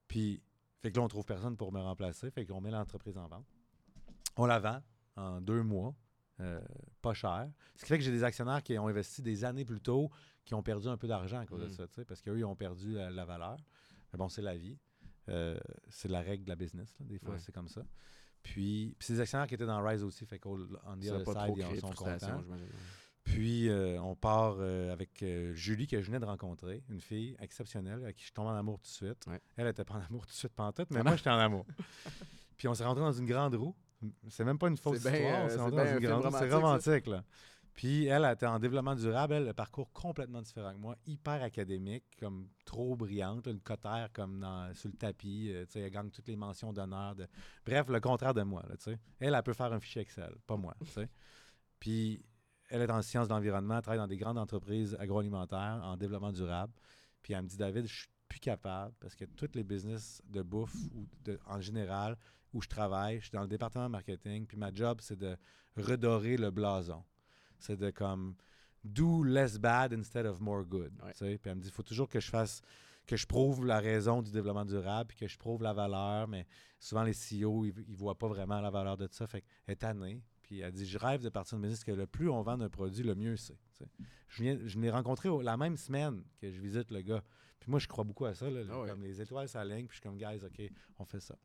Puis, 0.07 0.41
fait 0.81 0.91
que 0.91 0.97
là, 0.97 1.03
on 1.03 1.09
trouve 1.09 1.25
personne 1.25 1.57
pour 1.57 1.73
me 1.73 1.81
remplacer. 1.81 2.31
Fait 2.31 2.45
qu'on 2.45 2.61
met 2.61 2.71
l'entreprise 2.71 3.17
en 3.17 3.27
vente. 3.27 3.45
On 4.37 4.45
la 4.45 4.59
vend 4.59 4.81
en 5.17 5.41
deux 5.41 5.63
mois. 5.63 5.93
euh, 6.41 6.59
pas 7.01 7.13
cher. 7.13 7.49
Ce 7.75 7.81
qui 7.83 7.87
fait 7.87 7.97
que 7.97 8.03
j'ai 8.03 8.11
des 8.11 8.23
actionnaires 8.23 8.61
qui 8.61 8.77
ont 8.77 8.87
investi 8.87 9.21
des 9.21 9.45
années 9.45 9.63
plus 9.65 9.79
tôt, 9.79 10.09
qui 10.45 10.53
ont 10.53 10.63
perdu 10.63 10.87
un 10.87 10.97
peu 10.97 11.07
d'argent 11.07 11.39
à 11.39 11.45
cause 11.45 11.61
de 11.61 11.67
Mm. 11.67 11.71
ça, 11.71 11.87
tu 11.87 11.95
sais, 11.95 12.05
parce 12.05 12.21
qu'eux, 12.21 12.37
ils 12.37 12.45
ont 12.45 12.55
perdu 12.55 12.93
la, 12.93 13.09
la 13.09 13.25
valeur. 13.25 13.57
Mais 14.13 14.17
bon, 14.17 14.29
c'est 14.29 14.41
la 14.43 14.55
vie. 14.55 14.77
Euh, 15.27 15.57
c'est 15.89 16.07
la 16.07 16.21
règle 16.21 16.43
de 16.45 16.49
la 16.49 16.55
business. 16.55 16.95
là. 16.99 17.05
Des 17.07 17.17
fois, 17.19 17.33
Ouais. 17.33 17.39
c'est 17.39 17.51
comme 17.51 17.67
ça. 17.67 17.81
Puis, 18.43 18.95
puis 18.99 19.07
des 19.13 19.19
actionnaires 19.19 19.47
qui 19.47 19.55
étaient 19.55 19.65
dans 19.65 19.83
Rise 19.83 20.03
aussi, 20.03 20.23
fait 20.27 20.37
qu'au 20.37 20.59
on 20.85 20.97
the 20.99 21.07
other 21.09 21.23
pas 21.23 21.47
side, 21.47 21.55
ils 21.57 21.75
de 21.75 21.79
sont 21.79 21.89
contents. 21.89 22.43
Puis, 23.23 23.69
euh, 23.69 23.99
on 24.03 24.15
part 24.15 24.57
euh, 24.59 24.93
avec 24.93 25.23
euh, 25.23 25.51
Julie, 25.55 25.87
que 25.87 25.99
je 25.99 26.05
venais 26.05 26.19
de 26.19 26.25
rencontrer, 26.25 26.83
une 26.89 27.01
fille 27.01 27.35
exceptionnelle, 27.39 28.03
avec 28.03 28.17
qui 28.17 28.25
je 28.25 28.31
tombe 28.31 28.45
en 28.45 28.53
amour 28.55 28.77
tout 28.77 28.83
de 28.83 28.87
suite. 28.87 29.25
Ouais. 29.25 29.41
Elle 29.57 29.65
était 29.65 29.83
pas 29.83 29.95
en 29.95 30.01
amour 30.01 30.27
tout 30.27 30.31
de 30.31 30.37
suite 30.37 30.53
pantoute, 30.53 30.91
mais 30.91 30.99
Ah 30.99 31.03
moi, 31.03 31.15
j'étais 31.15 31.31
en 31.31 31.39
amour. 31.39 31.65
Puis, 32.55 32.67
on 32.67 32.75
s'est 32.75 32.85
rentré 32.85 33.01
dans 33.03 33.11
une 33.11 33.25
grande 33.25 33.55
roue. 33.55 33.75
C'est 34.29 34.43
même 34.43 34.59
pas 34.59 34.67
une 34.67 34.77
fausse 34.77 34.97
histoire, 34.97 35.15
on 35.15 35.49
s'est 35.49 35.55
c'est 35.55 35.59
rentré 35.59 35.75
bien 35.75 35.85
dans 35.85 35.89
un 35.89 35.97
une 35.97 36.05
grande 36.05 36.25
roue. 36.25 36.39
C'est 36.39 36.53
romantique, 36.53 37.07
là. 37.07 37.23
Puis, 37.75 38.05
elle, 38.05 38.23
elle 38.23 38.33
était 38.33 38.45
en 38.45 38.57
développement 38.57 38.95
durable. 38.95 39.33
Elle, 39.33 39.45
le 39.45 39.53
parcours 39.53 39.91
complètement 39.91 40.41
différent 40.41 40.71
que 40.73 40.77
moi, 40.79 40.95
hyper 41.05 41.43
académique, 41.43 42.05
comme 42.17 42.47
trop 42.63 42.95
brillante, 42.95 43.47
une 43.47 43.59
cotère 43.59 44.09
comme 44.13 44.39
dans, 44.39 44.73
sur 44.73 44.89
le 44.89 44.95
tapis. 44.95 45.51
euh, 45.51 45.65
elle 45.75 45.89
gagne 45.91 46.09
toutes 46.09 46.27
les 46.29 46.37
mentions 46.37 46.71
d'honneur. 46.71 47.15
Bref, 47.65 47.89
le 47.89 47.99
contraire 47.99 48.33
de 48.33 48.43
moi, 48.43 48.63
sais. 48.79 48.97
Elle, 49.19 49.33
elle 49.33 49.43
peut 49.43 49.53
faire 49.53 49.73
un 49.73 49.79
fichier 49.81 50.01
Excel, 50.01 50.33
pas 50.47 50.55
moi. 50.55 50.73
Puis, 51.79 52.23
elle 52.69 52.81
est 52.81 52.91
en 52.91 53.01
sciences 53.01 53.27
de 53.27 53.33
l'environnement, 53.33 53.75
elle 53.75 53.81
travaille 53.83 53.99
dans 53.99 54.07
des 54.07 54.17
grandes 54.17 54.37
entreprises 54.37 54.95
agroalimentaires 54.99 55.81
en 55.83 55.97
développement 55.97 56.31
durable. 56.31 56.73
Puis 57.21 57.33
elle 57.33 57.43
me 57.43 57.47
dit, 57.47 57.57
David, 57.57 57.85
je 57.87 57.93
suis 57.93 58.07
plus 58.27 58.39
capable 58.39 58.93
parce 58.99 59.15
que 59.15 59.25
tous 59.25 59.49
les 59.53 59.63
business 59.63 60.21
de 60.25 60.41
bouffe 60.41 60.75
ou 60.93 61.05
de- 61.23 61.39
en 61.45 61.59
général 61.61 62.17
où 62.53 62.61
je 62.61 62.67
travaille, 62.67 63.17
je 63.19 63.25
suis 63.25 63.31
dans 63.31 63.41
le 63.41 63.47
département 63.47 63.89
marketing, 63.89 64.47
puis 64.47 64.57
ma 64.57 64.73
job, 64.73 64.99
c'est 65.01 65.17
de 65.17 65.35
redorer 65.75 66.37
le 66.37 66.51
blason. 66.51 67.03
C'est 67.65 67.77
de 67.77 67.89
comme 67.89 68.35
do 68.83 69.23
less 69.23 69.57
bad 69.57 69.93
instead 69.93 70.25
of 70.25 70.39
more 70.39 70.63
good. 70.63 70.91
Ouais. 71.03 71.11
Puis 71.37 71.39
elle 71.49 71.55
me 71.55 71.61
dit, 71.61 71.69
il 71.69 71.73
faut 71.73 71.83
toujours 71.83 72.07
que 72.09 72.19
je 72.19 72.29
fasse, 72.29 72.61
que 73.07 73.17
je 73.17 73.25
prouve 73.25 73.65
la 73.65 73.79
raison 73.79 74.21
du 74.21 74.31
développement 74.31 74.65
durable, 74.65 75.07
puis 75.09 75.17
que 75.17 75.27
je 75.27 75.37
prouve 75.37 75.63
la 75.63 75.73
valeur, 75.73 76.27
mais 76.27 76.45
souvent 76.79 77.03
les 77.03 77.13
CEO, 77.13 77.65
ils, 77.65 77.73
ils 77.87 77.95
voient 77.95 78.17
pas 78.17 78.27
vraiment 78.27 78.61
la 78.61 78.69
valeur 78.69 78.97
de 78.97 79.07
ça. 79.11 79.25
Fait 79.27 79.41
qu'elle 79.41 79.73
est 79.73 79.77
tannée. 79.77 80.21
Puis 80.43 80.59
elle 80.59 80.71
dit, 80.71 80.85
je 80.85 80.99
rêve 80.99 81.23
de 81.23 81.29
partir 81.29 81.57
de 81.57 81.63
business 81.63 81.83
que 81.83 81.91
le 81.91 82.05
plus 82.05 82.29
on 82.29 82.43
vend 82.43 82.57
d'un 82.57 82.69
produit, 82.69 83.03
le 83.03 83.15
mieux 83.15 83.35
c'est. 83.37 83.57
Je, 84.27 84.43
viens, 84.43 84.59
je 84.63 84.79
l'ai 84.79 84.91
rencontré 84.91 85.27
au- 85.29 85.41
la 85.41 85.57
même 85.57 85.77
semaine 85.77 86.23
que 86.39 86.51
je 86.51 86.59
visite 86.61 86.91
le 86.91 87.01
gars. 87.01 87.23
Puis 87.59 87.71
moi, 87.71 87.79
je 87.79 87.87
crois 87.87 88.03
beaucoup 88.03 88.25
à 88.25 88.35
ça. 88.35 88.47
là, 88.49 88.61
Ah 88.69 88.79
ouais. 88.81 88.89
Comme 88.89 89.01
les 89.01 89.19
étoiles 89.19 89.49
s'alignent, 89.49 89.87
puis 89.87 89.95
je 89.97 90.01
suis 90.01 90.07
comme, 90.07 90.17
guys, 90.17 90.45
OK, 90.45 90.61
on 90.99 91.05
fait 91.05 91.19
ça. 91.19 91.35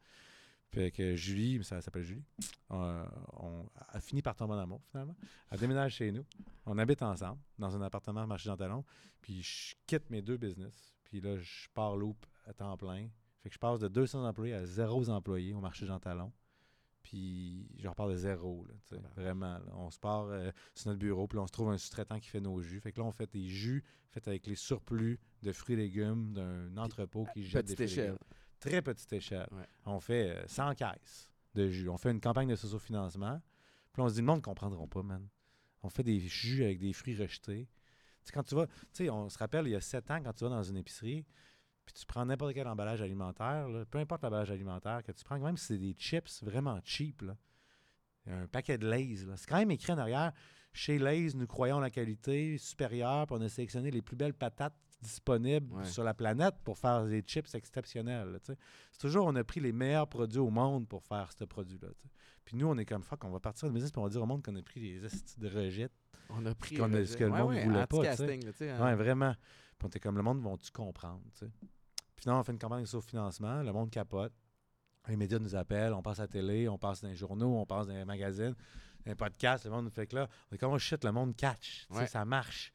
Fait 0.73 0.91
que 0.93 1.17
Julie, 1.17 1.63
ça 1.65 1.81
s'appelle 1.81 2.05
Julie, 2.05 2.23
euh, 2.71 3.05
on 3.33 3.69
a 3.89 4.01
fini 4.01 4.23
par 4.23 4.37
tomber 4.37 4.55
en 4.55 4.59
amour 4.59 4.81
finalement. 4.91 5.17
Elle 5.51 5.59
déménage 5.59 5.95
chez 5.97 6.13
nous. 6.13 6.25
On 6.65 6.79
habite 6.79 7.03
ensemble 7.03 7.41
dans 7.59 7.75
un 7.77 7.83
appartement 7.83 8.21
à 8.23 8.27
marché 8.27 8.45
Jean 8.47 8.57
Talon. 8.57 8.85
Puis 9.21 9.43
je 9.43 9.75
quitte 9.87 10.09
mes 10.11 10.23
deux 10.23 10.37
business. 10.37 10.95
Puis 11.05 11.21
là, 11.21 11.37
je 11.39 11.69
pars 11.75 11.97
loop 11.97 12.25
à 12.47 12.53
temps 12.53 12.77
plein. 12.77 13.09
Fait 13.43 13.49
que 13.49 13.55
je 13.55 13.59
passe 13.59 13.81
de 13.81 13.89
200 13.89 14.25
employés 14.25 14.55
à 14.55 14.65
zéro 14.65 15.09
employés 15.09 15.53
au 15.55 15.61
marché 15.61 15.87
Jean 15.87 15.99
Talon. 15.99 16.33
Puis 17.03 17.67
je 17.79 17.89
repars 17.89 18.09
de 18.09 18.15
zéro, 18.17 18.65
là, 18.67 18.75
Ah 18.93 18.97
vraiment. 19.17 19.55
là. 19.59 19.73
On 19.75 19.91
se 19.91 19.99
part 19.99 20.27
euh, 20.27 20.53
sur 20.75 20.89
notre 20.91 21.01
bureau, 21.01 21.27
puis 21.27 21.37
là, 21.37 21.43
on 21.43 21.47
se 21.47 21.53
trouve 21.53 21.71
un 21.71 21.79
sous-traitant 21.79 22.21
qui 22.21 22.29
fait 22.29 22.41
nos 22.41 22.61
jus. 22.61 22.79
Fait 22.81 22.93
que 22.93 23.01
là, 23.01 23.07
on 23.07 23.11
fait 23.11 23.33
des 23.33 23.49
jus 23.49 23.83
faits 24.11 24.29
avec 24.29 24.47
les 24.47 24.55
surplus 24.55 25.19
de 25.43 25.51
fruits 25.53 25.75
et 25.75 25.79
légumes 25.79 26.33
d'un 26.35 26.77
entrepôt 26.77 27.27
qui 27.33 27.43
jette 27.43 27.67
des 27.67 27.75
Petite 27.75 27.91
fruits 27.91 28.01
et 28.01 28.07
légumes. 28.09 28.19
Très 28.61 28.83
petite 28.83 29.13
échelle. 29.13 29.49
Ouais. 29.53 29.67
On 29.87 30.01
fait 30.01 30.37
euh, 30.37 30.47
100 30.47 30.75
caisses 30.75 31.31
de 31.55 31.69
jus. 31.69 31.89
On 31.89 31.97
fait 31.97 32.11
une 32.11 32.21
campagne 32.21 32.49
de 32.49 32.57
socio-financement. 32.57 33.41
Puis 33.93 34.03
on 34.03 34.09
se 34.09 34.15
dit, 34.15 34.21
le 34.21 34.27
monde 34.27 34.39
ne 34.39 34.43
comprendront 34.43 34.87
pas, 34.87 35.03
man. 35.03 35.27
On 35.83 35.89
fait 35.89 36.03
des 36.03 36.21
jus 36.21 36.63
avec 36.63 36.79
des 36.79 36.93
fruits 36.93 37.17
rejetés. 37.17 37.67
Tu 37.67 37.71
sais, 38.25 38.33
quand 38.33 38.43
tu 38.43 38.55
vas, 38.55 38.67
tu 38.67 38.75
sais, 38.93 39.11
on 39.11 39.29
se 39.31 39.39
rappelle, 39.39 39.67
il 39.67 39.71
y 39.71 39.77
a 39.77 39.81
7 39.81 40.11
ans, 40.11 40.23
quand 40.23 40.33
tu 40.35 40.45
vas 40.45 40.51
dans 40.51 40.63
une 40.63 40.77
épicerie, 40.77 41.25
puis 41.87 41.95
tu 41.95 42.05
prends 42.05 42.25
n'importe 42.27 42.53
quel 42.53 42.69
emballage 42.69 43.01
alimentaire, 43.01 43.67
là, 43.67 43.85
peu 43.87 43.99
importe 43.99 44.23
l'emballage 44.23 44.51
alimentaire 44.51 45.03
que 45.03 45.13
tu 45.13 45.25
prends, 45.25 45.39
même 45.39 45.57
si 45.57 45.67
c'est 45.67 45.79
des 45.79 45.95
chips 45.95 46.43
vraiment 46.45 46.79
cheap, 46.85 47.23
là, 47.23 47.37
un 48.27 48.47
paquet 48.47 48.77
de 48.77 48.89
Lay's, 48.89 49.25
là, 49.25 49.37
c'est 49.37 49.49
quand 49.49 49.57
même 49.57 49.71
écrit 49.71 49.93
en 49.93 49.99
arrière, 49.99 50.33
chez 50.73 50.99
Lay's, 50.99 51.35
nous 51.35 51.47
croyons 51.47 51.81
la 51.81 51.91
qualité 51.91 52.59
supérieure, 52.59 53.27
puis 53.27 53.37
on 53.39 53.41
a 53.41 53.49
sélectionné 53.49 53.91
les 53.91 54.03
plus 54.03 54.17
belles 54.17 54.35
patates 54.35 54.75
disponibles 55.03 55.73
Ouais. 55.75 55.85
sur 55.85 56.05
la 56.05 56.15
planète 56.15 56.55
pour 56.65 56.79
faire 56.79 57.05
des 57.07 57.21
chips 57.23 57.55
exceptionnels. 57.55 58.39
C'est 58.45 58.99
toujours, 58.99 59.27
on 59.27 59.35
a 59.37 59.45
pris 59.45 59.61
les 59.61 59.73
meilleurs 59.73 60.09
produits 60.09 60.39
au 60.41 60.51
monde 60.51 60.87
pour 60.89 61.03
faire 61.05 61.31
ce 61.37 61.45
produit-là. 61.45 61.89
Puis 62.45 62.57
nous, 62.57 62.67
on 62.67 62.77
est 62.79 62.85
comme 62.87 63.03
fuck, 63.03 63.23
on 63.25 63.31
va 63.31 63.41
partir 63.41 63.69
de 63.69 63.73
business, 63.75 63.93
puis 63.93 64.01
on 64.01 64.05
va 64.05 64.11
dire 64.11 64.23
au 64.23 64.27
monde 64.27 64.43
qu'on 64.45 64.57
a 64.57 64.63
pris 64.63 64.81
des 64.81 65.05
estis 65.05 65.39
de 65.39 65.49
rejet. 65.49 65.89
On 66.31 66.45
a 66.47 66.55
pris 66.55 66.77
qu'on 66.77 66.93
a- 66.93 66.97
euh, 66.99 67.07
ce 67.07 67.17
que 67.17 67.25
le 67.25 67.31
ouais, 67.31 67.39
monde 67.41 67.49
ouais, 67.51 67.65
voulait 67.65 67.87
pas, 67.87 67.97
hein. 67.99 68.85
Ouais, 68.85 68.95
vraiment. 68.95 69.35
Puis 69.79 69.85
on 69.85 69.89
était 69.89 70.01
comme, 70.01 70.17
le 70.17 70.23
monde 70.23 70.41
vont-tu 70.41 70.71
comprendre. 70.71 71.21
Puis 71.39 71.49
finalement, 72.17 72.41
on 72.41 72.45
fait 72.45 72.53
une 72.53 72.59
campagne 72.59 72.87
sur 72.87 73.03
financement, 73.03 73.63
le 73.63 73.73
monde 73.73 73.91
capote. 73.91 74.33
Les 75.09 75.17
médias 75.17 75.39
nous 75.39 75.57
appellent, 75.57 75.95
on 75.95 76.03
passe 76.03 76.19
à 76.19 76.25
la 76.25 76.29
télé, 76.29 76.69
on 76.69 76.77
passe 76.79 77.01
dans 77.01 77.09
les 77.09 77.17
journaux, 77.17 77.57
on 77.59 77.65
passe 77.67 77.87
dans 77.87 77.95
les 77.95 78.05
magazines, 78.05 78.55
dans 79.05 79.11
les 79.11 79.15
podcasts, 79.15 79.65
le 79.65 79.71
monde 79.71 79.85
nous 79.87 79.91
fait 79.91 80.07
que 80.07 80.15
là, 80.17 80.29
on 80.51 80.55
est 80.55 80.59
comme, 80.59 80.73
oh 80.73 80.79
shit, 80.79 81.03
le 81.05 81.11
monde 81.13 81.35
catch, 81.35 81.87
Ouais. 81.91 82.07
ça 82.07 82.25
marche. 82.27 82.73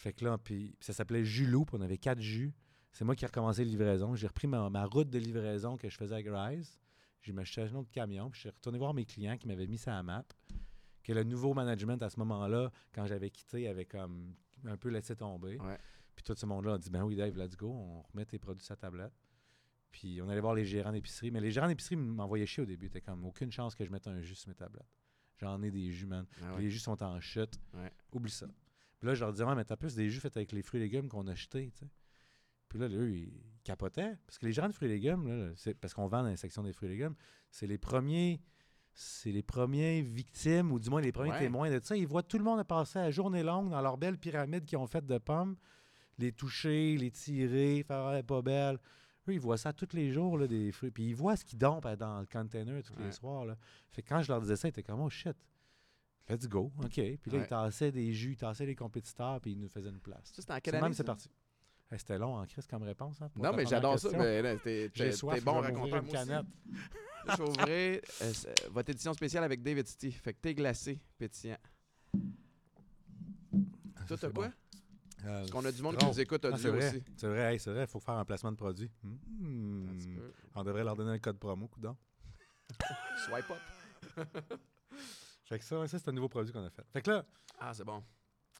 Fait 0.00 0.14
que 0.14 0.24
là, 0.24 0.38
puis 0.38 0.74
ça 0.80 0.94
s'appelait 0.94 1.26
Julou, 1.26 1.66
puis 1.66 1.76
on 1.78 1.82
avait 1.82 1.98
quatre 1.98 2.22
jus. 2.22 2.54
C'est 2.90 3.04
moi 3.04 3.14
qui 3.14 3.24
ai 3.24 3.26
recommencé 3.26 3.66
les 3.66 3.70
livraisons. 3.70 4.14
J'ai 4.14 4.28
repris 4.28 4.48
ma, 4.48 4.70
ma 4.70 4.86
route 4.86 5.10
de 5.10 5.18
livraison 5.18 5.76
que 5.76 5.90
je 5.90 5.96
faisais 5.98 6.14
avec 6.14 6.26
Rise. 6.30 6.80
J'ai 7.20 7.34
m'acheté 7.34 7.60
un 7.60 7.74
autre 7.74 7.90
camion, 7.90 8.30
puis 8.30 8.38
je 8.38 8.40
suis 8.40 8.48
retourné 8.48 8.78
voir 8.78 8.94
mes 8.94 9.04
clients 9.04 9.36
qui 9.36 9.46
m'avaient 9.46 9.66
mis 9.66 9.76
ça 9.76 9.92
à 9.92 9.96
la 9.96 10.02
map. 10.02 10.24
Que 11.04 11.12
le 11.12 11.22
nouveau 11.22 11.52
management 11.52 12.02
à 12.02 12.08
ce 12.08 12.18
moment-là, 12.18 12.72
quand 12.94 13.04
j'avais 13.04 13.28
quitté, 13.28 13.68
avait 13.68 13.84
comme 13.84 14.34
un 14.64 14.78
peu 14.78 14.88
laissé 14.88 15.14
tomber. 15.14 15.58
Ouais. 15.58 15.78
Puis 16.14 16.24
tout 16.24 16.34
ce 16.34 16.46
monde-là 16.46 16.74
a 16.74 16.78
dit 16.78 16.88
Ben 16.88 17.04
oui, 17.04 17.14
Dave, 17.14 17.36
let's 17.36 17.54
go, 17.54 17.68
on 17.68 18.00
remet 18.00 18.24
tes 18.24 18.38
produits 18.38 18.64
sur 18.64 18.72
la 18.72 18.78
tablette. 18.78 19.12
Puis 19.92 20.22
on 20.22 20.30
allait 20.30 20.40
voir 20.40 20.54
les 20.54 20.64
gérants 20.64 20.92
d'épicerie. 20.92 21.30
Mais 21.30 21.40
les 21.40 21.50
gérants 21.50 21.68
d'épicerie 21.68 21.96
m'envoyaient 21.96 22.46
chier 22.46 22.62
au 22.62 22.66
début. 22.66 22.86
C'était 22.86 23.02
comme 23.02 23.26
aucune 23.26 23.52
chance 23.52 23.74
que 23.74 23.84
je 23.84 23.90
mette 23.90 24.06
un 24.06 24.22
jus 24.22 24.34
sur 24.34 24.48
mes 24.48 24.54
tablettes. 24.54 24.88
J'en 25.36 25.62
ai 25.62 25.70
des 25.70 25.90
jus, 25.90 26.06
man. 26.06 26.24
Ah 26.42 26.54
ouais. 26.54 26.62
Les 26.62 26.70
jus 26.70 26.78
sont 26.78 27.02
en 27.02 27.20
chute. 27.20 27.60
Ouais. 27.74 27.92
Oublie 28.12 28.30
ça. 28.30 28.46
Puis 29.00 29.08
là, 29.08 29.14
je 29.14 29.20
leur 29.20 29.32
disais, 29.32 29.44
ouais, 29.44 29.54
mais 29.54 29.64
t'as 29.64 29.76
plus 29.76 29.94
des 29.96 30.08
jus 30.10 30.20
faits 30.20 30.36
avec 30.36 30.52
les 30.52 30.62
fruits 30.62 30.78
et 30.80 30.84
légumes 30.84 31.08
qu'on 31.08 31.26
a 31.26 31.34
tu 31.34 31.46
sais. 31.50 31.70
Puis 32.68 32.78
là, 32.78 32.88
eux, 32.88 33.10
ils 33.10 33.32
capotaient. 33.64 34.14
Parce 34.26 34.38
que 34.38 34.46
les 34.46 34.52
gérants 34.52 34.68
de 34.68 34.72
fruits 34.74 34.88
et 34.88 34.92
légumes, 34.92 35.26
là, 35.26 35.52
c'est 35.56 35.74
parce 35.74 35.92
qu'on 35.94 36.06
vend 36.06 36.22
dans 36.22 36.28
la 36.28 36.36
section 36.36 36.62
des 36.62 36.72
fruits 36.72 36.88
et 36.88 36.92
légumes, 36.92 37.14
c'est 37.50 37.66
les 37.66 37.78
premiers. 37.78 38.40
C'est 38.92 39.32
les 39.32 39.42
premiers 39.42 40.02
victimes, 40.02 40.70
ou 40.72 40.78
du 40.78 40.90
moins 40.90 41.00
les 41.00 41.12
premiers 41.12 41.30
Ouais. 41.30 41.38
témoins 41.38 41.70
de 41.70 41.80
ça. 41.82 41.96
Ils 41.96 42.06
voient 42.06 42.22
tout 42.24 42.38
le 42.38 42.44
monde 42.44 42.62
passer 42.64 42.98
à 42.98 43.10
journée 43.10 43.42
longue 43.42 43.70
dans 43.70 43.80
leur 43.80 43.96
belle 43.96 44.18
pyramide 44.18 44.64
qu'ils 44.66 44.78
ont 44.78 44.86
faite 44.86 45.06
de 45.06 45.16
pommes, 45.18 45.56
les 46.18 46.32
toucher, 46.32 46.96
les 46.98 47.10
tirer, 47.10 47.82
faire 47.86 48.04
Ah, 48.04 48.10
elle 48.14 48.18
est 48.18 48.22
pas 48.24 48.42
belle. 48.42 48.78
Eux, 49.28 49.32
ils 49.34 49.40
voient 49.40 49.56
ça 49.56 49.72
tous 49.72 49.94
les 49.94 50.10
jours, 50.10 50.36
là, 50.36 50.46
des 50.48 50.70
fruits. 50.72 50.90
Puis 50.90 51.04
ils 51.08 51.14
voient 51.14 51.36
ce 51.36 51.44
qu'ils 51.44 51.58
dompent 51.58 51.86
dans 51.86 52.20
le 52.20 52.26
container 52.26 52.82
tous 52.82 52.94
Ouais. 52.94 53.04
les 53.06 53.12
soirs. 53.12 53.46
Là. 53.46 53.56
Fait 53.90 54.02
que 54.02 54.08
quand 54.08 54.22
je 54.22 54.28
leur 54.32 54.40
disais 54.40 54.56
ça, 54.56 54.66
ils 54.68 54.70
étaient 54.70 54.82
comme, 54.82 55.00
oh 55.00 55.08
shit, 55.08 55.36
let's 56.30 56.46
go. 56.48 56.72
OK. 56.82 56.90
Puis 56.92 57.18
là, 57.26 57.38
Ouais. 57.38 57.44
ils 57.44 57.48
tassaient 57.48 57.92
des 57.92 58.12
jus, 58.12 58.32
ils 58.32 58.36
tassaient 58.36 58.66
les 58.66 58.74
compétiteurs, 58.76 59.40
puis 59.40 59.52
ils 59.52 59.58
nous 59.58 59.68
faisaient 59.68 59.90
une 59.90 60.00
place. 60.00 60.30
Ça, 60.32 60.42
c'était 60.42 60.52
en 60.52 60.60
quelle 60.60 60.80
même, 60.80 60.92
c'est 60.94 61.04
parti. 61.04 61.28
Hey, 61.92 61.98
C'était 61.98 62.18
long 62.18 62.36
en 62.36 62.46
crise 62.46 62.66
comme 62.68 62.84
réponse. 62.84 63.20
Hein, 63.20 63.28
Non, 63.36 63.52
mais 63.52 63.66
j'adore 63.66 63.98
ça. 63.98 64.10
t'es 64.10 64.58
t'es- 64.58 64.90
t'es 64.90 65.40
bon 65.40 65.60
raconteur. 65.60 65.88
moi 65.88 66.00
aussi. 66.02 66.12
canette. 66.12 66.46
Je 67.28 67.36
vais 67.36 67.42
ouvrir 67.48 68.00
euh, 68.22 68.32
euh, 68.46 68.54
votre 68.70 68.90
édition 68.90 69.12
spéciale 69.12 69.44
avec 69.44 69.60
David 69.62 69.86
City. 69.86 70.10
Fait 70.12 70.32
que 70.32 70.38
thé 70.40 70.54
glacé, 70.54 71.00
pétillant. 71.18 71.58
Ça, 73.96 74.04
Toi, 74.06 74.16
t'as 74.18 74.30
quoi? 74.30 74.46
bon. 74.48 74.52
Euh, 75.26 75.40
Parce 75.40 75.50
qu'on 75.50 75.64
a 75.66 75.72
du 75.72 75.82
monde 75.82 75.96
qui 75.98 76.06
nous 76.06 76.18
écoute 76.20 76.46
Ah, 76.50 76.56
c'est 76.56 76.70
vrai. 76.70 76.88
aussi. 76.88 77.02
C'est 77.16 77.28
vrai, 77.28 77.52
hey, 77.52 77.58
c'est 77.60 77.70
vrai, 77.72 77.82
il 77.82 77.86
faut 77.86 78.00
faire 78.00 78.14
un 78.14 78.24
placement 78.24 78.50
de 78.52 78.56
produit. 78.56 78.90
Hmm. 79.02 79.86
On 80.54 80.64
devrait 80.64 80.82
leur 80.84 80.96
donner 80.96 81.10
un 81.10 81.18
code 81.18 81.38
promo, 81.38 81.68
coudon. 81.68 81.94
Swipe 83.26 83.50
up. 83.50 83.58
Fait 85.50 85.58
que 85.58 85.64
ça, 85.64 85.86
ça 85.88 85.98
c'est 85.98 86.08
un 86.08 86.12
nouveau 86.12 86.28
produit 86.30 86.52
qu'on 86.52 86.64
a 86.64 86.70
fait. 86.70 86.84
Fait 86.92 87.02
que 87.02 87.10
là, 87.10 87.26
Ah, 87.58 87.74
c'est 87.74 87.84
bon. 87.84 88.02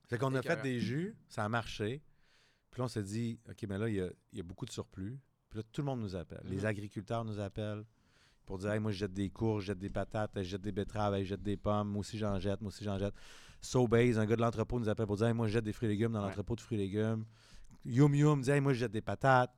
Fait 0.08 0.18
qu'on 0.18 0.34
a 0.34 0.42
fait 0.42 0.60
des 0.60 0.78
jus, 0.80 1.16
ça 1.28 1.44
a 1.44 1.48
marché. 1.48 2.02
Puis 2.70 2.80
là, 2.80 2.84
on 2.84 2.88
s'est 2.88 3.02
dit, 3.04 3.38
OK, 3.48 3.64
mais 3.68 3.78
là, 3.78 3.88
il 3.88 3.94
y 3.94 4.00
a, 4.00 4.10
il 4.32 4.38
y 4.38 4.40
a 4.40 4.44
beaucoup 4.44 4.66
de 4.66 4.72
surplus. 4.72 5.18
Puis 5.48 5.58
là, 5.60 5.62
tout 5.72 5.80
le 5.82 5.86
monde 5.86 6.00
nous 6.00 6.14
appelle. 6.16 6.42
Les 6.44 6.58
Mhm. 6.58 6.64
agriculteurs 6.66 7.24
nous 7.24 7.38
appellent 7.40 7.84
pour 8.44 8.58
dire, 8.58 8.72
hey, 8.72 8.80
moi, 8.80 8.90
je 8.92 8.98
jette 8.98 9.12
des 9.12 9.30
courges, 9.30 9.62
je 9.62 9.66
jette 9.68 9.78
des 9.78 9.88
patates, 9.90 10.32
je 10.36 10.42
jette 10.42 10.60
des 10.62 10.72
betteraves, 10.72 11.16
je 11.20 11.24
jette 11.24 11.42
des 11.42 11.56
pommes, 11.56 11.88
moi 11.88 12.00
aussi, 12.00 12.18
j'en 12.18 12.38
jette, 12.40 12.60
moi 12.60 12.68
aussi, 12.68 12.82
j'en 12.84 12.98
jette. 12.98 13.14
Sobeys, 13.60 14.18
un 14.18 14.26
gars 14.26 14.36
de 14.36 14.40
l'entrepôt 14.40 14.78
nous 14.80 14.88
appelle 14.88 15.06
pour 15.06 15.16
dire, 15.16 15.28
hey, 15.28 15.32
moi, 15.34 15.46
je 15.46 15.52
jette 15.52 15.64
des 15.64 15.72
fruits 15.72 15.88
et 15.88 15.92
légumes 15.92 16.12
dans 16.12 16.20
Ouais. 16.22 16.26
l'entrepôt 16.28 16.56
de 16.56 16.60
fruits 16.60 16.78
et 16.78 16.82
légumes. 16.82 17.24
Yum 17.84 18.14
Yum 18.14 18.42
dit 18.42 18.50
Hey, 18.50 18.60
moi, 18.60 18.72
je 18.72 18.80
jette 18.80 18.92
des 18.92 19.00
patates. 19.00 19.54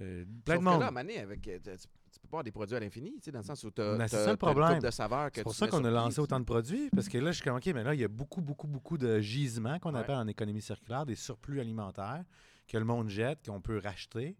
Euh, 0.00 0.24
plein 0.44 0.54
Sauf 0.54 0.60
de 0.60 0.64
monde. 0.64 0.74
que 0.76 0.80
là, 0.80 0.86
à 1.18 1.22
avec, 1.22 1.48
euh, 1.48 1.58
tu, 1.62 1.70
tu 2.16 2.20
peux 2.20 2.28
pas 2.28 2.36
avoir 2.38 2.44
des 2.44 2.50
produits 2.52 2.76
à 2.76 2.80
l'infini, 2.80 3.12
tu 3.14 3.22
sais, 3.24 3.32
dans 3.32 3.38
le 3.40 3.44
sens 3.44 3.62
où 3.64 3.70
tu 3.70 3.80
as, 3.80 4.08
ça 4.08 4.30
le 4.30 4.36
problème. 4.36 4.80
de 4.80 4.90
saveurs 4.90 5.30
que 5.30 5.36
C'est 5.36 5.42
pour 5.44 5.54
ça 5.54 5.68
qu'on 5.68 5.84
a 5.84 5.90
lancé 5.90 6.18
autant 6.20 6.40
de 6.40 6.44
produits, 6.44 6.90
parce 6.90 7.08
que 7.08 7.18
là, 7.18 7.30
je 7.32 7.36
suis 7.36 7.44
comme, 7.44 7.56
OK, 7.56 7.66
mais 7.66 7.84
là, 7.84 7.94
il 7.94 8.00
y 8.00 8.04
a 8.04 8.08
beaucoup, 8.08 8.40
beaucoup, 8.40 8.66
beaucoup 8.66 8.98
de 8.98 9.20
gisements 9.20 9.78
qu'on 9.78 9.94
Ouais. 9.94 10.00
appelle 10.00 10.16
en 10.16 10.26
économie 10.26 10.60
circulaire, 10.62 11.06
des 11.06 11.14
surplus 11.14 11.60
alimentaires 11.60 12.24
que 12.68 12.76
le 12.78 12.84
monde 12.84 13.08
jette, 13.08 13.46
qu'on 13.46 13.60
peut 13.60 13.78
racheter. 13.78 14.36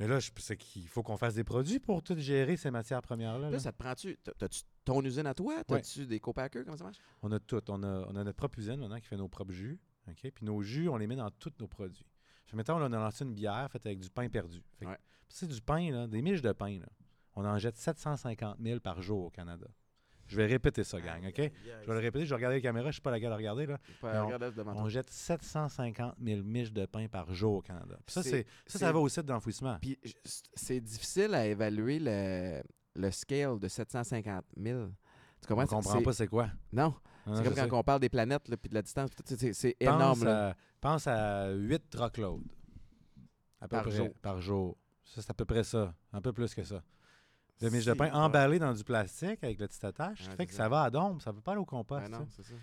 Mais 0.00 0.08
là, 0.08 0.18
c'est 0.38 0.56
qu'il 0.56 0.88
faut 0.88 1.02
qu'on 1.04 1.16
fasse 1.16 1.34
des 1.34 1.44
produits 1.44 1.78
pour 1.78 2.02
tout 2.02 2.18
gérer 2.18 2.56
ces 2.56 2.70
matières 2.72 3.00
premières-là. 3.02 3.46
Là, 3.46 3.50
là. 3.50 3.58
ça 3.60 3.70
te 3.70 3.76
prend-tu. 3.78 4.16
t'as- 4.24 4.32
T'as-tu 4.32 4.62
ton 4.84 5.00
usine 5.04 5.26
à 5.26 5.34
toi? 5.34 5.62
T'as-tu 5.64 6.06
des 6.06 6.18
co-packers? 6.18 6.64
Comment 6.64 6.76
ça 6.76 6.84
marche? 6.84 6.96
On 7.22 7.30
a 7.30 7.38
tout. 7.38 7.62
On 7.70 7.80
a, 7.84 8.04
on 8.08 8.16
a 8.16 8.24
notre 8.24 8.36
propre 8.36 8.58
usine 8.58 8.76
maintenant 8.78 8.98
qui 8.98 9.06
fait 9.06 9.16
nos 9.16 9.28
propres 9.28 9.52
jus. 9.52 9.78
OK? 10.08 10.30
Puis 10.34 10.44
nos 10.44 10.62
jus, 10.62 10.88
on 10.88 10.96
les 10.96 11.06
met 11.06 11.14
dans 11.16 11.30
tous 11.30 11.52
nos 11.60 11.68
produits. 11.68 12.04
Fait, 12.46 12.56
mettons, 12.56 12.78
là, 12.78 12.86
on 12.90 12.92
a 12.92 12.98
lancé 12.98 13.24
une 13.24 13.34
bière 13.34 13.68
faite 13.70 13.86
avec 13.86 14.00
du 14.00 14.10
pain 14.10 14.28
perdu. 14.28 14.62
Ouais. 14.82 14.98
C'est 15.28 15.46
du 15.48 15.60
pain, 15.60 15.90
là, 15.90 16.06
des 16.06 16.22
miches 16.22 16.42
de 16.42 16.52
pain. 16.52 16.78
Là. 16.80 16.86
On 17.36 17.44
en 17.44 17.58
jette 17.58 17.76
750 17.76 18.58
000 18.62 18.80
par 18.80 19.00
jour 19.02 19.24
au 19.26 19.30
Canada. 19.30 19.66
Je 20.26 20.36
vais 20.38 20.46
répéter 20.46 20.84
ça, 20.84 20.98
gang, 21.02 21.22
OK? 21.26 21.36
Je 21.36 21.86
vais 21.86 21.92
le 21.94 21.98
répéter, 21.98 22.24
je 22.24 22.30
vais 22.30 22.36
regarder 22.36 22.56
la 22.56 22.62
caméra, 22.62 22.84
je 22.84 22.88
ne 22.88 22.92
suis 22.92 23.02
pas 23.02 23.10
laquelle 23.10 23.32
à 23.32 23.36
regarder. 23.36 23.66
Là. 23.66 23.78
On- 24.76 24.88
jette 24.88 25.10
750 25.10 26.14
000 26.22 26.42
miches 26.42 26.72
de 26.72 26.86
pain 26.86 27.08
par 27.08 27.32
jour 27.34 27.56
au 27.56 27.60
Canada. 27.60 27.98
Puis 28.06 28.14
ça, 28.14 28.22
C'est- 28.22 28.46
ça, 28.66 28.78
ça 28.78 28.92
va 28.92 29.00
au 29.00 29.08
site 29.08 29.26
d'enfouissement. 29.26 29.76
Puis 29.82 29.98
c'est 30.54 30.80
difficile 30.80 31.34
à 31.34 31.46
évaluer 31.46 31.98
le, 32.00 32.62
le 32.94 33.10
scale 33.10 33.58
de 33.58 33.68
750 33.68 34.44
000. 34.56 34.86
Tu 35.42 35.48
comprends? 35.48 35.64
On 35.64 35.66
comprend 35.66 35.98
C'est- 35.98 36.02
pas 36.02 36.12
c'est 36.14 36.26
quoi. 36.28 36.48
Non, 36.72 36.94
c'est 37.26 37.36
je 37.36 37.42
comme 37.42 37.54
sais. 37.54 37.68
quand 37.68 37.78
on 37.78 37.82
parle 37.82 38.00
des 38.00 38.08
planètes 38.08 38.48
là, 38.48 38.56
puis 38.56 38.68
de 38.68 38.74
la 38.74 38.82
distance. 38.82 39.10
C'est 39.24 39.52
c'est 39.52 39.76
énorme. 39.80 40.24
là. 40.24 40.54
Pense 40.80 41.06
à 41.06 41.50
8 41.50 41.90
truckloads. 41.90 42.42
À 43.60 43.68
peu 43.68 43.76
Par 43.76 43.82
près, 43.84 43.92
jour. 43.92 44.08
Par 44.20 44.40
jour. 44.40 44.76
Ça, 45.04 45.22
c'est 45.22 45.30
à 45.30 45.34
peu 45.34 45.44
près 45.44 45.64
ça. 45.64 45.94
Un 46.12 46.20
peu 46.20 46.32
plus 46.32 46.54
que 46.54 46.62
ça. 46.64 46.82
De 47.60 47.68
miches 47.70 47.84
de 47.86 47.94
pain 47.94 48.06
ouais. 48.06 48.12
emballées 48.12 48.58
dans 48.58 48.72
du 48.72 48.84
plastique 48.84 49.42
avec 49.42 49.58
le 49.58 49.68
petit 49.68 49.84
attache. 49.86 50.20
Ouais, 50.22 50.30
fait 50.30 50.36
c'est 50.38 50.46
que 50.46 50.52
ça. 50.52 50.64
ça 50.64 50.68
va 50.68 50.82
à 50.82 50.90
dombe. 50.90 51.20
Ça 51.22 51.30
ne 51.30 51.36
peut 51.36 51.42
pas 51.42 51.52
aller 51.52 51.60
au 51.60 51.64
compost. 51.64 52.10
Ben 52.10 52.18
non, 52.18 52.26
c'est 52.30 52.42
ça. 52.42 52.54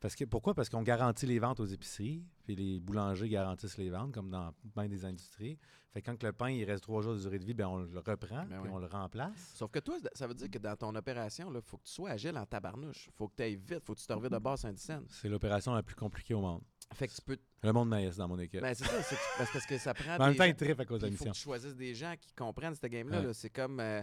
Parce 0.00 0.14
que, 0.14 0.24
pourquoi? 0.24 0.54
Parce 0.54 0.68
qu'on 0.70 0.82
garantit 0.82 1.26
les 1.26 1.38
ventes 1.38 1.60
aux 1.60 1.66
épiceries, 1.66 2.24
puis 2.44 2.56
les 2.56 2.80
boulangers 2.80 3.28
garantissent 3.28 3.76
les 3.76 3.90
ventes, 3.90 4.12
comme 4.12 4.30
dans 4.30 4.52
bien 4.74 4.88
des 4.88 5.04
industries. 5.04 5.58
Fait 5.92 6.00
que 6.00 6.06
quand 6.10 6.22
le 6.22 6.32
pain 6.32 6.48
il 6.50 6.64
reste 6.64 6.84
trois 6.84 7.02
jours 7.02 7.14
de 7.14 7.20
durée 7.20 7.38
de 7.38 7.44
vie, 7.44 7.52
ben 7.52 7.66
on 7.66 7.76
le 7.78 7.98
reprend, 7.98 8.44
Ben 8.46 8.46
puis 8.46 8.58
oui. 8.62 8.68
on 8.72 8.78
le 8.78 8.86
remplace. 8.86 9.52
Sauf 9.56 9.70
que 9.70 9.80
toi, 9.80 9.96
ça 10.14 10.26
veut 10.26 10.34
dire 10.34 10.48
que 10.50 10.58
dans 10.58 10.74
ton 10.76 10.94
opération, 10.94 11.52
il 11.54 11.60
faut 11.60 11.76
que 11.78 11.82
tu 11.84 11.92
sois 11.92 12.10
agile 12.10 12.38
en 12.38 12.46
tabarnouche. 12.46 13.10
faut 13.16 13.28
que 13.28 13.34
tu 13.36 13.42
ailles 13.42 13.56
vite. 13.56 13.80
faut 13.84 13.94
que 13.94 14.00
tu 14.00 14.06
te 14.06 14.12
revides 14.12 14.32
de 14.32 14.38
base 14.38 14.60
Saint-Dicenne. 14.60 15.04
C'est 15.10 15.28
l'opération 15.28 15.74
la 15.74 15.82
plus 15.82 15.96
compliquée 15.96 16.32
au 16.34 16.40
monde. 16.40 16.62
Fait 16.94 17.06
que 17.08 17.12
tu 17.14 17.20
peux. 17.22 17.36
Le 17.62 17.72
monde 17.72 17.88
maïs 17.88 18.16
dans 18.16 18.26
mon 18.28 18.38
équipe. 18.38 18.60
Ben, 18.62 18.72
c'est 18.74 18.84
ça. 18.84 19.02
c'est 19.02 19.16
que- 19.16 19.20
parce, 19.38 19.52
parce 19.52 19.66
que 19.66 19.78
ça 19.78 19.92
prend. 19.92 20.16
En 20.18 20.26
même 20.28 20.36
temps, 20.36 20.44
il 20.44 20.54
tripe 20.56 20.80
à 20.80 20.84
cause 20.86 21.00
de 21.00 21.06
la 21.06 21.12
Il 21.12 21.16
faut 21.16 21.24
que 21.26 21.30
tu 21.30 21.40
choisisses 21.40 21.76
des 21.76 21.94
gens 21.94 22.14
qui 22.18 22.32
comprennent 22.34 22.74
ce 22.74 22.86
game-là. 22.86 23.18
Ouais. 23.20 23.26
là. 23.26 23.32
C'est 23.34 23.50
comme. 23.50 23.80
euh, 23.80 24.02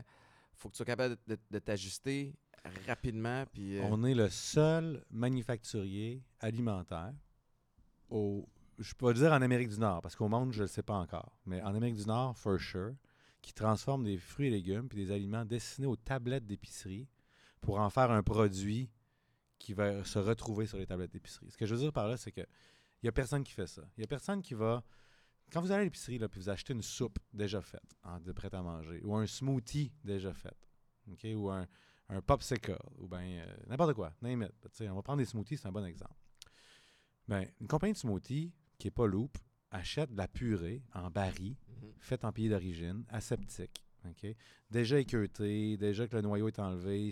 faut 0.58 0.68
que 0.70 0.74
tu 0.74 0.78
sois 0.78 0.86
capable 0.86 1.16
de, 1.28 1.36
de- 1.36 1.42
de 1.52 1.60
t'ajuster 1.60 2.34
rapidement. 2.88 3.46
Euh, 3.58 3.82
On 3.90 4.04
est 4.04 4.14
le 4.16 4.30
seul 4.30 5.04
manufacturier 5.12 6.24
alimentaire 6.40 7.14
au. 8.10 8.48
Je 8.80 8.94
peux 8.94 9.12
dire 9.14 9.32
en 9.34 9.42
Amérique 9.42 9.70
du 9.70 9.80
Nord, 9.80 10.02
parce 10.02 10.16
qu'au 10.16 10.28
monde, 10.28 10.52
je 10.54 10.60
ne 10.60 10.64
le 10.64 10.68
sais 10.68 10.84
pas 10.84 10.94
encore. 10.94 11.32
Mais 11.48 11.62
en 11.64 11.74
Amérique 11.74 11.96
du 11.96 12.06
Nord, 12.06 12.38
for 12.38 12.60
sure, 12.60 12.94
qui 13.42 13.52
transforme 13.54 14.04
des 14.04 14.18
fruits 14.18 14.48
et 14.48 14.52
légumes 14.52 14.88
puis 14.88 15.00
des 15.00 15.12
aliments 15.12 15.46
destinés 15.46 15.88
aux 15.88 15.96
tablettes 15.96 16.46
d'épicerie 16.46 17.08
pour 17.60 17.80
en 17.80 17.90
faire 17.90 18.12
un 18.12 18.22
produit 18.22 18.92
qui 19.58 19.74
va 19.74 20.04
se 20.04 20.20
retrouver 20.20 20.68
sur 20.68 20.78
les 20.78 20.86
tablettes 20.86 21.12
d'épicerie. 21.12 21.50
Ce 21.50 21.58
que 21.58 21.66
je 21.66 21.74
veux 21.74 21.82
dire 21.82 21.92
par 21.92 22.08
là, 22.08 22.18
c'est 22.18 22.32
que 22.32 22.42
il 22.42 23.06
n'y 23.06 23.10
a 23.10 23.12
personne 23.12 23.44
qui 23.44 23.54
fait 23.54 23.66
ça. 23.68 23.82
Il 23.98 24.02
n'y 24.02 24.04
a 24.04 24.08
personne 24.08 24.42
qui 24.44 24.54
va. 24.54 24.84
Quand 25.52 25.62
vous 25.62 25.72
allez 25.72 25.82
à 25.82 25.86
l'épicerie, 25.86 26.20
puis 26.20 26.40
vous 26.40 26.50
achetez 26.50 26.74
une 26.74 26.82
soupe 26.84 27.18
déjà 27.34 27.62
faite, 27.62 27.96
en- 28.04 28.20
de 28.20 28.32
prête 28.32 28.54
à 28.54 28.62
manger, 28.62 29.02
ou 29.04 29.16
un 29.16 29.26
smoothie 29.26 29.92
déjà 30.04 30.34
fait, 30.34 30.56
ou 31.36 31.50
un, 31.50 31.66
un 32.10 32.22
popsicle, 32.22 32.78
ou 32.98 33.08
bien 33.08 33.46
n'importe 33.68 33.94
quoi, 33.94 34.14
name 34.22 34.44
it. 34.44 34.82
On 34.90 34.96
va 34.96 35.02
prendre 35.02 35.20
des 35.20 35.26
smoothies, 35.26 35.58
c'est 35.58 35.68
un 35.68 35.72
bon 35.72 35.86
exemple. 35.86 36.16
Ben, 37.28 37.46
une 37.60 37.68
compagnie 37.68 37.94
de 37.94 37.98
smoothies, 37.98 38.54
qui 38.78 38.88
n'est 38.88 38.92
pas 38.92 39.08
Loop, 39.08 39.38
achète 39.72 40.12
de 40.12 40.18
la 40.18 40.28
purée 40.28 40.82
en 40.94 41.10
baril, 41.10 41.56
mhm. 41.68 41.92
faite 42.00 42.24
en 42.24 42.32
pays 42.32 42.50
d'origine, 42.50 43.04
aseptique. 43.10 43.84
Déjà 44.70 45.00
équeuté, 45.00 45.78
déjà 45.78 46.08
que 46.08 46.16
le 46.16 46.22
noyau 46.22 46.48
est 46.48 46.60
enlevé. 46.60 47.12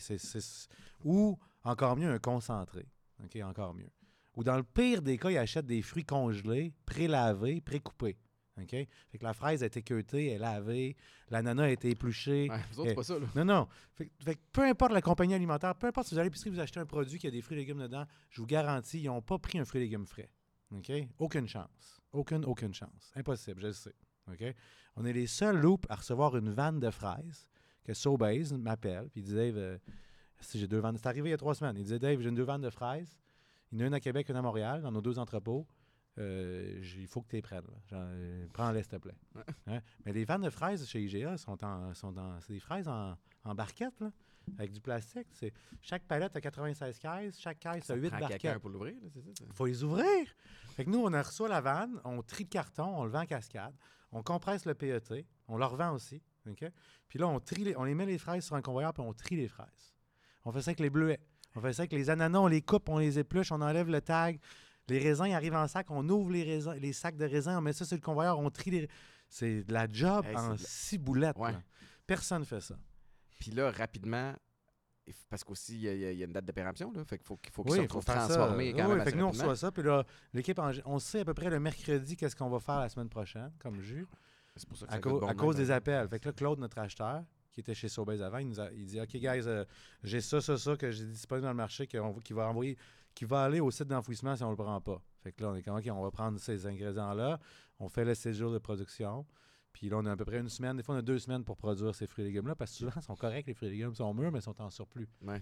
ou, 1.03 1.37
encore 1.63 1.97
mieux, 1.97 2.09
un 2.09 2.19
concentré. 2.19 2.85
OK? 3.23 3.35
Encore 3.43 3.73
mieux. 3.73 3.89
Ou 4.35 4.43
dans 4.43 4.57
le 4.57 4.63
pire 4.63 5.01
des 5.01 5.17
cas, 5.17 5.31
ils 5.31 5.37
achètent 5.37 5.65
des 5.65 5.81
fruits 5.81 6.05
congelés, 6.05 6.73
pré-lavés, 6.85 7.61
pré-coupés. 7.61 8.17
OK? 8.57 8.69
Fait 8.69 9.17
que 9.17 9.23
la 9.23 9.33
fraise 9.33 9.63
a 9.63 9.65
été 9.65 9.81
queutée, 9.81 10.27
elle 10.27 10.33
est 10.35 10.37
lavée, 10.37 10.95
l'ananas 11.29 11.63
a 11.63 11.69
été 11.69 11.89
épluché. 11.89 12.49
Ouais, 12.49 12.59
vous 12.71 12.79
autres, 12.79 12.89
c'est 12.89 12.95
pas 12.95 13.03
ça. 13.03 13.19
Là. 13.19 13.27
Non, 13.35 13.45
non. 13.45 13.67
Fait, 13.95 14.05
que- 14.07 14.23
fait 14.23 14.35
que 14.35 14.39
peu 14.53 14.63
importe 14.63 14.93
la 14.93 15.01
compagnie 15.01 15.33
alimentaire, 15.33 15.75
peu 15.75 15.87
importe 15.87 16.07
si 16.07 16.13
vous 16.13 16.19
allez 16.19 16.27
à 16.27 16.29
l'épicerie, 16.29 16.49
vous 16.51 16.59
achetez 16.59 16.79
un 16.79 16.85
produit 16.85 17.19
qui 17.19 17.27
a 17.27 17.31
des 17.31 17.41
fruits 17.41 17.57
et 17.57 17.61
légumes 17.61 17.79
dedans, 17.81 18.05
je 18.29 18.39
vous 18.41 18.47
garantis, 18.47 19.01
ils 19.01 19.07
n'ont 19.07 19.21
pas 19.21 19.37
pris 19.39 19.59
un 19.59 19.65
fruit 19.65 19.81
et 19.81 19.83
légumes 19.83 20.07
frais. 20.07 20.29
OK? 20.71 20.91
Aucune 21.19 21.47
chance. 21.47 22.01
Aucune, 22.13 22.45
aucune 22.45 22.73
chance. 22.73 23.11
Impossible, 23.15 23.59
je 23.61 23.67
le 23.67 23.73
sais. 23.73 23.93
OK? 24.31 24.43
On 24.95 25.03
est 25.05 25.13
les 25.13 25.27
seuls 25.27 25.57
loops 25.59 25.85
à 25.89 25.95
recevoir 25.95 26.37
une 26.37 26.49
vanne 26.49 26.79
de 26.79 26.89
fraises 26.89 27.47
que 27.83 27.93
Sobeys 27.93 28.53
m'appelle, 28.57 29.09
puis 29.11 29.21
il 29.21 29.25
dit 29.25 29.35
Dave, 29.35 29.57
euh, 29.57 29.77
si 30.39 30.57
j'ai 30.59 30.67
deux 30.67 30.79
vannes. 30.79 30.97
C'est 30.97 31.07
arrivé 31.07 31.29
il 31.29 31.31
y 31.31 31.35
a 31.35 31.37
trois 31.37 31.55
semaines. 31.55 31.75
Il 31.77 31.83
disait 31.83 31.99
Dave, 31.99 32.21
j'ai 32.21 32.29
une 32.29 32.35
deux 32.35 32.43
vannes 32.43 32.61
de 32.61 32.69
fraises. 32.69 33.19
Il 33.71 33.77
y 33.79 33.81
en 33.81 33.85
a 33.85 33.87
une 33.87 33.93
à 33.93 33.99
Québec, 33.99 34.29
une 34.29 34.35
à 34.37 34.41
Montréal, 34.41 34.81
dans 34.81 34.91
nos 34.91 35.01
deux 35.01 35.19
entrepôts. 35.19 35.67
Euh, 36.17 36.81
il 36.97 37.07
faut 37.07 37.21
que 37.21 37.29
tu 37.29 37.35
les 37.35 37.41
prennes. 37.41 37.63
Prends-les, 38.53 38.83
s'il 38.83 38.91
te 38.91 38.95
plaît. 38.97 39.17
Ouais. 39.35 39.43
Hein? 39.67 39.81
Mais 40.05 40.13
les 40.13 40.23
vannes 40.25 40.43
de 40.43 40.49
fraises 40.49 40.87
chez 40.87 41.01
IGA 41.03 41.37
sont 41.37 41.63
en, 41.63 41.93
sont 41.93 42.11
dans, 42.11 42.39
c'est 42.41 42.53
des 42.53 42.59
fraises 42.59 42.87
en, 42.87 43.17
en 43.43 43.55
barquette, 43.55 43.99
là, 43.99 44.11
avec 44.57 44.71
du 44.71 44.79
plastique. 44.79 45.27
C'est, 45.33 45.53
chaque 45.81 46.03
palette 46.03 46.35
a 46.35 46.41
96 46.41 46.99
caisses, 46.99 47.39
chaque 47.39 47.59
caisse 47.59 47.83
a 47.89 47.93
Ça 47.93 47.95
8 47.95 48.09
prend 48.09 48.19
quelqu'un 48.19 48.29
barquettes. 48.29 48.61
pour 48.61 48.69
l'ouvrir. 48.69 48.95
c'est 49.13 49.21
ça. 49.21 49.29
Il 49.41 49.53
faut 49.53 49.65
les 49.65 49.83
ouvrir. 49.83 50.05
Fait 50.75 50.85
que 50.85 50.89
nous, 50.89 50.99
on 50.99 51.11
a 51.13 51.21
reçu 51.21 51.47
la 51.47 51.61
vanne, 51.61 51.99
on 52.05 52.21
trie 52.21 52.43
le 52.45 52.49
carton, 52.49 52.99
on 52.99 53.03
le 53.03 53.11
vend 53.11 53.21
en 53.21 53.25
cascade, 53.25 53.75
on 54.11 54.23
compresse 54.23 54.65
le 54.65 54.73
PET, 54.73 55.25
on 55.47 55.57
le 55.57 55.65
revend 55.65 55.93
aussi. 55.93 56.21
Puis 57.09 57.19
là, 57.19 57.27
on, 57.27 57.39
trie 57.39 57.63
les, 57.63 57.75
on 57.75 57.83
les 57.83 57.95
met 57.95 58.05
les 58.05 58.17
fraises 58.17 58.45
sur 58.45 58.55
un 58.55 58.61
convoyeur, 58.61 58.93
puis 58.93 59.03
on 59.03 59.13
trie 59.13 59.35
les 59.35 59.47
fraises. 59.47 59.95
On 60.45 60.51
fait 60.51 60.61
ça 60.61 60.69
avec 60.69 60.79
les 60.79 60.89
bleuets. 60.89 61.19
On 61.55 61.61
fait 61.61 61.73
ça 61.73 61.83
avec 61.83 61.93
les 61.93 62.09
ananas, 62.09 62.39
on 62.39 62.47
les 62.47 62.61
coupe, 62.61 62.89
on 62.89 62.99
les 62.99 63.17
épluche, 63.17 63.51
on 63.51 63.61
enlève 63.61 63.89
le 63.89 64.01
tag. 64.01 64.39
Les 64.87 64.99
raisins 64.99 65.25
ils 65.25 65.33
arrivent 65.33 65.55
en 65.55 65.67
sac, 65.67 65.89
on 65.89 66.07
ouvre 66.09 66.31
les, 66.31 66.43
raisins, 66.43 66.73
les 66.73 66.93
sacs 66.93 67.17
de 67.17 67.25
raisins, 67.25 67.55
on 67.57 67.61
met 67.61 67.73
ça 67.73 67.85
sur 67.85 67.95
le 67.95 68.01
convoyeur, 68.01 68.37
on 68.39 68.49
trie 68.49 68.71
les. 68.71 68.89
C'est 69.29 69.63
de 69.63 69.73
la 69.73 69.87
job 69.91 70.23
Hey, 70.25 70.35
en 70.37 70.55
boulettes. 70.99 71.37
Ouais. 71.37 71.51
Personne 72.05 72.41
ne 72.41 72.45
fait 72.45 72.61
ça. 72.61 72.75
Puis 73.39 73.51
là, 73.51 73.71
rapidement, 73.71 74.33
parce 75.29 75.43
qu'aussi, 75.43 75.75
il 75.75 75.81
y, 75.81 75.87
a- 76.05 76.11
y 76.11 76.23
une 76.23 76.31
date 76.31 76.45
de 76.45 76.51
péremption. 76.51 76.91
Là, 76.91 77.03
fait 77.05 77.17
qu'il 77.17 77.25
faut, 77.27 77.37
qu'il 77.37 77.51
faut 77.51 77.63
qu'il 77.63 77.71
Oui, 77.73 77.77
se 77.79 77.83
il 77.83 77.87
faut 77.89 77.99
retrouve 77.99 78.13
faire 78.15 78.21
ça. 78.23 78.35
transformé 78.35 78.73
quand 78.73 78.87
Oui, 78.89 78.95
même 78.95 79.03
fait 79.03 79.11
que 79.11 79.17
nous, 79.17 79.25
on 79.25 79.29
reçoit 79.31 79.55
ça. 79.55 79.71
Puis 79.71 79.83
là, 79.83 80.03
l'équipe, 80.33 80.57
en- 80.59 80.71
on 80.85 80.99
sait 80.99 81.19
à 81.21 81.25
peu 81.25 81.33
près 81.33 81.49
le 81.49 81.59
mercredi 81.59 82.15
qu'est-ce 82.15 82.35
qu'on 82.35 82.49
va 82.49 82.59
faire 82.59 82.79
la 82.79 82.89
semaine 82.89 83.09
prochaine 83.09 83.51
comme 83.59 83.81
jus. 83.81 84.05
C'est 84.55 84.67
pour 84.69 84.77
ça 84.77 84.85
que 84.85 84.91
À, 84.91 84.95
ça 84.95 85.01
bon 85.01 85.27
à 85.27 85.33
cause 85.33 85.55
des 85.57 85.69
appels. 85.71 86.07
Fait 86.07 86.19
que 86.19 86.29
là, 86.29 86.33
Claude, 86.33 86.59
notre 86.59 86.77
acheteur, 86.79 87.23
qui 87.51 87.59
était 87.59 87.75
chez 87.75 87.89
Sobeys 87.89 88.21
avant, 88.21 88.37
il, 88.37 88.47
nous 88.47 88.59
a- 88.59 88.71
il 88.71 88.85
dit 88.85 88.99
OK, 89.01 89.09
guys, 89.17 89.41
euh, 89.47 89.65
j'ai 90.03 90.21
ça, 90.21 90.39
ça, 90.41 90.57
ça 90.57 90.75
que 90.77 90.91
j'ai 90.91 91.05
disponible 91.05 91.43
dans 91.43 91.51
le 91.51 91.57
marché, 91.57 91.87
qu'on 91.87 92.13
qui 92.19 92.33
va 92.33 92.47
envoyer, 92.47 92.77
qui 93.15 93.25
va 93.25 93.43
aller 93.43 93.59
au 93.59 93.71
site 93.71 93.87
d'enfouissement 93.87 94.35
si 94.35 94.43
on 94.43 94.51
le 94.51 94.57
prend 94.57 94.79
pas. 94.81 95.01
Fait 95.23 95.31
que 95.31 95.41
là, 95.41 95.49
on 95.49 95.55
est 95.55 95.63
comme 95.63 95.77
OK, 95.77 95.87
on 95.91 96.03
va 96.03 96.11
prendre 96.11 96.39
ces 96.39 96.67
ingrédients-là, 96.67 97.39
on 97.79 97.89
fait 97.89 98.05
le 98.05 98.13
séjour 98.13 98.51
de 98.51 98.59
production. 98.59 99.25
Puis 99.71 99.89
là, 99.89 99.97
on 99.97 100.05
a 100.05 100.11
à 100.11 100.15
peu 100.15 100.25
près 100.25 100.39
une 100.39 100.49
semaine, 100.49 100.77
des 100.77 100.83
fois, 100.83 100.95
on 100.95 100.99
a 100.99 101.01
deux 101.01 101.19
semaines 101.19 101.43
pour 101.43 101.57
produire 101.57 101.93
ces 101.95 102.07
fruits 102.07 102.23
et 102.23 102.27
légumes-là, 102.27 102.55
parce 102.55 102.71
que 102.71 102.77
souvent, 102.77 102.91
ils 102.95 103.01
sont 103.01 103.15
corrects, 103.15 103.47
les 103.47 103.53
fruits 103.53 103.69
et 103.69 103.71
légumes 103.71 103.95
sont 103.95 104.13
mûrs, 104.13 104.31
mais 104.31 104.39
ils 104.39 104.43
sont 104.43 104.61
en 104.61 104.69
surplus. 104.69 105.09
Ouais. 105.21 105.41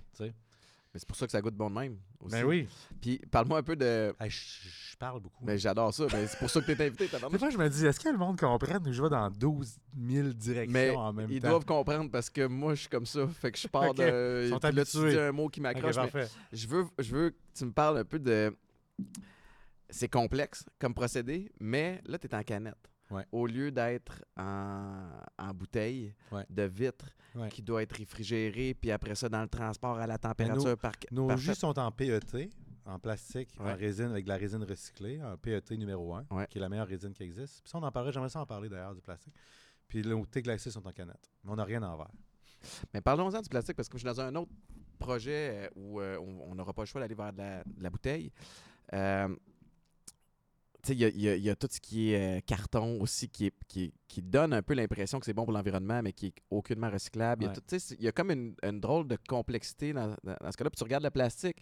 Mais 0.94 1.00
c'est 1.00 1.08
pour 1.08 1.18
ça 1.18 1.26
que 1.26 1.32
ça 1.32 1.42
goûte 1.42 1.56
bon 1.56 1.70
de 1.70 1.76
même. 1.76 1.98
Aussi. 2.20 2.36
Ben 2.36 2.44
oui. 2.46 2.68
Puis 3.02 3.20
parle-moi 3.32 3.60
un 3.60 3.64
peu 3.64 3.76
de. 3.76 4.14
Hey, 4.20 4.30
je 4.30 4.70
je 4.94 4.98
parle 4.98 5.20
beaucoup. 5.22 5.44
Mais 5.44 5.58
j'adore 5.58 5.92
ça. 5.92 6.06
Ben, 6.06 6.28
c'est 6.28 6.38
pour 6.38 6.52
ça 6.52 6.62
que 6.62 6.68
tu 6.68 6.72
es 6.80 6.86
invité. 6.86 7.08
Des 7.32 7.38
fois, 7.40 7.50
je 7.50 7.58
me 7.58 7.68
dis, 7.68 7.84
est-ce 7.84 8.00
que 8.00 8.10
le 8.10 8.18
monde 8.18 8.40
comprenne 8.40 8.88
ou 8.88 8.94
je 8.94 9.02
vais 9.02 9.10
dans 9.10 9.28
12 9.32 9.80
000 10.08 10.28
directions 10.30 10.72
Mais 10.72 10.92
en 10.92 11.12
même 11.12 11.32
Ils 11.32 11.42
temps? 11.42 11.50
doivent 11.50 11.66
comprendre 11.66 12.12
parce 12.12 12.30
que 12.30 12.46
moi, 12.46 12.76
je 12.76 12.82
suis 12.82 12.90
comme 12.90 13.08
ça. 13.08 13.28
Fait 13.28 13.52
que 13.52 13.58
je 13.58 13.68
pars 13.68 13.94
de. 13.96 14.44
Ils 14.46 14.50
sont 14.50 14.60
là, 14.62 14.86
tu 14.86 15.10
dis 15.10 15.18
un 15.18 15.32
mot 15.32 15.50
qui 15.50 15.62
m'accroche. 15.62 15.96
mais 16.14 16.28
je, 16.52 16.68
veux, 16.68 16.86
je 17.00 17.16
veux 17.16 17.30
que 17.32 17.38
tu 17.56 17.66
me 17.66 17.72
parles 17.72 17.98
un 17.98 18.06
peu 18.06 18.20
de. 18.20 18.56
C'est 19.90 20.10
complexe 20.10 20.64
comme 20.80 20.94
procédé, 20.94 21.52
mais 21.60 22.02
là, 22.06 22.20
tu 22.20 22.28
es 22.28 22.36
en 22.36 22.44
canette. 22.44 22.93
Ouais. 23.14 23.26
Au 23.32 23.46
lieu 23.48 23.72
d'être 23.72 24.24
en, 24.38 25.08
en 25.38 25.54
bouteille 25.54 26.14
Ouais. 26.32 26.46
de 26.50 26.64
vitre 26.64 27.06
Ouais. 27.36 27.50
qui 27.50 27.62
doit 27.64 27.82
être 27.82 27.94
réfrigérée, 27.94 28.74
puis 28.74 28.92
après 28.92 29.16
ça, 29.16 29.28
dans 29.30 29.42
le 29.42 29.48
transport 29.48 29.98
à 29.98 30.06
la 30.08 30.18
température 30.18 30.78
par, 30.78 30.92
Nos 31.12 31.36
jus 31.38 31.56
sont 31.56 31.78
en 31.80 31.92
PET, 31.92 32.50
en 32.86 33.00
plastique, 33.00 33.50
en 33.60 33.76
résine, 33.76 34.12
avec 34.12 34.26
de 34.26 34.30
la 34.30 34.38
résine 34.38 34.64
recyclée, 34.64 35.22
en 35.24 35.36
PET 35.38 35.72
numéro 35.78 36.14
1, 36.14 36.26
Ouais. 36.32 36.48
qui 36.50 36.58
est 36.58 36.62
la 36.62 36.70
meilleure 36.70 36.88
résine 36.88 37.12
qui 37.14 37.24
existe. 37.24 37.62
Puis 37.64 37.72
ça, 37.72 37.78
on 37.80 37.84
en 37.84 37.92
parlerait, 37.92 38.12
j'aimerais 38.14 38.30
ça 38.30 38.40
en 38.42 38.46
parler 38.46 38.70
d'ailleurs 38.70 38.94
du 38.94 39.02
plastique. 39.02 39.34
Puis 39.88 40.02
nos 40.04 40.26
thés 40.26 40.42
glacés 40.42 40.70
sont 40.72 40.86
en 40.88 40.92
canette. 40.92 41.30
Mais 41.44 41.52
on 41.52 41.56
n'a 41.56 41.64
rien 41.66 41.82
en 41.84 41.96
verre. 41.98 42.12
Mais 42.94 43.02
parlons-en 43.02 43.42
du 43.42 43.50
plastique 43.50 43.76
parce 43.76 43.90
que 43.90 43.98
je 43.98 44.08
suis 44.08 44.16
dans 44.16 44.22
un 44.22 44.34
autre 44.36 44.52
projet 45.00 45.66
euh, 45.66 45.70
où 45.76 46.00
euh, 46.02 46.18
on 46.20 46.56
n'aura 46.56 46.72
pas 46.74 46.84
le 46.84 46.86
choix 46.88 47.02
d'aller 47.02 47.16
vers 47.16 47.34
de 47.34 47.38
la, 47.40 47.64
de 47.64 47.84
la 47.84 47.90
bouteille. 47.90 48.32
Euh, 48.94 49.36
il 50.90 51.00
y 51.00 51.06
a, 51.06 51.10
y 51.10 51.30
a- 51.30 51.36
il 51.36 51.44
y 51.44 51.50
a 51.50 51.56
tout 51.56 51.68
ce 51.72 51.80
qui 51.80 52.12
est 52.12 52.38
euh, 52.38 52.42
carton 52.46 53.00
aussi 53.02 53.30
qui, 53.30 53.46
est, 53.48 53.54
qui, 53.68 53.84
est- 53.86 53.94
qui 54.08 54.22
donne 54.22 54.54
un 54.54 54.62
peu 54.62 54.74
l'impression 54.74 55.20
que 55.20 55.26
c'est 55.26 55.34
bon 55.34 55.44
pour 55.46 55.54
l'environnement, 55.54 56.02
mais 56.04 56.12
qui 56.14 56.28
est 56.28 56.34
aucunement 56.50 56.90
recyclable. 56.90 57.44
Il 57.44 57.46
y 57.46 57.50
a 57.50 57.52
Ouais. 57.54 57.80
c'est- 57.80 58.02
y 58.02 58.12
comme 58.12 58.32
une, 58.32 58.56
une 58.64 58.80
drôle 58.80 59.08
de 59.08 59.18
complexité 59.28 59.94
dans, 59.94 60.10
dans- 60.24 60.36
dans 60.42 60.52
ce 60.52 60.58
cas-là. 60.58 60.70
Puis 60.70 60.78
tu 60.78 60.84
regardes 60.84 61.04
le 61.04 61.10
plastique, 61.12 61.58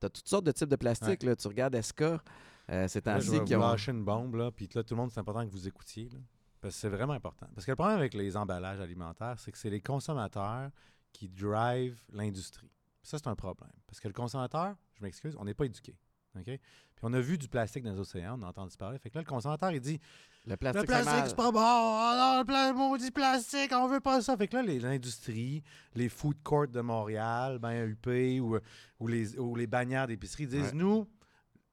tu 0.00 0.06
as 0.06 0.10
toutes 0.10 0.28
sortes 0.28 0.44
de 0.44 0.52
types 0.52 0.68
de 0.68 0.76
plastique. 0.76 1.22
là. 1.22 1.36
Tu 1.36 1.48
regardes 1.48 1.74
Esca, 1.74 2.22
euh, 2.70 2.88
ces 2.88 3.00
Là, 3.04 3.18
je 3.20 3.26
temps-ci, 3.26 3.38
vais 3.40 3.44
qui 3.44 3.54
ont... 3.56 3.60
lâcher 3.60 3.92
une 3.92 4.04
bombe, 4.04 4.34
là, 4.36 4.50
puis 4.50 4.68
là, 4.74 4.82
tout 4.82 4.94
le 4.94 5.00
monde, 5.00 5.10
c'est 5.10 5.20
important 5.20 5.44
que 5.44 5.50
vous 5.50 5.68
écoutiez. 5.68 6.08
là. 6.10 6.18
parce 6.60 6.74
que 6.76 6.80
c'est 6.80 6.88
vraiment 6.88 7.12
important. 7.12 7.46
Parce 7.54 7.66
que 7.66 7.72
le 7.72 7.76
problème 7.76 7.98
avec 7.98 8.14
les 8.14 8.36
emballages 8.38 8.80
alimentaires, 8.80 9.38
c'est 9.38 9.52
que 9.52 9.58
c'est 9.58 9.68
les 9.68 9.82
consommateurs 9.82 10.70
qui 11.12 11.28
drivent 11.28 12.02
l'industrie. 12.10 12.70
Ça, 13.02 13.18
c'est 13.18 13.26
un 13.28 13.34
problème. 13.36 13.70
Parce 13.86 14.00
que 14.00 14.08
le 14.08 14.14
consommateur, 14.14 14.74
je 14.94 15.02
m'excuse, 15.02 15.36
on 15.38 15.44
n'est 15.44 15.52
pas 15.52 15.66
éduqué. 15.66 15.94
Puis 16.42 16.58
on 17.02 17.12
a 17.12 17.20
vu 17.20 17.36
du 17.38 17.48
plastique 17.48 17.84
dans 17.84 17.92
les 17.92 17.98
océans, 18.00 18.38
on 18.40 18.42
a 18.44 18.48
entendu 18.48 18.76
parler. 18.76 18.98
Fait 18.98 19.10
que 19.10 19.16
là, 19.16 19.22
le 19.22 19.28
consommateur, 19.28 19.70
il 19.70 19.80
dit 19.80 20.00
Le 20.46 20.56
plastique, 20.56 20.82
Le 20.82 20.86
c'est 21.28 21.36
pas 21.36 21.50
bon. 21.52 21.60
Non, 21.60 22.38
le 22.40 22.44
pla- 22.44 22.72
maudit 22.72 23.10
plastique, 23.10 23.70
on 23.72 23.88
veut 23.88 24.00
pas 24.00 24.20
ça. 24.22 24.36
Fait 24.36 24.46
que 24.48 24.56
là, 24.56 24.62
les- 24.62 24.78
l'industrie, 24.80 25.62
les 25.94 26.08
food 26.08 26.42
courts 26.42 26.68
de 26.68 26.80
Montréal, 26.80 27.58
ben 27.58 27.88
UP 27.88 28.06
ou, 28.40 28.58
ou, 29.00 29.06
les, 29.08 29.38
ou 29.38 29.54
les 29.56 29.66
bannières 29.66 30.06
d'épicerie 30.06 30.46
disent 30.46 30.66
Ouais. 30.68 30.72
Nous, 30.74 31.06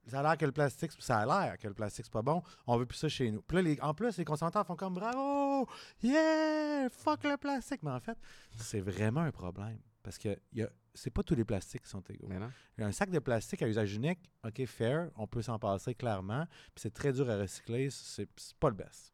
ça 0.08 0.20
a 0.20 0.24
l'air 0.24 0.38
que 0.38 0.46
le 0.46 0.52
plastique, 0.52 0.92
ça 1.00 1.20
a 1.20 1.26
l'air 1.26 1.58
que 1.58 1.68
le 1.68 1.74
plastique, 1.74 2.06
c'est 2.06 2.12
pas 2.14 2.22
bon. 2.22 2.42
On 2.68 2.78
veut 2.78 2.86
plus 2.86 2.98
ça 2.98 3.08
chez 3.10 3.30
nous. 3.32 3.42
Puis 3.42 3.58
là, 3.58 3.62
les- 3.64 3.80
en 3.82 3.94
plus, 3.94 4.18
les 4.18 4.26
consommateurs 4.26 4.66
font 4.66 4.76
comme 4.76 4.94
Bravo, 4.96 5.68
yeah, 6.02 6.88
fuck 6.90 7.24
le 7.24 7.38
plastique. 7.38 7.84
Mais 7.84 7.92
en 7.92 8.00
fait, 8.00 8.18
c'est 8.58 8.82
vraiment 8.82 9.22
un 9.22 9.32
problème. 9.32 9.80
Parce 10.04 10.18
que 10.18 10.38
y 10.54 10.62
a- 10.64 10.72
c'est 10.94 11.12
pas 11.12 11.24
tous 11.24 11.36
les 11.36 11.46
plastiques 11.46 11.84
qui 11.84 11.90
sont 11.90 12.02
égaux. 12.10 12.28
Un 12.78 12.92
sac 12.92 13.10
de 13.12 13.20
plastique 13.20 13.62
à 13.62 13.68
usage 13.68 13.94
unique, 13.94 14.20
OK, 14.44 14.66
fair, 14.66 15.10
on 15.16 15.28
peut 15.28 15.42
s'en 15.42 15.60
passer 15.60 15.94
clairement. 15.96 16.46
Puis 16.74 16.82
c'est 16.82 16.94
très 16.94 17.14
dur 17.14 17.30
à 17.30 17.38
recycler, 17.38 17.90
c'est 17.90 18.28
c'est 18.36 18.58
pas 18.58 18.70
le 18.70 18.76
best. 18.76 19.14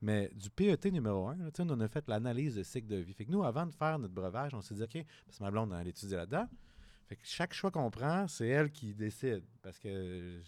Mais 0.00 0.28
du 0.34 0.50
PET 0.50 0.90
numéro 0.90 1.28
1, 1.28 1.38
on 1.60 1.80
a 1.80 1.88
fait 1.88 2.06
l'analyse 2.08 2.56
de 2.56 2.62
cycle 2.62 2.88
de 2.88 2.96
vie. 2.96 3.14
Fait 3.14 3.24
que 3.24 3.30
nous, 3.30 3.42
avant 3.44 3.64
de 3.64 3.72
faire 3.74 3.98
notre 3.98 4.12
breuvage, 4.12 4.52
on 4.52 4.60
s'est 4.60 4.74
dit, 4.74 4.82
OK, 4.82 4.98
parce 5.24 5.38
que 5.38 5.44
ma 5.44 5.50
blonde, 5.50 5.74
elle 5.80 5.88
étudié 5.88 6.16
là-dedans. 6.16 6.46
Fait 7.06 7.16
que 7.16 7.22
chaque 7.24 7.54
choix 7.54 7.70
qu'on 7.70 7.90
prend, 7.90 8.26
c'est 8.28 8.48
elle 8.48 8.70
qui 8.70 8.94
décide. 8.94 9.44
Parce 9.62 9.78
que 9.78 10.42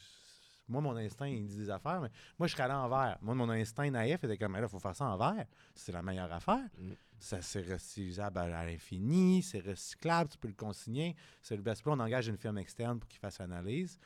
moi, 0.69 0.81
mon 0.81 0.97
instinct, 0.97 1.27
il 1.27 1.43
me 1.43 1.49
dit 1.49 1.57
des 1.57 1.71
affaires, 1.71 2.01
mais 2.01 2.11
moi, 2.39 2.49
je 2.49 2.53
serais 2.53 2.64
allé 2.64 2.75
en 2.75 2.89
verre. 2.89 3.19
Moi, 3.23 3.35
mon 3.35 3.49
instinct 3.51 3.91
naïf 3.91 4.23
était 4.25 4.37
comme, 4.37 4.53
mais 4.53 4.61
là, 4.61 4.67
il 4.67 4.71
faut 4.71 4.79
faire 4.79 4.97
ça 4.97 5.07
en 5.07 5.17
verre. 5.17 5.47
C'est 5.75 5.93
la 5.93 6.03
meilleure 6.03 6.33
affaire. 6.33 6.64
Mm. 6.79 6.93
Ça, 7.19 7.41
c'est 7.41 7.61
réutilisable 7.61 8.39
à, 8.39 8.67
l'infini, 8.67 9.43
c'est 9.43 9.61
recyclable, 9.61 10.31
tu 10.31 10.39
peux 10.39 10.49
le 10.49 10.55
consigner. 10.55 11.17
C'est 11.41 11.57
le 11.57 11.62
best. 11.62 11.85
Là, 11.87 11.93
on 11.93 12.01
engage 12.01 12.29
une 12.29 12.37
firme 12.37 12.59
externe 12.59 12.99
pour 12.99 13.09
qu'il 13.09 13.21
fasse 13.21 13.39
l'analyse 13.39 13.99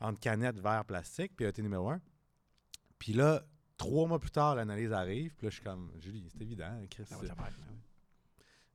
entre 0.00 0.20
canettes, 0.20 0.58
verre, 0.58 0.84
plastique, 0.84 1.32
puis 1.36 1.46
été 1.46 1.62
numéro 1.62 1.88
un. 1.90 2.00
Puis 2.98 3.12
là, 3.12 3.42
trois 3.76 4.06
mois 4.06 4.18
plus 4.18 4.30
tard, 4.30 4.56
l'analyse 4.56 4.92
arrive. 4.92 5.34
Puis 5.34 5.46
là, 5.46 5.50
je 5.50 5.54
suis 5.54 5.64
comme, 5.64 5.90
Julie, 5.98 6.28
c'est 6.30 6.42
évident, 6.42 6.66
hein, 6.66 6.86
Chris. 6.90 7.04
Ça 7.06 7.16
va 7.16 7.22
te 7.22 7.34
faire. 7.34 7.52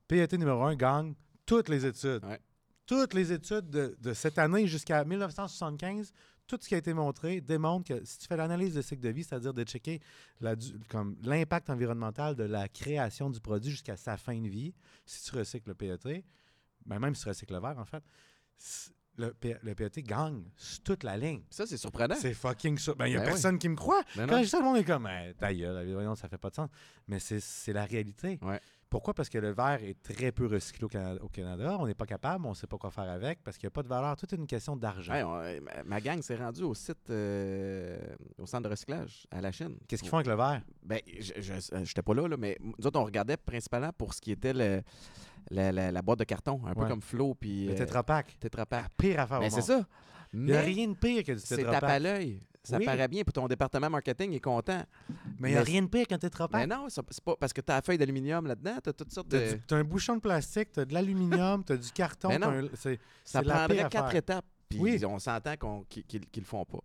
PET 0.08 0.32
numéro 0.38 0.62
1 0.62 0.74
gagne 0.74 1.14
toutes 1.46 1.68
les 1.68 1.86
études. 1.86 2.24
Ouais. 2.24 2.40
Toutes 2.86 3.14
les 3.14 3.32
études 3.32 3.70
de, 3.70 3.96
de 4.00 4.12
cette 4.12 4.38
année 4.38 4.66
jusqu'à 4.66 5.04
1975, 5.04 6.12
tout 6.50 6.58
ce 6.62 6.68
qui 6.68 6.74
a 6.74 6.78
été 6.78 6.92
montré 6.94 7.40
démontre 7.40 7.88
que 7.88 8.04
si 8.04 8.18
tu 8.18 8.26
fais 8.26 8.36
l'analyse 8.36 8.74
de 8.74 8.82
cycle 8.82 9.02
de 9.02 9.08
vie, 9.10 9.24
c'est-à-dire 9.24 9.54
de 9.54 9.62
checker 9.64 10.00
la 10.40 10.56
du- 10.56 10.78
comme 10.88 11.16
l'impact 11.22 11.70
environnemental 11.70 12.34
de 12.36 12.44
la 12.44 12.68
création 12.68 13.30
du 13.30 13.40
produit 13.40 13.70
jusqu'à 13.70 13.96
sa 13.96 14.16
fin 14.16 14.38
de 14.40 14.48
vie, 14.48 14.74
si 15.06 15.30
tu 15.30 15.36
recycles 15.36 15.68
le 15.68 15.74
PET, 15.74 16.24
ben 16.86 16.98
même 16.98 17.14
si 17.14 17.22
tu 17.22 17.28
recycles 17.28 17.52
le 17.54 17.60
verre, 17.60 17.78
en 17.78 17.84
fait, 17.84 18.02
le, 19.16 19.32
PET 19.74 20.02
gagne 20.02 20.42
sur 20.56 20.82
toute 20.82 21.02
la 21.04 21.16
ligne. 21.16 21.42
Ça, 21.50 21.66
c'est 21.66 21.76
surprenant. 21.76 22.14
C'est 22.18 22.32
fucking. 22.32 22.78
Ben, 22.96 23.06
il 23.06 23.10
n'y 23.10 23.16
a 23.16 23.20
Ben 23.20 23.24
oui. 23.26 23.30
personne 23.32 23.58
qui 23.58 23.68
me 23.68 23.76
croit. 23.76 24.02
Mais 24.16 24.26
Quand 24.26 24.38
je 24.38 24.44
dis 24.44 24.48
ça, 24.48 24.58
le 24.58 24.64
monde 24.64 24.78
est 24.78 24.84
comme, 24.84 25.06
Eh, 25.08 25.34
ta 25.34 25.52
gueule, 25.52 26.16
ça 26.16 26.28
fait 26.28 26.38
pas 26.38 26.48
de 26.50 26.54
sens. 26.54 26.70
Mais 27.06 27.18
c'est- 27.18 27.40
c'est 27.40 27.72
la 27.74 27.84
réalité. 27.84 28.38
Ouais. 28.42 28.60
Pourquoi? 28.90 29.14
Parce 29.14 29.28
que 29.28 29.38
le 29.38 29.52
verre 29.52 29.82
est 29.84 29.96
très 30.02 30.32
peu 30.32 30.46
recyclé 30.46 30.84
au 30.84 30.88
Canada. 30.88 31.22
Au 31.22 31.28
Canada. 31.28 31.76
On 31.78 31.86
n'est 31.86 31.94
pas 31.94 32.06
capable, 32.06 32.44
on 32.44 32.50
ne 32.50 32.54
sait 32.54 32.66
pas 32.66 32.76
quoi 32.76 32.90
faire 32.90 33.08
avec 33.08 33.42
parce 33.44 33.56
qu'il 33.56 33.66
n'y 33.66 33.68
a 33.68 33.70
pas 33.70 33.84
de 33.84 33.88
valeur. 33.88 34.16
Tout 34.16 34.26
est 34.34 34.36
une 34.36 34.48
question 34.48 34.76
d'argent. 34.76 35.14
Hey, 35.14 35.22
on- 35.22 35.62
ma- 35.62 35.84
ma 35.84 36.00
gang 36.00 36.20
s'est 36.22 36.34
rendue 36.36 36.64
au 36.64 36.74
site, 36.74 37.08
euh, 37.08 37.98
au 38.38 38.46
centre 38.46 38.64
de 38.64 38.68
recyclage 38.68 39.26
à 39.30 39.40
la 39.40 39.52
Chine. 39.52 39.76
Qu'est-ce 39.86 40.02
qu'ils 40.02 40.10
font 40.10 40.16
avec 40.18 40.26
le 40.26 40.34
verre? 40.34 40.62
Ben, 40.82 41.00
je 41.06 41.76
n'étais 41.78 42.02
pas 42.02 42.14
là, 42.14 42.26
là, 42.26 42.36
mais 42.36 42.56
nous 42.60 42.86
autres, 42.86 42.98
on 42.98 43.04
regardait 43.04 43.36
principalement 43.36 43.92
pour 43.96 44.12
ce 44.12 44.20
qui 44.20 44.32
était 44.32 44.52
le, 44.52 44.82
la, 45.50 45.70
la- 45.70 45.92
la 45.92 46.02
boîte 46.02 46.18
de 46.18 46.24
carton, 46.24 46.60
un 46.66 46.74
peu 46.74 46.86
comme 46.86 47.00
Flo 47.02 47.34
puis 47.34 47.66
Le 47.66 47.72
euh, 47.74 47.76
Tetra 47.76 48.02
Pak. 48.02 48.38
Tetra 48.40 48.66
Pak. 48.66 48.82
La 48.82 48.88
pire 48.96 49.20
affaire 49.20 49.38
Ben, 49.40 49.46
au 49.46 49.50
c'est 49.50 49.72
monde. 49.72 49.82
ça. 49.82 49.88
Il 50.32 50.40
n'y 50.44 50.52
a 50.52 50.56
Mais 50.56 50.60
rien 50.66 50.88
de 50.88 50.94
pire 50.94 51.24
que 51.24 51.32
du 51.32 51.38
c'est 51.40 51.56
Tetra 51.56 51.72
tape 51.80 51.84
à 51.90 51.98
l'œil. 51.98 52.40
Ça 52.62 52.76
Oui. 52.76 52.84
paraît 52.84 53.08
bien, 53.08 53.22
puis 53.24 53.32
ton 53.32 53.48
département 53.48 53.88
marketing 53.88 54.32
est 54.32 54.40
content. 54.40 54.82
Mais 55.38 55.48
il 55.48 55.52
n'y 55.52 55.56
a 55.56 55.60
Mais- 55.60 55.64
rien 55.64 55.82
de 55.82 55.86
pire 55.86 56.06
qu'un 56.06 56.18
Tetra 56.18 56.46
Mais 56.52 56.66
Pak. 56.66 56.78
non, 56.78 56.88
ça- 56.90 57.02
c'est 57.10 57.24
pas 57.24 57.34
parce 57.36 57.52
que 57.54 57.62
tu 57.62 57.72
as 57.72 57.76
la 57.76 57.82
feuille 57.82 57.96
d'aluminium 57.96 58.46
là-dedans, 58.46 58.76
tu 58.82 58.90
as 58.90 58.92
toutes 58.92 59.12
sortes 59.12 59.30
Tu 59.30 59.36
de. 59.36 59.58
as, 59.74 59.76
un 59.78 59.84
bouchon 59.84 60.16
de 60.16 60.20
plastique, 60.20 60.70
tu 60.72 60.80
as 60.80 60.84
de 60.84 60.92
l'aluminium, 60.92 61.64
tu 61.64 61.72
as 61.72 61.76
du 61.78 61.90
carton. 61.90 62.28
Mais 62.28 62.38
non. 62.38 62.48
un- 62.48 62.68
c'est- 62.74 63.00
Ça 63.24 63.42
prendrait 63.42 63.78
quatre 63.88 64.04
affaire. 64.06 64.14
étapes, 64.16 64.44
puis 64.68 64.78
Oui. 64.78 65.04
on 65.06 65.18
s'entend 65.18 65.56
qu'on- 65.56 65.84
qu'ils 65.88 66.04
qu'ils 66.04 66.42
le 66.42 66.44
font 66.46 66.66
pas. 66.66 66.80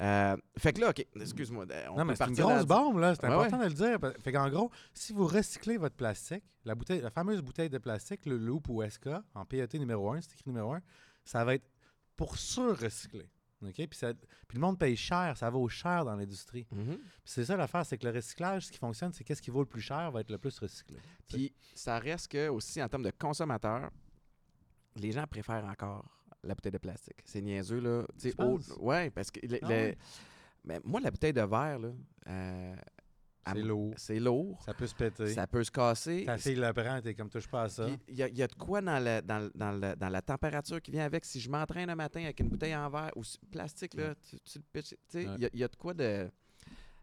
Euh, 0.00 0.36
fait 0.56 0.72
que 0.72 0.80
là, 0.80 0.88
OK, 0.90 1.04
excuse-moi. 1.16 1.66
euh, 1.70 1.84
on 1.90 1.96
Non, 1.98 2.04
mais 2.06 2.16
c'est 2.16 2.26
une 2.26 2.34
grosse 2.34 2.54
là- 2.60 2.64
bombe, 2.64 2.98
là. 2.98 3.14
C'est 3.14 3.26
Ouais, 3.26 3.34
important 3.34 3.58
de 3.58 3.64
le 3.64 3.74
dire. 3.74 3.98
Fait 4.24 4.32
qu'en 4.32 4.48
gros, 4.48 4.70
si 4.94 5.12
vous 5.12 5.26
recyclez 5.26 5.76
votre 5.76 5.96
plastique, 5.96 6.44
la, 6.64 6.74
bouteille, 6.74 7.02
la 7.02 7.10
fameuse 7.10 7.42
bouteille 7.42 7.68
de 7.68 7.76
plastique, 7.76 8.24
le 8.24 8.38
Loop 8.38 8.70
ou 8.70 8.82
SK, 8.82 9.08
en 9.34 9.44
PET 9.44 9.74
numéro 9.78 10.10
1, 10.12 10.22
c'est 10.22 10.32
écrit 10.32 10.44
numéro 10.46 10.72
1, 10.72 10.80
ça 11.24 11.44
va 11.44 11.54
être 11.56 11.66
pour 12.16 12.38
sûr 12.38 12.78
recyclé. 12.78 13.28
OK? 13.62 13.74
Puis, 13.74 13.88
ça- 13.92 14.14
puis 14.48 14.56
le 14.56 14.60
monde 14.60 14.78
paye 14.78 14.96
cher, 14.96 15.36
ça 15.36 15.50
vaut 15.50 15.68
cher 15.68 16.04
dans 16.04 16.16
l'industrie. 16.16 16.66
Mhm. 16.72 16.96
Puis 16.96 17.04
c'est 17.24 17.44
ça 17.44 17.56
l'affaire, 17.56 17.84
c'est 17.84 17.98
que 17.98 18.06
le 18.06 18.12
recyclage, 18.14 18.66
ce 18.66 18.72
qui 18.72 18.78
fonctionne, 18.78 19.12
c'est 19.12 19.22
qu'est-ce 19.24 19.42
qui 19.42 19.50
vaut 19.50 19.60
le 19.60 19.66
plus 19.66 19.82
cher 19.82 20.10
va 20.10 20.20
être 20.20 20.30
le 20.30 20.38
plus 20.38 20.58
recyclé. 20.58 20.98
Puis 21.28 21.52
ça 21.74 21.98
reste 21.98 22.28
que 22.28 22.48
aussi 22.48 22.82
en 22.82 22.88
termes 22.88 23.02
de 23.04 23.10
consommateurs, 23.12 23.90
les 24.96 25.12
gens 25.12 25.26
préfèrent 25.26 25.64
encore 25.66 26.04
la 26.42 26.54
bouteille 26.54 26.72
de 26.72 26.78
plastique. 26.78 27.20
C'est 27.24 27.42
niaiseux, 27.42 27.80
là. 27.80 28.04
Tu 28.18 28.30
sais, 28.30 28.34
penses? 28.34 28.72
ouais, 28.78 29.10
parce 29.10 29.30
que 29.30 29.40
le- 29.46 29.58
Ah 29.62 29.68
le- 29.68 29.94
mais 30.64 30.80
moi, 30.84 31.00
la 31.00 31.10
bouteille 31.10 31.32
de 31.34 31.42
verre, 31.42 31.78
là, 31.78 31.90
euh, 32.28 32.76
C'est 33.46 33.58
m- 33.58 33.66
lourd. 33.66 33.94
C'est 33.96 34.20
lourd. 34.20 34.62
Ça 34.64 34.74
peut 34.74 34.86
se 34.86 34.94
péter. 34.94 35.28
Ça 35.34 35.46
peut 35.46 35.64
se 35.64 35.70
casser. 35.70 36.24
Ta 36.26 36.36
fille 36.38 36.54
le 36.56 36.72
prend, 36.72 37.00
t'es 37.00 37.14
comme 37.14 37.30
touche 37.30 37.48
pas 37.48 37.62
à 37.62 37.68
ça. 37.68 37.86
Il 38.08 38.14
y, 38.14 38.22
a- 38.22 38.28
il 38.28 38.36
y 38.36 38.42
a 38.42 38.46
de 38.46 38.54
quoi 38.54 38.80
dans, 38.80 39.02
la 40.10 40.22
température 40.22 40.80
qui 40.80 40.90
vient 40.90 41.04
avec? 41.04 41.24
Si 41.24 41.40
je 41.40 41.50
m'entraîne 41.50 41.88
un 41.90 41.94
matin 41.94 42.22
avec 42.22 42.38
une 42.40 42.48
bouteille 42.48 42.76
en 42.76 42.88
verre 42.90 43.10
ou 43.16 43.22
plastique, 43.50 43.94
là, 43.94 44.14
tu, 44.28 44.38
tu 44.40 44.58
le 44.58 44.64
pitches. 44.72 44.92
Ouais. 45.14 45.24
Il 45.36 45.42
y, 45.42 45.46
a- 45.46 45.50
il 45.54 45.58
y 45.60 45.64
a 45.64 45.68
de 45.68 45.76
quoi 45.76 45.94
de. 45.94 46.30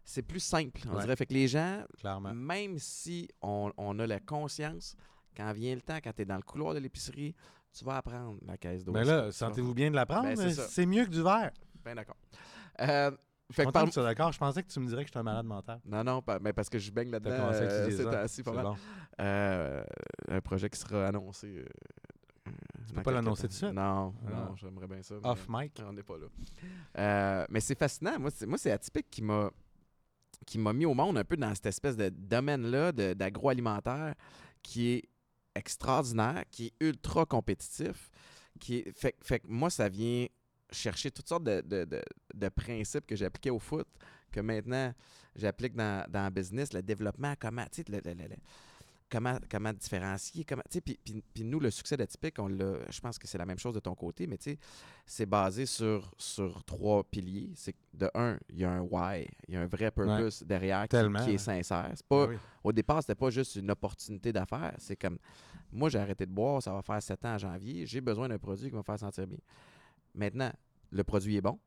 C'est 0.04 0.22
plus 0.22 0.40
simple, 0.40 0.80
on 0.88 0.94
Ouais. 0.94 1.02
dirait. 1.02 1.16
Fait 1.16 1.26
que 1.26 1.34
les 1.34 1.48
gens, 1.48 1.84
Clairement. 1.98 2.32
même 2.32 2.78
si 2.78 3.28
on, 3.42 3.70
on 3.76 3.98
a 3.98 4.06
la 4.06 4.20
conscience, 4.20 4.96
quand 5.36 5.52
vient 5.52 5.74
le 5.74 5.82
temps, 5.82 5.98
quand 6.02 6.12
tu 6.14 6.22
es 6.22 6.24
dans 6.24 6.36
le 6.36 6.42
couloir 6.42 6.72
de 6.72 6.78
l'épicerie, 6.78 7.34
tu 7.76 7.84
vas 7.84 7.96
apprendre 7.98 8.38
la 8.46 8.56
caisse 8.56 8.84
d'eau. 8.84 8.92
Mais 8.92 9.04
là, 9.04 9.30
sentez-vous 9.30 9.74
bien 9.74 9.90
de 9.90 9.96
la 9.96 10.06
prendre? 10.06 10.22
Ben, 10.28 10.36
c'est 10.36 10.52
ça. 10.52 10.66
c'est 10.68 10.86
mieux 10.86 11.04
que 11.04 11.10
du 11.10 11.22
verre. 11.22 11.50
Bien 11.84 11.94
d'accord. 11.94 12.16
Euh, 12.80 13.10
fait 13.52 13.62
que 13.62 13.66
Content 13.66 13.72
par- 13.72 13.84
que 13.84 13.88
tu 13.90 13.94
sois 13.94 14.02
d'accord. 14.02 14.32
Je 14.32 14.38
pensais 14.38 14.62
que 14.62 14.68
tu 14.68 14.78
me 14.80 14.86
dirais 14.86 15.02
que 15.04 15.08
j'étais 15.08 15.18
un 15.18 15.22
malade 15.22 15.46
mental. 15.46 15.80
Non, 15.84 16.04
non, 16.04 16.22
pas- 16.22 16.38
mais 16.38 16.52
parce 16.52 16.68
que 16.68 16.78
je 16.78 16.90
baigne 16.90 17.08
T'as 17.10 17.18
là-dedans 17.18 17.36
commencé 17.36 17.58
à 17.60 17.62
euh, 17.62 17.86
pas 18.12 18.28
C'est 18.28 18.46
mal. 18.46 18.64
bon. 18.64 18.76
Euh, 19.20 19.84
un 20.28 20.40
projet 20.40 20.68
qui 20.70 20.78
sera 20.78 21.06
annoncé. 21.06 21.46
euh, 21.46 21.64
Tu 22.46 22.52
dans 22.92 22.94
peux 22.96 23.02
pas 23.02 23.10
l'annoncer 23.12 23.42
tout 23.42 23.48
de 23.48 23.52
suite? 23.52 23.72
Non, 23.72 24.14
Ah. 24.26 24.30
non, 24.30 24.56
j'aimerais 24.56 24.86
bien 24.86 25.02
ça. 25.02 25.14
Off 25.22 25.46
mic? 25.48 25.80
On 25.86 25.92
n'est 25.92 26.02
pas 26.02 26.16
là. 26.16 26.26
Euh, 26.98 27.46
mais 27.50 27.60
c'est 27.60 27.78
fascinant. 27.78 28.18
Moi, 28.18 28.30
c'est, 28.58 28.70
atypique 28.70 29.08
qui 29.10 29.22
m'a 29.22 29.50
qui 30.46 30.56
m'a 30.58 30.72
mis 30.72 30.86
au 30.86 30.94
monde 30.94 31.18
un 31.18 31.24
peu 31.24 31.36
dans 31.36 31.54
cette 31.54 31.66
espèce 31.66 31.96
de 31.96 32.08
domaine-là 32.10 32.92
de- 32.92 33.12
d'agroalimentaire 33.12 34.14
qui 34.62 34.88
est 34.90 35.02
extraordinaire, 35.54 36.44
qui 36.50 36.66
est 36.66 36.72
ultra 36.80 37.26
compétitif. 37.26 38.08
Qui 38.60 38.76
est, 38.78 38.92
fait, 38.96 39.14
fait 39.22 39.40
que 39.40 39.46
moi, 39.48 39.68
ça 39.68 39.88
vient 39.88 40.26
chercher 40.70 41.10
toutes 41.10 41.28
sortes 41.28 41.44
de, 41.44 41.60
de- 41.60 41.84
de- 41.84 42.02
de 42.34 42.48
principes 42.48 43.06
que 43.06 43.16
j'appliquais 43.16 43.50
au 43.50 43.58
foot, 43.58 43.86
que 44.30 44.40
maintenant 44.40 44.92
j'applique 45.36 45.74
dans, 45.74 46.04
dans 46.10 46.24
le 46.24 46.30
business, 46.30 46.72
le 46.72 46.82
développement, 46.82 47.34
comment, 47.38 47.64
tu 47.72 47.82
sais, 47.82 47.84
le- 47.88 48.00
le- 48.04 48.14
le- 48.28 48.36
comment, 49.10 49.38
comment 49.50 49.72
différencier, 49.72 50.44
comment, 50.44 50.62
tu 50.68 50.74
sais, 50.74 50.80
puis, 50.82 50.98
puis- 51.02 51.22
puis 51.32 51.44
nous, 51.44 51.60
le 51.60 51.70
succès 51.70 51.96
d'Atypique, 51.96 52.38
on 52.38 52.48
l'a, 52.48 52.74
je 52.90 53.00
pense 53.00 53.18
que 53.18 53.26
c'est 53.26 53.38
la 53.38 53.46
même 53.46 53.58
chose 53.58 53.72
de 53.74 53.80
ton 53.80 53.94
côté, 53.94 54.26
mais 54.26 54.36
tu 54.36 54.50
sais, 54.50 54.58
c'est 55.06 55.24
basé 55.24 55.64
sur, 55.64 56.10
sur 56.18 56.62
trois 56.64 57.02
piliers. 57.04 57.50
C'est 57.54 57.74
de 57.94 58.10
un, 58.14 58.38
il 58.50 58.58
y 58.58 58.64
a 58.64 58.70
un 58.70 58.80
why, 58.80 59.26
il 59.46 59.54
y 59.54 59.56
a 59.56 59.62
un 59.62 59.66
vrai 59.66 59.90
purpose 59.90 60.42
derrière 60.42 60.86
qui, 61.24 61.30
est 61.34 61.38
sincère. 61.38 61.90
C'est 61.94 62.06
pas, 62.06 62.24
Ah 62.24 62.28
oui. 62.28 62.36
au 62.64 62.72
départ, 62.72 63.00
c'était 63.02 63.14
pas 63.14 63.30
juste 63.30 63.56
une 63.56 63.70
opportunité 63.70 64.30
d'affaires. 64.32 64.74
C'est 64.78 64.96
comme, 64.96 65.16
moi, 65.72 65.88
j'ai 65.88 65.98
arrêté 65.98 66.26
de 66.26 66.30
boire, 66.32 66.62
ça 66.62 66.72
va 66.72 66.82
faire 66.82 67.02
7 67.02 67.24
ans 67.24 67.34
en 67.34 67.38
janvier. 67.38 67.86
J'ai 67.86 68.00
besoin 68.02 68.28
d'un 68.28 68.38
produit 68.38 68.66
qui 68.66 68.72
va 68.72 68.78
me 68.78 68.82
faire 68.82 68.98
sentir 68.98 69.26
bien. 69.26 69.38
Maintenant, 70.14 70.52
le 70.90 71.04
produit 71.04 71.36
est 71.36 71.40
bon. 71.40 71.58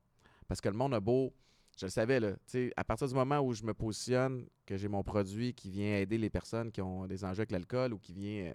Parce 0.48 0.60
que 0.62 0.70
le 0.70 0.76
monde 0.76 0.94
a 0.94 1.00
beau, 1.00 1.34
je 1.80 1.86
le 1.86 1.90
savais, 1.92 2.20
là, 2.20 2.32
à 2.76 2.84
partir 2.84 3.08
du 3.08 3.14
moment 3.14 3.40
où 3.40 3.54
je 3.54 3.64
me 3.64 3.74
positionne, 3.74 4.46
que 4.66 4.76
j'ai 4.78 4.88
mon 4.88 5.04
produit 5.04 5.54
qui 5.54 5.70
vient 5.70 5.98
aider 5.98 6.18
les 6.18 6.30
personnes 6.30 6.72
qui 6.72 6.82
ont 6.82 7.08
des 7.08 7.24
enjeux 7.24 7.42
avec 7.42 7.52
l'alcool 7.52 7.94
ou 7.94 7.98
qui 7.98 8.14
vient 8.14 8.52
euh, 8.52 8.54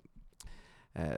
euh, 0.98 1.16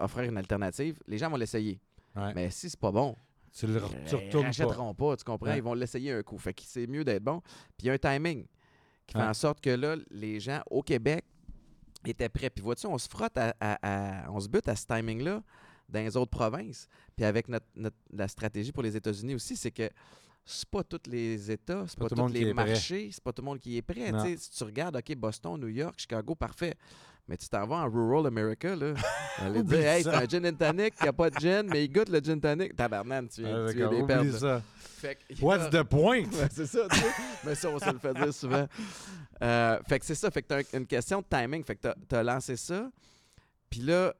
offrir 0.00 0.24
une 0.30 0.36
alternative, 0.38 0.98
les 1.06 1.18
gens 1.18 1.28
vont 1.30 1.36
l'essayer. 1.36 1.80
Ouais. 2.16 2.32
Mais 2.34 2.50
si 2.50 2.68
c'est 2.70 2.78
pas 2.78 2.92
bon, 2.92 3.16
Tu 3.52 3.66
le 3.66 3.76
euh, 3.76 3.80
tu 4.06 4.14
ils 4.16 4.64
retournes 4.66 4.94
pas. 4.94 5.16
tu 5.16 5.24
comprends? 5.24 5.46
Ouais. 5.48 5.58
Ils 5.58 5.62
vont 5.62 5.74
l'essayer 5.74 6.12
un 6.12 6.22
coup. 6.22 6.38
Fait 6.38 6.54
que 6.54 6.62
c'est 6.64 6.86
mieux 6.86 7.04
d'être 7.04 7.22
bon. 7.24 7.40
Puis 7.76 7.84
il 7.84 7.86
y 7.86 7.90
a 7.90 7.94
un 7.94 7.98
timing 7.98 8.46
qui 9.06 9.14
fait 9.14 9.22
en 9.22 9.34
sorte 9.34 9.60
que 9.60 9.70
là, 9.70 9.96
les 10.10 10.38
gens 10.40 10.62
au 10.70 10.82
Québec 10.82 11.24
étaient 12.06 12.28
prêts. 12.28 12.50
Puis 12.50 12.62
vois-tu, 12.62 12.86
on 12.86 12.98
se 12.98 13.08
frotte 13.08 13.36
à, 13.36 13.54
à- 13.60 13.78
à- 14.26 14.30
on 14.30 14.40
se 14.40 14.48
bute 14.48 14.68
à 14.68 14.76
ce 14.76 14.86
timing-là 14.86 15.42
dans 15.92 16.00
les 16.00 16.16
autres 16.16 16.30
provinces. 16.30 16.88
Puis 17.16 17.24
avec 17.24 17.48
notre, 17.48 17.66
notre- 17.76 17.96
la 18.12 18.26
stratégie 18.28 18.72
pour 18.72 18.82
les 18.82 18.96
États-Unis 18.96 19.34
aussi, 19.34 19.56
c'est 19.56 19.70
que 19.70 19.88
c'est 20.44 20.68
pas 20.68 20.82
tous 20.82 20.98
les 21.08 21.50
États, 21.52 21.84
c'est 21.86 21.96
Pas 21.98 22.08
pas, 22.08 22.16
tous 22.16 22.28
les 22.28 22.52
marchés, 22.52 23.10
c'est 23.12 23.22
pas 23.22 23.32
tout 23.32 23.42
le 23.42 23.46
monde 23.46 23.60
qui 23.60 23.76
est 23.76 23.82
prêt. 23.82 24.12
Tu 24.24 24.36
Si 24.38 24.50
tu 24.50 24.64
regardes, 24.64 24.96
OK, 24.96 25.14
Boston, 25.14 25.60
New 25.60 25.68
York, 25.68 25.94
Chicago, 25.98 26.34
parfait. 26.34 26.74
Mais 27.28 27.36
tu 27.36 27.48
t'en 27.48 27.64
vas 27.68 27.76
en 27.76 27.88
rural 27.88 28.26
America, 28.26 28.74
là. 28.74 28.94
Oublie 29.54 29.62
dire, 29.78 29.86
hey, 29.86 30.02
c'est 30.02 30.08
un 30.10 30.26
gin 30.26 30.44
and 30.44 30.54
tonic, 30.56 30.94
il 30.98 31.02
n'y 31.04 31.08
a 31.08 31.12
pas 31.12 31.30
de 31.30 31.38
gin, 31.38 31.62
mais 31.68 31.84
il 31.84 31.88
goûte 31.92 32.08
le 32.08 32.18
gin 32.18 32.40
tonic. 32.40 32.74
Tabarnane, 32.74 33.28
tu 33.28 33.46
Ah, 33.46 33.68
tu 33.70 33.78
d'accord, 33.78 34.18
des 34.24 34.30
là. 34.32 34.38
ça. 34.38 34.62
Fait 34.98 35.16
que- 35.28 35.40
What's 35.40 35.70
the 35.70 35.84
point? 35.84 36.22
Ouais, 36.24 36.48
c'est 36.50 36.66
ça, 36.66 36.88
tu 36.90 36.98
sais. 36.98 37.06
Mais 37.44 37.54
ça, 37.54 37.68
on 37.68 37.78
se 37.78 37.90
le 37.90 37.98
fait 38.00 38.12
dire 38.14 38.34
souvent. 38.34 38.66
Euh, 39.40 39.78
fait 39.88 40.00
que 40.00 40.04
c'est 40.06 40.16
ça. 40.16 40.30
Fait 40.32 40.42
que 40.42 40.48
t'as 40.48 40.58
un- 40.58 40.78
une 40.80 40.86
question 40.86 41.20
de 41.20 41.26
timing. 41.30 41.62
Fait 41.64 41.76
que 41.76 41.82
t'as- 41.82 41.96
t'as 42.08 42.22
lancé 42.24 42.56
ça. 42.56 42.90
Puis 43.70 43.80
là, 43.80 44.12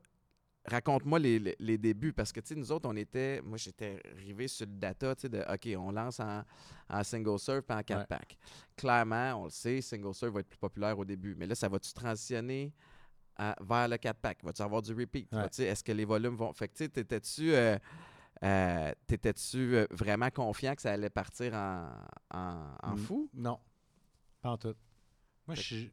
raconte-moi 0.65 1.19
les, 1.19 1.39
les- 1.39 1.57
les 1.59 1.79
débuts. 1.79 2.13
Parce 2.13 2.33
que, 2.33 2.41
tu 2.41 2.49
sais, 2.49 2.55
nous 2.55 2.71
autres, 2.73 2.89
on 2.89 2.97
était... 2.97 3.41
Moi, 3.43 3.59
j'étais 3.59 4.01
arrivé 4.17 4.49
sur 4.49 4.67
le 4.67 4.73
data, 4.73 5.15
tu 5.15 5.23
sais, 5.23 5.29
de 5.29 5.41
OK, 5.53 5.69
on 5.79 5.91
lance 5.91 6.21
en, 6.21 6.43
en 6.89 7.05
single 7.05 7.39
serve 7.39 7.63
puis 7.63 7.77
en 7.77 7.83
4 7.83 7.99
Ouais. 8.01 8.07
pack. 8.07 8.39
Clairement, 8.77 9.35
on 9.41 9.45
le 9.45 9.51
sait, 9.51 9.81
single 9.81 10.15
serve 10.15 10.35
va 10.35 10.41
être 10.41 10.49
plus 10.49 10.59
populaire 10.59 10.99
au 10.99 11.05
début. 11.05 11.35
Mais 11.37 11.47
là, 11.47 11.55
ça 11.55 11.69
va-tu 11.69 11.93
transitionner 11.93 12.73
à- 13.37 13.57
vers 13.61 13.89
le 13.89 13.97
4 13.97 14.19
pack? 14.21 14.45
Va-tu 14.45 14.63
avoir 14.63 14.83
du 14.83 14.93
repeat? 14.95 15.33
Ouais. 15.33 15.47
Est-ce 15.59 15.83
que 15.85 15.93
les 15.93 16.05
volumes 16.05 16.37
vont... 16.37 16.53
Fait 16.53 16.69
que, 16.69 16.75
tu 16.75 16.85
sais, 16.85 16.89
t'étais-tu... 16.91 17.53
euh, 17.55 17.77
euh, 18.45 18.93
T'étais-tu 19.07 19.77
euh, 19.77 19.87
vraiment 19.91 20.31
confiant 20.31 20.75
que 20.75 20.83
ça 20.83 20.93
allait 20.93 21.11
partir 21.11 21.55
en, 21.55 21.89
en, 22.35 22.75
en 22.83 22.97
fou? 22.97 23.29
Non. 23.35 23.59
Pas 24.41 24.51
en 24.51 24.59
tout. 24.59 24.75
Moi, 25.47 25.55
je 25.55 25.87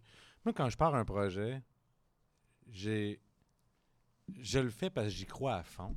Moi, 0.44 0.54
quand 0.54 0.70
je 0.70 0.78
pars 0.78 0.96
un 0.96 1.06
projet, 1.06 1.62
j'ai. 2.68 3.20
Je 4.40 4.60
le 4.60 4.70
fais 4.70 4.90
parce 4.90 5.08
que 5.08 5.14
j'y 5.14 5.26
crois 5.26 5.56
à 5.56 5.64
fond, 5.64 5.96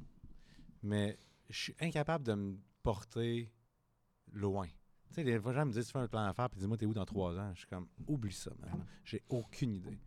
mais 0.82 1.18
je 1.50 1.58
suis 1.58 1.74
incapable 1.80 2.24
de 2.24 2.34
me 2.34 2.56
porter 2.82 3.50
loin. 4.32 4.66
Tu 5.08 5.16
sais, 5.16 5.24
les 5.24 5.38
gens 5.40 5.66
me 5.66 5.72
disent 5.72 5.86
Tu 5.86 5.92
fais 5.92 5.98
un 5.98 6.08
plan 6.08 6.26
d'affaires, 6.26 6.48
puis 6.50 6.58
dis-moi, 6.58 6.76
t'es 6.76 6.86
où 6.86 6.94
dans 6.94 7.04
trois 7.04 7.38
ans? 7.38 7.52
Je 7.54 7.60
suis 7.60 7.68
comme 7.68 7.86
Oublie 8.06 8.32
ça, 8.32 8.50
man. 8.60 8.70
non. 8.78 8.84
J'ai 9.04 9.22
aucune 9.28 9.74
idée. 9.74 9.90
Tu 9.90 9.98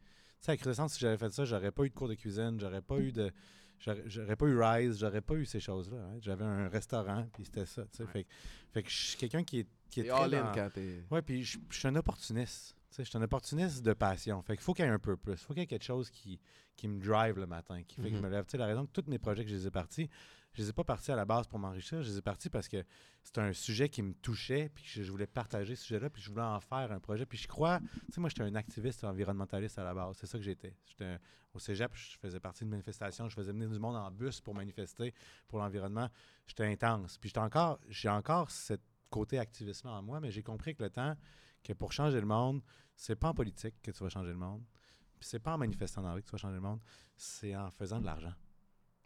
sais, 0.42 0.52
à 0.54 0.58
Crescent, 0.58 0.88
si 0.88 1.00
j'avais 1.00 1.18
fait 1.18 1.32
ça, 1.32 1.46
j'aurais 1.46 1.72
pas 1.72 1.84
eu 1.86 1.90
de 1.90 1.94
cours 1.96 2.08
de 2.10 2.16
cuisine, 2.16 2.60
j'aurais 2.60 2.82
pas 2.82 3.00
eu 3.00 3.12
de. 3.12 3.32
J'aurais 3.78 4.36
pas 4.38 4.46
eu 4.48 4.58
Rise, 4.60 5.00
j'aurais 5.00 5.22
pas 5.22 5.36
eu 5.36 5.46
ces 5.46 5.60
choses-là. 5.60 5.98
hein. 5.98 6.18
J'avais 6.22 6.46
un 6.46 6.70
restaurant, 6.70 7.28
puis 7.34 7.44
c'était 7.46 7.66
ça. 7.66 7.84
tu 7.88 7.98
sais. 7.98 8.04
Ouais. 8.04 8.10
Fait, 8.14 8.24
que- 8.24 8.30
fait 8.72 8.84
que 8.84 8.90
je 8.90 8.96
suis 8.96 9.18
quelqu'un 9.18 9.44
qui 9.44 9.60
est, 9.60 9.68
qui 9.90 10.00
est 10.00 10.04
très 10.06 10.30
dans- 10.42 10.52
quand 10.54 10.70
t'es. 10.74 11.04
Ouais, 11.12 11.22
puis 11.22 11.44
je, 11.44 11.60
je 11.70 11.78
suis 11.78 11.88
un 11.88 11.96
opportuniste. 11.96 12.76
Je 13.04 13.10
suis 13.10 13.18
un 13.18 13.22
opportuniste 13.22 13.84
de 13.84 13.94
passion. 13.94 14.42
Fait 14.42 14.56
qu'il 14.56 14.64
faut 14.64 14.74
qu'il 14.74 14.86
y 14.86 14.88
ait 14.88 14.92
un 14.92 15.00
purpose. 15.00 15.42
Il 15.42 15.46
faut 15.46 15.54
qu'il 15.54 15.62
y 15.62 15.64
ait 15.64 15.68
quelque 15.68 15.84
chose 15.84 16.10
qui, 16.10 16.40
qui 16.76 16.88
me 16.88 17.00
drive 17.00 17.38
le 17.38 17.46
matin, 17.48 17.82
qui 17.84 17.96
fait 17.98 18.04
que 18.04 18.10
je 18.10 18.16
Mhm. 18.16 18.22
me 18.22 18.30
lève. 18.30 18.46
Tu 18.46 18.52
sais, 18.52 18.58
la 18.58 18.66
raison 18.68 18.86
que 18.86 18.92
tous 19.02 19.10
mes 19.10 19.20
projets 19.20 19.44
que 19.44 19.50
je 19.50 19.56
les 19.56 19.68
ai 19.68 19.72
partis, 19.72 20.10
je 20.54 20.62
les 20.62 20.70
ai 20.70 20.74
pas 20.74 20.84
partis 20.86 21.12
à 21.12 21.16
la 21.16 21.26
base 21.26 21.48
pour 21.48 21.60
m'enrichir. 21.60 22.02
Je 22.02 22.10
les 22.12 22.18
ai 22.18 22.22
partis 22.22 22.50
parce 22.50 22.68
que 22.70 22.84
c'était 23.24 23.42
un 23.42 23.52
sujet 23.54 23.90
qui 23.90 24.02
me 24.02 24.14
touchait, 24.14 24.70
puis 24.74 24.84
que 24.86 24.90
je, 24.90 25.04
je 25.04 25.12
voulais 25.12 25.28
partager 25.28 25.76
ce 25.76 25.84
sujet-là, 25.84 26.10
puis 26.10 26.22
je 26.22 26.30
voulais 26.30 26.42
en 26.44 26.60
faire 26.62 26.92
un 26.92 27.00
projet. 27.00 27.26
Puis 27.26 27.38
je 27.38 27.48
crois, 27.48 27.80
tu 27.80 28.14
sais, 28.14 28.22
moi, 28.22 28.30
j'étais 28.30 28.44
un 28.44 28.56
activiste 28.56 29.04
environnementaliste 29.04 29.78
à 29.80 29.84
la 29.84 29.94
base. 29.94 30.16
C'est 30.20 30.28
ça 30.28 30.38
que 30.38 30.44
j'étais. 30.44 30.74
J'étais 30.86 31.18
au 31.54 31.60
cégep, 31.60 31.92
je 31.94 32.18
faisais 32.18 32.40
partie 32.40 32.64
d'une 32.64 32.72
manifestation. 32.72 33.28
Je 33.30 33.36
faisais 33.36 33.52
venir 33.52 33.70
du 33.70 33.80
monde 33.80 33.96
en 33.98 34.10
bus 34.12 34.40
pour 34.42 34.54
manifester 34.56 35.14
pour 35.48 35.60
l'environnement. 35.60 36.10
J'étais 36.48 36.66
intense. 36.66 37.18
Puis 37.18 37.30
j'étais 37.30 37.40
encore, 37.40 37.80
j'ai 37.90 38.10
encore 38.10 38.52
ce 38.52 38.74
côté 39.10 39.40
activiste-là 39.40 39.92
en 39.92 40.02
moi, 40.02 40.20
mais 40.20 40.32
j'ai 40.32 40.44
compris 40.44 40.76
que 40.76 40.84
le 40.84 40.90
temps, 40.90 41.16
que 41.66 41.74
pour 41.74 41.92
changer 41.92 42.20
le 42.20 42.26
monde, 42.26 42.62
c'est 42.96 43.16
pas 43.16 43.30
en 43.30 43.34
politique 43.34 43.76
que 43.82 43.92
tu 43.92 44.04
vas 44.04 44.10
changer 44.10 44.30
le 44.32 44.38
monde. 44.38 44.64
Puis 45.20 45.28
c'est 45.30 45.40
pas 45.40 45.54
en 45.54 45.58
manifestant 45.58 46.02
dans 46.02 46.10
la 46.10 46.14
rue 46.16 46.22
que 46.22 46.28
tu 46.28 46.32
vas 46.32 46.38
changer 46.38 46.56
le 46.56 46.62
monde, 46.62 46.80
c'est 47.18 47.56
en 47.56 47.70
faisant 47.72 48.00
de 48.00 48.06
l'argent. 48.06 48.34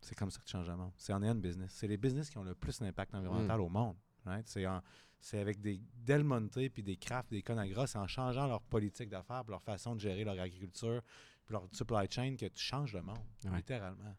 C'est 0.01 0.15
comme 0.15 0.31
ça 0.31 0.39
que 0.39 0.45
tu 0.45 0.51
changes 0.51 0.67
le 0.69 0.75
monde. 0.77 0.91
C'est 0.97 1.13
en 1.13 1.21
ayant 1.23 1.33
une 1.33 1.41
business. 1.41 1.71
C'est 1.73 1.87
les 1.87 1.97
business 1.97 2.29
qui 2.29 2.37
ont 2.37 2.43
le 2.43 2.55
plus 2.55 2.79
d'impact 2.79 3.13
environnemental 3.15 3.61
au 3.61 3.69
monde. 3.69 3.95
right? 4.25 4.47
C'est 4.47 4.65
en- 4.67 4.81
c'est 5.21 5.39
avec 5.39 5.59
des 5.61 5.81
Del 5.95 6.23
Monte 6.23 6.69
puis 6.69 6.83
des 6.83 6.95
Kraft, 6.97 7.29
des 7.31 7.41
Conagra, 7.41 7.87
c'est 7.87 7.97
en 7.97 8.07
changeant 8.07 8.47
leur 8.47 8.61
politique 8.61 9.09
d'affaires, 9.09 9.43
leur 9.47 9.61
façon 9.61 9.95
de 9.95 9.99
gérer 9.99 10.23
leur 10.23 10.39
agriculture, 10.39 11.01
leur 11.49 11.67
supply 11.73 12.07
chain 12.09 12.35
que 12.35 12.45
tu 12.47 12.61
changes 12.63 12.93
le 12.93 13.01
monde, 13.01 13.17
Ouais. 13.45 13.57
littéralement. 13.57 14.13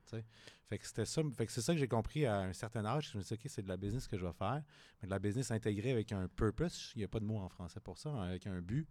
Fait 0.68 0.78
que 0.78 0.86
c'était 0.86 1.04
ça. 1.04 1.22
Fait 1.36 1.46
que 1.46 1.52
c'est 1.52 1.60
ça 1.62 1.72
que 1.72 1.78
j'ai 1.78 1.88
compris 1.88 2.26
à 2.26 2.38
un 2.40 2.52
certain 2.52 2.84
âge. 2.84 3.10
Je 3.12 3.18
me 3.18 3.22
suis 3.22 3.36
dit, 3.36 3.42
OK, 3.44 3.50
c'est 3.50 3.62
de 3.62 3.68
la 3.68 3.76
business 3.76 4.06
que 4.06 4.16
je 4.16 4.24
vais 4.24 4.32
faire, 4.32 4.62
mais 5.00 5.06
de 5.06 5.10
la 5.10 5.18
business 5.18 5.50
intégrée 5.50 5.90
avec 5.92 6.12
un 6.12 6.28
purpose. 6.28 6.92
Il 6.94 6.98
n'y 6.98 7.04
a 7.04 7.08
pas 7.08 7.20
de 7.20 7.24
mot 7.24 7.38
en 7.38 7.48
français 7.48 7.80
pour 7.80 7.98
ça, 7.98 8.22
avec 8.22 8.46
un 8.46 8.60
but, 8.60 8.86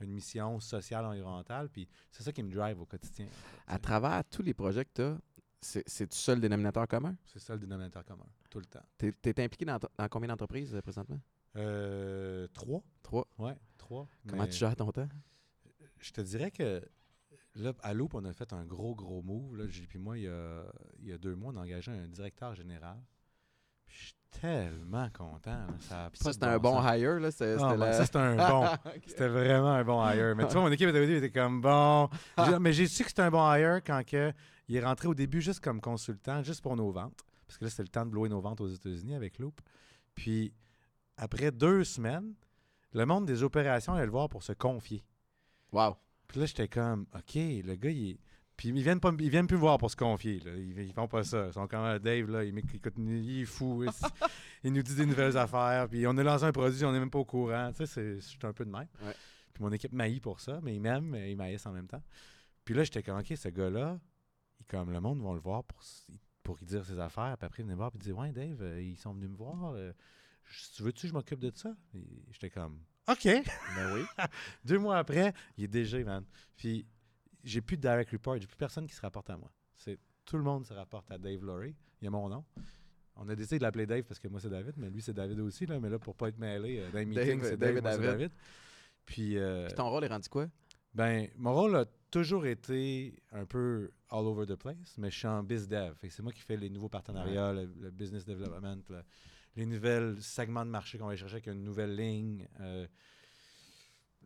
une 0.00 0.10
mission 0.12 0.60
sociale, 0.60 1.04
environnementale. 1.06 1.68
Puis 1.70 1.88
c'est 2.10 2.22
ça 2.22 2.32
qui 2.32 2.42
me 2.42 2.52
drive 2.52 2.80
au 2.80 2.86
quotidien. 2.86 3.28
À 3.66 3.78
travers 3.78 4.22
tous 4.28 4.42
les 4.42 4.52
projets 4.54 4.84
que 4.84 4.90
tu 4.94 5.02
as, 5.02 5.18
c'est 5.60 6.06
tout 6.06 6.16
seul 6.16 6.40
dénominateur 6.40 6.86
commun? 6.86 7.16
C'est 7.24 7.38
ça 7.38 7.54
le 7.54 7.60
dénominateur 7.60 8.04
commun, 8.04 8.26
tout 8.50 8.58
le 8.60 8.66
temps. 8.66 8.84
Tu 8.98 9.06
es, 9.24 9.40
impliqué 9.40 9.64
dans, 9.64 9.78
dans 9.78 10.08
combien 10.08 10.28
d'entreprises 10.28 10.74
euh, 10.74 10.82
présentement? 10.82 11.18
Euh, 11.56 12.46
trois, 12.48 12.82
Trois? 13.02 13.26
ouais, 13.38 13.56
trois. 13.78 14.06
Comment 14.28 14.42
mais 14.42 14.48
tu 14.50 14.58
gères 14.58 14.76
ton 14.76 14.90
temps? 14.92 15.08
Je 16.00 16.10
te 16.10 16.20
dirais 16.20 16.50
que 16.50 16.86
là, 17.56 17.72
à 17.82 17.94
Loop, 17.94 18.14
on 18.14 18.24
a 18.24 18.32
fait 18.32 18.52
un 18.52 18.64
gros, 18.64 18.94
gros 18.94 19.22
move. 19.22 19.56
Là, 19.56 19.64
puis 19.88 19.98
moi, 19.98 20.18
il 20.18 20.24
y, 20.24 20.28
a, 20.28 20.64
il 21.00 21.08
y 21.08 21.12
a 21.12 21.18
deux 21.18 21.34
mois, 21.34 21.52
on 21.54 21.58
a 21.58 21.62
engagé 21.62 21.90
un 21.92 22.06
directeur 22.08 22.54
général. 22.54 22.98
Puis 23.86 23.96
je 23.98 24.04
suis 24.06 24.14
tellement 24.40 25.08
content. 25.10 25.66
là. 25.66 25.74
Ça 25.80 26.10
Puis 26.12 26.20
c'était 26.32 26.46
un 26.46 26.58
bon 26.58 26.82
sens. 26.82 26.96
hire, 26.96 27.20
là. 27.20 27.30
C'était 27.30 27.52
Ah, 27.54 27.58
c'était 27.58 27.70
ben, 27.70 27.76
la- 27.86 27.92
Ça, 27.92 28.06
c'était 28.06 28.18
un 28.18 28.36
bon. 28.36 28.66
C'était 29.06 29.28
vraiment 29.28 29.70
un 29.72 29.84
bon 29.84 30.04
hire. 30.08 30.34
Mais 30.36 30.46
tu 30.46 30.52
vois, 30.54 30.62
mon 30.62 30.72
équipe 30.72 30.88
était 30.88 31.30
comme 31.30 31.60
bon. 31.60 32.08
J'ai- 32.44 32.58
Mais 32.58 32.72
j'ai 32.72 32.86
su 32.86 33.02
que 33.04 33.08
c'était 33.10 33.22
un 33.22 33.30
bon 33.30 33.52
hire 33.54 33.82
quand 33.84 34.02
que 34.04 34.32
il 34.68 34.76
est 34.76 34.84
rentré 34.84 35.06
au 35.08 35.14
début 35.14 35.40
juste 35.42 35.60
comme 35.60 35.80
consultant, 35.80 36.42
juste 36.42 36.62
pour 36.62 36.74
nos 36.76 36.90
ventes. 36.90 37.20
Parce 37.46 37.58
que 37.58 37.64
là, 37.64 37.70
c'était 37.70 37.82
le 37.82 37.88
temps 37.88 38.06
de 38.06 38.14
louer 38.14 38.28
nos 38.30 38.40
ventes 38.40 38.60
aux 38.62 38.68
États-Unis 38.68 39.14
avec 39.14 39.38
Loop. 39.38 39.60
Puis, 40.14 40.52
après 41.18 41.50
deux 41.52 41.84
semaines, 41.84 42.32
le 42.92 43.04
monde 43.04 43.26
des 43.26 43.42
opérations 43.42 43.92
allait 43.92 44.06
le 44.06 44.10
voir 44.10 44.28
pour 44.30 44.42
se 44.42 44.52
confier. 44.54 45.04
Wow. 45.70 45.96
Puis 46.34 46.40
là, 46.40 46.46
j'étais 46.46 46.66
comme, 46.66 47.06
OK, 47.14 47.34
le 47.36 47.76
gars, 47.76 47.90
il 47.90 48.10
est. 48.10 48.18
Puis 48.56 48.70
ils 48.70 48.82
viennent, 48.82 48.98
pas, 48.98 49.12
ils 49.20 49.30
viennent 49.30 49.46
plus 49.46 49.54
me 49.54 49.60
voir 49.60 49.78
pour 49.78 49.88
se 49.88 49.94
confier. 49.94 50.40
Là. 50.40 50.50
Ils, 50.56 50.76
ils 50.80 50.92
font 50.92 51.06
pas 51.06 51.22
ça. 51.22 51.46
Ils 51.46 51.52
sont 51.52 51.68
comme, 51.68 51.84
Ah, 51.84 52.00
Dave, 52.00 52.28
là, 52.28 52.42
il, 52.42 52.52
il 52.98 53.40
est 53.42 53.44
fou. 53.44 53.84
il- 54.64 54.72
nous 54.72 54.82
dit 54.82 54.96
des 54.96 55.06
nouvelles 55.06 55.36
affaires. 55.36 55.86
Puis 55.88 56.04
on 56.08 56.16
a 56.18 56.22
lancé 56.24 56.42
un 56.42 56.50
produit, 56.50 56.84
on 56.84 56.90
n'est 56.90 56.98
même 56.98 57.08
pas 57.10 57.20
au 57.20 57.24
courant. 57.24 57.70
Tu 57.70 57.76
sais, 57.76 57.86
c'est- 57.86 58.14
je 58.16 58.26
suis 58.26 58.38
un 58.42 58.52
peu 58.52 58.64
de 58.64 58.70
même. 58.72 58.88
Ouais. 59.04 59.14
Puis 59.52 59.62
mon 59.62 59.70
équipe 59.70 59.92
m'haït 59.92 60.18
pour 60.20 60.40
ça, 60.40 60.58
mais 60.60 60.74
ils 60.74 60.80
m'aiment, 60.80 61.14
ils 61.14 61.36
m'haïssent 61.36 61.66
en 61.66 61.72
même 61.72 61.86
temps. 61.86 62.02
Puis 62.64 62.74
là, 62.74 62.82
j'étais 62.82 63.04
comme, 63.04 63.20
OK, 63.20 63.32
ce 63.36 63.48
gars-là, 63.48 64.00
comme 64.66 64.90
le 64.90 65.00
monde 65.00 65.22
va 65.22 65.34
le 65.34 65.38
voir 65.40 65.62
pour, 65.62 65.80
pour 66.42 66.56
lui 66.56 66.66
dire 66.66 66.84
ses 66.84 66.98
affaires. 66.98 67.36
Puis 67.38 67.46
après, 67.46 67.62
il 67.62 67.66
venait 67.66 67.74
me 67.74 67.78
voir 67.78 67.92
et 67.94 67.98
dire, 67.98 68.18
Ouais, 68.18 68.32
Dave, 68.32 68.60
euh, 68.60 68.82
ils 68.82 68.96
sont 68.96 69.12
venus 69.14 69.30
me 69.30 69.36
voir. 69.36 69.72
euh, 69.76 69.92
tu 70.76 70.82
veux-tu 70.82 71.02
que 71.02 71.08
je 71.08 71.12
m'occupe 71.12 71.38
de 71.38 71.52
ça? 71.54 71.76
J'étais 72.32 72.50
comme, 72.50 72.80
OK. 73.08 73.24
Ben 73.24 73.94
oui. 73.94 74.02
Deux 74.64 74.78
mois 74.78 74.98
après, 74.98 75.32
il 75.56 75.64
est 75.64 75.68
déjà, 75.68 75.98
man. 76.04 76.24
Puis, 76.56 76.86
j'ai 77.42 77.60
plus 77.60 77.76
de 77.76 77.82
direct 77.82 78.10
report. 78.10 78.38
J'ai 78.38 78.46
plus 78.46 78.56
personne 78.56 78.86
qui 78.86 78.94
se 78.94 79.00
rapporte 79.00 79.28
à 79.30 79.36
moi. 79.36 79.50
C'est 79.76 79.98
Tout 80.24 80.36
le 80.38 80.42
monde 80.42 80.64
se 80.64 80.72
rapporte 80.72 81.10
à 81.10 81.18
Dave 81.18 81.44
Laurie. 81.44 81.74
Il 82.00 82.04
y 82.04 82.08
a 82.08 82.10
mon 82.10 82.28
nom. 82.28 82.44
On 83.16 83.28
a 83.28 83.34
décidé 83.36 83.58
de 83.58 83.62
l'appeler 83.62 83.86
Dave 83.86 84.02
parce 84.04 84.18
que 84.18 84.26
moi, 84.28 84.40
c'est 84.40 84.48
David, 84.50 84.74
mais 84.76 84.90
lui, 84.90 85.00
c'est 85.02 85.12
David 85.14 85.38
aussi. 85.40 85.66
Là, 85.66 85.78
mais 85.78 85.88
là, 85.90 85.98
pour 85.98 86.14
pas 86.16 86.28
être 86.28 86.38
mêlé, 86.38 86.80
euh, 86.80 86.90
dans 86.90 86.98
les 86.98 87.04
meetings, 87.04 87.42
c'est 87.42 87.56
Dave, 87.56 87.74
David 87.74 87.82
moi, 87.82 87.90
David. 87.92 88.06
David. 88.10 88.32
Puis, 89.06 89.38
euh, 89.38 89.66
Puis 89.66 89.74
ton 89.74 89.88
rôle 89.90 90.04
est 90.04 90.08
rendu 90.08 90.28
quoi? 90.28 90.46
ben, 90.94 91.28
mon 91.36 91.52
rôle 91.54 91.76
a 91.76 91.84
toujours 92.10 92.46
été 92.46 93.20
un 93.32 93.44
peu 93.44 93.90
all 94.10 94.24
over 94.26 94.46
the 94.46 94.56
place, 94.56 94.96
mais 94.96 95.10
je 95.10 95.18
suis 95.18 95.26
en 95.28 95.42
biz 95.42 95.68
dev. 95.68 95.92
C'est 96.08 96.22
moi 96.22 96.32
qui 96.32 96.40
fais 96.40 96.56
les 96.56 96.70
nouveaux 96.70 96.88
partenariats, 96.88 97.52
le, 97.52 97.64
le 97.80 97.90
business 97.90 98.24
development, 98.24 98.82
le- 98.88 99.02
les 99.56 99.66
nouvelles 99.66 100.20
segments 100.22 100.64
de 100.64 100.70
marché 100.70 100.98
qu'on 100.98 101.06
va 101.06 101.16
chercher 101.16 101.34
avec 101.34 101.46
une 101.46 101.62
nouvelle 101.64 101.94
ligne. 101.96 102.48
euh, 102.60 102.86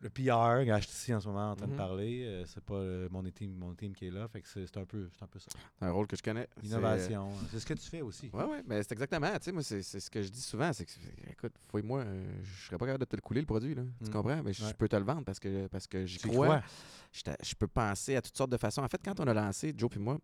le 0.01 0.11
PR, 0.11 0.65
je 0.65 0.87
suis 0.87 0.93
ici 0.93 1.13
en 1.15 1.19
ce 1.21 1.27
moment 1.27 1.51
en 1.51 1.57
train 1.57 1.67
Mhm. 1.67 1.73
de 1.73 1.77
parler. 1.77 2.23
euh, 2.25 2.45
c'est 2.47 2.63
pas 2.63 2.75
euh, 2.75 3.09
mon 3.11 3.21
team, 3.25 3.53
mon 3.57 3.75
team 3.75 3.93
qui 3.93 4.07
est 4.07 4.11
là. 4.13 4.29
Fait 4.29 4.41
que 4.41 4.47
c'est 4.49 4.77
un 4.77 4.85
peu, 4.85 5.09
c'est 5.13 5.25
un 5.25 5.27
peu 5.27 5.41
ça. 5.41 5.49
C'est 5.77 5.85
un 5.85 5.91
rôle 5.91 6.07
que 6.07 6.15
je 6.17 6.23
connais. 6.23 6.49
Innovation. 6.63 7.33
C'est 7.51 7.59
ce 7.59 7.67
que 7.67 7.75
tu 7.75 7.91
fais 7.91 8.01
aussi. 8.01 8.31
Oui, 8.33 8.45
oui, 8.49 8.59
mais 8.65 8.81
c'est 8.85 8.93
exactement. 8.93 9.29
Tu 9.39 9.39
sais, 9.47 9.51
moi, 9.53 9.65
c'est 9.65 9.83
ce 9.83 10.09
que 10.09 10.23
je 10.23 10.29
dis 10.29 10.41
souvent. 10.41 10.73
C'est 10.73 10.85
que, 10.87 10.93
écoute, 11.29 11.53
fouille-moi, 11.69 12.03
euh, 12.03 12.25
je 12.45 12.67
serais 12.67 12.79
pas 12.79 12.87
capable 12.87 13.05
de 13.07 13.11
te 13.11 13.17
le 13.17 13.23
couler, 13.23 13.41
le 13.41 13.47
produit. 13.47 13.75
Là. 13.75 13.83
Tu 14.01 14.09
Mm. 14.09 14.13
comprends? 14.13 14.41
Mais 14.45 14.53
je 14.53 14.65
Ouais. 14.65 14.75
peux 14.75 14.89
te 14.89 14.95
le 14.95 15.03
vendre 15.05 15.25
parce 15.25 15.41
que, 15.41 15.67
parce 15.67 15.89
que 15.89 16.07
j'y 16.07 16.19
crois. 16.21 16.61
crois. 16.61 16.63
Je, 17.11 17.55
peux 17.57 17.67
penser 17.67 18.15
à 18.15 18.23
toutes 18.23 18.37
sortes 18.37 18.53
de 18.53 18.57
façons. 18.57 18.83
En 18.83 18.89
fait, 18.89 19.01
quand 19.05 19.19
on 19.19 19.27
a 19.27 19.35
lancé, 19.35 19.75
Joe 19.77 19.91
et 19.97 19.99
moi, 19.99 20.21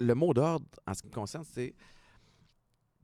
le 0.00 0.14
mot 0.14 0.32
d'ordre, 0.32 0.66
en 0.86 0.94
ce 0.94 1.02
qui 1.02 1.08
me 1.08 1.12
concerne, 1.12 1.44
c'est 1.44 1.74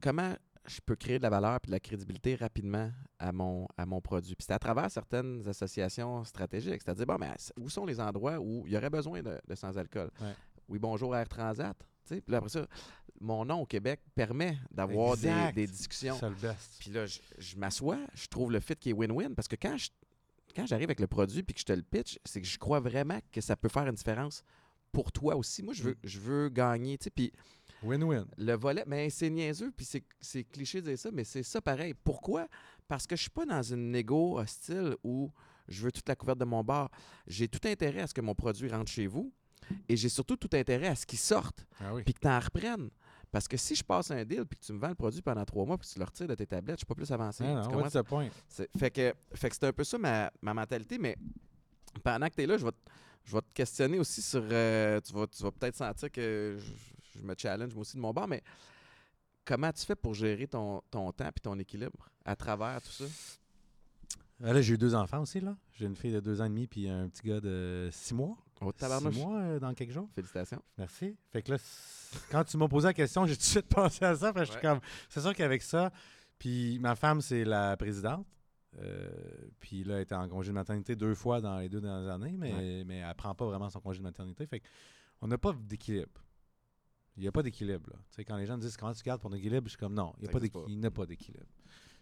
comment 0.03 0.35
je 0.67 0.81
peux 0.85 0.95
créer 0.95 1.19
de 1.19 1.23
la 1.23 1.31
valeur 1.31 1.57
et 1.63 1.67
de 1.67 1.73
la 1.73 1.81
crédibilité 1.81 2.35
rapidement 2.35 2.91
à 3.19 3.33
mon, 3.33 3.67
à 3.77 3.87
mon 3.87 4.01
produit? 4.01 4.35
Puis 4.35 4.45
c'est 4.47 4.53
à 4.53 4.59
travers 4.59 4.91
certaines 4.91 5.47
associations 5.49 6.23
stratégiques. 6.25 6.83
C'est-à-dire, 6.85 7.07
bon, 7.07 7.17
mais 7.19 7.31
où 7.59 7.71
sont 7.71 7.87
les 7.87 7.99
endroits 8.01 8.39
où 8.39 8.65
il 8.67 8.73
y 8.73 8.77
aurait 8.77 8.91
besoin 8.91 9.23
de, 9.23 9.39
de 9.49 9.55
sans-alcool? 9.55 10.11
Ouais. 10.21 10.35
oui, 10.69 10.79
bonjour 10.79 11.17
Air 11.17 11.29
Transat. 11.29 11.77
Puis 12.09 12.21
là, 12.29 12.39
après 12.39 12.51
ça, 12.51 12.67
mon 13.21 13.45
nom 13.45 13.61
au 13.63 13.67
Québec 13.67 14.01
permet 14.15 14.59
d'avoir 14.71 15.17
des, 15.17 15.67
discussions. 15.67 16.17
C'est 16.19 16.29
le 16.29 16.35
best. 16.35 16.77
Puis 16.81 16.91
là, 16.91 17.07
je, 17.07 17.21
je 17.39 17.57
m'assois, 17.57 17.99
je 18.15 18.27
trouve 18.27 18.53
le 18.53 18.61
fit 18.61 18.75
qui 18.77 18.91
est 18.91 18.93
win-win 18.93 19.35
parce 19.35 19.49
que 19.49 19.57
quand 19.57 19.77
je- 19.79 19.89
quand 20.55 20.67
j'arrive 20.67 20.89
avec 20.89 21.01
le 21.01 21.07
produit 21.07 21.43
puis 21.43 21.55
que 21.55 21.61
je 21.61 21.65
te 21.65 21.73
le 21.73 21.83
pitch, 21.83 22.19
c'est 22.27 22.41
que 22.41 22.47
je 22.47 22.59
crois 22.59 22.81
vraiment 22.81 23.19
que 23.31 23.41
ça 23.41 23.57
peut 23.57 23.69
faire 23.71 23.87
une 23.87 23.95
différence 23.95 24.43
pour 24.91 25.11
toi 25.11 25.35
aussi. 25.37 25.63
Moi, 25.63 25.73
je 25.73 25.83
veux, 25.85 25.97
je 26.05 26.19
veux 26.19 26.49
gagner, 26.51 26.99
tu 26.99 27.05
sais. 27.05 27.11
Puis 27.11 27.33
Win-win. 27.83 28.27
le 28.37 28.53
volet, 28.55 28.85
mais 28.87 29.11
c'est 29.11 29.31
niaiseux, 29.31 29.73
puis 29.77 29.85
c'est- 29.85 30.05
c'est 30.21 30.45
cliché 30.45 30.81
de 30.81 30.89
dire 30.89 30.99
ça, 30.99 31.11
mais 31.13 31.25
c'est 31.25 31.43
ça 31.43 31.61
pareil. 31.61 31.95
Pourquoi? 32.05 32.49
Parce 32.89 33.07
que 33.07 33.17
je 33.17 33.23
suis 33.23 33.31
pas 33.31 33.45
dans 33.47 33.63
une 33.63 33.91
négo 33.91 34.39
hostile 34.39 34.97
où 35.03 35.31
je 35.69 35.83
veux 35.85 35.93
toute 35.93 36.09
la 36.09 36.17
couverte 36.17 36.39
de 36.39 36.45
mon 36.45 36.63
bar. 36.63 36.91
J'ai 37.27 37.49
tout 37.49 37.67
intérêt 37.67 38.01
à 38.03 38.07
ce 38.07 38.15
que 38.15 38.21
mon 38.21 38.35
produit 38.35 38.69
rentre 38.69 38.91
chez 38.91 39.07
vous 39.07 39.33
et 39.89 39.97
j'ai 39.97 40.09
surtout 40.09 40.37
tout 40.37 40.51
intérêt 40.57 40.89
à 40.89 40.95
ce 40.95 41.07
qu'il 41.07 41.19
sorte 41.19 41.65
Ah 41.81 41.95
oui. 41.95 42.03
puis 42.05 42.13
que 42.15 42.21
tu 42.21 42.29
en 42.29 42.39
reprennes. 42.39 42.91
Parce 43.31 43.49
que 43.49 43.57
si 43.57 43.75
je 43.75 43.83
passe 43.83 44.11
un 44.11 44.25
deal 44.27 44.45
puis 44.45 44.59
que 44.59 44.65
tu 44.67 44.73
me 44.75 44.79
vends 44.79 44.89
le 44.91 44.95
produit 44.95 45.23
pendant 45.23 45.45
trois 45.47 45.65
mois 45.65 45.79
puis 45.79 45.89
que 45.89 45.93
tu 45.95 45.99
le 45.99 46.05
retires 46.05 46.27
de 46.27 46.35
tes 46.35 46.47
tablettes, 46.47 46.77
je 46.77 46.81
suis 46.81 46.87
pas 46.87 46.95
plus 46.95 47.11
avancé. 47.11 47.45
Ah 47.45 47.63
Tu 47.67 47.75
non, 47.75 47.89
the 47.89 48.03
point? 48.03 48.29
c'est- 48.47 48.69
Fait 48.77 48.91
que, 48.91 49.15
fait 49.35 49.49
que 49.49 49.55
c'est 49.55 49.65
un 49.67 49.73
peu 49.73 49.85
ça 49.85 49.97
ma, 49.97 50.31
ma 50.43 50.53
mentalité, 50.53 50.99
mais 50.99 51.17
pendant 52.03 52.29
que 52.29 52.35
tu 52.35 52.43
es 52.43 52.47
là, 52.47 52.59
je 52.59 52.65
vais, 52.67 52.73
te- 52.73 52.91
je 53.25 53.33
vais 53.33 53.41
te 53.41 53.53
questionner 53.55 53.99
aussi 53.99 54.21
sur. 54.21 54.43
euh, 54.51 55.01
tu 55.01 55.15
vas, 55.15 55.27
tu 55.27 55.43
vas 55.43 55.51
peut-être 55.51 55.77
sentir 55.77 56.11
que 56.11 56.57
je, 56.59 56.73
je 57.19 57.23
me 57.23 57.35
challenge 57.37 57.75
moi 57.75 57.83
aussi 57.83 57.97
de 57.97 58.01
mon 58.03 58.13
bord, 58.13 58.29
mais 58.29 58.43
comment 59.45 59.73
tu 59.73 59.85
fais 59.85 59.97
pour 59.97 60.15
gérer 60.15 60.47
ton, 60.47 60.81
ton 60.91 61.11
temps 61.13 61.29
et 61.29 61.41
ton 61.41 61.59
équilibre 61.59 62.09
à 62.25 62.37
travers 62.37 62.81
tout 62.83 62.91
ça? 62.93 63.05
Ah, 64.45 64.53
Là, 64.53 64.61
j'ai 64.61 64.75
eu 64.75 64.79
deux 64.79 64.95
enfants 64.95 65.21
aussi, 65.23 65.41
là. 65.41 65.57
J'ai 65.79 65.87
une 65.87 65.95
fille 65.95 66.13
de 66.13 66.21
deux 66.21 66.41
ans 66.41 66.47
et 66.47 66.49
demi 66.49 66.67
puis 66.67 66.89
un 66.89 67.09
petit 67.09 67.29
gars 67.29 67.41
de 67.41 67.89
six 67.93 68.13
mois. 68.15 68.37
Au 68.61 68.73
Six 68.77 69.19
mois 69.19 69.41
euh, 69.41 69.59
dans 69.59 69.75
quelques 69.75 69.91
jours. 69.91 70.09
Félicitations. 70.15 70.63
Merci. 70.79 71.17
Fait 71.33 71.43
que 71.43 71.51
là, 71.53 71.59
quand 72.31 72.45
tu 72.45 72.57
m'as 72.57 72.69
posé 72.69 72.87
la 72.87 72.95
question, 72.95 73.27
j'ai 73.27 73.35
tout 73.35 73.41
de 73.41 73.45
suite 73.47 73.67
pensé 73.69 74.05
à 74.05 74.15
ça. 74.15 74.33
Fait 74.33 74.41
que 74.41 74.45
je 74.45 74.51
suis 74.53 74.57
Ouais. 74.57 74.63
comme, 74.63 74.81
c'est 75.09 75.21
sûr 75.21 75.35
qu'avec 75.35 75.63
ça, 75.63 75.91
puis 76.39 76.79
ma 76.79 76.95
femme, 76.95 77.21
c'est 77.21 77.45
la 77.45 77.77
présidente. 77.77 78.25
Euh, 78.79 79.11
puis 79.61 79.83
là, 79.85 79.97
elle 79.97 80.03
était 80.03 80.15
en 80.15 80.29
congé 80.29 80.49
de 80.51 80.55
maternité 80.55 80.95
deux 80.97 81.15
fois 81.15 81.41
dans 81.41 81.59
les 81.59 81.69
deux 81.69 81.81
dernières 81.81 82.13
années, 82.15 82.37
mais, 82.39 82.85
mais 82.87 82.99
elle 82.99 83.15
prend 83.17 83.35
pas 83.35 83.45
vraiment 83.47 83.69
son 83.69 83.81
congé 83.81 83.99
de 83.99 84.05
maternité. 84.05 84.47
Fait 84.47 84.63
on 85.21 85.27
n'a 85.27 85.39
pas 85.39 85.53
d'équilibre. 85.53 86.23
Il 87.17 87.21
n'y 87.23 87.29
a 87.29 87.33
pas 87.33 87.43
d'équilibre. 87.43 87.91
là. 87.91 87.97
Tu 88.09 88.17
sais, 88.17 88.25
quand 88.25 88.37
les 88.37 88.47
gens 88.47 88.57
me 88.57 88.63
disent 88.63 88.77
comment 88.77 88.93
tu 88.95 89.03
gardes 89.03 89.21
ton 89.21 89.33
équilibre, 89.33 89.67
je 89.67 89.71
suis 89.71 89.79
comme 89.79 89.95
non, 89.95 90.13
il 90.19 90.21
a 90.21 90.23
n'y 90.23 90.87
a 90.87 90.91
pas 90.91 91.05
d'équilibre. 91.07 91.47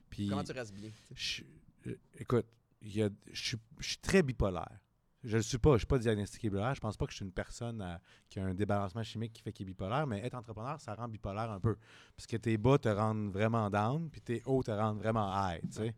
Puis, 0.08 0.28
Comment 0.28 0.44
tu 0.44 0.52
restes 0.52 0.74
bien? 0.74 0.90
je- 1.14 1.42
euh, 1.86 1.96
écoute, 2.18 2.46
il 2.82 2.96
y 2.96 3.02
a- 3.02 3.10
je 3.32 3.40
suis- 3.48 3.56
je 3.78 3.88
suis 3.88 3.98
très 3.98 4.22
bipolaire. 4.22 4.78
Je 5.22 5.36
le 5.36 5.42
suis 5.42 5.58
pas, 5.58 5.72
je 5.74 5.78
suis 5.78 5.86
pas 5.86 5.98
diagnostiqué 5.98 6.48
bipolaire. 6.48 6.74
Je 6.74 6.80
pense 6.80 6.96
pas 6.96 7.04
que 7.06 7.12
je 7.12 7.16
suis 7.16 7.24
une 7.26 7.32
personne 7.32 7.82
à- 7.82 8.00
qui 8.28 8.40
a 8.40 8.44
un 8.46 8.54
débalancement 8.54 9.02
chimique 9.02 9.34
qui 9.34 9.42
fait 9.42 9.52
qu'il 9.52 9.66
est 9.66 9.70
bipolaire, 9.72 10.06
mais 10.06 10.20
être 10.24 10.34
entrepreneur, 10.34 10.80
ça 10.80 10.94
rend 10.94 11.08
bipolaire 11.08 11.50
un 11.50 11.60
peu. 11.60 11.76
Parce 12.16 12.26
que 12.26 12.36
tes 12.38 12.56
bas 12.56 12.78
te 12.78 12.88
rendent 12.88 13.30
vraiment 13.30 13.68
down, 13.68 14.08
puis 14.10 14.20
tes 14.22 14.42
hauts 14.46 14.62
te 14.62 14.70
rendent 14.70 14.98
vraiment 14.98 15.30
high, 15.48 15.60
tu 15.62 15.72
sais. 15.72 15.94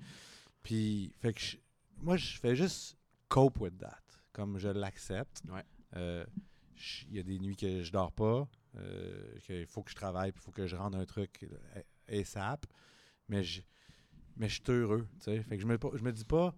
Puis, 0.63 1.15
fait 1.21 1.33
que 1.33 1.41
je- 1.41 1.57
moi, 2.01 2.17
je 2.17 2.39
fais 2.39 2.57
juste 2.57 2.97
cope 3.29 3.61
with 3.61 3.79
that, 3.79 4.01
comme 4.33 4.59
je 4.59 4.69
l'accepte. 4.69 5.43
Ouais. 5.49 5.65
Euh, 5.97 6.25
Il 7.09 7.15
y 7.17 7.21
a 7.21 7.23
des 7.23 7.39
nuits 7.39 7.55
que 7.55 7.83
je 7.85 7.93
dors 7.93 8.11
pas, 8.11 8.49
euh, 8.77 9.39
qu'il 9.41 9.67
faut 9.67 9.83
que 9.83 9.91
je 9.91 9.97
travaille, 9.97 10.33
il 10.35 10.41
faut 10.41 10.51
que 10.53 10.67
je 10.67 10.77
rende 10.77 10.95
un 10.95 11.05
truc 11.05 11.47
euh, 11.77 12.21
ASAP. 12.21 12.67
Mais 13.29 13.43
je, 13.43 13.63
mais 14.37 14.49
je 14.49 14.55
suis 14.55 14.73
heureux. 14.73 15.07
Fait 15.21 15.43
que 15.45 15.59
je 15.61 15.67
me, 15.67 15.79
je 15.95 16.03
me 16.03 16.13
dis 16.13 16.25
pas... 16.25 16.55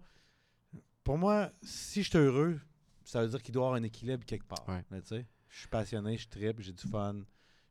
Pour 1.03 1.17
moi, 1.19 1.51
si 1.61 2.01
je 2.03 2.09
suis 2.09 2.17
heureux, 2.17 2.59
ça 3.03 3.21
veut 3.21 3.29
dire 3.29 3.41
qu'il 3.43 3.53
doit 3.53 3.63
y 3.63 3.65
avoir 3.67 3.79
un 3.79 3.83
équilibre 3.83 4.25
quelque 4.25 4.45
part. 4.47 4.67
Ouais. 4.67 4.83
Je 5.01 5.59
suis 5.59 5.67
passionné, 5.67 6.17
je 6.17 6.27
tripe, 6.27 6.59
j'ai 6.61 6.73
du 6.73 6.87
fun. 6.87 7.21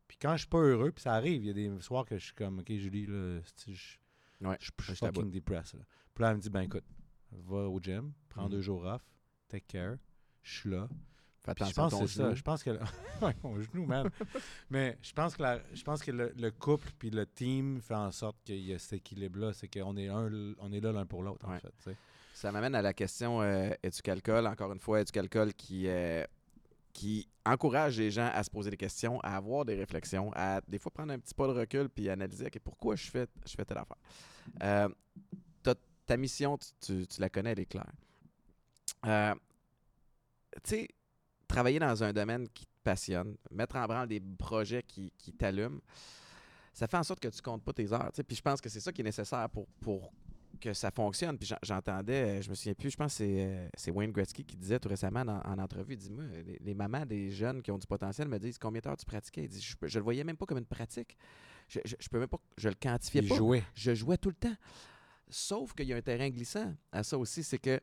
Puis 0.07 0.17
quand 0.21 0.33
je 0.35 0.43
suis 0.43 0.49
pas 0.49 0.59
heureux, 0.61 0.93
puis 0.93 1.03
ça 1.03 1.15
arrive, 1.15 1.43
il 1.43 1.47
y 1.47 1.51
a 1.51 1.53
des 1.53 1.81
soirs 1.81 2.05
que 2.05 2.17
je 2.17 2.27
suis 2.27 2.35
comme, 2.35 2.61
OK, 2.61 2.69
Julie, 2.69 3.07
là, 3.07 3.41
je 3.67 3.73
Ouais, 4.41 4.57
suis 4.61 4.95
fucking 4.95 5.31
depressed. 5.33 5.79
Là. 5.79 5.85
Puis 6.15 6.23
là, 6.23 6.31
elle 6.31 6.37
me 6.37 6.41
dit, 6.43 6.51
ben 6.51 6.61
écoute, 6.61 6.85
va 7.33 7.69
au 7.69 7.81
gym, 7.81 8.13
prends 8.29 8.45
Mhm. 8.45 8.51
deux 8.51 8.61
jours 8.61 8.85
off, 8.85 9.03
take 9.49 9.65
care, 9.67 9.97
je 10.43 10.53
suis 10.61 10.71
là. 10.71 10.89
Je 11.47 11.73
pense 11.75 11.93
que 11.93 12.07
c'est 12.07 12.17
ça. 12.19 12.25
genou. 12.25 12.37
Je 12.37 12.43
pense 12.43 12.63
que. 12.63 12.71
mon 13.45 13.61
genou, 13.61 13.85
man. 13.87 14.11
Mais 14.71 14.97
je 15.03 15.13
pense 15.13 15.37
que, 15.37 15.43
la- 15.43 15.61
je 15.75 15.83
pense 15.83 16.03
que 16.03 16.11
le, 16.11 16.33
le 16.37 16.51
couple 16.51 16.89
puis 16.99 17.11
le 17.11 17.27
team 17.27 17.81
fait 17.81 17.95
en 17.95 18.11
sorte 18.11 18.37
qu'il 18.45 18.61
y 18.65 18.73
a 18.73 18.79
cet 18.79 18.95
équilibre-là. 18.95 19.53
C'est 19.53 19.69
qu'on 19.69 19.97
est, 19.97 20.09
un, 20.09 20.31
on 20.59 20.73
est 20.73 20.81
là 20.81 20.93
l'un 20.93 21.05
pour 21.07 21.23
l'autre, 21.23 21.47
en 21.47 21.59
fait. 21.59 21.97
Ça 22.33 22.51
m'amène 22.51 22.75
à 22.75 22.83
la 22.83 22.93
question 22.95 23.43
euh, 23.43 23.71
éducalcool. 23.83 24.47
Encore 24.47 24.73
une 24.73 24.81
fois, 24.81 25.01
éducalcool 25.03 25.53
qui, 25.55 25.87
euh, 25.87 26.25
qui 26.93 27.29
encourage 27.45 27.99
les 27.99 28.11
gens 28.11 28.31
à 28.33 28.43
se 28.43 28.51
poser 28.51 28.71
des 28.71 28.77
questions, 28.77 29.21
à 29.21 29.37
avoir 29.37 29.65
des 29.65 29.75
réflexions, 29.75 30.33
à 30.35 30.61
des 30.67 30.79
fois 30.79 30.91
prendre 30.93 31.13
un 31.13 31.19
petit 31.19 31.35
pas 31.35 31.47
de 31.47 31.53
recul 31.53 31.89
puis 31.91 32.09
analyser 32.09 32.49
pourquoi 32.63 32.97
je 32.97 33.11
fais, 33.11 33.27
je 33.47 33.55
fais 33.55 33.65
telle 33.65 33.79
affaire? 33.79 33.99
Euh, 34.63 34.89
ta 36.07 36.17
mission, 36.19 36.59
tu, 36.59 36.67
tu- 36.81 37.07
tu 37.07 37.21
la 37.21 37.31
connais, 37.31 37.53
elle 37.53 37.61
est 37.61 37.65
claire. 37.67 37.91
Euh, 39.07 39.35
tu 40.63 40.71
sais, 40.71 40.89
travailler 41.47 41.79
dans 41.79 42.03
un 42.03 42.13
domaine 42.13 42.49
qui 42.49 42.65
te 42.67 42.71
passionne, 42.83 43.37
mettre 43.51 43.77
en 43.77 43.87
branle 43.87 44.09
des 44.09 44.21
projets 44.21 44.83
qui, 44.83 45.13
qui 45.19 45.33
t'allument, 45.33 45.81
ça 46.73 46.87
fait 46.87 46.97
en 46.97 47.03
sorte 47.03 47.21
que 47.21 47.29
tu 47.29 47.41
comptes 47.41 47.63
pas 47.63 47.73
tes 47.73 47.93
heures. 47.93 48.11
Puis 48.27 48.37
je 48.37 48.43
pense 48.43 48.61
que 48.61 48.69
c'est 48.69 48.81
ça 48.81 48.93
qui 48.93 49.01
est 49.01 49.05
nécessaire 49.05 49.49
pour, 49.51 49.67
pour 49.81 50.13
que 50.61 50.73
ça 50.73 50.91
fonctionne. 50.91 51.39
Puis 51.39 51.47
j'en- 51.49 51.59
j'entendais, 51.63 52.39
euh, 52.39 52.43
je 52.43 52.51
me 52.51 52.55
souviens 52.55 52.75
plus, 52.75 52.91
je 52.91 52.97
pense 52.97 53.13
que 53.19 53.19
c'est, 53.19 53.89
euh, 53.89 53.93
Wayne 53.93 54.13
Gretzky 54.13 54.45
qui 54.45 54.57
disait 54.57 54.79
tout 54.81 54.89
récemment 54.89 55.21
en 55.21 55.59
entrevue, 55.59 55.95
il 55.95 55.99
dit, 55.99 56.11
moi, 56.11 56.25
les, 56.47 56.59
les 56.61 56.75
mamans 56.75 57.07
des 57.07 57.31
jeunes 57.31 57.63
qui 57.63 57.71
ont 57.71 57.79
du 57.79 57.87
potentiel 57.87 58.29
me 58.29 58.39
disent 58.39 58.59
combien 58.59 58.81
d'heures 58.81 58.97
tu 58.97 59.07
pratiquais? 59.07 59.45
Il 59.45 59.49
dit, 59.49 59.61
je, 59.61 59.75
je 59.87 59.99
le 59.99 60.03
voyais 60.05 60.25
même 60.25 60.37
pas 60.37 60.47
comme 60.47 60.59
une 60.59 60.67
pratique. 60.67 61.17
Je, 61.69 61.81
je, 61.85 61.95
je 61.99 62.09
peux 62.09 62.19
même 62.19 62.29
pas, 62.29 62.41
je 62.59 62.69
le 62.69 62.75
quantifiais 62.75 63.23
Il 63.23 63.29
pas. 63.29 63.37
jouait. 63.37 63.65
Je 63.75 63.95
jouais 63.95 64.19
tout 64.19 64.31
le 64.31 64.35
temps. 64.37 64.57
Sauf 65.29 65.73
qu'il 65.75 65.87
y 65.87 65.93
a 65.93 65.97
un 65.97 66.03
terrain 66.03 66.29
glissant 66.29 66.75
à 66.93 67.03
ça 67.03 67.17
aussi, 67.17 67.43
c'est 67.43 67.59
que 67.59 67.81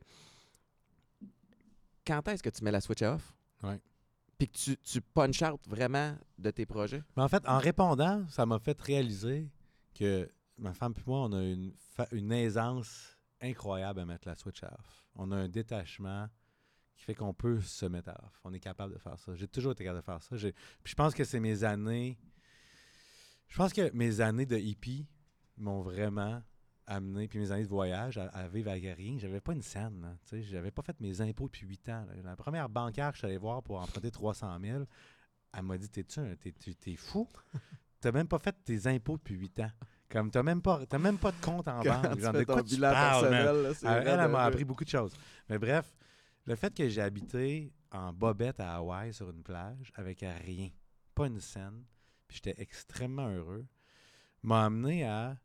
quand 2.06 2.26
est-ce 2.28 2.42
que 2.42 2.50
tu 2.50 2.62
mets 2.64 2.70
la 2.70 2.80
switch 2.80 3.02
off? 3.02 3.34
Ouais. 3.62 3.80
Puis 4.38 4.48
que 4.48 4.56
tu, 4.56 4.76
tu 4.78 5.00
punch 5.00 5.42
out 5.42 5.60
vraiment 5.68 6.16
de 6.38 6.50
tes 6.50 6.66
projets? 6.66 7.02
Mais 7.16 7.22
en 7.22 7.28
fait, 7.28 7.46
en 7.48 7.58
répondant, 7.58 8.26
ça 8.28 8.44
m'a 8.46 8.58
fait 8.58 8.80
réaliser 8.80 9.48
que 9.94 10.28
ma 10.58 10.72
femme 10.74 10.94
et 10.96 11.02
moi, 11.06 11.20
on 11.26 11.32
a 11.32 11.42
une, 11.42 11.72
fa- 11.76 12.08
une 12.12 12.32
aisance 12.32 13.16
incroyable 13.40 14.00
à 14.00 14.06
mettre 14.06 14.26
la 14.28 14.34
switch 14.34 14.62
off. 14.64 15.04
On 15.14 15.30
a 15.32 15.36
un 15.36 15.48
détachement 15.48 16.28
qui 16.96 17.04
fait 17.04 17.14
qu'on 17.14 17.34
peut 17.34 17.60
se 17.60 17.86
mettre 17.86 18.10
à 18.10 18.24
off. 18.24 18.40
On 18.44 18.52
est 18.52 18.60
capable 18.60 18.94
de 18.94 18.98
faire 18.98 19.18
ça. 19.18 19.34
J'ai 19.36 19.48
toujours 19.48 19.72
été 19.72 19.84
capable 19.84 20.00
de 20.00 20.04
faire 20.04 20.22
ça. 20.22 20.36
J'ai- 20.36 20.52
Puis 20.52 20.90
je 20.90 20.94
pense 20.94 21.14
que 21.14 21.24
c'est 21.24 21.40
mes 21.40 21.62
années. 21.64 22.18
Je 23.48 23.56
pense 23.56 23.72
que 23.72 23.90
mes 23.92 24.20
années 24.20 24.46
de 24.46 24.56
hippie 24.56 25.06
m'ont 25.56 25.82
vraiment 25.82 26.42
amené, 26.86 27.28
puis 27.28 27.38
mes 27.38 27.50
années 27.52 27.62
de 27.64 27.68
voyage 27.68 28.18
à, 28.18 28.26
à 28.28 28.48
vivre 28.48 28.70
avec 28.70 28.84
rien. 28.96 29.16
J'avais 29.18 29.40
pas 29.40 29.52
une 29.52 29.62
scène. 29.62 30.16
sais. 30.24 30.42
J'avais 30.42 30.70
pas 30.70 30.82
fait 30.82 30.98
mes 31.00 31.20
impôts 31.20 31.46
depuis 31.46 31.66
8 31.66 31.88
ans. 31.90 32.06
là. 32.06 32.14
La 32.24 32.36
première 32.36 32.68
bancaire 32.68 33.08
que 33.10 33.14
je 33.14 33.18
suis 33.20 33.26
allé 33.26 33.36
voir 33.38 33.62
pour 33.62 33.80
emprunter 33.80 34.10
300 34.10 34.58
000, 34.60 34.84
elle 35.56 35.62
m'a 35.62 35.78
dit 35.78 35.88
T'es-tu 35.88 36.20
t'es, 36.38 36.52
tu- 36.52 36.74
t'es 36.74 36.96
fou? 36.96 37.28
T'as 38.00 38.10
même 38.10 38.26
pas 38.26 38.38
fait 38.40 38.56
tes 38.64 38.86
impôts 38.88 39.16
depuis 39.16 39.36
8 39.36 39.60
ans. 39.60 39.70
Comme 40.10 40.30
t'as 40.30 40.42
même 40.42 40.60
pas, 40.60 40.84
t'as 40.86 40.98
même 40.98 41.18
pas 41.18 41.30
de 41.30 41.40
compte 41.40 41.68
en 41.68 41.80
banque. 41.84 42.18
Genre, 42.18 42.32
de 42.32 42.44
quoi 42.44 42.62
tu 42.62 42.76
parles, 42.78 43.30
man? 43.30 43.62
là, 43.62 43.74
c'est 43.74 43.86
Elle, 43.86 44.08
elle, 44.20 44.28
m'a 44.30 44.42
appris 44.44 44.64
beaucoup 44.64 44.84
de 44.84 44.88
choses. 44.90 45.14
Mais 45.48 45.58
bref, 45.58 45.94
le 46.44 46.54
fait 46.56 46.74
que 46.74 46.88
j'ai 46.88 47.00
habité 47.00 47.72
en 47.92 48.12
bobette 48.12 48.58
à 48.60 48.74
Hawaï 48.74 49.14
sur 49.14 49.30
une 49.30 49.42
plage 49.42 49.92
avec 49.94 50.20
rien, 50.44 50.68
pas 51.14 51.28
une 51.28 51.40
scène, 51.40 51.84
puis 52.26 52.40
j'étais 52.42 52.60
extrêmement 52.60 53.28
heureux, 53.28 53.64
m'a 54.42 54.64
amené 54.64 55.04
à 55.06 55.38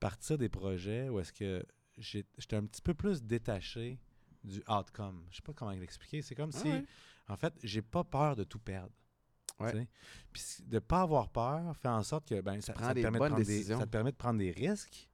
partir 0.00 0.38
des 0.38 0.48
projets 0.48 1.08
où 1.08 1.18
est-ce 1.20 1.32
que 1.32 1.64
j'étais 1.96 2.56
un 2.56 2.64
petit 2.64 2.82
peu 2.82 2.94
plus 2.94 3.22
détaché 3.22 3.98
du 4.44 4.62
outcome. 4.68 5.24
Je 5.30 5.36
sais 5.36 5.42
pas 5.42 5.52
comment 5.52 5.72
l'expliquer. 5.72 6.22
C'est 6.22 6.34
comme 6.34 6.50
Ah 6.54 6.58
si, 6.58 6.68
ouais. 6.68 6.84
en 7.28 7.36
fait, 7.36 7.52
j'ai 7.62 7.82
pas 7.82 8.04
peur 8.04 8.36
de 8.36 8.44
tout 8.44 8.58
perdre. 8.58 8.92
Ouais. 9.60 9.88
Puis 10.32 10.42
de 10.66 10.78
pas 10.78 11.02
avoir 11.02 11.28
peur 11.30 11.76
fait 11.76 11.88
en 11.88 12.02
sorte 12.04 12.28
que 12.28 12.40
ben, 12.40 12.60
ça, 12.60 12.72
te 12.72 12.78
permet 12.78 13.02
de 13.02 13.08
prendre 13.10 13.36
des, 13.44 13.62
ça 13.64 13.78
te 13.78 13.84
permet 13.86 14.12
de 14.12 14.16
prendre 14.16 14.38
des 14.38 14.52
risques. 14.52 15.08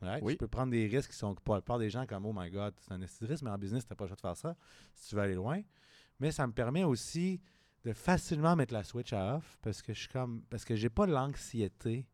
Ouais, 0.00 0.20
Oui. 0.22 0.34
Tu 0.34 0.38
peux 0.38 0.48
prendre 0.48 0.70
des 0.70 0.86
risques 0.86 1.10
qui 1.10 1.16
sont 1.16 1.34
pour 1.34 1.54
la 1.54 1.60
plupart 1.60 1.78
des 1.78 1.90
gens 1.90 2.06
comme 2.06 2.24
Oh 2.24 2.32
my 2.34 2.50
God, 2.50 2.74
c'est 2.80 2.92
un 2.92 2.98
risque, 2.98 3.42
mais 3.42 3.50
en 3.50 3.58
business, 3.58 3.84
tu 3.84 3.92
n'as 3.92 3.96
pas 3.96 4.04
le 4.04 4.08
choix 4.08 4.16
de 4.16 4.20
faire 4.20 4.36
ça 4.36 4.56
si 4.94 5.08
tu 5.08 5.14
veux 5.16 5.22
aller 5.22 5.34
loin. 5.34 5.60
Mais 6.20 6.30
ça 6.30 6.46
me 6.46 6.52
permet 6.52 6.84
aussi 6.84 7.40
de 7.84 7.92
facilement 7.92 8.56
mettre 8.56 8.72
la 8.72 8.84
switch 8.84 9.12
à 9.12 9.36
off 9.36 9.58
parce 9.62 9.82
que 9.82 9.92
je 9.92 10.00
suis 10.00 10.08
comme 10.08 10.42
parce 10.50 10.64
que 10.64 10.76
j'ai 10.76 10.90
pas 10.90 11.06
l'anxiété 11.06 12.06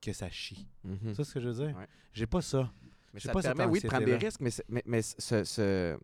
que 0.00 0.12
ça 0.12 0.30
chie. 0.30 0.68
Mhm. 0.84 0.98
Tu 1.08 1.14
sais 1.14 1.24
ce 1.24 1.34
que 1.34 1.40
je 1.40 1.48
veux 1.48 1.66
dire? 1.66 1.76
Ouais. 1.76 1.86
J'ai 2.12 2.26
pas 2.26 2.40
ça. 2.42 2.70
Mais 3.12 3.20
ça 3.20 3.32
pas 3.32 3.40
te 3.42 3.46
permet, 3.46 3.64
oui, 3.72 3.80
de 3.80 3.88
prendre 3.88 4.04
des 4.04 4.16
risques, 4.16 4.40
mais, 4.40 4.50
c'est- 4.50 4.64
mais, 4.68 4.82
mais 4.86 5.02
ce, 5.02 5.42
ce- 5.44 5.98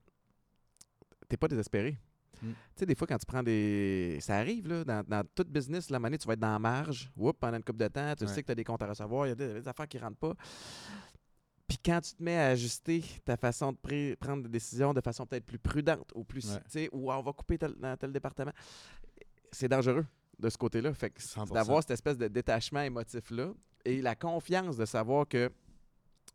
t'es 1.29 1.37
pas 1.37 1.49
désespéré. 1.49 1.99
Mm. 2.43 2.49
Tu 2.51 2.55
sais, 2.77 2.87
des 2.87 2.95
fois, 2.95 3.07
quand 3.07 3.19
tu 3.19 3.27
prends 3.27 3.43
des. 3.43 4.19
Ça 4.21 4.37
arrive, 4.39 4.67
là, 4.67 4.85
dans, 4.85 5.05
dans 5.07 5.23
tout 5.35 5.45
business, 5.45 5.91
la 5.91 5.99
monnaie, 5.99 6.19
tu 6.19 6.27
vas 6.27 6.33
être 6.33 6.41
dans 6.41 6.53
la 6.53 6.59
marge. 6.59 7.11
Oups, 7.17 7.39
pendant 7.39 7.57
une 7.57 7.63
couple 7.63 7.79
de 7.79 7.89
temps, 7.89 8.15
tu 8.17 8.25
Ouais. 8.25 8.31
sais 8.33 8.43
que 8.43 8.47
tu 8.47 8.53
as 8.53 8.55
des 8.55 8.65
comptes 8.65 8.83
à 8.83 8.87
recevoir, 8.89 9.27
il 9.27 9.31
y 9.31 9.33
a 9.33 9.35
des, 9.35 9.55
des 9.55 9.69
affaires 9.69 9.87
qui 9.87 9.99
rentrent 9.99 10.17
pas. 10.19 10.35
Puis 11.67 11.79
quand 11.83 12.01
tu 12.01 12.15
te 12.15 12.23
mets 12.23 12.37
à 12.37 12.49
ajuster 12.49 13.03
ta 13.25 13.37
façon 13.37 13.73
de 13.73 14.15
prendre 14.17 14.43
des 14.43 14.49
décisions 14.51 14.93
de 14.93 15.01
façon 15.01 15.25
peut-être 15.27 15.47
plus 15.47 15.59
prudente 15.59 16.11
ou 16.15 16.25
plus. 16.25 16.51
Ouais. 16.53 16.59
Tu 16.65 16.71
sais, 16.71 16.89
ou 16.93 17.11
on 17.11 17.23
va 17.23 17.33
couper 17.33 17.57
tel, 17.59 17.75
dans 17.77 17.97
tel 17.97 18.13
département. 18.13 18.53
c'est 19.53 19.69
dangereux 19.69 20.05
de 20.39 20.51
ce 20.51 20.59
côté-là. 20.59 20.93
Fait 20.95 21.11
que 21.11 21.23
100%. 21.23 21.55
d'avoir 21.55 21.81
cette 21.83 21.93
espèce 21.93 22.19
de 22.19 22.29
détachement 22.29 22.81
émotif-là 22.83 23.53
et 23.85 24.01
la 24.03 24.15
confiance 24.15 24.77
de 24.77 24.85
savoir 24.85 25.27
que 25.29 25.51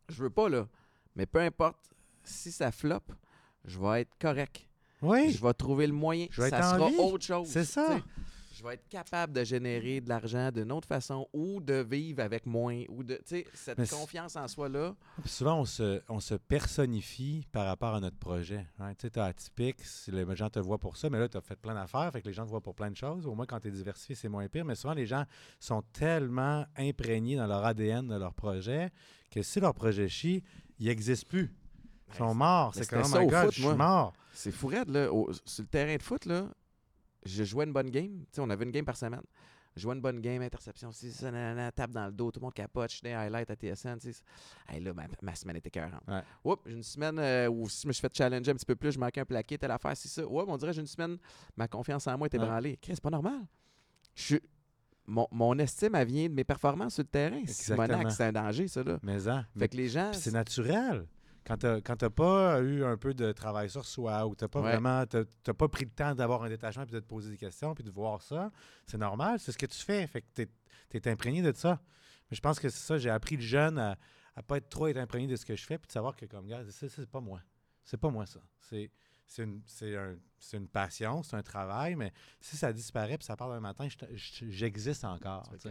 je 0.10 0.24
veux 0.24 0.30
pas, 0.30 0.50
là, 0.50 0.68
mais 1.16 1.26
peu 1.26 1.40
importe 1.40 1.78
si 2.24 2.52
ça 2.52 2.72
floppe, 2.72 3.12
je 3.66 3.80
vais 3.80 4.02
être 4.02 4.16
correct. 4.20 4.68
Oui, 5.02 5.32
Je 5.32 5.42
vais 5.46 5.54
trouver 5.54 5.88
le 5.88 5.94
moyen. 5.94 6.28
Je 6.32 6.42
vais 6.42 6.50
ça 6.50 6.60
être 6.60 6.70
sera 6.76 7.04
autre 7.04 7.26
chose. 7.26 7.48
c'est 7.48 7.64
ça. 7.66 8.00
Je 8.60 8.64
vais 8.68 8.74
être 8.74 8.90
capable 8.90 9.32
de 9.32 9.44
générer 9.46 10.02
de 10.02 10.10
l'argent 10.10 10.52
d'une 10.52 10.70
autre 10.74 10.88
façon 10.88 11.28
ou 11.32 11.62
de 11.62 11.76
vivre 11.76 12.22
avec 12.22 12.46
moins. 12.46 12.84
ou 12.90 13.04
de 13.04 13.16
tu 13.16 13.22
sais, 13.26 13.48
Cette 13.54 13.78
Mais 13.78 13.88
confiance 13.88 14.36
en 14.36 14.48
soi-là. 14.50 14.96
Puis 15.22 15.30
souvent, 15.30 15.62
on 15.62 15.66
se, 15.66 16.02
on 16.10 16.20
se 16.20 16.36
personnifie 16.36 17.48
par 17.54 17.66
rapport 17.66 17.96
à 17.96 18.00
notre 18.02 18.18
projet. 18.18 18.66
hein. 18.80 18.94
Tu 18.96 19.08
sais, 19.08 19.20
atypique, 19.20 19.78
les 20.08 20.36
gens 20.36 20.50
te 20.50 20.60
voient 20.60 20.78
pour 20.78 20.98
ça, 20.98 21.10
mais 21.10 21.20
là, 21.20 21.30
tu 21.30 21.38
as 21.38 21.42
fait 21.42 21.56
plein 21.56 21.74
d'affaires, 21.74 22.12
fait 22.12 22.22
que 22.22 22.28
les 22.28 22.34
gens 22.34 22.44
te 22.46 22.50
voient 22.50 22.62
pour 22.62 22.76
plein 22.76 22.92
de 22.92 22.98
choses. 22.98 23.26
Au 23.28 23.34
moins, 23.34 23.46
quand 23.46 23.60
tu 23.62 23.70
es 23.70 23.72
diversifié, 23.72 24.16
c'est 24.16 24.30
moins 24.30 24.48
pire. 24.50 24.66
Mais 24.66 24.76
souvent, 24.76 24.94
les 24.94 25.06
gens 25.06 25.24
sont 25.60 25.82
tellement 25.94 26.66
imprégnés 26.78 27.38
dans 27.38 27.48
leur 27.48 27.64
ADN 27.66 28.08
de 28.08 28.16
leur 28.16 28.34
projet 28.34 28.92
que 29.32 29.42
si 29.42 29.60
leur 29.60 29.74
projet 29.74 30.10
chie, 30.10 30.44
ils 30.80 30.88
n'existent 30.88 31.28
plus. 31.30 31.54
Ils 32.12 32.16
sont 32.18 32.34
morts. 32.34 32.74
C'est 32.74 32.90
comme, 32.90 33.02
oh 33.04 33.08
ça 33.08 33.20
my 33.20 33.26
au 33.26 33.30
God, 33.30 33.46
foot, 33.46 33.54
je 33.54 33.62
moi. 33.62 33.72
suis 33.72 33.78
mort. 33.78 34.14
C'est 34.34 34.52
fou 34.52 34.68
raide, 34.68 34.90
là. 34.90 35.12
Au- 35.14 35.32
sur 35.46 35.64
le 35.64 35.68
terrain 35.68 35.96
de 35.96 36.02
foot, 36.02 36.26
là, 36.26 36.46
je 37.26 37.44
jouais 37.44 37.66
une 37.66 37.74
bonne 37.74 37.90
game. 37.90 38.20
Tu 38.26 38.26
sais, 38.34 38.42
on 38.42 38.50
avait 38.50 38.66
une 38.66 38.72
game 38.72 38.86
par 38.86 38.98
semaine. 38.98 39.22
Je 39.76 39.82
jouais 39.84 39.94
une 39.96 40.02
bonne 40.02 40.20
game, 40.20 40.42
interception, 40.42 40.92
si 40.92 41.12
ça, 41.12 41.32
nanana, 41.32 41.72
tape 41.72 41.92
dans 41.92 42.08
le 42.08 42.12
dos, 42.12 42.32
tout 42.32 42.40
le 42.40 42.46
monde 42.46 42.54
capote, 42.54 42.92
je 42.92 43.02
des 43.02 43.12
highlights 43.14 43.52
à 43.52 43.56
TSN. 43.56 43.98
Hey, 44.68 44.82
là, 44.82 44.94
ma, 44.94 45.04
ma 45.22 45.36
semaine 45.36 45.56
était. 45.58 45.72
Ouais. 45.80 46.22
Oups, 46.44 46.64
j'ai 46.66 46.76
une 46.76 46.84
semaine 46.84 47.20
euh, 47.20 47.48
où 47.48 47.70
si 47.70 47.84
je 47.84 47.88
me 47.88 47.94
suis 47.94 48.02
fait 48.02 48.14
challenger 48.14 48.52
un 48.52 48.56
petit 48.56 48.66
peu 48.66 48.76
plus, 48.76 48.92
je 48.94 49.00
manquais 49.00 49.22
un 49.22 49.26
plaqué, 49.26 49.58
telle 49.58 49.72
affaire, 49.72 49.96
c'est 49.96 50.08
ça. 50.10 50.26
Oups, 50.26 50.46
on 50.48 50.58
dirait 50.58 50.72
que 50.72 50.76
j'ai 50.76 50.82
une 50.82 50.88
semaine, 50.88 51.18
ma 51.56 51.68
confiance 51.68 52.08
en 52.08 52.18
moi 52.18 52.28
Ouais. 52.32 52.36
ébranlée. 52.36 52.78
Chris, 52.82 52.94
c'est 52.96 53.02
pas 53.04 53.12
normal. 53.12 53.42
Je 54.16 54.22
suis- 54.24 54.42
mon, 55.06 55.28
mon 55.32 55.58
estime, 55.60 55.96
elle 55.96 56.08
vient 56.08 56.28
de 56.28 56.34
mes 56.34 56.44
performances 56.44 56.96
sur 56.96 57.04
le 57.04 57.08
terrain. 57.10 57.42
C'est 57.46 57.72
un 58.22 58.32
danger, 58.32 58.68
ça, 58.68 58.84
là. 58.84 59.00
Mais, 59.04 59.28
hein, 59.28 59.46
mais 59.56 59.62
Fait 59.62 59.70
que 59.70 59.78
les 59.78 59.88
gens. 59.90 60.12
C'est 60.14 60.32
naturel. 60.34 61.06
Quand 61.46 61.58
tu 61.58 61.66
n'as 61.68 62.10
pas 62.10 62.60
eu 62.62 62.84
un 62.84 62.98
peu 62.98 63.14
de 63.14 63.32
travail 63.32 63.70
sur 63.70 63.86
soi 63.86 64.26
ou 64.28 64.36
tu 64.36 64.44
n'as 64.44 64.48
pas 64.48 64.62
Ouais. 64.62 64.72
vraiment 64.72 65.06
t'as- 65.06 65.24
t'as 65.44 65.54
pas 65.54 65.68
pris 65.68 65.86
le 65.86 65.92
temps 65.92 66.14
d'avoir 66.14 66.44
un 66.44 66.50
détachement 66.50 66.84
puis 66.86 66.94
de 66.94 67.00
te 67.00 67.06
poser 67.08 67.32
des 67.32 67.38
questions 67.38 67.74
puis 67.74 67.84
de 67.84 67.90
voir 67.92 68.22
ça, 68.22 68.52
c'est 68.86 68.98
normal, 68.98 69.40
c'est 69.40 69.52
ce 69.52 69.58
que 69.58 69.66
tu 69.66 69.80
fais. 69.80 70.06
Fait 70.08 70.22
que 70.22 70.28
tu 70.36 70.98
es, 70.98 71.08
imprégné 71.10 71.42
de 71.42 71.52
ça. 71.54 71.80
Mais 72.30 72.36
je 72.36 72.42
pense 72.42 72.60
que 72.60 72.70
c'est 72.70 72.86
ça, 72.86 72.98
j'ai 72.98 73.10
appris 73.10 73.36
le 73.36 73.42
jeune 73.42 73.80
à, 73.80 73.98
à 74.36 74.44
pas 74.44 74.58
être 74.58 74.70
trop 74.70 74.88
être 74.88 74.98
imprégné 74.98 75.28
de 75.28 75.36
ce 75.36 75.46
que 75.46 75.56
je 75.56 75.66
fais 75.66 75.78
puis 75.78 75.88
de 75.88 75.92
savoir 75.92 76.16
que 76.16 76.26
comme 76.26 76.46
gars, 76.48 76.62
c'est 76.70 77.10
pas 77.10 77.20
moi. 77.22 77.42
C'est 77.84 77.98
pas 77.98 78.10
moi 78.10 78.26
ça. 78.26 78.40
C'est 78.60 78.92
c'est 79.26 79.44
une, 79.44 79.62
un- 79.96 80.16
c'est 80.40 80.58
une 80.58 80.68
passion, 80.68 81.22
c'est 81.22 81.36
un 81.36 81.44
travail, 81.44 81.96
mais 81.96 82.12
si 82.42 82.58
ça 82.58 82.74
disparaît 82.74 83.16
puis 83.18 83.26
ça 83.26 83.36
part 83.36 83.52
un 83.52 83.60
matin, 83.60 83.88
je- 83.88 84.16
je- 84.16 84.50
j'existe 84.50 85.04
encore. 85.06 85.48
C'est 85.60 85.70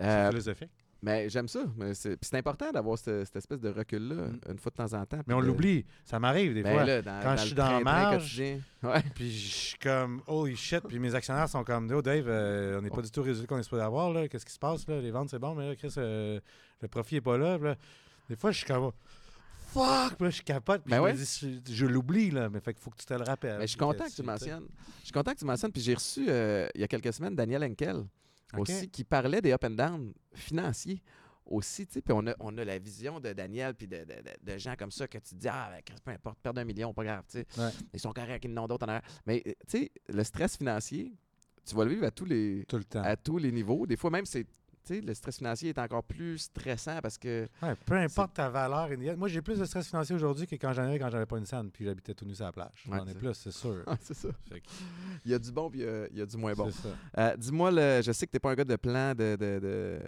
Euh, 0.00 0.28
philosophique. 0.30 0.70
Mais 1.04 1.28
j'aime 1.28 1.48
ça. 1.48 1.64
Mais 1.76 1.94
c'est 1.94 2.16
c'est 2.22 2.36
important 2.36 2.70
d'avoir 2.70 2.96
cette, 2.96 3.24
cette 3.26 3.36
espèce 3.36 3.60
de 3.60 3.68
recul-là 3.70 4.14
Mm. 4.14 4.38
une 4.52 4.58
fois 4.58 4.70
de 4.70 4.76
temps 4.76 4.92
en 4.94 5.04
temps. 5.04 5.20
Mais 5.26 5.34
on 5.34 5.40
de- 5.40 5.46
l'oublie. 5.46 5.84
Ça 6.04 6.20
m'arrive 6.20 6.54
des 6.54 6.62
Ben 6.62 6.72
fois. 6.74 6.84
là, 6.84 7.02
dans, 7.02 7.20
Quand 7.20 7.30
dans 7.30 7.36
je 7.36 7.46
suis 7.46 7.54
dans 7.54 7.70
la 7.70 7.80
marge. 7.80 8.42
Ouais. 8.84 9.02
Puis 9.14 9.30
je 9.32 9.54
suis 9.54 9.78
comme 9.78 10.22
holy 10.26 10.56
shit. 10.56 10.80
Puis 10.88 10.98
mes 10.98 11.14
actionnaires 11.14 11.48
sont 11.48 11.62
comme 11.64 11.90
oh 11.92 12.02
Dave, 12.02 12.26
euh, 12.28 12.78
on 12.78 12.82
n'est 12.82 12.90
pas 12.90 13.02
du 13.02 13.10
tout 13.10 13.20
au 13.20 13.24
résultat 13.24 13.46
qu'on 13.48 13.58
est 13.58 13.62
supposé 13.64 13.82
avoir. 13.82 14.12
là. 14.12 14.26
Qu'est-ce 14.28 14.46
qui 14.46 14.52
se 14.52 14.58
passe 14.58 14.86
là? 14.88 15.00
Les 15.00 15.10
ventes 15.10 15.30
c'est 15.30 15.38
bon, 15.38 15.54
mais 15.54 15.68
là, 15.68 15.76
Chris, 15.76 15.92
euh, 15.98 16.38
le 16.80 16.88
profit 16.88 17.16
est 17.16 17.20
pas 17.20 17.36
là. 17.38 17.58
Des 18.28 18.36
fois, 18.36 18.50
je 18.52 18.58
suis 18.58 18.66
comme 18.66 18.90
fuck. 19.72 20.20
Là, 20.20 20.30
je 20.30 20.42
capote. 20.42 20.82
Puis 20.82 20.90
Ben 20.90 20.98
je, 20.98 21.02
ouais. 21.02 21.12
dis, 21.14 21.62
je, 21.68 21.74
je 21.74 21.86
l'oublie 21.86 22.30
là. 22.30 22.48
Mais 22.50 22.60
fait 22.60 22.74
qu'il 22.74 22.82
faut 22.82 22.90
que 22.90 22.96
tu 22.98 23.06
te 23.06 23.14
le 23.14 23.22
rappelles. 23.24 23.58
Mais 23.58 23.66
je 23.66 23.70
suis 23.72 23.78
content 23.78 24.04
que 24.04 24.14
tu 24.14 24.22
mentionnes. 24.22 24.66
Je 25.00 25.04
suis 25.04 25.12
content 25.12 25.32
que 25.32 25.38
tu 25.38 25.44
mentionnes. 25.44 25.72
Puis 25.72 25.82
j'ai 25.82 25.94
reçu 25.94 26.26
euh, 26.28 26.68
il 26.74 26.80
y 26.80 26.84
a 26.84 26.88
quelques 26.88 27.12
semaines 27.12 27.34
Daniel 27.34 27.64
Henkel 27.64 28.04
Aussi 28.60 28.88
qui 28.90 29.04
parlait 29.04 29.40
des 29.40 29.52
up 29.52 29.64
and 29.64 29.70
down 29.70 30.12
financiers 30.34 31.02
aussi. 31.46 31.86
tu 31.86 31.94
sais. 31.94 32.02
Puis 32.02 32.12
on 32.16 32.26
a, 32.26 32.34
on 32.40 32.56
a 32.58 32.64
la 32.64 32.78
vision 32.78 33.18
de 33.20 33.32
Daniel 33.32 33.74
puis 33.74 33.88
de, 33.88 33.98
de- 33.98 34.04
de- 34.04 34.52
de 34.52 34.58
gens 34.58 34.74
comme 34.78 34.90
ça 34.90 35.08
que 35.08 35.18
tu 35.18 35.30
te 35.30 35.40
dis 35.40 35.48
Ah, 35.48 35.70
ben, 35.72 35.82
peu 36.04 36.10
importe, 36.12 36.38
perdre 36.40 36.60
un 36.60 36.64
million, 36.64 36.92
pas 36.94 37.04
grave. 37.04 37.24
tu 37.28 37.38
sais. 37.40 37.46
Ouais. 37.60 37.70
Ils 37.92 38.00
sont 38.00 38.12
corrects, 38.12 38.44
ils 38.44 38.52
n'ont 38.52 38.66
d'autres 38.68 38.84
en 38.86 38.88
arrière. 38.90 39.08
Mais 39.26 39.42
tu 39.44 39.54
sais, 39.66 39.92
le 40.08 40.22
stress 40.24 40.56
financier, 40.56 41.12
tu 41.64 41.74
vas 41.74 41.84
le 41.84 41.90
vivre 41.90 42.04
à 42.06 42.10
tous 42.10 42.24
les, 42.24 42.64
Tout 42.68 42.78
le 42.78 42.84
temps. 42.84 43.02
à 43.02 43.16
tous 43.16 43.38
les 43.38 43.52
niveaux. 43.52 43.86
Des 43.86 43.96
fois, 43.96 44.10
même, 44.10 44.26
c'est. 44.26 44.46
Le 44.90 45.14
stress 45.14 45.38
financier 45.38 45.70
est 45.70 45.78
encore 45.78 46.02
plus 46.04 46.38
stressant 46.38 46.98
parce 47.02 47.18
que 47.18 47.48
Ouais, 47.62 47.74
peu 47.86 47.94
importe 47.94 48.34
ta 48.34 48.48
valeur. 48.50 48.88
Moi, 49.16 49.28
j'ai 49.28 49.42
plus 49.42 49.58
de 49.58 49.64
stress 49.64 49.86
financier 49.88 50.14
aujourd'hui 50.14 50.46
que 50.46 50.56
quand 50.56 50.72
j'en 50.72 50.82
avais 50.84 50.98
quand 50.98 51.10
j'avais 51.10 51.26
pas 51.26 51.38
une 51.38 51.46
scène. 51.46 51.70
Puis 51.70 51.84
j'habitais 51.84 52.14
tout 52.14 52.24
nu 52.24 52.34
sur 52.34 52.44
la 52.44 52.52
plage. 52.52 52.84
J'en 52.86 53.06
ai 53.06 53.14
plus, 53.14 53.34
c'est 53.34 53.50
sûr. 53.52 53.82
Ah, 53.86 53.96
c'est 54.00 54.14
ça. 54.14 54.28
Que 54.50 54.56
Il 55.24 55.30
y 55.30 55.34
a 55.34 55.38
du 55.38 55.52
bon 55.52 55.70
puis 55.70 55.80
il 55.80 55.84
y 55.86 55.88
a, 55.88 56.06
il 56.10 56.18
y 56.18 56.22
a 56.22 56.26
du 56.26 56.36
moins 56.36 56.52
bon. 56.54 56.70
C'est 56.70 56.88
ça. 56.88 56.94
Euh, 57.18 57.36
Dis-moi, 57.36 57.70
le- 57.70 58.00
je 58.02 58.12
sais 58.12 58.26
que 58.26 58.32
tu 58.32 58.36
n'es 58.36 58.40
pas 58.40 58.50
un 58.50 58.54
gars 58.54 58.64
de 58.64 58.76
plan 58.76 59.10
de, 59.14 59.36
de, 59.36 59.58
de, 59.60 60.00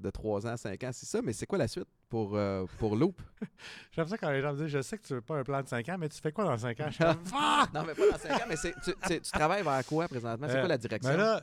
de 0.00 0.10
3 0.10 0.46
ans, 0.46 0.56
5 0.56 0.82
ans, 0.84 0.90
c'est 0.92 1.06
ça, 1.06 1.20
mais 1.22 1.32
c'est 1.32 1.46
quoi 1.46 1.58
la 1.58 1.68
suite 1.68 1.88
pour, 2.08 2.36
euh, 2.36 2.64
pour 2.78 2.96
Loop? 2.96 3.20
J'aime 3.92 4.06
ça 4.08 4.16
quand 4.18 4.30
les 4.30 4.40
gens 4.42 4.52
me 4.52 4.58
disent 4.58 4.68
Je 4.68 4.80
sais 4.82 4.98
que 4.98 5.06
tu 5.06 5.14
veux 5.14 5.20
pas 5.20 5.36
un 5.38 5.44
plan 5.44 5.62
de 5.62 5.68
5 5.68 5.88
ans, 5.88 5.96
mais 5.98 6.08
tu 6.08 6.20
fais 6.20 6.32
quoi 6.32 6.44
dans 6.44 6.56
5 6.58 6.80
ans? 6.80 6.86
Je 6.88 6.94
suis 6.94 7.04
comme, 7.04 7.24
Fuck! 7.26 7.72
non, 7.74 7.84
mais 7.86 7.94
pas 7.94 8.10
dans 8.12 8.18
5 8.18 8.30
ans, 8.32 8.44
mais 8.48 8.56
tu, 8.56 8.72
tu- 9.08 9.20
tu 9.20 9.30
travailles 9.30 9.62
vers 9.64 9.84
quoi 9.86 10.08
présentement? 10.08 10.46
C'est 10.48 10.56
Euh, 10.56 10.60
quoi 10.60 10.68
la 10.68 10.78
direction? 10.78 11.10
Mais 11.10 11.16
là, 11.16 11.42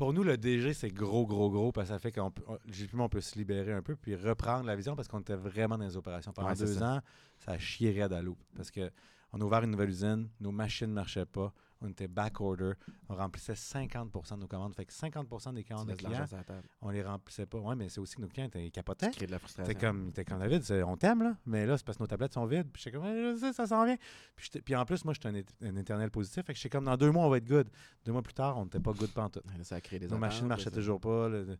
pour 0.00 0.14
nous, 0.14 0.22
le 0.24 0.38
DG, 0.38 0.72
c'est 0.72 0.88
gros, 0.88 1.26
gros, 1.26 1.50
gros, 1.50 1.72
parce 1.72 1.88
que 1.88 1.92
ça 1.94 1.98
fait 1.98 2.10
qu'on 2.10 2.30
peut, 2.30 2.42
on- 2.48 2.58
on 3.00 3.08
peut 3.10 3.20
se 3.20 3.36
libérer 3.38 3.74
un 3.74 3.82
peu 3.82 3.96
puis 3.96 4.16
reprendre 4.16 4.64
la 4.64 4.74
vision 4.74 4.96
parce 4.96 5.08
qu'on 5.08 5.20
était 5.20 5.36
vraiment 5.36 5.76
dans 5.76 5.84
les 5.84 5.94
opérations. 5.94 6.32
Pendant 6.32 6.48
Ouais, 6.48 6.54
deux 6.56 6.66
ça. 6.68 6.94
ans, 6.96 7.00
ça 7.38 7.58
chierait 7.58 8.00
à 8.00 8.08
Daloop 8.08 8.38
parce 8.56 8.70
que 8.70 8.90
on 9.34 9.40
a 9.42 9.44
ouvert 9.44 9.62
une 9.62 9.72
nouvelle 9.72 9.90
usine, 9.90 10.30
nos 10.40 10.52
machines 10.52 10.86
ne 10.88 10.94
marchaient 10.94 11.26
pas, 11.26 11.52
on 11.82 11.88
était 11.88 12.08
back 12.08 12.40
order, 12.40 12.72
on 13.08 13.14
remplissait 13.16 13.54
50% 13.54 14.34
de 14.34 14.40
nos 14.40 14.46
commandes. 14.46 14.74
Fait 14.74 14.84
que 14.84 14.92
50% 14.92 15.54
des 15.54 15.64
commandes 15.64 15.86
de 15.86 15.92
laisses 15.92 15.98
de 15.98 16.02
l'argent 16.10 16.26
clients, 16.26 16.44
on 16.82 16.90
les 16.90 17.02
remplissait 17.02 17.46
pas. 17.46 17.58
Ouais, 17.58 17.74
mais 17.74 17.88
c'est 17.88 18.00
aussi 18.00 18.16
que 18.16 18.20
nos 18.22 18.28
clients 18.28 18.46
étaient 18.46 18.70
capotaient. 18.70 19.10
crées 19.10 19.26
de 19.26 19.30
la 19.32 19.38
frustration. 19.38 19.72
T'es 19.72 19.78
comme, 19.78 20.12
t'es 20.12 20.24
comme 20.24 20.38
David, 20.40 20.62
c'est- 20.62 20.82
on 20.82 20.96
t'aime, 20.96 21.22
là. 21.22 21.36
Mais 21.46 21.64
là, 21.66 21.78
c'est 21.78 21.84
parce 21.86 21.96
que 21.98 22.02
nos 22.02 22.06
tablettes 22.06 22.34
sont 22.34 22.44
vides. 22.46 22.68
Puis 22.70 22.82
j'étais 22.82 22.96
comme, 22.96 23.06
Eh, 23.06 23.32
je 23.34 23.38
sais, 23.38 23.52
ça 23.52 23.66
s'en 23.66 23.84
vient. 23.84 23.96
Puis, 24.64 24.74
en 24.76 24.84
plus, 24.84 25.04
moi, 25.04 25.14
j'étais 25.14 25.28
un, 25.28 25.68
un 25.68 25.76
éternel 25.76 26.10
positif. 26.10 26.44
Fait 26.44 26.52
que 26.52 26.58
j'étais 26.58 26.68
comme, 26.70 26.84
dans 26.84 26.96
deux 26.96 27.10
mois, 27.10 27.24
on 27.26 27.30
va 27.30 27.38
être 27.38 27.48
good. 27.48 27.68
Deux 28.04 28.12
mois 28.12 28.22
plus 28.22 28.34
tard, 28.34 28.58
on 28.58 28.64
n'était 28.64 28.80
pas 28.80 28.92
good 28.92 29.12
pantoute. 29.12 29.44
Là, 29.46 29.64
ça 29.64 29.76
a 29.76 29.80
créé 29.80 29.98
des 29.98 30.06
Nos 30.08 30.18
machines 30.18 30.38
attentes, 30.40 30.48
marchaient 30.50 30.70
toujours 30.70 31.00
pas. 31.00 31.28
Euh, 31.28 31.56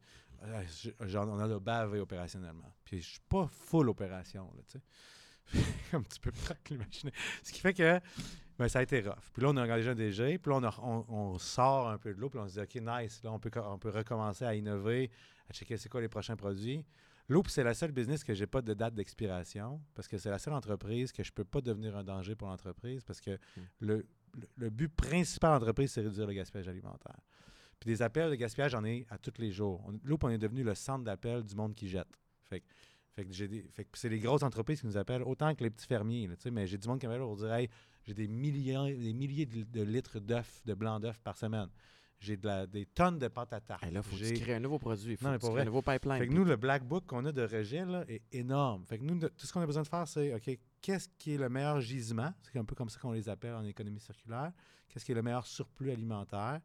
genre, 1.06 1.28
on 1.28 1.38
a 1.38 1.46
le 1.46 1.58
bavé 1.58 2.00
opérationnellement. 2.00 2.72
Puis 2.84 3.00
je 3.00 3.08
suis 3.10 3.20
pas 3.28 3.46
full 3.50 3.88
opération, 3.88 4.50
là, 4.56 4.62
tu 4.68 4.78
sais. 4.78 4.82
comme 5.90 6.04
tu 6.06 6.20
peux 6.20 6.30
pas 6.32 6.54
l'imaginer. 6.70 7.12
Ce 7.42 7.52
qui 7.52 7.60
fait 7.60 7.74
que 7.74 8.00
ben, 8.60 8.68
ça 8.68 8.78
a 8.78 8.82
été 8.82 9.00
rough. 9.00 9.30
Puis 9.32 9.42
là, 9.42 9.48
on 9.50 9.56
a 9.56 9.62
engagé 9.64 9.90
un 9.90 9.94
DG. 9.94 10.38
Puis 10.38 10.50
là, 10.52 10.58
on, 10.58 10.62
a- 10.64 10.80
on- 10.82 11.04
on 11.08 11.38
sort 11.38 11.88
un 11.88 11.98
peu 11.98 12.14
de 12.14 12.20
l'eau. 12.20 12.28
Puis 12.30 12.38
on 12.38 12.46
se 12.46 12.54
dit, 12.54 12.60
OK, 12.60 12.74
nice. 12.76 13.22
Là, 13.24 13.32
on 13.32 13.38
peut, 13.38 13.50
on 13.64 13.78
peut 13.78 13.90
recommencer 13.90 14.44
à 14.44 14.54
innover, 14.54 15.10
à 15.48 15.52
checker 15.52 15.76
c'est 15.76 15.88
quoi 15.88 16.00
les 16.00 16.08
prochains 16.08 16.36
produits. 16.36 16.84
Loop, 17.28 17.48
c'est 17.48 17.62
la 17.64 17.74
seule 17.74 17.92
business 17.92 18.24
que 18.24 18.34
j'ai 18.34 18.46
pas 18.46 18.60
de 18.60 18.74
date 18.74 18.94
d'expiration 18.94 19.80
parce 19.94 20.08
que 20.08 20.18
c'est 20.18 20.30
la 20.30 20.38
seule 20.38 20.52
entreprise 20.54 21.12
que 21.12 21.22
je 21.22 21.30
peux 21.32 21.44
pas 21.44 21.60
devenir 21.60 21.96
un 21.96 22.02
danger 22.04 22.34
pour 22.34 22.48
l'entreprise 22.48 23.04
parce 23.04 23.20
que 23.20 23.38
le, 23.78 24.04
le, 24.34 24.48
le 24.56 24.70
but 24.70 24.88
principal 24.88 25.50
de 25.52 25.54
l'entreprise, 25.60 25.92
c'est 25.92 26.00
réduire 26.00 26.26
le 26.26 26.32
gaspillage 26.34 26.66
alimentaire. 26.68 27.20
Puis 27.78 27.88
des 27.88 28.02
appels 28.02 28.30
de 28.30 28.34
gaspillage, 28.34 28.72
j'en 28.72 28.84
ai 28.84 29.06
à 29.10 29.16
tous 29.16 29.32
les 29.38 29.52
jours. 29.52 29.90
Loop, 30.04 30.24
on 30.24 30.28
est 30.28 30.38
devenu 30.38 30.62
le 30.64 30.74
centre 30.74 31.04
d'appel 31.04 31.44
du 31.44 31.54
monde 31.54 31.74
qui 31.74 31.88
jette. 31.88 32.08
Fait 32.42 32.60
que, 32.60 32.66
fait 33.14 33.24
que 33.24 33.32
j'ai 33.32 33.48
des- 33.48 33.62
fait 33.72 33.84
que 33.84 33.90
c'est 33.96 34.08
les 34.08 34.18
grosses 34.18 34.42
entreprises 34.42 34.80
qui 34.80 34.86
nous 34.86 34.96
appellent, 34.98 35.22
autant 35.22 35.54
que 35.54 35.62
les 35.64 35.70
petits 35.70 35.86
fermiers. 35.86 36.26
là, 36.26 36.34
mais 36.50 36.66
j'ai 36.66 36.78
du 36.78 36.88
monde 36.88 36.98
qui 37.00 37.06
m'appelle 37.06 37.22
pour 37.22 37.36
dire 37.36 37.52
Hey, 37.54 37.70
j'ai 38.04 38.14
des 38.14 38.28
milliers, 38.28 38.96
des 38.96 39.12
milliers 39.12 39.46
de, 39.46 39.62
de 39.62 39.82
litres 39.82 40.20
d'œufs, 40.20 40.62
de 40.64 40.74
blanc 40.74 41.00
d'œufs 41.00 41.20
par 41.22 41.36
semaine. 41.36 41.68
J'ai 42.18 42.36
de 42.36 42.66
des 42.66 42.84
tonnes 42.84 43.18
de 43.18 43.28
pâte 43.28 43.52
à 43.54 43.60
tarte. 43.60 43.90
Là, 43.90 44.02
faut 44.02 44.14
que 44.14 44.28
tu 44.28 44.34
crées 44.34 44.54
un 44.54 44.60
nouveau 44.60 44.78
produit. 44.78 45.16
Faut 45.16 45.24
Non, 45.24 45.32
mais 45.32 45.38
que 45.38 45.42
tu 45.42 45.46
pour 45.46 45.54
crées 45.54 45.62
un 45.62 45.64
nouveau 45.64 45.80
pipeline. 45.80 46.18
fait 46.18 46.28
que 46.28 46.34
nous, 46.34 46.44
le 46.44 46.56
black 46.56 46.84
book 46.84 47.06
qu'on 47.06 47.24
a 47.24 47.32
de 47.32 47.42
rejet 47.42 47.84
là, 47.86 48.04
est 48.08 48.22
énorme. 48.32 48.84
Fait 48.84 48.98
que 48.98 49.04
nous, 49.04 49.18
tout 49.20 49.46
ce 49.46 49.52
qu'on 49.52 49.62
a 49.62 49.66
besoin 49.66 49.82
de 49.82 49.88
faire, 49.88 50.06
c'est 50.06 50.34
OK, 50.34 50.58
qu'est-ce 50.82 51.08
qui 51.16 51.34
est 51.34 51.38
le 51.38 51.48
meilleur 51.48 51.80
gisement? 51.80 52.32
C'est 52.42 52.58
un 52.58 52.64
peu 52.64 52.74
comme 52.74 52.90
ça 52.90 52.98
qu'on 53.00 53.12
les 53.12 53.28
appelle 53.30 53.54
en 53.54 53.64
économie 53.64 54.00
circulaire. 54.00 54.52
Qu'est-ce 54.88 55.04
qui 55.04 55.12
est 55.12 55.14
le 55.14 55.22
meilleur 55.22 55.46
surplus 55.46 55.92
alimentaire? 55.92 56.60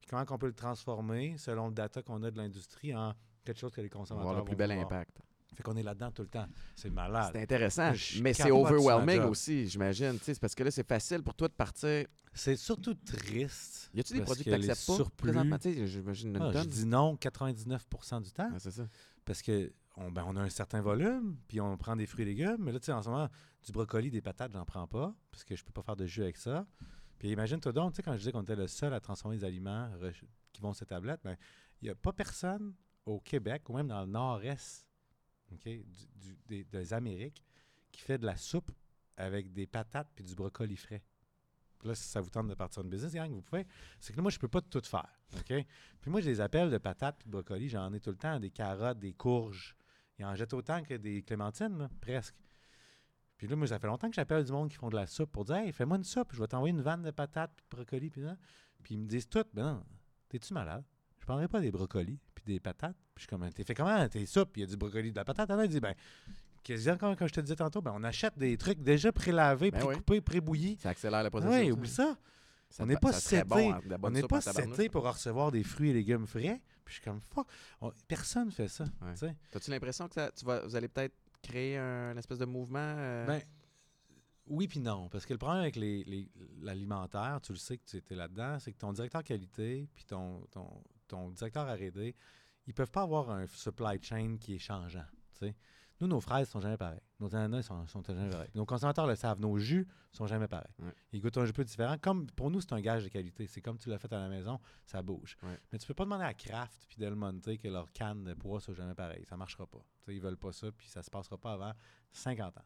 Puis 0.00 0.08
comment 0.08 0.24
on 0.28 0.38
peut 0.38 0.48
le 0.48 0.54
transformer 0.54 1.36
selon 1.38 1.68
le 1.68 1.74
data 1.74 2.02
qu'on 2.02 2.22
a 2.22 2.30
de 2.30 2.36
l'industrie 2.36 2.94
en 2.94 3.14
quelque 3.44 3.58
chose 3.58 3.72
que 3.72 3.80
les 3.80 3.88
on 3.88 3.90
va 3.90 3.98
consommateurs 4.00 4.30
avoir 4.30 4.44
le 4.44 4.44
plus 4.44 4.54
vont 4.54 4.68
bel 4.68 4.72
impact. 4.72 5.20
Fait 5.54 5.62
qu'on 5.62 5.76
est 5.76 5.82
là-dedans 5.82 6.10
tout 6.10 6.22
le 6.22 6.28
temps. 6.28 6.46
C'est 6.76 6.90
malade. 6.90 7.30
C'est 7.32 7.42
intéressant, 7.42 7.92
Je 7.92 8.22
mais 8.22 8.32
c'est 8.32 8.50
overwhelming 8.50 9.22
aussi, 9.22 9.66
j'imagine. 9.68 10.16
C'est 10.22 10.38
parce 10.38 10.54
que 10.54 10.62
là, 10.64 10.70
c'est 10.70 10.86
facile 10.86 11.22
pour 11.22 11.34
toi 11.34 11.48
de 11.48 11.52
partir. 11.54 12.06
C'est 12.32 12.56
surtout 12.56 12.94
triste. 12.94 13.90
Y 13.94 14.00
a-tu 14.00 14.12
des 14.14 14.20
produits 14.22 14.44
que 14.44 14.50
que 14.50 14.54
tu 14.56 14.66
n'acceptes 14.66 14.86
pas 14.86 14.94
surplus- 14.94 15.32
présentement? 15.32 15.58
J'imagine 15.86 16.36
une 16.36 16.42
Ah, 16.42 16.52
je 16.54 16.64
dis 16.64 16.86
non 16.86 17.16
99 17.16 17.86
du 18.22 18.30
temps. 18.32 18.50
C'est 18.58 18.70
ça. 18.70 18.86
Parce 19.24 19.42
que 19.42 19.72
on, 19.96 20.10
ben, 20.10 20.24
on 20.26 20.36
a 20.36 20.40
un 20.42 20.48
certain 20.48 20.80
volume, 20.80 21.36
puis 21.48 21.60
on 21.60 21.76
prend 21.76 21.96
des 21.96 22.06
fruits 22.06 22.22
et 22.22 22.26
légumes. 22.26 22.56
Mais 22.60 22.72
là, 22.72 22.78
tu 22.78 22.86
sais, 22.86 22.92
en 22.92 23.02
ce 23.02 23.08
moment, 23.08 23.28
du 23.64 23.72
brocoli, 23.72 24.10
des 24.10 24.20
patates, 24.22 24.52
j'en 24.52 24.64
prends 24.64 24.86
pas, 24.86 25.14
parce 25.30 25.44
que 25.44 25.56
je 25.56 25.64
peux 25.64 25.72
pas 25.72 25.82
faire 25.82 25.96
de 25.96 26.06
jus 26.06 26.22
avec 26.22 26.36
ça. 26.36 26.66
Puis 27.18 27.28
imagine-toi 27.30 27.72
donc, 27.72 27.92
tu 27.92 27.96
sais, 27.96 28.02
quand 28.02 28.12
je 28.12 28.18
disais 28.18 28.32
qu'on 28.32 28.42
était 28.42 28.56
le 28.56 28.66
seul 28.66 28.94
à 28.94 29.00
transformer 29.00 29.36
des 29.36 29.44
aliments 29.44 29.90
qui 30.52 30.60
vont 30.62 30.72
sur 30.72 30.80
ces 30.80 30.86
tablettes, 30.86 31.20
ben, 31.22 31.36
il 31.82 31.86
n'y 31.86 31.90
a 31.90 31.94
pas 31.94 32.12
personne 32.12 32.72
au 33.04 33.20
Québec, 33.20 33.68
ou 33.68 33.74
même 33.76 33.88
dans 33.88 34.00
le 34.00 34.06
nord-est 34.06 34.86
des, 35.58 36.92
Amériques, 36.92 37.42
qui 37.92 38.00
fait 38.02 38.18
de 38.18 38.26
la 38.26 38.36
soupe 38.36 38.70
avec 39.16 39.52
des 39.52 39.66
patates 39.66 40.08
puis 40.14 40.24
du 40.24 40.34
brocoli 40.34 40.76
frais. 40.76 41.02
Là, 41.82 41.94
si 41.94 42.04
ça 42.04 42.20
vous 42.20 42.30
tente 42.30 42.48
de 42.48 42.54
partir 42.54 42.82
une 42.82 42.90
business, 42.90 43.14
gang, 43.14 43.32
vous 43.32 43.42
pouvez. 43.42 43.66
C'est 44.00 44.12
que 44.12 44.18
là, 44.18 44.22
moi, 44.22 44.30
je 44.30 44.38
peux 44.38 44.48
pas 44.48 44.60
tout 44.60 44.82
faire. 44.84 45.18
Puis 45.46 46.10
moi, 46.10 46.20
j'ai 46.20 46.30
des 46.30 46.40
appels 46.40 46.70
de 46.70 46.78
patates 46.78 47.16
puis 47.18 47.26
de 47.26 47.30
brocolis. 47.30 47.70
J'en 47.70 47.92
ai 47.94 48.00
tout 48.00 48.10
le 48.10 48.16
temps. 48.16 48.38
Des 48.38 48.50
carottes, 48.50 48.98
des 48.98 49.14
courges. 49.14 49.76
Ils 50.18 50.24
en 50.26 50.34
jettent 50.34 50.52
autant 50.52 50.82
que 50.82 50.94
des 50.94 51.22
clémentines, 51.22 51.88
presque. 52.00 52.36
Puis 53.38 53.48
là, 53.48 53.56
moi, 53.56 53.66
ça 53.66 53.78
fait 53.78 53.86
longtemps 53.86 54.10
que 54.10 54.14
j'appelle 54.14 54.44
du 54.44 54.52
monde 54.52 54.68
qui 54.68 54.76
font 54.76 54.90
de 54.90 54.96
la 54.96 55.06
soupe 55.06 55.32
pour 55.32 55.46
dire 55.46 55.56
Hey, 55.56 55.72
fais-moi 55.72 55.96
une 55.96 56.04
soupe, 56.04 56.34
je 56.34 56.40
vais 56.40 56.46
t'envoyer 56.46 56.74
une 56.74 56.82
vanne 56.82 57.02
de 57.02 57.10
patates 57.10 57.52
puis 57.56 57.64
de 57.70 57.76
brocolis. 57.76 58.10
Puis, 58.10 58.22
puis 58.82 58.94
ils 58.94 58.98
me 58.98 59.06
disent 59.06 59.30
tout 59.30 59.44
Ben 59.54 59.62
non, 59.62 59.84
t'es-tu 60.28 60.52
malade? 60.52 60.84
Je 60.86 60.99
prendrais 61.30 61.48
pas 61.48 61.60
des 61.60 61.70
brocolis 61.70 62.18
puis 62.34 62.44
des 62.44 62.60
patates. 62.60 62.96
Puis 63.14 63.16
je 63.16 63.20
suis 63.22 63.28
comme 63.28 63.48
T'es 63.52 63.64
fait 63.64 63.74
comment? 63.74 64.08
T'es 64.08 64.26
soupe, 64.26 64.56
il 64.56 64.60
y 64.60 64.62
a 64.64 64.66
du 64.66 64.76
brocoli, 64.76 65.10
de 65.12 65.16
la 65.16 65.24
patate. 65.24 65.50
Alors, 65.50 65.64
il 65.64 65.70
dit 65.70 65.80
Ben, 65.80 65.94
quasiment 66.62 66.96
comme 66.96 67.16
quand 67.16 67.26
je 67.26 67.32
te 67.34 67.40
disais 67.40 67.56
tantôt, 67.56 67.80
ben, 67.82 67.92
on 67.94 68.02
achète 68.04 68.36
des 68.38 68.56
trucs 68.56 68.80
déjà 68.82 69.12
prélavés, 69.12 69.70
Ben 69.70 69.78
oui. 69.80 69.86
précoupés, 69.86 70.20
prébouillis. 70.20 70.76
Ça 70.80 70.90
accélère 70.90 71.22
le 71.22 71.30
processus. 71.30 71.54
Oui, 71.56 71.70
oublie 71.72 71.88
ça. 71.90 72.16
Ça 72.68 72.84
on 72.84 72.86
n'est 72.86 72.94
pa- 72.94 73.00
pas 73.08 73.12
ça 73.12 73.20
seté. 73.20 73.44
bon, 73.44 73.72
hein, 73.72 73.80
on 74.02 74.10
n'est 74.10 74.22
pas 74.22 74.40
seté 74.40 74.88
pour 74.88 75.02
recevoir 75.02 75.50
des 75.50 75.64
fruits 75.64 75.90
et 75.90 75.92
légumes 75.92 76.26
frais. 76.26 76.60
Puis 76.84 76.94
je 76.94 77.00
suis 77.00 77.02
comme 77.02 77.20
fuck. 77.20 77.46
On- 77.80 77.92
personne 78.06 78.50
fait 78.52 78.68
ça. 78.68 78.84
Ouais. 79.02 79.34
T'as-tu 79.50 79.70
l'impression 79.72 80.06
que 80.08 80.14
ça- 80.14 80.30
tu 80.30 80.44
vas, 80.44 80.60
vous 80.64 80.76
allez 80.76 80.86
peut-être 80.88 81.14
créer 81.42 81.76
un, 81.78 82.12
une 82.12 82.18
espèce 82.18 82.38
de 82.38 82.44
mouvement? 82.44 82.78
euh, 82.78 83.26
Ben, 83.26 83.42
oui 84.46 84.68
puis 84.68 84.78
non. 84.78 85.08
Parce 85.08 85.26
que 85.26 85.32
le 85.34 85.38
problème 85.38 85.62
avec 85.62 85.74
les, 85.76 86.04
les- 86.04 86.30
l'alimentaire, 86.60 87.40
tu 87.42 87.52
le 87.52 87.58
sais 87.58 87.76
que 87.76 87.84
tu 87.84 87.96
étais 87.96 88.14
là-dedans, 88.14 88.58
c'est 88.60 88.72
que 88.72 88.78
ton 88.78 88.92
directeur 88.92 89.24
qualité 89.24 89.88
puis 89.94 90.04
ton, 90.04 90.40
ton, 90.52 90.68
ton 91.10 91.30
directeur 91.30 91.66
R&D, 91.66 92.14
ils 92.66 92.74
peuvent 92.74 92.90
pas 92.90 93.02
avoir 93.02 93.30
un 93.30 93.46
supply 93.46 94.02
chain 94.02 94.36
qui 94.38 94.54
est 94.54 94.58
changeant. 94.58 95.06
Nous, 96.00 96.06
nos 96.06 96.20
fraises 96.20 96.48
sont 96.48 96.60
jamais 96.60 96.78
pareilles. 96.78 97.02
Nos 97.18 97.34
ananas 97.34 97.64
sont, 97.64 97.86
sont 97.86 98.02
jamais 98.02 98.30
pareils. 98.30 98.48
Nos 98.54 98.64
consommateurs 98.64 99.06
le 99.06 99.16
savent. 99.16 99.38
Nos 99.38 99.58
jus 99.58 99.86
sont 100.12 100.26
jamais 100.26 100.48
pareils. 100.48 100.72
Ouais. 100.78 100.94
Ils 101.12 101.20
goûtent 101.20 101.36
un 101.36 101.44
jus 101.44 101.52
peu 101.52 101.64
différent. 101.64 101.96
Comme 102.00 102.26
pour 102.26 102.50
nous, 102.50 102.62
c'est 102.62 102.72
un 102.72 102.80
gage 102.80 103.04
de 103.04 103.08
qualité. 103.08 103.46
C'est 103.46 103.60
comme 103.60 103.76
tu 103.76 103.90
l'as 103.90 103.98
fait 103.98 104.10
à 104.12 104.18
la 104.18 104.28
maison, 104.28 104.58
ça 104.86 105.02
bouge. 105.02 105.36
Ouais. 105.42 105.58
Mais 105.70 105.78
tu 105.78 105.86
peux 105.86 105.92
pas 105.92 106.04
demander 106.04 106.24
à 106.24 106.32
Kraft 106.32 106.86
puis 106.88 106.96
Del 106.96 107.14
Monte 107.14 107.58
que 107.58 107.68
leur 107.68 107.92
canne 107.92 108.24
de 108.24 108.32
poids 108.32 108.60
soit 108.60 108.72
jamais 108.72 108.94
pareil. 108.94 109.26
Ça 109.26 109.36
marchera 109.36 109.66
pas. 109.66 109.84
Sais, 110.00 110.14
ils 110.14 110.22
veulent 110.22 110.38
pas 110.38 110.52
ça, 110.52 110.72
puis 110.72 110.88
ça 110.88 111.02
se 111.02 111.10
passera 111.10 111.36
pas 111.36 111.52
avant 111.52 111.72
50 112.12 112.56
ans. 112.56 112.64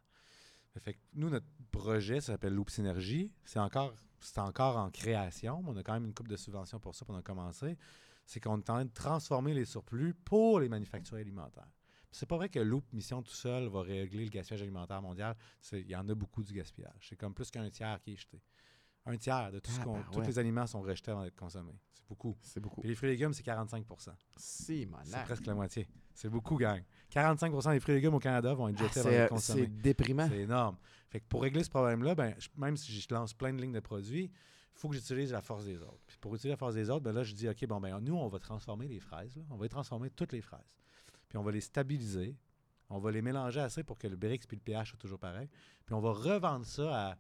Fait 0.78 0.94
que 0.94 0.98
nous, 1.14 1.30
notre 1.30 1.46
projet 1.70 2.20
ça 2.20 2.32
s'appelle 2.32 2.54
Loop 2.54 2.70
Synergie. 2.70 3.32
C'est 3.44 3.60
encore, 3.60 3.94
c'est 4.20 4.38
encore 4.38 4.76
en 4.76 4.90
création, 4.90 5.62
mais 5.62 5.70
on 5.70 5.76
a 5.76 5.82
quand 5.82 5.92
même 5.92 6.04
une 6.04 6.14
coupe 6.14 6.28
de 6.28 6.36
subventions 6.36 6.80
pour 6.80 6.94
ça, 6.94 7.04
pour 7.04 7.14
on 7.14 7.18
a 7.18 7.22
commencé. 7.22 7.76
C'est 8.26 8.40
qu'on 8.40 8.56
est 8.58 8.70
en 8.70 8.74
train 8.74 8.84
de 8.84 8.92
transformer 8.92 9.54
les 9.54 9.64
surplus 9.64 10.14
pour 10.14 10.60
les 10.60 10.68
manufacturiers 10.68 11.22
alimentaires. 11.22 11.68
C'est 12.10 12.26
pas 12.26 12.36
vrai 12.36 12.48
que 12.48 12.60
Loop 12.60 12.84
Mission 12.92 13.22
tout 13.22 13.32
seul 13.34 13.66
va 13.68 13.82
régler 13.82 14.24
le 14.24 14.30
gaspillage 14.30 14.62
alimentaire 14.62 15.02
mondial. 15.02 15.34
C'est- 15.60 15.80
Il 15.80 15.90
y 15.90 15.96
en 15.96 16.08
a 16.08 16.14
beaucoup 16.14 16.42
du 16.44 16.52
gaspillage. 16.54 17.06
C'est 17.08 17.16
comme 17.16 17.34
plus 17.34 17.50
qu'un 17.50 17.68
tiers 17.70 18.00
qui 18.00 18.12
est 18.12 18.16
jeté. 18.16 18.40
Un 19.06 19.16
tiers 19.18 19.50
de 19.52 19.58
tout 19.58 19.70
ce 19.70 19.80
qu'on, 19.80 19.94
tous 19.94 20.02
Tabarouette. 20.04 20.26
les 20.28 20.38
aliments 20.38 20.66
sont 20.66 20.80
rejetés 20.80 21.10
avant 21.10 21.24
d'être 21.24 21.34
consommés. 21.36 21.78
C'est 21.92 22.06
beaucoup. 22.08 22.36
C'est 22.40 22.60
beaucoup. 22.60 22.80
Puis 22.80 22.88
les 22.88 22.94
fruits 22.94 23.10
et 23.10 23.12
légumes, 23.12 23.34
c'est 23.34 23.42
45% 23.42 24.12
Si, 24.36 24.88
C'est 25.04 25.22
presque 25.24 25.44
la 25.46 25.54
moitié. 25.54 25.88
C'est 26.14 26.30
beaucoup, 26.30 26.56
gang. 26.56 26.82
45% 27.10 27.72
des 27.72 27.80
fruits 27.80 27.94
et 27.94 27.96
légumes 27.98 28.14
au 28.14 28.18
Canada 28.20 28.54
vont 28.54 28.68
être 28.68 28.78
jetés 28.78 29.00
avant 29.00 29.08
C'est 29.10 29.16
d'être 29.16 29.28
consommés. 29.30 29.60
c'est 29.62 29.82
déprimant. 29.82 30.28
C'est 30.28 30.38
énorme. 30.40 30.78
Fait 31.10 31.20
que 31.20 31.26
pour 31.28 31.42
régler 31.42 31.64
ce 31.64 31.70
problème-là, 31.70 32.14
ben, 32.14 32.34
je- 32.38 32.48
même 32.56 32.76
si 32.76 32.92
je 32.98 33.06
lance 33.12 33.34
plein 33.34 33.52
de 33.52 33.60
lignes 33.60 33.72
de 33.72 33.80
produits, 33.80 34.30
faut 34.74 34.88
que 34.88 34.94
j'utilise 34.96 35.32
la 35.32 35.40
force 35.40 35.64
des 35.64 35.80
autres. 35.82 36.02
Puis 36.06 36.16
pour 36.20 36.34
utiliser 36.34 36.50
la 36.50 36.56
force 36.56 36.74
des 36.74 36.90
autres, 36.90 37.04
ben 37.04 37.12
là, 37.12 37.22
je 37.22 37.32
dis, 37.34 37.48
OK, 37.48 37.64
bon, 37.66 37.80
ben, 37.80 37.98
nous, 38.00 38.16
on 38.16 38.28
va 38.28 38.38
transformer 38.38 38.88
les 38.88 39.00
fraises. 39.00 39.36
là. 39.36 39.42
On 39.50 39.56
va 39.56 39.68
transformer 39.68 40.10
toutes 40.10 40.32
les 40.32 40.40
fraises. 40.40 40.74
Puis 41.28 41.38
on 41.38 41.42
va 41.42 41.52
les 41.52 41.60
stabiliser. 41.60 42.36
On 42.90 42.98
va 42.98 43.10
les 43.10 43.22
mélanger 43.22 43.60
assez 43.60 43.82
pour 43.82 43.98
que 43.98 44.06
le 44.06 44.16
Brix 44.16 44.40
puis 44.46 44.56
le 44.56 44.62
pH 44.62 44.90
soient 44.90 44.98
toujours 44.98 45.18
pareil. 45.18 45.48
Puis 45.86 45.94
on 45.94 46.00
va 46.00 46.12
revendre 46.12 46.66
ça 46.66 47.10
à 47.10 47.16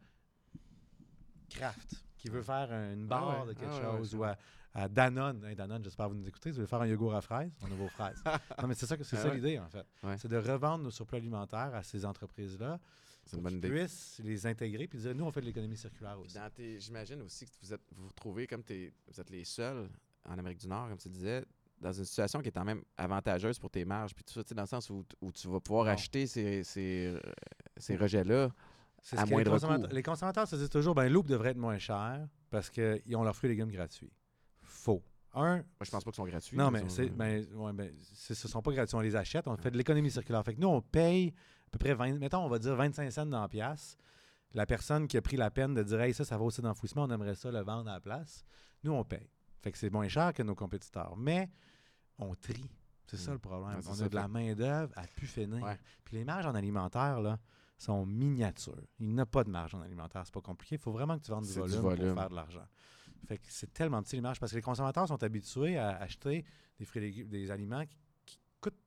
Kraft, 1.48 2.04
qui 2.18 2.28
veut 2.28 2.42
faire 2.42 2.70
une 2.72 3.06
barre 3.06 3.30
Ah 3.30 3.40
ouais, 3.44 3.54
de 3.54 3.58
quelque 3.58 3.72
ah 3.72 3.92
ouais, 3.92 3.98
chose, 3.98 4.14
ou 4.14 4.24
à, 4.24 4.36
à 4.74 4.88
Danone. 4.88 5.44
Hey, 5.44 5.54
Danone, 5.54 5.82
j'espère 5.84 6.06
que 6.06 6.12
vous 6.12 6.18
nous 6.18 6.28
écoutez. 6.28 6.50
Vous 6.50 6.56
voulez 6.56 6.66
faire 6.66 6.80
un 6.80 6.86
yogourt 6.86 7.14
à 7.14 7.20
fraises? 7.20 7.52
On 7.62 7.66
a 7.66 7.74
vos 7.74 7.88
fraises. 7.88 8.22
non, 8.60 8.68
mais 8.68 8.74
c'est 8.74 8.86
ça, 8.86 8.96
c'est 9.02 9.16
Ah 9.16 9.22
ça 9.22 9.34
l'idée, 9.34 9.58
en 9.58 9.68
fait. 9.68 9.86
C'est 10.18 10.28
de 10.28 10.36
revendre 10.36 10.84
nos 10.84 10.90
surplus 10.90 11.18
alimentaires 11.18 11.74
à 11.74 11.82
ces 11.82 12.04
entreprises-là 12.04 12.80
C'est 13.26 13.36
une 13.36 13.42
bonne 13.42 13.54
idée. 13.56 13.68
puissent 13.70 14.20
les 14.22 14.46
intégrer 14.46 14.86
puis 14.86 14.98
dire 14.98 15.14
nous 15.14 15.24
on 15.24 15.32
fait 15.32 15.40
de 15.40 15.46
l'économie 15.46 15.76
circulaire 15.76 16.18
aussi. 16.20 16.36
J'imagine 16.78 17.22
aussi 17.22 17.46
que 17.46 17.52
vous 17.62 17.72
êtes, 17.72 17.80
vous 17.94 18.02
vous 18.02 18.08
retrouvez 18.08 18.46
comme 18.46 18.62
t'es- 18.62 18.92
vous 19.08 19.20
êtes 19.20 19.30
les 19.30 19.44
seuls 19.44 19.88
en 20.24 20.38
Amérique 20.38 20.58
du 20.60 20.68
Nord, 20.68 20.88
comme 20.88 20.98
tu 20.98 21.08
disais, 21.08 21.44
dans 21.80 21.92
une 21.92 22.04
situation 22.04 22.40
qui 22.40 22.48
est 22.48 22.52
quand 22.52 22.64
même 22.64 22.82
avantageuse 22.96 23.58
pour 23.58 23.70
tes 23.70 23.84
marges, 23.84 24.14
puis 24.14 24.24
tout 24.24 24.32
ça, 24.32 24.42
tu 24.42 24.48
sais, 24.50 24.54
dans 24.54 24.62
le 24.62 24.68
sens 24.68 24.88
où, 24.90 25.04
où 25.20 25.32
tu 25.32 25.48
vas 25.48 25.60
pouvoir 25.60 25.84
Non. 25.86 25.90
acheter 25.92 26.26
ces, 26.26 26.62
ces, 26.64 27.06
euh, 27.14 27.20
ces 27.76 27.96
rejets-là. 27.96 28.44
À 28.44 29.02
ce 29.02 29.10
que 29.16 29.20
les 29.26 29.30
moindre 29.32 29.50
consommateurs, 29.50 29.88
coût. 29.90 29.94
les 29.94 30.02
consommateurs 30.02 30.48
se 30.48 30.56
disent 30.56 30.70
toujours 30.70 30.94
ben 30.94 31.12
Loop 31.12 31.26
devrait 31.26 31.50
être 31.50 31.58
moins 31.58 31.76
cher 31.78 32.26
parce 32.48 32.70
qu'ils 32.70 33.16
ont 33.16 33.22
leurs 33.22 33.36
fruits 33.36 33.50
et 33.50 33.52
légumes 33.54 33.70
gratuits. 33.70 34.10
Faux. 34.62 35.02
Un, 35.34 35.56
Moi, 35.56 35.64
je 35.82 35.90
pense 35.90 36.04
pas 36.04 36.10
qu'ils 36.10 36.16
sont 36.16 36.24
gratuits. 36.26 36.56
non 36.56 36.70
mais 36.70 36.80
sont- 36.80 36.88
c'est 36.88 37.08
ben, 37.10 37.44
ouais, 37.54 37.72
ben, 37.74 37.92
ce 38.14 38.34
sont 38.34 38.62
pas 38.62 38.72
gratuits, 38.72 38.94
on 38.96 39.00
les 39.00 39.16
achète, 39.16 39.46
on 39.48 39.56
fait 39.56 39.70
de 39.70 39.76
l'économie 39.76 40.10
circulaire. 40.10 40.42
Fait 40.44 40.54
que 40.54 40.60
nous 40.60 40.68
on 40.68 40.80
paye 40.80 41.34
peu 41.74 41.78
près 41.78 41.94
20, 41.94 42.18
mettons 42.18 42.44
on 42.44 42.48
va 42.48 42.58
dire 42.58 42.74
25 42.74 43.10
cents 43.12 43.26
dans 43.26 43.40
la 43.42 43.48
pièce. 43.48 43.96
La 44.54 44.66
personne 44.66 45.08
qui 45.08 45.16
a 45.16 45.22
pris 45.22 45.36
la 45.36 45.50
peine 45.50 45.74
de 45.74 45.82
dire 45.82 46.00
hey, 46.00 46.14
ça 46.14 46.24
ça 46.24 46.38
va 46.38 46.44
aussi 46.44 46.62
d'enfouissement, 46.62 47.04
on 47.04 47.10
aimerait 47.10 47.34
ça 47.34 47.50
le 47.50 47.60
vendre 47.60 47.90
à 47.90 47.94
la 47.94 48.00
place. 48.00 48.44
Nous 48.84 48.92
on 48.92 49.04
paye. 49.04 49.28
Fait 49.62 49.72
que 49.72 49.78
c'est 49.78 49.90
moins 49.90 50.08
cher 50.08 50.32
que 50.32 50.42
nos 50.42 50.54
compétiteurs, 50.54 51.16
mais 51.16 51.50
on 52.18 52.34
trie. 52.34 52.70
C'est 53.06 53.16
ça 53.16 53.30
Mm. 53.30 53.34
le 53.34 53.38
problème. 53.40 53.68
Ouais, 53.78 53.86
on 53.88 53.94
ça, 53.94 54.04
a 54.04 54.08
de 54.08 54.14
la 54.14 54.28
main-d'œuvre 54.28 54.92
à 54.96 55.06
pu 55.06 55.26
finir. 55.26 55.62
Ouais. 55.62 55.78
Puis 56.04 56.16
les 56.16 56.24
marges 56.24 56.46
en 56.46 56.54
alimentaire, 56.54 57.20
là, 57.20 57.38
sont 57.76 58.06
miniatures. 58.06 58.80
Il 59.00 59.08
n'y 59.14 59.20
a 59.20 59.26
pas 59.26 59.44
de 59.44 59.50
marge 59.50 59.74
en 59.74 59.80
alimentaire. 59.82 60.22
C'est 60.24 60.32
pas 60.34 60.40
compliqué. 60.40 60.76
Il 60.76 60.80
faut 60.80 60.92
vraiment 60.92 61.18
que 61.18 61.24
tu 61.24 61.30
vendes 61.30 61.44
du 61.44 61.52
volume, 61.52 61.80
pour 61.82 62.14
faire 62.14 62.30
de 62.30 62.34
l'argent. 62.34 62.66
Fait 63.26 63.38
que 63.38 63.44
c'est 63.48 63.72
tellement 63.72 64.02
petit 64.02 64.16
les 64.16 64.22
marges 64.22 64.38
parce 64.38 64.52
que 64.52 64.56
les 64.56 64.62
consommateurs 64.62 65.08
sont 65.08 65.22
habitués 65.22 65.76
à 65.78 65.96
acheter 65.96 66.44
des 66.78 66.84
fruits 66.84 67.02
et 67.02 67.06
légumes, 67.06 67.28
des 67.28 67.50
aliments 67.50 67.84
qui, 67.86 67.96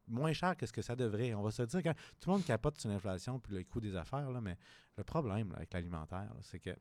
moins 0.07 0.33
cher 0.33 0.55
que 0.55 0.65
ce 0.65 0.71
que 0.73 0.81
ça 0.81 0.95
devrait. 0.95 1.33
On 1.33 1.41
va 1.41 1.51
se 1.51 1.63
dire 1.63 1.81
que 1.83 1.89
tout 2.19 2.29
le 2.29 2.33
monde 2.33 2.45
capote 2.45 2.79
sur 2.79 2.89
l'inflation 2.89 3.39
puis 3.39 3.55
le 3.55 3.63
coût 3.63 3.79
des 3.81 3.95
affaires, 3.95 4.29
là, 4.31 4.41
mais 4.41 4.57
le 4.97 5.03
problème 5.03 5.49
là, 5.51 5.57
avec 5.57 5.73
l'alimentaire, 5.73 6.33
c'est 6.41 6.59
que 6.59 6.71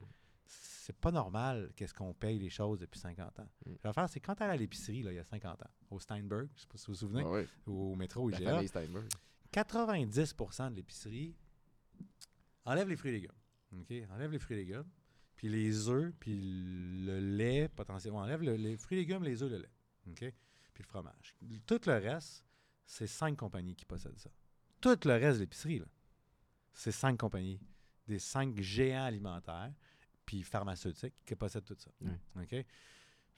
c'est 0.47 0.97
pas 0.97 1.11
normal 1.11 1.73
qu'est-ce 1.75 1.93
qu'on 1.95 2.15
paye 2.15 2.39
les 2.39 2.49
choses 2.51 2.79
depuis 2.79 3.01
50 3.01 3.41
ans. 3.41 3.49
Mm. 3.67 3.73
L'affaire, 3.83 4.09
c'est 4.09 4.21
quand 4.21 4.41
allais 4.41 4.53
à 4.53 4.57
l'épicerie, 4.57 4.99
il 4.99 5.13
y 5.13 5.19
a 5.19 5.25
50 5.25 5.63
ans, 5.63 5.71
au 5.91 5.99
Steinberg, 5.99 6.49
je 6.55 6.61
sais 6.61 6.67
pas 6.69 6.79
si 6.79 6.87
vous 6.87 6.93
vous 6.93 6.99
souvenez, 7.01 7.23
Ah 7.27 7.31
ouais, 7.31 7.49
ou 7.67 7.93
au 7.93 7.97
métro, 7.97 8.31
IGA, 8.31 8.51
famille 8.53 8.69
Steinberg. 8.69 9.09
90% 9.53 10.71
de 10.71 10.77
l'épicerie 10.77 11.35
enlève 12.65 12.89
les 12.89 12.97
fruits 12.97 13.11
et 13.11 13.15
légumes. 13.15 13.31
OK? 13.81 13.93
Enlève 14.15 14.31
les 14.33 14.39
fruits 14.39 14.57
et 14.57 14.61
légumes. 14.61 14.89
Puis 15.35 15.49
les 15.49 15.89
œufs, 15.89 16.13
puis 16.19 16.35
le 17.05 17.19
lait, 17.21 17.69
potentiellement. 17.69 18.21
Enlève 18.21 18.43
le- 18.43 18.55
les 18.57 18.77
fruits 18.77 18.99
et 18.99 19.01
légumes, 19.03 19.23
les 19.25 19.43
œufs, 19.43 19.51
le 19.51 19.59
lait. 19.59 19.71
OK? 20.09 20.19
Puis 20.73 20.83
le 20.83 20.89
fromage. 20.89 21.35
Tout 21.67 21.81
le 21.87 21.93
reste, 21.95 22.45
c'est 22.87 23.07
cinq 23.07 23.37
compagnies 23.37 23.75
qui 23.75 23.85
possèdent 23.85 24.19
ça. 24.19 24.31
Tout 24.81 24.97
le 25.05 25.15
reste 25.15 25.39
de 25.39 25.43
l'épicerie, 25.43 25.81
là, 25.81 25.87
c'est 26.73 26.93
cinq 26.93 27.19
compagnies. 27.19 27.61
Des 28.07 28.19
cinq 28.19 28.61
géants 28.61 29.05
alimentaires, 29.05 29.73
puis 30.25 30.43
pharmaceutiques 30.43 31.15
qui 31.25 31.35
possèdent 31.35 31.65
tout 31.65 31.77
ça. 31.79 31.91
OK? 32.41 32.65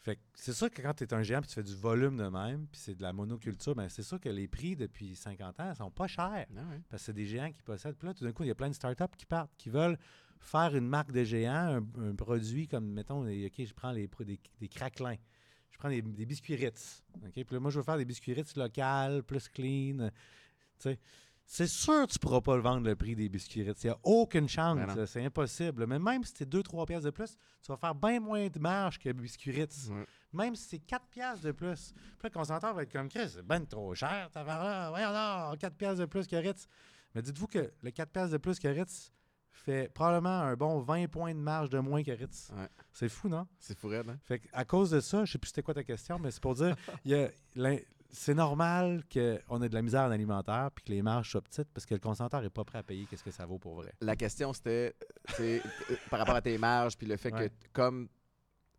Fait 0.01 0.19
c'est 0.35 0.53
sûr 0.53 0.71
que 0.71 0.81
quand 0.81 0.95
tu 0.95 1.05
es 1.05 1.13
un 1.13 1.23
géant 1.23 1.41
puis 1.41 1.49
tu 1.49 1.55
fais 1.55 1.63
du 1.63 1.75
volume 1.75 2.17
de 2.17 2.29
même, 2.29 2.67
puis 2.69 2.81
c'est 2.81 2.95
de 2.95 3.03
la 3.03 3.13
monoculture, 3.13 3.75
ben 3.75 3.89
c'est 3.89 4.05
sûr 4.05 4.21
que 4.21 4.29
les 4.29 4.47
prix 4.47 4.77
depuis 4.77 5.17
50 5.17 5.59
ans 5.59 5.75
sont 5.75 5.91
pas 5.91 6.07
chers. 6.07 6.47
Ah. 6.57 6.61
Parce 6.89 7.03
que 7.03 7.07
c'est 7.07 7.13
des 7.13 7.27
géants 7.27 7.51
qui 7.51 7.63
possèdent. 7.63 7.97
Puis 7.97 8.07
là, 8.07 8.15
tout 8.15 8.25
d'un 8.25 8.33
coup, 8.33 8.45
il 8.45 8.49
y 8.49 8.53
a 8.53 8.55
plein 8.55 8.69
de 8.69 8.75
startups 8.75 9.17
qui 9.17 9.27
partent, 9.27 9.51
qui 9.57 9.71
veulent 9.71 9.99
faire 10.39 10.77
une 10.77 10.87
marque 10.87 11.11
de 11.11 11.25
géant, 11.25 11.81
un, 11.99 12.11
un 12.11 12.15
produit 12.15 12.69
comme, 12.69 12.87
mettons, 12.93 13.23
OK, 13.23 13.53
je 13.59 13.75
prends 13.75 13.91
les, 13.91 14.09
des 14.61 14.69
craquelins. 14.69 15.17
Je 15.71 15.79
prends 15.79 15.89
des, 15.89 16.03
des 16.03 16.27
biscuits 16.27 16.57
Ritz. 16.57 17.03
Puis 17.33 17.45
là, 17.51 17.61
moi, 17.61 17.71
je 17.71 17.79
veux 17.79 17.85
faire 17.85 17.99
des 17.99 18.05
biscuits 18.05 18.33
Ritz 18.33 18.57
local, 18.57 19.23
plus 19.23 19.49
clean. 19.49 20.11
euh. 20.87 20.95
C'est 21.51 21.67
sûr 21.67 22.07
que 22.07 22.13
tu 22.13 22.19
pourras 22.19 22.43
pas 22.43 22.57
le 22.57 22.63
vendre 22.63 22.87
le 22.87 22.95
prix 22.95 23.17
des 23.17 23.31
biscuits 23.31 23.63
Ritz. 23.63 23.83
Il 23.83 23.87
n'y 23.87 23.93
a 23.93 23.99
aucune 24.03 24.47
chance. 24.49 24.77
Ben 24.77 25.07
C'est 25.07 25.25
impossible. 25.25 25.87
Mais 25.87 25.99
même 25.99 26.23
si 26.23 26.35
c'est 26.37 26.49
2-3 26.49 26.87
pièces 26.87 27.05
de 27.05 27.11
plus, 27.11 27.37
tu 27.63 27.73
vas 27.73 27.79
faire 27.79 27.95
bien 27.95 28.21
moins 28.21 28.49
de 28.49 28.59
marge 28.59 28.99
que 28.99 29.11
biscuits 29.13 29.53
Ritz. 29.53 29.89
Ouais. 29.91 30.05
Même 30.35 30.55
si 30.55 30.69
c'est 30.69 30.79
4 30.79 31.07
piastres 31.07 31.47
de 31.47 31.53
plus. 31.53 31.93
Puis 31.95 32.05
là, 32.25 32.29
le 32.29 32.31
consommateur 32.31 32.75
va 32.75 32.83
être 32.83 32.93
comme 32.93 33.09
Chris, 33.09 33.31
c'est 33.31 33.43
ben 33.43 33.65
trop 33.65 33.95
cher, 33.95 34.29
ta 34.31 34.45
là, 34.45 34.91
voyons 34.91 35.11
non, 35.51 35.57
4 35.57 35.75
piastres 35.75 36.01
de 36.01 36.05
plus 36.07 36.27
que 36.27 36.37
Ritz. 36.37 36.67
Mais 37.15 37.23
dites-vous 37.23 37.47
que 37.47 37.73
le 37.83 37.91
4 37.93 38.13
piastres 38.13 38.33
de 38.33 38.39
plus 38.39 38.59
que 38.59 38.69
Ritz 38.69 39.11
fait 39.59 39.93
probablement 39.93 40.41
un 40.43 40.55
bon 40.57 40.81
20 40.81 41.09
points 41.09 41.35
de 41.35 41.41
marge 41.41 41.71
de 41.71 41.79
moins 41.79 42.03
que 42.03 42.11
Ritz. 42.13 42.51
Ouais. 42.57 42.69
C'est 42.93 43.09
fou, 43.09 43.29
non? 43.29 43.47
C'est 43.59 43.77
fou, 43.79 43.89
raide, 43.89 44.09
hein? 44.09 44.19
Fait 44.25 44.41
à 44.53 44.65
cause 44.65 44.91
de 44.91 45.01
ça, 45.01 45.25
je 45.25 45.33
sais 45.33 45.39
plus 45.39 45.49
c'était 45.49 45.63
quoi 45.63 45.75
ta 45.75 45.85
question, 45.85 46.19
mais 46.19 46.31
c'est 46.31 46.43
pour 46.43 46.55
dire, 46.55 46.77
il 47.05 47.13
y 47.13 47.15
a 47.15 47.29
l'in- 47.55 47.79
c'est 48.11 48.33
normal 48.35 49.03
qu'on 49.13 49.61
ait 49.63 49.69
de 49.69 49.75
la 49.75 49.83
misère 49.83 50.03
en 50.05 50.11
alimentaire 50.11 50.71
puis 50.75 50.83
que 50.85 50.93
les 50.93 51.03
marges 51.03 51.31
soient 51.31 51.43
petites 51.43 51.69
parce 51.75 51.85
que 51.85 51.93
le 51.95 52.01
consommateur 52.01 52.41
n'est 52.41 52.49
pas 52.49 52.65
prêt 52.65 52.79
à 52.79 52.83
payer 52.83 53.05
qu'est-ce 53.05 53.23
que 53.23 53.31
ça 53.31 53.45
vaut 53.45 53.59
pour 53.59 53.75
vrai. 53.75 53.93
La 54.01 54.17
question, 54.17 54.53
c'était 54.55 54.95
c'est, 55.37 55.61
euh, 55.91 55.95
par 56.09 56.19
rapport 56.21 56.35
à 56.37 56.41
tes 56.41 56.57
marges, 56.57 56.97
puis 56.97 57.07
le 57.07 57.17
fait 57.19 57.33
Ouais. 57.35 57.51
que, 57.51 57.55
comme 57.75 58.09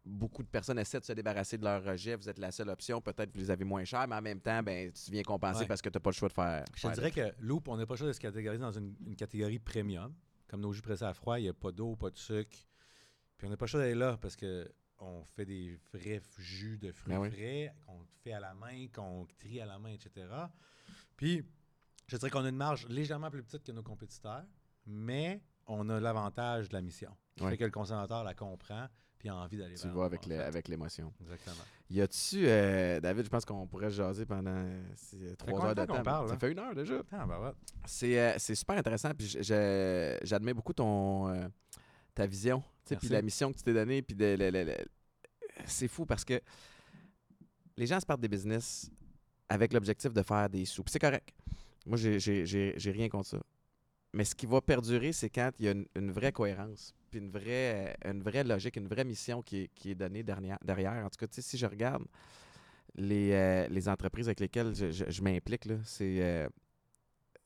beaucoup 0.03 0.41
de 0.41 0.47
personnes 0.47 0.79
essaient 0.79 0.99
de 0.99 1.05
se 1.05 1.13
débarrasser 1.13 1.59
de 1.59 1.63
leurs 1.63 1.83
rejets, 1.83 2.15
vous 2.15 2.27
êtes 2.27 2.39
la 2.39 2.51
seule 2.51 2.69
option. 2.69 2.99
Peut-être 3.01 3.29
que 3.31 3.35
vous 3.37 3.41
les 3.43 3.51
avez 3.51 3.65
moins 3.65 3.83
cher, 3.83 4.07
mais 4.07 4.15
en 4.15 4.21
même 4.21 4.39
temps, 4.39 4.63
ben, 4.63 4.91
tu 4.91 5.11
viens 5.11 5.21
compenser 5.21 5.59
Ouais. 5.59 5.65
parce 5.67 5.81
que 5.83 5.89
tu 5.89 5.97
n'as 5.97 5.99
pas 5.99 6.09
le 6.09 6.15
choix 6.15 6.29
de 6.29 6.33
faire. 6.33 6.65
Je 6.73 6.87
te 6.87 6.93
dirais 6.95 7.11
que 7.11 7.31
Loop, 7.39 7.67
on 7.67 7.77
n'a 7.77 7.85
pas 7.85 7.93
le 7.93 7.97
choix 7.99 8.07
de 8.07 8.13
se 8.13 8.19
catégoriser 8.19 8.61
dans 8.61 8.71
une, 8.71 8.95
une 9.05 9.15
catégorie 9.15 9.59
premium. 9.59 10.11
Comme 10.49 10.61
nos 10.61 10.73
jus 10.73 10.81
pressés 10.81 11.05
à 11.05 11.13
froid, 11.13 11.39
il 11.39 11.43
n'y 11.43 11.49
a 11.49 11.53
pas 11.53 11.71
d'eau, 11.71 11.95
pas 11.95 12.09
de 12.09 12.17
sucre. 12.17 12.57
Puis 13.37 13.47
on 13.47 13.49
n'a 13.49 13.57
pas 13.57 13.65
le 13.65 13.69
choix 13.69 13.79
d'aller 13.79 13.95
là 13.95 14.17
parce 14.17 14.35
que 14.35 14.69
on 14.97 15.23
fait 15.23 15.45
des 15.45 15.79
vrais 15.93 16.21
jus 16.37 16.77
de 16.77 16.91
fruits 16.91 17.13
Ben 17.13 17.21
oui. 17.21 17.31
frais 17.31 17.73
qu'on 17.85 18.03
fait 18.21 18.33
à 18.33 18.39
la 18.41 18.53
main, 18.53 18.87
qu'on 18.93 19.25
trie 19.37 19.61
à 19.61 19.65
la 19.65 19.79
main, 19.79 19.91
etc. 19.91 20.27
Puis, 21.15 21.45
je 22.07 22.17
dirais 22.17 22.29
qu'on 22.29 22.43
a 22.43 22.49
une 22.49 22.57
marge 22.57 22.85
légèrement 22.89 23.29
plus 23.31 23.43
petite 23.43 23.63
que 23.63 23.71
nos 23.71 23.83
compétiteurs, 23.83 24.43
mais 24.85 25.41
on 25.67 25.87
a 25.89 25.99
l'avantage 26.01 26.67
de 26.67 26.73
la 26.73 26.81
mission. 26.81 27.15
Ouais. 27.39 27.51
fait 27.51 27.57
que 27.57 27.63
le 27.63 27.71
consommateur 27.71 28.23
la 28.25 28.33
comprend 28.33 28.87
puis 29.19 29.29
a 29.29 29.35
envie 29.35 29.57
d'aller 29.57 29.75
Tu 29.75 29.87
vas 29.89 30.05
avec 30.05 30.25
les- 30.25 30.37
fait. 30.37 30.43
avec 30.43 30.67
l'émotion. 30.67 31.13
Exactement. 31.21 31.63
Y 31.91 32.01
a-tu, 32.01 32.47
euh, 32.47 32.99
David, 32.99 33.25
je 33.25 33.29
pense 33.29 33.45
qu'on 33.45 33.67
pourrait 33.67 33.89
jaser 33.91 34.25
pendant 34.25 34.65
trois 35.37 35.65
heures 35.65 35.75
de 35.75 35.85
temps 35.85 36.01
parle, 36.03 36.29
ça 36.29 36.37
fait 36.37 36.51
une 36.51 36.59
heure 36.59 36.73
déjà. 36.73 37.01
Ah, 37.11 37.25
ben 37.27 37.39
ouais. 37.39 37.51
C'est, 37.85 38.19
euh, 38.19 38.33
c'est 38.37 38.55
super 38.55 38.77
intéressant. 38.77 39.11
Puis 39.13 39.37
j'admets 39.41 40.53
beaucoup 40.53 40.73
ton, 40.73 41.27
euh, 41.29 41.47
ta 42.15 42.25
vision, 42.25 42.61
tu 42.85 42.89
sais, 42.89 42.95
puis 42.95 43.09
la 43.09 43.21
mission 43.21 43.51
que 43.51 43.57
tu 43.57 43.63
t'es 43.63 43.73
donnée. 43.73 44.01
Puis 44.01 44.15
de- 44.15 44.35
le- 44.39 44.49
le- 44.49 44.63
le- 44.63 44.75
c'est 45.65 45.87
fou 45.87 46.05
parce 46.05 46.23
que 46.23 46.39
les 47.77 47.85
gens 47.87 47.99
se 47.99 48.05
partent 48.05 48.21
des 48.21 48.27
business 48.27 48.89
avec 49.49 49.73
l'objectif 49.73 50.13
de 50.13 50.21
faire 50.21 50.49
des 50.49 50.65
sous. 50.65 50.83
Puis 50.83 50.91
c'est 50.91 50.99
correct. 50.99 51.29
Moi, 51.85 51.97
j'ai, 51.97 52.19
j'ai, 52.19 52.45
j'ai- 52.45 52.73
j'ai 52.77 52.91
rien 52.91 53.09
contre 53.09 53.29
ça. 53.29 53.39
Mais 54.13 54.25
ce 54.25 54.33
qui 54.33 54.45
va 54.47 54.59
perdurer, 54.61 55.11
c'est 55.13 55.29
quand 55.29 55.51
il 55.59 55.65
y 55.65 55.67
a 55.67 55.71
une, 55.71 55.85
une 55.95 56.11
vraie 56.11 56.31
cohérence, 56.31 56.95
puis 57.11 57.19
une 57.19 57.29
vraie, 57.29 57.95
euh, 58.05 58.11
une 58.11 58.23
vraie 58.23 58.43
logique, 58.43 58.75
une 58.77 58.87
vraie 58.87 59.03
mission 59.05 59.41
qui 59.43 59.57
est, 59.63 59.67
qui 59.75 59.91
est 59.91 59.95
donnée 59.95 60.23
derrière, 60.23 60.57
derrière. 60.63 61.05
En 61.05 61.09
tout 61.09 61.23
cas, 61.23 61.27
si 61.31 61.57
je 61.57 61.65
regarde 61.67 62.03
les, 62.95 63.31
euh, 63.33 63.67
les 63.69 63.87
entreprises 63.87 64.27
avec 64.27 64.39
lesquelles 64.39 64.73
je, 64.75 64.91
je- 64.91 65.05
je 65.09 65.21
m'implique, 65.21 65.67
c'est, 65.83 66.17
euh, 66.21 66.49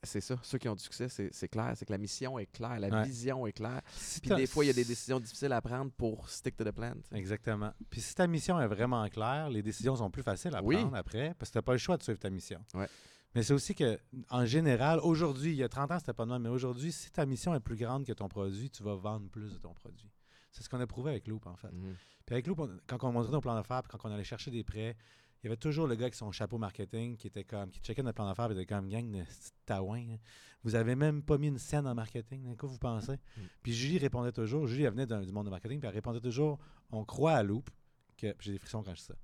c'est 0.03 0.21
ça. 0.21 0.37
Ceux 0.41 0.57
qui 0.57 0.67
ont 0.69 0.75
du 0.75 0.83
succès, 0.83 1.07
c'est, 1.09 1.47
clair. 1.49 1.73
C'est 1.75 1.85
que 1.85 1.91
la 1.91 1.97
mission 1.97 2.39
est 2.39 2.45
claire, 2.45 2.79
la 2.79 2.87
Ouais. 2.89 3.03
vision 3.03 3.45
est 3.45 3.51
claire. 3.53 3.81
Si 3.93 4.19
Puis 4.21 4.33
des 4.35 4.47
fois, 4.47 4.63
il 4.63 4.67
y 4.67 4.71
a 4.71 4.73
des 4.73 4.85
décisions 4.85 5.19
difficiles 5.19 5.51
à 5.51 5.61
prendre 5.61 5.91
pour 5.91 6.29
stick 6.29 6.55
to 6.55 6.63
the 6.63 6.71
plan. 6.71 6.93
Exactement. 7.13 7.71
Puis 7.89 7.99
si 8.01 8.15
ta 8.15 8.25
mission 8.27 8.59
est 8.59 8.67
vraiment 8.67 9.07
claire, 9.09 9.49
les 9.49 9.61
décisions 9.61 9.95
sont 9.97 10.09
plus 10.09 10.23
faciles 10.23 10.55
à 10.55 10.63
Oui. 10.63 10.75
prendre 10.77 10.95
après 10.95 11.33
parce 11.37 11.49
que 11.49 11.53
tu 11.53 11.57
n'as 11.57 11.61
pas 11.61 11.71
le 11.73 11.77
choix 11.77 11.97
de 11.97 12.03
suivre 12.03 12.19
ta 12.19 12.29
mission. 12.29 12.59
Ouais. 12.73 12.87
Mais 13.35 13.43
c'est 13.43 13.53
aussi 13.53 13.73
que, 13.73 13.99
en 14.29 14.45
général, 14.45 14.99
aujourd'hui, 15.01 15.51
il 15.51 15.57
y 15.57 15.63
a 15.63 15.69
30 15.69 15.91
ans, 15.91 15.99
c'était 15.99 16.13
pas 16.13 16.25
de 16.25 16.31
même, 16.31 16.43
mais 16.43 16.49
aujourd'hui, 16.49 16.91
si 16.91 17.11
ta 17.11 17.25
mission 17.25 17.55
est 17.55 17.59
plus 17.59 17.75
grande 17.75 18.05
que 18.05 18.13
ton 18.13 18.27
produit, 18.27 18.69
tu 18.69 18.83
vas 18.83 18.95
vendre 18.95 19.27
plus 19.29 19.51
de 19.53 19.57
ton 19.57 19.73
produit. 19.73 20.09
C'est 20.51 20.61
ce 20.63 20.69
qu'on 20.69 20.79
a 20.79 20.85
prouvé 20.87 21.11
avec 21.11 21.27
Loop, 21.27 21.47
en 21.47 21.55
fait. 21.55 21.71
Mhm. 21.71 21.95
Puis 22.25 22.35
avec 22.35 22.45
Loop, 22.47 22.59
on- 22.59 22.77
quand 22.85 23.03
on 23.03 23.11
montrait 23.11 23.31
nos 23.31 23.41
plans 23.41 23.55
d'affaires, 23.55 23.81
puis 23.81 23.91
quand 23.97 24.07
on 24.07 24.13
allait 24.13 24.23
chercher 24.23 24.51
des 24.51 24.63
prêts, 24.63 24.95
il 25.41 25.47
y 25.47 25.49
avait 25.49 25.57
toujours 25.57 25.87
le 25.87 25.95
gars 25.95 26.03
avec 26.03 26.15
son 26.15 26.31
chapeau 26.31 26.57
marketing 26.57 27.17
qui 27.17 27.27
était 27.27 27.43
comme, 27.43 27.69
qui 27.71 27.79
checkait 27.81 28.03
notre 28.03 28.15
plan 28.15 28.27
d'affaires 28.27 28.49
et 28.51 28.53
était 28.53 28.65
comme, 28.67 28.87
gang 28.87 29.09
de 29.11 29.23
taouins, 29.65 29.97
hein. 30.13 30.17
vous 30.63 30.75
avez 30.75 30.95
même 30.95 31.21
pas 31.23 31.37
mis 31.37 31.47
une 31.47 31.57
scène 31.57 31.85
en 31.87 31.93
marketing, 31.95 32.49
à 32.51 32.55
quoi 32.55 32.69
vous 32.69 32.77
pensez? 32.77 33.17
Puis 33.61 33.73
Julie 33.73 33.97
répondait 33.97 34.31
toujours, 34.31 34.67
Julie 34.67 34.83
elle 34.83 34.93
venait 34.93 35.05
du 35.25 35.31
monde 35.33 35.45
de 35.47 35.49
marketing, 35.49 35.79
puis 35.79 35.87
elle 35.89 35.95
répondait 35.95 36.21
toujours, 36.21 36.59
on 36.91 37.03
croit 37.03 37.33
à 37.33 37.43
Loop, 37.43 37.69
que, 38.15 38.31
puis 38.33 38.45
j'ai 38.45 38.51
des 38.53 38.57
frissons 38.59 38.83
quand 38.83 38.91
je 38.93 38.99
dis 38.99 39.05
ça, 39.05 39.15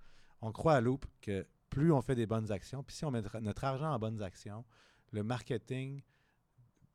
on 0.42 0.52
croit 0.52 0.74
à 0.74 0.82
Loop 0.82 1.06
que 1.22 1.48
plus 1.70 1.92
on 1.92 2.02
fait 2.02 2.16
des 2.16 2.26
bonnes 2.26 2.52
actions, 2.52 2.84
puis 2.84 2.96
si 2.96 3.06
on 3.06 3.12
met 3.12 3.22
notre 3.42 3.64
argent 3.64 3.94
en 3.94 4.00
bonnes 4.00 4.22
actions, 4.22 4.66
le 5.12 5.24
marketing 5.24 6.02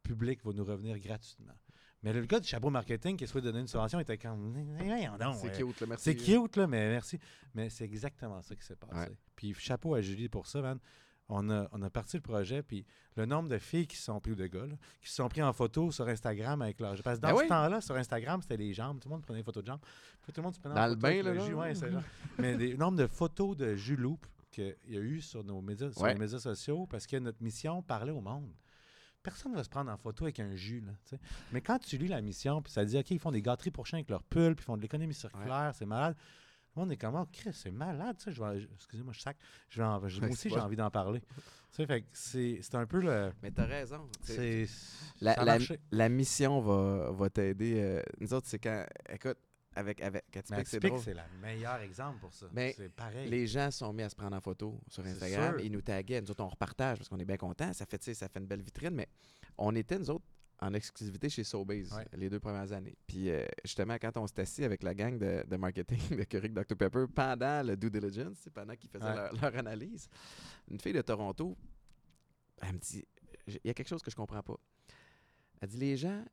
public 0.03 0.45
va 0.45 0.53
nous 0.53 0.65
revenir 0.65 0.99
gratuitement. 0.99 1.55
Mais 2.03 2.13
le 2.13 2.27
gars 2.27 2.39
du 2.39 2.47
chapeau 2.47 2.69
marketing 2.69 3.17
qui 3.17 3.27
souhait 3.27 3.41
donner 3.41 3.61
une 3.61 3.67
subvention 3.67 3.99
était 3.99 4.19
comme, 4.19 4.53
donc, 4.53 5.37
c'est 5.37 5.49
euh, 5.49 5.67
cute, 5.67 5.81
là, 5.81 5.87
merci. 5.87 6.05
c'est 6.05 6.17
cute, 6.17 6.57
là, 6.57 6.67
mais 6.67 6.91
merci. 6.91 7.19
Mais 7.55 7.71
c'est 7.71 7.85
exactement 7.85 8.43
ça 8.43 8.55
qui 8.55 8.63
s'est 8.63 8.77
passé. 8.77 8.95
Ouais. 8.95 9.17
Puis 9.35 9.55
chapeau 9.55 9.95
à 9.95 10.03
Julie 10.03 10.29
pour 10.29 10.47
ça, 10.47 10.61
man. 10.61 10.79
On 11.31 11.49
a, 11.49 11.67
on 11.73 11.81
a 11.81 11.89
parti 11.89 12.19
le 12.19 12.23
projet, 12.23 12.63
puis 12.63 12.85
le 13.17 13.25
nombre 13.25 13.49
de 13.49 13.57
filles 13.57 13.87
qui 13.87 13.97
se 13.97 14.05
sont 14.05 14.21
pris, 14.21 14.33
ou 14.33 14.35
de 14.35 14.47
gars, 14.47 14.67
là, 14.67 14.75
qui 15.01 15.09
se 15.09 15.15
sont 15.15 15.29
pris 15.31 15.43
en 15.43 15.55
photo 15.55 15.91
sur 15.91 16.07
Instagram 16.07 16.61
avec 16.61 16.79
leur... 16.79 17.01
Parce 17.03 17.17
que 17.17 17.23
dans 17.23 17.31
Ben 17.31 17.37
ce 17.37 17.43
oui. 17.43 17.49
temps-là, 17.49 17.81
sur 17.81 17.97
Instagram, 17.97 18.43
c'était 18.43 18.59
les 18.59 18.75
jambes. 18.75 19.01
Tout 19.01 19.09
le 19.09 19.15
monde 19.15 19.23
prenait 19.23 19.39
des 19.39 19.45
photos 19.45 19.63
de 19.63 19.69
jambes. 19.69 19.81
Puis 20.21 20.35
tout 20.35 20.41
le 20.41 20.45
monde 20.45 20.55
se 20.55 20.61
prenait 20.61 20.75
Dans 20.75 20.83
en 20.83 20.89
le 20.89 20.95
photo 20.97 21.03
bain, 21.07 21.23
là, 21.23 21.33
le 21.33 21.41
jus, 21.41 21.55
ouais. 21.55 21.73
Mais 22.39 22.57
le 22.59 22.77
nombre 22.77 22.99
de 22.99 23.07
photos 23.07 23.57
de 23.57 23.75
jus 23.75 23.97
loup 23.97 24.19
qu'il 24.55 24.77
y 24.89 24.97
a 24.97 25.01
eu 25.01 25.21
sur 25.21 25.43
nos 25.45 25.61
médias, 25.61 25.91
sur 25.93 26.03
Ouais. 26.03 26.13
les 26.15 26.19
médias 26.19 26.39
sociaux, 26.39 26.87
parce 26.87 27.07
que 27.07 27.17
notre 27.17 27.43
mission 27.43 27.83
parlait 27.83 28.13
au 28.13 28.21
monde. 28.21 28.51
Personne 29.23 29.53
ne 29.53 29.57
va 29.57 29.65
se 29.65 29.71
prendre 29.71 29.91
en 29.91 29.97
photo 29.97 30.25
avec 30.25 30.39
un 30.41 30.55
jus. 30.55 30.81
Là. 30.83 30.93
Mais 31.53 31.61
quand 31.63 31.79
tu 31.79 31.97
lis 31.97 32.09
la 32.09 32.21
mission, 32.21 32.61
puis 32.61 32.71
ça 32.73 32.85
dit, 32.85 32.99
OK, 32.99 33.11
ils 33.11 33.19
font 33.19 33.31
des 33.33 33.41
gâteries 33.41 33.71
pour 33.71 33.87
chiens 33.87 33.99
avec 33.99 34.11
leur 34.11 34.23
pull, 34.23 34.55
puis 34.55 34.63
ils 34.65 34.67
font 34.67 34.77
de 34.77 34.83
l'économie 34.83 35.15
circulaire, 35.15 35.73
c'est 35.75 35.87
malade. 35.87 36.15
Le 36.77 36.81
monde 36.83 36.93
est 36.93 36.97
comme, 36.97 37.15
oh, 37.15 37.25
Chris, 37.33 37.53
c'est 37.55 37.71
malade, 37.71 38.17
ça. 38.19 38.31
Je 38.33 38.43
vais, 38.43 38.69
excusez-moi, 38.75 39.13
je 39.15 39.21
sac. 39.21 39.37
Je 39.71 39.81
vais 39.81 39.87
en- 39.87 40.07
je- 40.09 40.21
moi 40.21 40.29
aussi, 40.31 40.51
j'ai 40.51 40.59
envie 40.59 40.77
d'en 40.77 40.91
parler. 40.91 41.23
Fait 41.71 42.05
c'est 42.13 42.59
c'est 42.63 42.75
un 42.75 42.87
peu 42.87 43.01
le. 43.01 43.33
Mais 43.43 43.51
t'as 43.51 43.65
raison. 43.67 44.09
C'est. 44.23 44.67
La, 45.21 45.37
la- 45.45 45.59
la 45.91 46.09
mission 46.09 46.61
va, 46.61 47.11
va 47.13 47.31
t'aider. 47.31 47.81
euh, 47.81 48.03
nous 48.21 48.35
autres, 48.35 48.47
c'est 48.49 48.59
quand. 48.59 48.85
Écoute, 49.09 49.39
avec, 49.77 50.01
avec 50.01 50.25
c'est 50.45 50.83
le 50.83 51.41
meilleur 51.41 51.77
exemple 51.81 52.21
pour 52.21 52.33
ça. 52.33 52.47
Mais 52.53 52.75
c'est 52.77 52.89
pareil. 52.91 53.29
Les 53.29 53.47
gens 53.47 53.71
sont 53.71 53.93
mis 53.93 54.03
à 54.03 54.09
se 54.09 54.15
prendre 54.17 54.37
en 54.37 54.41
photo 54.41 54.81
sur 54.89 55.05
Instagram. 55.05 55.57
Ils 55.63 55.73
nous 55.73 55.83
taguaient. 55.83 56.21
Nous 56.21 56.31
autres, 56.31 56.45
on 56.45 56.49
repartage 56.49 56.99
parce 56.99 57.09
qu'on 57.09 57.19
est 57.19 57.25
bien 57.25 57.37
contents. 57.37 57.73
Ça 57.73 57.87
fait, 57.87 58.03
ça 58.15 58.29
fait 58.29 58.39
une 58.41 58.47
belle 58.47 58.63
vitrine. 58.63 58.95
Mais 58.95 59.09
on 59.59 59.75
était, 59.75 59.99
nous 59.99 60.11
autres, 60.11 60.25
en 60.61 60.73
exclusivité 60.73 61.29
chez 61.29 61.43
Sobeys 61.45 61.93
Ouais. 61.93 62.07
les 62.17 62.31
deux 62.31 62.39
premières 62.41 62.71
années. 62.73 62.97
Puis 63.07 63.29
euh, 63.29 63.45
justement, 63.65 63.95
quand 63.95 64.17
on 64.17 64.27
s'est 64.27 64.41
assis 64.41 64.65
avec 64.65 64.83
la 64.85 64.95
gang 64.95 65.19
de, 65.19 65.45
de 65.47 65.57
marketing 65.57 66.17
de 66.17 66.25
Keurig 66.25 66.53
Dr 66.53 66.77
Pepper 66.77 67.05
pendant 67.13 67.67
le 67.67 67.77
due 67.77 67.91
diligence, 67.91 68.49
pendant 68.55 68.75
qu'ils 68.77 68.89
faisaient 68.91 69.05
Ouais. 69.05 69.15
leur, 69.15 69.33
leur 69.35 69.57
analyse, 69.57 70.09
une 70.71 70.81
fille 70.81 70.93
de 70.93 71.03
Toronto, 71.03 71.57
elle 72.63 72.75
me 72.75 72.79
dit 72.79 73.05
il 73.49 73.61
y 73.65 73.71
a 73.71 73.75
quelque 73.75 73.89
chose 73.89 74.01
que 74.03 74.11
je 74.11 74.17
comprends 74.17 74.43
pas. 74.43 74.57
Elle 75.61 75.69
dit 75.69 75.77
les 75.79 75.97
gens 75.97 76.25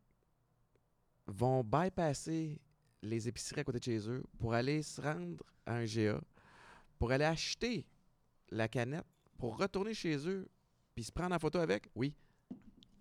vont 1.27 1.63
bypasser 1.63 2.59
les 3.01 3.27
épiceries 3.27 3.61
à 3.61 3.63
côté 3.63 3.79
de 3.79 3.83
chez 3.83 4.09
eux 4.09 4.23
pour 4.39 4.53
aller 4.53 4.81
se 4.83 5.01
rendre 5.01 5.43
à 5.65 5.75
un 5.75 5.85
GA, 5.85 6.19
pour 6.99 7.11
aller 7.11 7.25
acheter 7.25 7.85
la 8.49 8.67
canette, 8.67 9.05
pour 9.37 9.57
retourner 9.57 9.93
chez 9.93 10.27
eux, 10.27 10.47
puis 10.93 11.03
se 11.03 11.11
prendre 11.11 11.35
en 11.35 11.39
photo 11.39 11.59
avec? 11.59 11.89
Oui, 11.95 12.13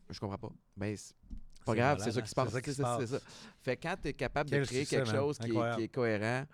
je 0.09 0.19
comprends 0.19 0.39
pas. 0.39 0.51
Ben, 0.77 0.97
c'est 0.97 1.15
pas 1.65 1.75
grave, 1.75 1.99
malade, 1.99 2.05
c'est 2.05 2.13
ça 2.13 2.19
hein? 2.21 2.23
qui 2.23 2.29
se 2.75 2.83
passe. 2.83 3.01
C'est 3.01 3.07
ça. 3.07 3.21
Fait 3.63 3.77
quand 3.77 3.95
tu 4.03 4.09
es 4.09 4.13
capable 4.15 4.49
Quel 4.51 4.63
de 4.63 4.67
créer 4.67 4.81
succès, 4.85 4.97
quelque 4.97 5.11
chose 5.11 5.39
qui 5.39 5.47
est, 5.47 5.51
Incroyable. 5.51 5.77
qui 5.77 5.83
est 5.85 5.89
cohérent, 5.89 6.45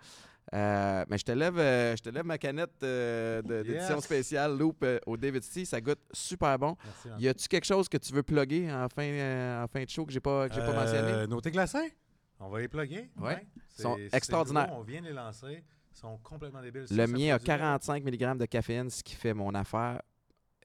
euh, 0.53 1.05
mais 1.09 1.17
je 1.17 1.23
te 1.25 1.31
lève, 1.31 1.57
euh, 1.57 1.95
je 1.95 2.03
te 2.03 2.09
lève 2.09 2.25
ma 2.25 2.37
canette 2.37 2.81
euh, 2.83 3.41
d'édition 3.41 3.95
Yes. 3.95 4.03
spéciale 4.03 4.57
Loop 4.57 4.85
au 5.05 5.17
David 5.17 5.43
C. 5.43 5.65
Ça 5.65 5.79
goûte 5.81 5.99
super 6.11 6.57
bon. 6.57 6.75
Merci. 6.83 7.23
Y 7.23 7.27
a-tu 7.29 7.47
quelque 7.47 7.65
chose 7.65 7.87
que 7.89 7.97
tu 7.97 8.13
veux 8.13 8.23
plugger 8.23 8.71
en 8.71 8.87
fin, 8.89 9.63
en 9.63 9.67
fin 9.67 9.83
de 9.83 9.89
show 9.89 10.05
que 10.05 10.11
j'ai 10.13 10.19
pas, 10.21 10.47
que 10.49 10.55
pas 10.55 10.73
mentionné? 10.73 11.41
Thés 11.41 11.51
glacés, 11.51 11.93
on 12.39 12.49
va 12.49 12.59
les 12.59 12.67
plugger? 12.67 13.09
Ouais. 13.17 13.45
C'est- 13.69 13.83
Sont 13.83 13.97
extraordinaires. 14.11 14.69
on 14.73 14.81
vient 14.81 15.01
de 15.01 15.07
les 15.07 15.13
lancer. 15.13 15.63
Ils 15.91 15.97
sont 15.97 16.17
complètement 16.19 16.61
débiles. 16.61 16.81
Le 16.81 16.87
Ça, 16.87 16.95
ça 16.95 17.07
mien 17.07 17.33
a 17.33 17.37
produit- 17.39 17.47
45 17.47 18.03
mg 18.03 18.37
de 18.37 18.45
caféine, 18.45 18.89
ce 18.89 19.03
qui 19.03 19.15
fait 19.15 19.33
mon 19.33 19.53
affaire, 19.55 20.01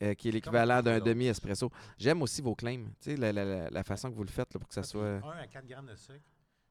euh, 0.03 0.15
qui 0.15 0.29
est 0.29 0.33
l'équivalent 0.33 0.83
d'un 0.83 1.01
demi-espresso. 1.01 1.71
J'aime 1.99 2.21
aussi 2.23 2.43
vos 2.43 2.55
claims, 2.55 2.85
tu 3.01 3.11
sais, 3.13 3.17
la, 3.17 3.33
la- 3.33 3.71
la- 3.71 3.85
façon 3.85 4.11
que 4.11 4.17
vous 4.17 4.25
le 4.25 4.29
faites 4.31 4.53
là, 4.53 4.59
pour 4.61 4.69
que 4.69 4.75
ça 4.75 4.83
Puis 4.83 4.91
soit... 4.91 5.21
1 5.25 5.31
à 5.39 5.47
4 5.47 5.67
grammes 5.67 5.87
de 5.87 5.95
sucre, 5.97 6.21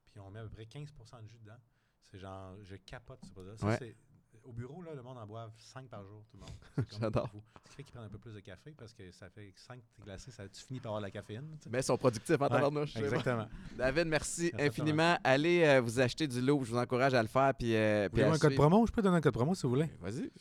puis 0.06 0.20
on 0.20 0.30
met 0.30 0.40
à 0.40 0.44
peu 0.44 0.50
près 0.50 0.66
15 0.66 0.92
de 1.24 1.28
jus 1.28 1.38
dedans. 1.44 1.58
C'est 2.04 2.20
genre, 2.20 2.56
je 2.64 2.76
capote 2.76 3.20
ce 3.26 3.32
produit. 3.32 3.52
Ça, 3.58 3.66
Ouais. 3.68 3.96
Au 4.44 4.52
bureau, 4.52 4.82
là, 4.82 4.94
le 4.96 5.04
monde 5.04 5.18
en 5.18 5.26
boive 5.26 5.52
5 5.58 5.88
par 5.88 6.04
jour, 6.04 6.24
tout 6.30 6.38
le 6.38 6.42
monde. 6.42 6.88
J'adore. 7.00 7.30
Ce 7.64 7.70
qui 7.70 7.76
fait 7.76 7.84
qu'ils 7.84 7.94
prennent 7.94 8.06
un 8.06 8.10
peu 8.10 8.18
plus 8.18 8.34
de 8.34 8.40
café 8.40 8.74
parce 8.78 8.94
que 8.94 9.12
ça 9.12 9.30
fait 9.30 9.54
5 9.56 9.80
thés 9.80 10.04
glacés, 10.04 10.32
ça, 10.32 10.48
tu 10.50 10.62
finis 10.62 10.80
par 10.80 10.92
avoir 10.92 11.02
de 11.02 11.08
la 11.08 11.12
caféine. 11.12 11.48
tu 11.58 11.64
sais. 11.64 11.70
Mais 11.72 11.80
ils 11.80 11.84
sont 11.84 11.98
productifs 11.98 12.42
en 12.42 12.48
Ouais. 12.48 12.84
Exactement. 12.96 13.48
David, 13.78 14.08
merci 14.08 14.52
infiniment. 14.60 15.18
Allez 15.24 15.64
euh, 15.64 15.82
vous 15.82 16.00
acheter 16.00 16.28
du 16.28 16.42
lot. 16.42 16.64
Je 16.64 16.72
vous 16.72 16.78
encourage 16.78 17.14
à 17.14 17.22
le 17.22 17.28
faire. 17.28 17.54
Puis, 17.56 17.76
euh, 17.76 18.10
puis 18.10 18.24
un 18.24 18.32
code 18.32 18.52
suivre. 18.52 18.56
promo? 18.56 18.86
Je 18.86 18.92
peux 18.92 19.02
donner 19.02 19.18
un 19.18 19.22
code 19.22 19.34
promo 19.34 19.56
si 19.56 19.64
vous 19.64 19.70
voulez. 19.70 19.90
Vas-y. 20.00 20.32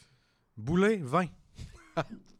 Boulet 0.56 0.96
20. 0.96 1.26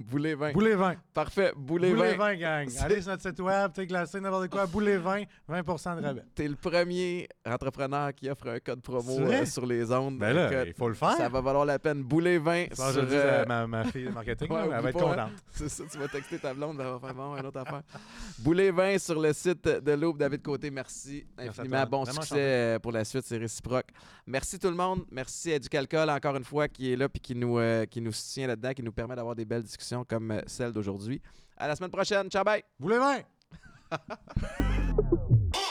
Boulet 0.00 0.34
20. 0.34 0.52
Boulet 0.52 0.74
20. 0.74 0.94
Parfait. 1.12 1.52
Boulet, 1.56 1.90
Boulet 1.90 2.14
20. 2.14 2.16
20, 2.16 2.36
gang. 2.36 2.68
Allez 2.80 3.02
sur 3.02 3.10
notre 3.10 3.22
site 3.22 3.40
web, 3.40 3.72
thé 3.72 3.86
glacé, 3.86 4.20
n'importe 4.20 4.48
quoi. 4.48 4.66
Boulet 4.66 4.98
20, 4.98 5.22
20% 5.48 6.00
de 6.00 6.06
rabais. 6.06 6.22
T'es 6.34 6.46
le 6.48 6.54
premier 6.54 7.28
entrepreneur 7.44 8.14
qui 8.14 8.30
offre 8.30 8.48
un 8.48 8.58
code 8.60 8.80
promo 8.82 9.18
euh, 9.20 9.44
sur 9.44 9.66
les 9.66 9.90
ondes. 9.90 10.18
Ben 10.18 10.32
là, 10.32 10.64
il 10.64 10.74
faut 10.74 10.88
le 10.88 10.94
faire. 10.94 11.16
ça 11.16 11.28
va 11.28 11.40
valoir 11.40 11.64
la 11.64 11.78
peine. 11.78 12.02
Boulet 12.02 12.38
20 12.38 12.74
Ça, 12.74 12.88
je 12.88 13.00
sur... 13.00 13.06
dis 13.06 13.14
euh, 13.14 13.42
à 13.42 13.46
ma, 13.46 13.66
ma 13.66 13.84
fille 13.84 14.04
de 14.04 14.10
marketing, 14.10 14.48
Ouais, 14.50 14.68
là, 14.68 14.76
elle 14.76 14.82
va 14.82 14.90
être 14.90 14.96
hein. 14.96 15.08
contente. 15.08 15.32
C'est 15.50 15.68
ça, 15.68 15.84
tu 15.90 15.98
vas 15.98 16.08
texter 16.08 16.38
ta 16.38 16.54
blonde, 16.54 16.76
elle 16.80 16.86
va 16.86 16.98
faire 17.00 17.14
bon, 17.14 17.36
une 17.36 17.46
autre 17.46 17.58
affaire. 17.58 17.82
Boulet 18.38 18.70
20 18.70 18.98
sur 18.98 19.20
le 19.20 19.32
site 19.32 19.64
de 19.64 19.92
l'Aube. 19.92 20.18
David 20.18 20.42
Côté, 20.42 20.70
merci 20.70 21.26
infiniment. 21.38 21.84
Bon 21.86 22.02
Vraiment 22.04 22.22
succès 22.22 22.36
euh, 22.38 22.78
pour 22.78 22.92
la 22.92 23.04
suite, 23.04 23.24
c'est 23.24 23.38
réciproque. 23.38 23.86
Merci 24.26 24.58
tout 24.58 24.68
le 24.68 24.76
monde. 24.76 25.04
Merci 25.10 25.52
à 25.52 25.58
Ducalcol, 25.58 26.10
encore 26.10 26.36
une 26.36 26.44
fois, 26.44 26.68
qui 26.68 26.92
est 26.92 26.96
là 26.96 27.08
puis 27.08 27.20
qui 27.20 27.34
nous, 27.34 27.58
euh, 27.58 27.84
qui 27.86 28.00
nous 28.00 28.12
soutient 28.12 28.46
là-dedans, 28.46 28.72
qui 28.72 28.82
nous 28.82 28.92
permet 28.92 29.14
d'avoir 29.16 29.34
des 29.34 29.44
belles 29.44 29.65
discussions 29.66 30.04
comme 30.04 30.30
euh, 30.30 30.40
celle 30.46 30.72
d'aujourd'hui. 30.72 31.20
À 31.56 31.68
la 31.68 31.76
semaine 31.76 31.90
prochaine. 31.90 32.30
Ciao, 32.30 32.44
bye! 32.44 32.62
Boulet 32.78 32.98
20! 32.98 33.22